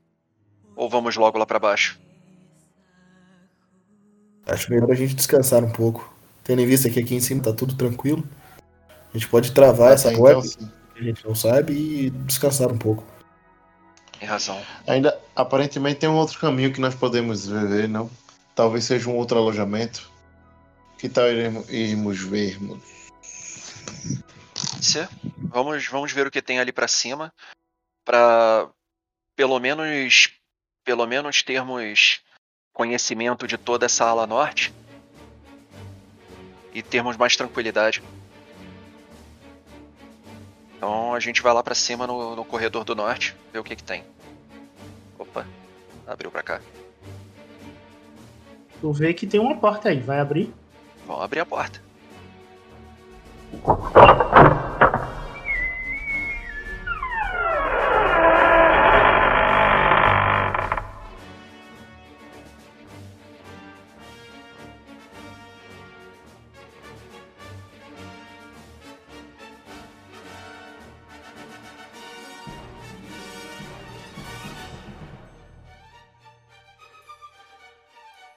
Ou 0.76 0.90
vamos 0.90 1.16
logo 1.16 1.38
lá 1.38 1.46
para 1.46 1.60
baixo? 1.60 2.00
Acho 4.46 4.72
melhor 4.72 4.92
a 4.92 4.96
gente 4.96 5.16
descansar 5.16 5.64
um 5.64 5.72
pouco. 5.72 6.14
Tendo 6.44 6.62
em 6.62 6.66
vista 6.66 6.90
que 6.90 7.00
aqui 7.00 7.16
em 7.16 7.20
cima 7.20 7.42
tá 7.42 7.54
tudo 7.54 7.76
tranquilo. 7.76 8.28
A 9.14 9.18
gente 9.18 9.28
pode 9.28 9.52
travar 9.52 9.94
essa 9.94 10.12
então, 10.12 10.42
sim. 10.42 10.70
que 10.94 11.00
a 11.00 11.04
gente 11.04 11.26
não 11.26 11.34
sabe, 11.34 11.74
e 11.74 12.10
descansar 12.10 12.72
um 12.72 12.78
pouco. 12.78 13.04
Tem 14.20 14.28
razão. 14.28 14.62
Ainda 14.86 15.18
aparentemente 15.36 16.00
tem 16.00 16.10
um 16.10 16.16
outro 16.16 16.40
caminho 16.40 16.72
que 16.72 16.82
nós 16.82 16.94
podemos 16.94 17.48
ver, 17.48 17.88
não? 17.88 18.10
Talvez 18.54 18.86
seja 18.86 19.10
um 19.10 19.16
outro 19.16 19.38
alojamento. 19.38 20.10
Que 20.98 21.10
tal 21.10 21.30
iremos, 21.30 21.70
irmos 21.70 22.20
vermos? 22.22 22.82
Pode 24.54 24.86
ser. 24.86 25.10
Vamos, 25.38 25.88
vamos 25.88 26.12
ver 26.12 26.28
o 26.28 26.32
que 26.32 26.42
tem 26.42 26.60
ali 26.60 26.72
pra 26.72 26.88
cima, 26.88 27.34
Pra 28.06 28.70
pelo 29.36 29.60
menos, 29.60 30.30
pelo 30.84 31.06
menos 31.06 31.44
termos 31.44 32.22
conhecimento 32.72 33.48
de 33.48 33.58
toda 33.58 33.86
essa 33.86 34.06
ala 34.06 34.28
norte 34.28 34.74
e 36.74 36.82
termos 36.82 37.18
mais 37.18 37.36
tranquilidade. 37.36 38.04
Então 40.76 41.14
a 41.14 41.20
gente 41.20 41.42
vai 41.42 41.54
lá 41.54 41.64
pra 41.64 41.74
cima 41.74 42.06
no, 42.06 42.36
no 42.36 42.46
corredor 42.46 42.84
do 42.84 42.96
norte, 42.96 43.36
ver 43.52 43.60
o 43.60 43.64
que 43.64 43.76
que 43.76 43.84
tem. 43.84 44.04
Opa, 45.18 45.48
abriu 46.06 46.30
pra 46.30 46.44
cá. 46.44 46.62
Tu 48.82 48.92
vê 48.92 49.14
que 49.14 49.26
tem 49.26 49.40
uma 49.40 49.58
porta 49.58 49.90
aí, 49.90 50.00
vai 50.00 50.20
abrir? 50.20 50.54
Vamos 51.06 51.24
abrir 51.24 51.40
a 51.40 51.46
porta. 51.46 51.82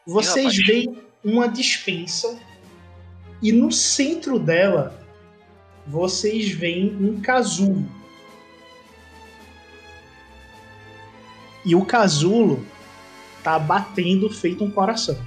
Vocês 0.07 0.57
veem 0.57 1.03
uma 1.23 1.47
dispensa 1.49 2.39
e 3.43 3.53
no 3.53 3.71
centro 3.71 4.39
dela 4.39 4.99
vocês 5.87 6.51
veem 6.51 6.97
um 6.97 7.21
casulo. 7.21 7.89
E 11.65 11.75
o 11.75 11.85
casulo 11.85 12.67
tá 13.43 13.59
batendo 13.59 14.31
feito 14.31 14.65
um 14.65 14.71
coração. 14.71 15.19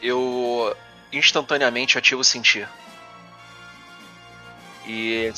Eu 0.00 0.76
instantaneamente 1.12 1.98
ativo 1.98 2.22
sentir. 2.22 2.68
E 4.86 5.32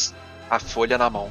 a 0.50 0.58
folha 0.58 0.98
na 0.98 1.08
mão. 1.08 1.30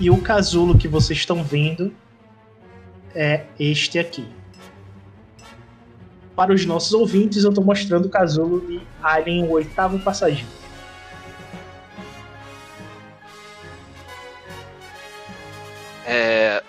E 0.00 0.08
o 0.08 0.16
casulo 0.22 0.78
que 0.78 0.88
vocês 0.88 1.18
estão 1.18 1.44
vendo 1.44 1.94
é 3.14 3.44
este 3.58 3.98
aqui. 3.98 4.26
Para 6.34 6.54
os 6.54 6.64
nossos 6.64 6.94
ouvintes, 6.94 7.44
eu 7.44 7.50
estou 7.50 7.62
mostrando 7.62 8.06
o 8.06 8.08
casulo 8.08 8.66
de 8.66 8.80
Alien, 9.02 9.44
o 9.44 9.50
oitavo 9.50 9.98
passageiro. 9.98 10.48
É, 16.06 16.62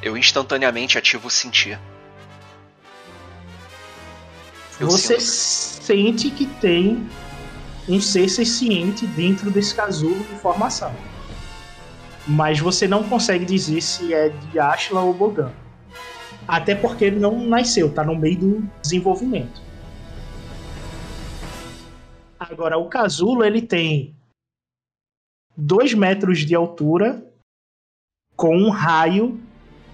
eu 0.00 0.16
instantaneamente 0.16 0.96
ativo 0.96 1.28
o 1.28 1.30
sentir. 1.30 1.78
Eu 4.80 4.88
Você 4.88 5.20
sinto. 5.20 5.84
sente 5.84 6.30
que 6.30 6.46
tem 6.46 7.06
um 7.86 8.00
ser 8.00 8.30
senciente 8.30 9.06
dentro 9.08 9.50
desse 9.50 9.74
casulo 9.74 10.24
de 10.24 10.36
formação. 10.36 10.94
Mas 12.28 12.58
você 12.58 12.86
não 12.86 13.08
consegue 13.08 13.46
dizer 13.46 13.80
se 13.80 14.12
é 14.12 14.28
de 14.28 14.58
Ashla 14.58 15.00
ou 15.00 15.14
Bogan. 15.14 15.50
Até 16.46 16.74
porque 16.74 17.06
ele 17.06 17.18
não 17.18 17.46
nasceu, 17.46 17.92
tá 17.92 18.04
no 18.04 18.14
meio 18.14 18.38
do 18.38 18.70
desenvolvimento. 18.82 19.62
Agora, 22.38 22.76
o 22.78 22.88
casulo, 22.88 23.44
ele 23.44 23.62
tem 23.62 24.14
2 25.56 25.94
metros 25.94 26.40
de 26.40 26.54
altura 26.54 27.24
com 28.36 28.56
um 28.56 28.70
raio 28.70 29.40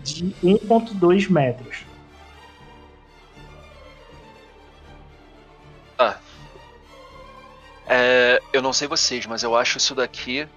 de 0.03 0.35
1,2 0.43 1.31
metros. 1.31 1.85
Ah. 5.99 6.19
É, 7.87 8.43
eu 8.53 8.61
não 8.61 8.73
sei 8.73 8.89
vocês, 8.89 9.25
mas 9.25 9.43
eu 9.43 9.57
acho 9.57 9.79
isso 9.79 9.95
daqui 9.95 10.49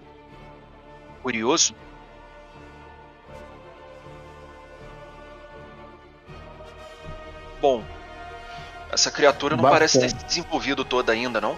curioso. 1.27 1.75
Bom, 7.61 7.83
essa 8.93 9.11
criatura 9.11 9.57
não 9.57 9.63
Bacana. 9.63 9.79
parece 9.79 9.99
ter 9.99 10.09
se 10.09 10.25
desenvolvido 10.25 10.85
toda 10.85 11.11
ainda, 11.11 11.41
não? 11.41 11.57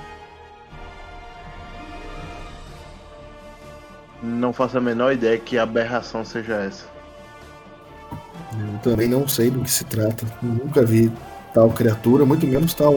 Não 4.23 4.51
faço 4.51 4.79
a 4.79 4.81
menor 4.81 5.13
ideia 5.13 5.37
que 5.37 5.55
aberração 5.55 6.25
seja 6.25 6.55
essa. 6.55 6.85
Eu 8.51 8.79
também 8.79 9.07
não 9.07 9.27
sei 9.27 9.51
do 9.51 9.61
que 9.61 9.69
se 9.69 9.83
trata. 9.83 10.25
Nunca 10.41 10.83
vi 10.83 11.11
tal 11.53 11.69
criatura, 11.69 12.25
muito 12.25 12.47
menos 12.47 12.73
tal, 12.73 12.95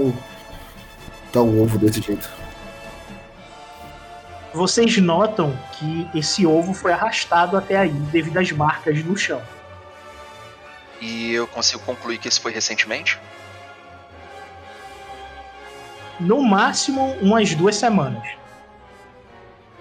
tal 1.30 1.46
ovo 1.46 1.76
desse 1.76 2.00
jeito. 2.00 2.41
Vocês 4.54 4.98
notam 4.98 5.56
que 5.72 6.08
esse 6.14 6.46
ovo 6.46 6.74
foi 6.74 6.92
arrastado 6.92 7.56
até 7.56 7.76
aí 7.76 7.90
devido 7.90 8.38
às 8.38 8.50
marcas 8.52 9.02
no 9.02 9.16
chão. 9.16 9.42
E 11.00 11.32
eu 11.32 11.46
consigo 11.46 11.82
concluir 11.84 12.18
que 12.18 12.28
esse 12.28 12.38
foi 12.38 12.52
recentemente? 12.52 13.18
No 16.20 16.42
máximo, 16.42 17.12
umas 17.20 17.54
duas 17.54 17.76
semanas. 17.76 18.22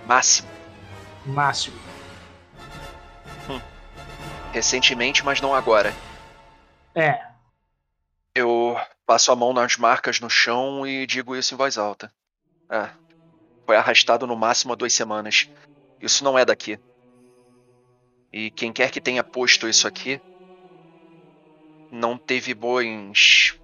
Máximo. 0.07 0.49
Máximo. 1.26 1.80
Recentemente, 4.52 5.23
mas 5.23 5.39
não 5.39 5.53
agora. 5.53 5.93
É. 6.95 7.22
Eu 8.34 8.77
passo 9.06 9.31
a 9.31 9.35
mão 9.35 9.53
nas 9.53 9.77
marcas 9.77 10.19
no 10.19 10.30
chão 10.30 10.85
e 10.85 11.06
digo 11.06 11.35
isso 11.35 11.53
em 11.53 11.57
voz 11.57 11.77
alta. 11.77 12.11
É. 12.69 12.89
Foi 13.72 13.77
arrastado 13.77 14.27
no 14.27 14.35
máximo 14.35 14.73
há 14.73 14.76
duas 14.76 14.91
semanas. 14.91 15.49
Isso 16.02 16.26
não 16.26 16.38
é 16.38 16.43
daqui. 16.43 16.77
E 18.34 18.52
quem 18.52 18.73
quer 18.73 18.91
que 18.91 18.99
tenha 18.99 19.23
posto 19.23 19.65
isso 19.65 19.88
aqui 19.88 20.19
não 21.89 22.18
teve 22.18 22.53
bons. 22.53 23.57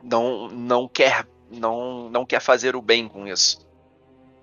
Não, 0.00 0.46
não 0.48 0.86
quer. 0.86 1.26
Não, 1.50 2.08
não 2.08 2.24
quer 2.24 2.38
fazer 2.38 2.76
o 2.76 2.80
bem 2.80 3.08
com 3.08 3.26
isso. 3.26 3.66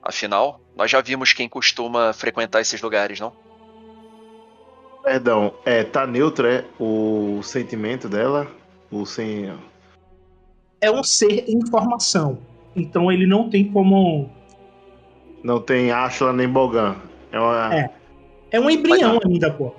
Afinal, 0.03 0.59
nós 0.75 0.91
já 0.91 0.99
vimos 0.99 1.31
quem 1.31 1.47
costuma 1.47 2.11
frequentar 2.11 2.59
esses 2.59 2.81
lugares, 2.81 3.21
não? 3.21 3.31
Perdão, 5.01 5.53
é, 5.63 5.85
tá 5.85 6.05
neutro 6.05 6.45
é 6.45 6.65
o 6.77 7.41
sentimento 7.41 8.09
dela? 8.09 8.51
O 8.91 9.05
sem. 9.05 9.49
É 10.81 10.91
um 10.91 11.05
ser 11.05 11.45
em 11.47 11.65
formação. 11.67 12.37
Então 12.75 13.09
ele 13.09 13.25
não 13.25 13.49
tem 13.49 13.71
como. 13.71 14.40
Não 15.43 15.59
tem 15.59 15.91
Ashla 15.91 16.31
nem 16.33 16.47
Bogan. 16.47 16.95
É 17.31 17.39
uma. 17.39 17.75
É. 17.75 17.89
É 18.51 18.59
um 18.59 18.69
embrião 18.69 19.19
ainda, 19.25 19.51
pô. 19.51 19.73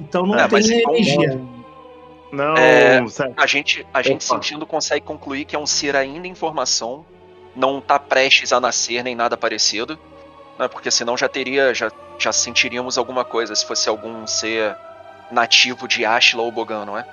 Então 0.00 0.26
não 0.26 0.38
É, 0.38 0.48
mas 0.50 0.66
tem 0.66 0.80
então- 0.80 0.94
energia. 0.94 1.40
Não, 2.32 2.56
É. 2.56 3.00
A 3.36 3.46
gente, 3.46 3.86
a 3.94 4.02
gente 4.02 4.26
Opa. 4.26 4.34
sentindo 4.34 4.66
consegue 4.66 5.04
concluir 5.06 5.44
que 5.44 5.54
é 5.54 5.58
um 5.58 5.66
ser 5.66 5.94
ainda 5.94 6.26
em 6.26 6.34
formação, 6.34 7.06
não 7.54 7.80
tá 7.80 7.96
prestes 7.96 8.52
a 8.52 8.58
nascer 8.60 9.04
nem 9.04 9.14
nada 9.14 9.36
parecido, 9.36 9.96
né? 10.58 10.66
Porque 10.66 10.90
senão 10.90 11.16
já 11.16 11.28
teria, 11.28 11.72
já, 11.72 11.92
já 12.18 12.32
sentiríamos 12.32 12.98
alguma 12.98 13.24
coisa 13.24 13.54
se 13.54 13.64
fosse 13.64 13.88
algum 13.88 14.26
ser 14.26 14.74
nativo 15.30 15.86
de 15.86 16.04
Ashla 16.04 16.42
ou 16.42 16.50
Bogan, 16.50 16.84
não 16.84 16.98
é? 16.98 17.06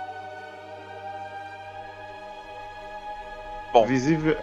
Bom, 3.72 3.86
Visível... 3.86 4.38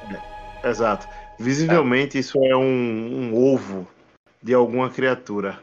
é, 0.62 0.68
Exato. 0.68 1.08
Visivelmente 1.38 2.18
isso 2.18 2.38
é 2.44 2.56
um, 2.56 3.30
um 3.30 3.34
ovo 3.34 3.86
de 4.42 4.52
alguma 4.52 4.90
criatura. 4.90 5.58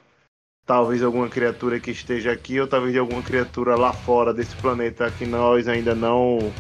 Talvez 0.66 1.04
alguma 1.04 1.30
criatura 1.30 1.80
que 1.80 1.92
esteja 1.92 2.32
aqui, 2.32 2.60
ou 2.60 2.68
talvez 2.68 2.94
de 2.94 3.00
alguma 3.00 3.22
criatura 3.22 3.76
lá 3.76 3.94
fora 3.94 4.34
desse 4.34 4.56
planeta 4.56 5.12
que 5.12 5.26
nós 5.26 5.68
ainda 5.68 5.94
não, 5.94 6.52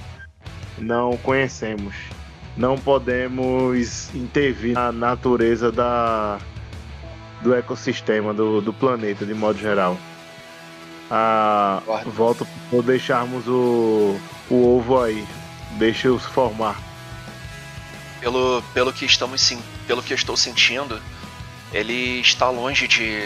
não 0.77 1.17
conhecemos. 1.17 1.95
Não 2.55 2.77
podemos 2.77 4.13
intervir 4.13 4.73
na 4.73 4.91
natureza 4.91 5.71
da, 5.71 6.39
do 7.41 7.53
ecossistema 7.53 8.33
do, 8.33 8.61
do 8.61 8.71
planeta, 8.71 9.25
de 9.25 9.33
modo 9.33 9.57
geral. 9.57 9.97
Ah, 11.09 11.81
volto 12.05 12.47
por 12.69 12.83
deixarmos 12.83 13.47
o, 13.47 14.17
o 14.49 14.77
ovo 14.77 15.01
aí. 15.01 15.25
Deixa 15.77 16.11
os 16.11 16.25
formar. 16.25 16.79
Pelo, 18.25 18.63
pelo 18.73 18.91
que 18.91 19.05
estamos 19.05 19.39
sen- 19.39 19.61
pelo 19.85 20.01
que 20.01 20.11
estou 20.11 20.35
sentindo, 20.35 20.99
ele 21.71 22.19
está 22.21 22.49
longe 22.49 22.87
de, 22.87 23.21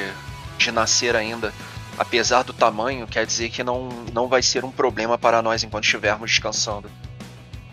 de 0.57 0.71
nascer 0.73 1.15
ainda. 1.15 1.53
Apesar 1.97 2.43
do 2.43 2.51
tamanho, 2.51 3.07
quer 3.07 3.25
dizer 3.25 3.47
que 3.49 3.63
não, 3.63 3.87
não 4.11 4.27
vai 4.27 4.43
ser 4.43 4.65
um 4.65 4.71
problema 4.71 5.17
para 5.17 5.41
nós 5.41 5.63
enquanto 5.63 5.85
estivermos 5.85 6.29
descansando. 6.31 6.91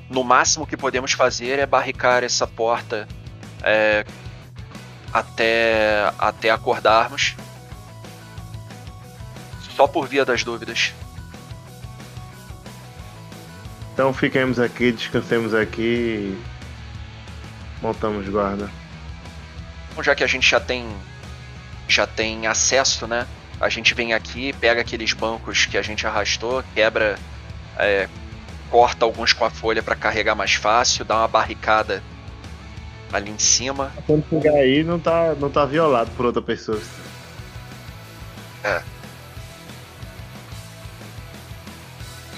No 0.09 0.23
máximo 0.23 0.65
que 0.69 0.77
podemos 0.77 1.11
fazer 1.13 1.59
é 1.59 1.67
barricar 1.67 2.23
essa 2.23 2.47
porta 2.47 3.09
é, 3.61 4.07
até, 5.13 6.13
até 6.17 6.51
acordarmos. 6.51 7.35
Só 9.75 9.89
por 9.89 10.07
via 10.07 10.25
das 10.25 10.45
dúvidas. 10.45 10.93
Então 13.93 14.13
fiquemos 14.13 14.61
aqui, 14.61 14.93
descansemos 14.93 15.55
aqui 15.55 16.39
montamos 17.87 18.29
guarda. 18.29 18.69
Bom, 19.95 20.03
já 20.03 20.15
que 20.15 20.25
a 20.25 20.27
gente 20.27 20.49
já 20.49 20.59
tem 20.61 20.87
já 21.89 22.07
tem 22.07 22.47
acesso, 22.47 23.07
né? 23.07 23.27
A 23.61 23.69
gente 23.69 23.95
vem 23.95 24.13
aqui, 24.13 24.53
pega 24.55 24.81
aqueles 24.81 25.13
bancos 25.13 25.67
que 25.67 25.79
a 25.79 25.83
gente 25.83 26.07
arrastou, 26.07 26.63
quebra, 26.75 27.17
é, 27.79 28.09
corta 28.71 29.05
alguns 29.05 29.33
com 29.33 29.45
a 29.45 29.51
folha 29.51 29.83
para 29.83 29.95
carregar 29.95 30.35
mais 30.35 30.55
fácil, 30.55 31.05
dá 31.05 31.17
uma 31.17 31.29
barricada 31.29 32.03
ali 33.13 33.31
em 33.31 33.39
cima. 33.39 33.93
Quando 34.07 34.29
chegar 34.29 34.53
aí, 34.59 34.83
não 34.83 34.99
tá, 34.99 35.35
não 35.39 35.49
tá 35.49 35.65
violado 35.65 36.11
por 36.17 36.27
outra 36.27 36.43
pessoa. 36.43 36.81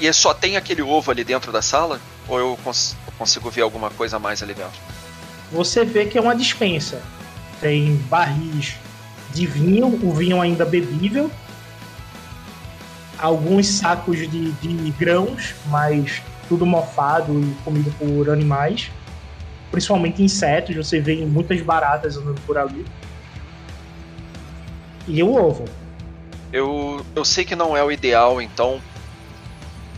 E 0.01 0.13
só 0.13 0.33
tem 0.33 0.57
aquele 0.57 0.83
ovo 0.83 1.11
ali 1.11 1.25
dentro 1.25 1.51
da 1.51 1.61
sala? 1.61 2.01
Ou 2.29 2.39
eu 2.39 2.59
cons- 2.63 2.97
eu 3.07 3.13
consigo 3.15 3.51
ver 3.51 3.63
alguma 3.63 3.91
coisa 3.91 4.17
a 4.17 4.21
mais 4.21 4.43
ali 4.43 4.55
dentro? 4.55 4.79
Você 5.51 5.85
vê 5.85 6.05
que 6.05 6.19
é 6.19 6.21
uma 6.21 6.35
dispensa. 6.35 7.01
Tem 7.61 7.97
barris 8.09 8.77
de 9.33 9.47
vinho, 9.47 9.87
o 9.87 10.13
vinho 10.13 10.41
ainda 10.41 10.65
bebível. 10.65 11.31
Alguns 13.19 13.67
sacos 13.67 14.19
de, 14.19 14.53
de 14.53 14.91
grãos, 14.93 15.55
mas 15.67 16.23
tudo 16.49 16.65
mofado 16.65 17.41
e 17.41 17.55
comido 17.65 17.93
por 17.99 18.31
animais. 18.31 18.91
Principalmente 19.71 20.23
insetos, 20.23 20.75
você 20.75 21.01
vê 21.01 21.17
muitas 21.27 21.61
baratas 21.61 22.17
andando 22.17 22.41
por 22.43 22.57
ali. 22.57 22.87
E 25.07 25.23
o 25.23 25.35
ovo. 25.35 25.65
Eu, 26.53 27.05
eu 27.15 27.25
sei 27.25 27.45
que 27.45 27.57
não 27.57 27.77
é 27.77 27.83
o 27.83 27.91
ideal, 27.91 28.41
então. 28.41 28.81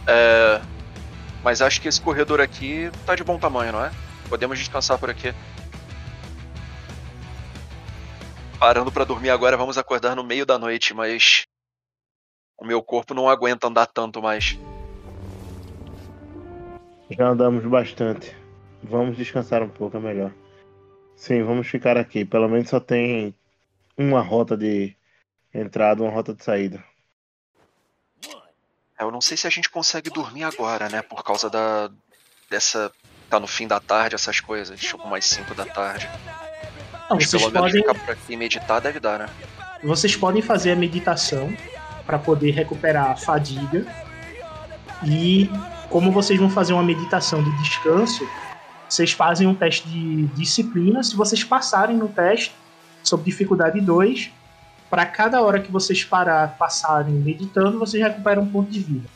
É, 0.06 0.60
mas 1.44 1.60
acho 1.60 1.80
que 1.80 1.88
esse 1.88 2.00
corredor 2.00 2.40
aqui 2.40 2.90
tá 3.06 3.14
de 3.14 3.22
bom 3.22 3.38
tamanho, 3.38 3.72
não 3.72 3.84
é? 3.84 3.90
Podemos 4.30 4.58
descansar 4.58 4.96
por 4.96 5.10
aqui. 5.10 5.34
Parando 8.60 8.92
pra 8.92 9.04
dormir 9.04 9.30
agora, 9.30 9.56
vamos 9.56 9.76
acordar 9.76 10.14
no 10.14 10.22
meio 10.22 10.46
da 10.46 10.58
noite, 10.58 10.94
mas. 10.94 11.46
O 12.56 12.64
meu 12.64 12.82
corpo 12.82 13.12
não 13.12 13.28
aguenta 13.28 13.66
andar 13.66 13.86
tanto 13.86 14.22
mais. 14.22 14.56
Já 17.10 17.26
andamos 17.26 17.64
bastante. 17.66 18.36
Vamos 18.82 19.16
descansar 19.16 19.62
um 19.62 19.68
pouco, 19.68 19.96
é 19.96 20.00
melhor. 20.00 20.32
Sim, 21.16 21.42
vamos 21.42 21.66
ficar 21.66 21.96
aqui. 21.96 22.24
Pelo 22.24 22.48
menos 22.48 22.68
só 22.68 22.78
tem 22.78 23.34
uma 23.96 24.20
rota 24.20 24.56
de 24.56 24.96
entrada, 25.52 26.02
uma 26.02 26.12
rota 26.12 26.32
de 26.32 26.44
saída. 26.44 26.84
É, 28.96 29.02
Eu 29.02 29.10
não 29.10 29.20
sei 29.20 29.36
se 29.36 29.46
a 29.46 29.50
gente 29.50 29.68
consegue 29.68 30.08
dormir 30.08 30.44
agora, 30.44 30.88
né? 30.88 31.02
Por 31.02 31.24
causa 31.24 31.50
da. 31.50 31.90
dessa. 32.48 32.92
Tá 33.30 33.40
no 33.40 33.46
fim 33.46 33.66
da 33.66 33.80
tarde, 33.80 34.14
essas 34.14 34.40
coisas. 34.40 34.78
Tipo, 34.78 35.06
mais 35.06 35.24
5 35.26 35.54
da 35.54 35.64
tarde. 35.64 36.08
Não, 37.08 37.16
Mas 37.16 37.28
vocês 37.28 37.42
pelo 37.42 37.52
menos 37.52 37.70
podem, 37.70 37.82
ficar 37.82 37.94
por 37.94 38.12
aqui 38.12 38.32
e 38.32 38.36
meditar 38.36 38.80
deve 38.80 39.00
dar, 39.00 39.18
né? 39.18 39.28
vocês 39.82 40.14
podem 40.14 40.42
fazer 40.42 40.72
a 40.72 40.76
meditação 40.76 41.52
para 42.04 42.18
poder 42.18 42.50
recuperar 42.50 43.10
a 43.10 43.16
fadiga. 43.16 43.86
E 45.04 45.50
como 45.88 46.12
vocês 46.12 46.38
vão 46.38 46.50
fazer 46.50 46.72
uma 46.72 46.82
meditação 46.82 47.42
de 47.42 47.50
descanso, 47.62 48.28
vocês 48.88 49.12
fazem 49.12 49.46
um 49.46 49.54
teste 49.54 49.88
de 49.88 50.26
disciplina. 50.28 51.02
Se 51.02 51.16
vocês 51.16 51.42
passarem 51.42 51.96
no 51.96 52.08
teste, 52.08 52.54
sob 53.02 53.22
dificuldade 53.22 53.80
2. 53.80 54.30
Para 54.90 55.06
cada 55.06 55.40
hora 55.40 55.60
que 55.60 55.70
vocês 55.70 56.04
parar, 56.04 56.56
passarem 56.58 57.14
meditando, 57.14 57.78
vocês 57.78 58.02
recuperam 58.02 58.42
um 58.42 58.50
ponto 58.50 58.70
de 58.70 58.80
vida. 58.80 59.08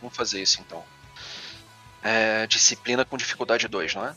Vamos 0.00 0.16
fazer 0.16 0.42
isso 0.42 0.60
então. 0.60 0.84
É, 2.08 2.46
disciplina 2.46 3.04
com 3.04 3.16
dificuldade 3.16 3.66
2, 3.66 3.96
não 3.96 4.06
é? 4.06 4.14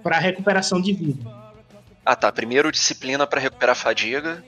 Para 0.00 0.18
recuperação 0.20 0.80
de 0.80 0.92
vida. 0.92 1.28
Ah 2.04 2.14
tá. 2.14 2.30
Primeiro 2.30 2.70
disciplina 2.70 3.26
para 3.26 3.40
recuperar 3.40 3.74
fadiga. 3.74 4.44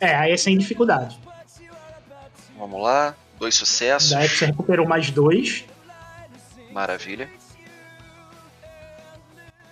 É, 0.00 0.14
aí 0.14 0.32
é 0.32 0.36
sem 0.38 0.56
dificuldade. 0.56 1.20
Vamos 2.56 2.82
lá. 2.82 3.14
Dois 3.38 3.54
sucessos. 3.54 4.10
Daí 4.10 4.28
você 4.28 4.46
recuperou 4.46 4.88
mais 4.88 5.10
dois. 5.10 5.66
Maravilha. 6.72 7.28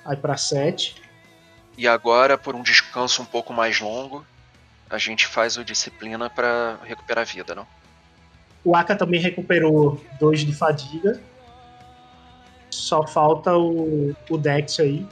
Aí 0.05 0.17
para 0.17 0.37
7. 0.37 1.01
E 1.79 1.89
agora, 1.89 2.37
por 2.37 2.55
um 2.55 2.63
descanso 2.63 3.23
um 3.23 3.25
pouco 3.25 3.55
mais 3.55 3.81
longo, 3.81 4.27
a 4.91 4.99
gente 4.99 5.27
faz 5.27 5.57
o 5.57 5.65
disciplina 5.65 6.29
para 6.29 6.79
recuperar 6.85 7.23
a 7.23 7.25
vida, 7.25 7.55
não? 7.55 7.67
O 8.63 8.77
Aka 8.77 8.95
também 8.97 9.21
recuperou 9.21 10.03
dois 10.21 10.41
de 10.41 10.53
fadiga. 10.53 11.21
Só 12.71 13.07
falta 13.07 13.57
o, 13.57 14.15
o 14.29 14.39
Dex 14.39 14.79
aí. 14.81 15.07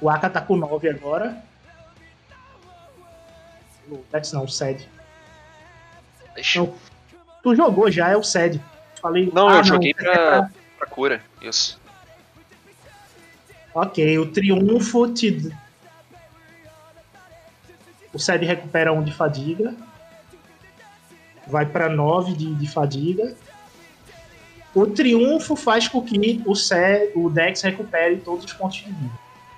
O 0.00 0.08
Aka 0.08 0.30
tá 0.30 0.40
com 0.40 0.56
9 0.56 0.88
agora. 0.88 1.42
O 3.90 4.04
Dex 4.12 4.32
não, 4.32 4.44
o 4.44 4.48
Sed. 4.48 4.88
Deixa. 6.34 6.60
Não, 6.60 6.74
tu 7.42 7.54
jogou 7.54 7.90
já, 7.90 8.08
é 8.08 8.16
o 8.16 8.22
Sed. 8.22 8.62
Falei, 9.00 9.30
Não, 9.32 9.48
ah, 9.48 9.58
eu 9.58 9.64
joguei 9.64 9.90
é 9.90 9.94
pra, 9.94 10.50
pra 10.76 10.86
cura. 10.86 11.22
Isso. 11.40 11.80
Ok, 13.74 14.18
o 14.18 14.30
triunfo 14.30 15.12
te. 15.12 15.52
O 18.12 18.18
Sed 18.18 18.44
recupera 18.44 18.92
um 18.92 19.02
de 19.02 19.12
fadiga. 19.12 19.74
Vai 21.46 21.66
para 21.66 21.88
9 21.88 22.34
de, 22.34 22.54
de 22.54 22.68
fadiga. 22.68 23.34
O 24.78 24.86
triunfo 24.86 25.56
faz 25.56 25.88
com 25.88 26.00
que 26.00 26.40
o, 26.46 26.52
o 27.16 27.28
Dex 27.28 27.62
recupere 27.62 28.18
todos 28.18 28.44
os 28.44 28.52
pontos 28.52 28.76
de 28.76 28.84
vida 28.84 29.10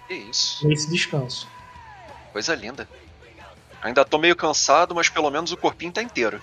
Que 0.09 0.15
isso. 0.15 0.67
nesse 0.67 0.89
descanso. 0.89 1.47
Coisa 2.33 2.55
linda. 2.55 2.89
Ainda 3.83 4.03
tô 4.03 4.17
meio 4.17 4.35
cansado, 4.35 4.95
mas 4.95 5.11
pelo 5.11 5.31
menos 5.31 5.53
o 5.53 5.59
corpinho 5.59 5.93
tá 5.93 6.03
inteiro. 6.03 6.41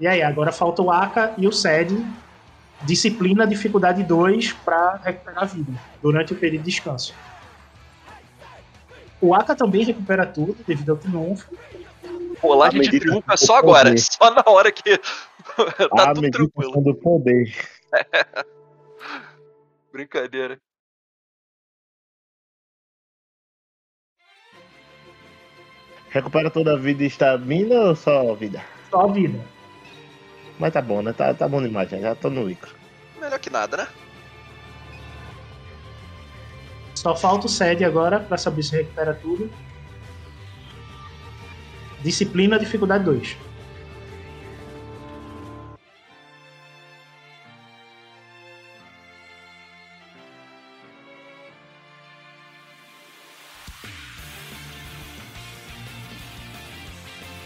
E 0.00 0.06
aí, 0.06 0.22
agora 0.22 0.50
falta 0.52 0.80
o 0.80 0.90
Aka 0.90 1.34
e 1.36 1.46
o 1.46 1.52
Sed. 1.52 1.94
Disciplina, 2.84 3.46
dificuldade 3.46 4.02
2 4.02 4.54
para 4.64 4.96
recuperar 5.04 5.42
a 5.42 5.46
vida 5.46 5.72
durante 6.00 6.32
o 6.32 6.36
período 6.36 6.62
de 6.64 6.70
descanso. 6.70 7.14
O 9.20 9.34
Aka 9.34 9.54
também 9.54 9.84
recupera 9.84 10.24
tudo 10.24 10.56
devido 10.66 10.92
ao 10.92 10.96
triunfo. 10.96 11.54
Rolagem 12.40 12.80
A 12.80 12.82
de 12.84 13.00
triunfo 13.00 13.32
é 13.32 13.36
só 13.36 13.56
agora. 13.56 13.88
poder. 13.90 14.00
Só 14.12 14.30
na 14.30 14.44
hora 14.46 14.70
que 14.72 14.98
tá 14.98 16.10
a 16.10 16.14
tudo 16.14 16.30
tranquilo. 16.30 16.80
do 16.82 16.94
poder. 16.94 17.54
Brincadeira. 19.92 20.60
Recupera 26.10 26.50
toda 26.50 26.74
a 26.74 26.76
vida 26.76 27.02
e 27.02 27.06
estamina 27.06 27.74
ou 27.88 27.96
só 27.96 28.34
vida? 28.34 28.62
Só 28.90 29.02
a 29.02 29.06
vida. 29.12 29.38
Mas 30.58 30.72
tá 30.72 30.80
bom, 30.80 31.02
né? 31.02 31.12
Tá, 31.12 31.34
tá 31.34 31.48
bom 31.48 31.62
demais, 31.62 31.90
já, 31.90 31.98
já 31.98 32.14
tô 32.14 32.30
no 32.30 32.44
micro. 32.44 32.74
Melhor 33.20 33.38
que 33.38 33.50
nada, 33.50 33.76
né? 33.76 33.88
Só 36.94 37.14
falta 37.14 37.46
o 37.46 37.48
Sed 37.48 37.84
agora 37.84 38.20
para 38.20 38.38
saber 38.38 38.62
se 38.62 38.74
recupera 38.76 39.14
tudo. 39.14 39.50
Disciplina, 42.06 42.56
dificuldade 42.56 43.02
2. 43.04 43.36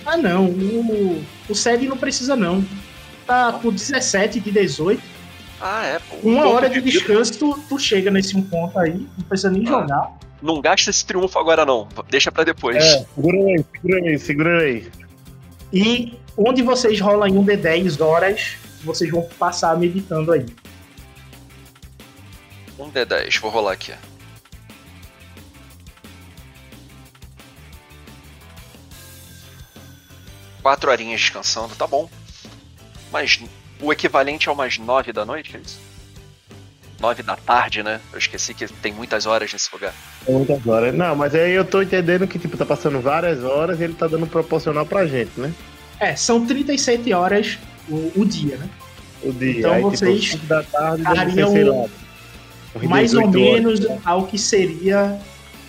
Ah 0.05 0.17
não, 0.17 0.47
o, 0.47 1.25
o 1.49 1.55
Sed 1.55 1.87
não 1.87 1.97
precisa 1.97 2.35
não. 2.35 2.65
Tá 3.27 3.53
por 3.53 3.73
17 3.73 4.41
de 4.41 4.51
18. 4.51 5.01
Ah, 5.61 5.85
é, 5.87 5.99
pô. 5.99 6.29
Uma 6.29 6.49
hora 6.49 6.69
de 6.71 6.81
descanso, 6.81 7.39
tu, 7.39 7.59
tu 7.69 7.79
chega 7.79 8.11
nesse 8.11 8.37
um 8.37 8.43
ponto 8.43 8.79
aí, 8.79 8.95
não 8.95 9.25
precisa 9.29 9.51
nem 9.51 9.67
Ah. 9.67 9.71
jogar. 9.71 10.11
Não 10.43 10.61
gasta 10.61 10.91
esse 10.91 11.05
triunfo 11.05 11.39
agora, 11.39 11.67
não. 11.67 11.87
Deixa 12.09 12.33
pra 12.33 12.45
depois. 12.45 12.77
É, 12.77 13.05
segura 13.15 13.39
aí, 13.39 13.65
segura 13.73 13.97
aí, 13.99 14.19
segura 14.19 14.63
aí. 14.63 14.91
E 15.73 16.19
onde 16.37 16.63
vocês 16.63 17.01
rolam 17.01 17.29
em 17.29 17.39
um 17.39 17.45
D10 17.45 18.01
horas, 18.05 18.57
vocês 18.83 19.11
vão 19.11 19.23
passar 19.39 19.77
meditando 19.79 20.33
aí. 20.33 20.47
Um 22.79 22.91
D10, 22.91 23.39
vou 23.41 23.51
rolar 23.51 23.73
aqui. 23.73 23.93
Quatro 30.63 30.91
horinhas 30.91 31.21
descansando, 31.21 31.75
tá 31.75 31.87
bom. 31.87 32.09
Mas 33.13 33.41
o 33.81 33.93
equivalente 33.93 34.49
ao 34.49 34.55
mais 34.55 34.79
nove 34.79 35.13
da 35.13 35.25
noite, 35.25 35.57
é 35.57 35.61
isso? 35.61 35.90
Nove 37.01 37.23
da 37.23 37.37
tarde, 37.37 37.83
né? 37.83 38.01
Eu 38.13 38.19
esqueci 38.19 38.53
que 38.53 38.67
tem 38.69 38.93
muitas 38.93 39.25
horas 39.27 39.53
nesse 39.53 39.69
lugar. 39.73 39.95
É 40.27 40.33
muitas 40.33 40.67
horas. 40.67 40.95
Não, 40.95 41.17
mas 41.17 41.35
aí 41.35 41.53
eu 41.53 41.65
tô 41.65 41.81
entendendo 41.81 42.27
que, 42.27 42.39
tipo, 42.39 42.57
tá 42.57 42.67
passando 42.67 43.01
várias 43.01 43.43
horas 43.43 43.81
e 43.81 43.85
ele 43.85 43.95
tá 43.95 44.07
dando 44.07 44.27
proporcional 44.27 44.85
pra 44.85 45.07
gente, 45.07 45.41
né? 45.41 45.53
É, 45.99 46.15
são 46.15 46.47
37 46.47 47.13
horas 47.13 47.59
o, 47.89 48.13
o 48.17 48.25
dia, 48.25 48.57
né? 48.57 48.69
O 49.23 49.33
dia. 49.33 49.61
Então 49.61 49.73
aí, 49.73 49.83
vocês 49.83 50.23
tipo, 50.23 50.47
da 50.47 50.63
tarde 50.63 51.03
estariam 51.03 51.53
sei 51.53 51.65
lá, 51.65 51.87
Mais 52.89 53.15
ou 53.15 53.27
18 53.29 53.39
horas. 53.39 53.81
menos 53.81 54.01
ao 54.05 54.27
que 54.27 54.39
seria 54.39 55.19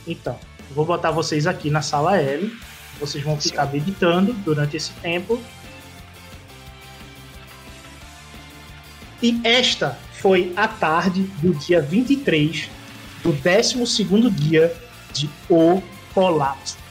Então, 0.05 0.39
vou 0.72 0.85
botar 0.85 1.11
vocês 1.11 1.47
aqui 1.47 1.69
na 1.69 1.81
sala 1.81 2.18
L. 2.18 2.55
Vocês 2.99 3.23
vão 3.23 3.39
ficar 3.39 3.65
meditando 3.65 4.34
durante 4.34 4.77
esse 4.77 4.91
tempo. 4.93 5.41
E 9.22 9.39
esta 9.43 9.97
foi 10.11 10.53
a 10.55 10.68
tarde 10.68 11.23
do 11.41 11.53
dia 11.55 11.81
23 11.81 12.69
do 13.23 13.31
12 13.31 14.03
dia 14.31 14.76
de 15.14 15.30
O 15.49 15.81
Colapso. 16.14 16.82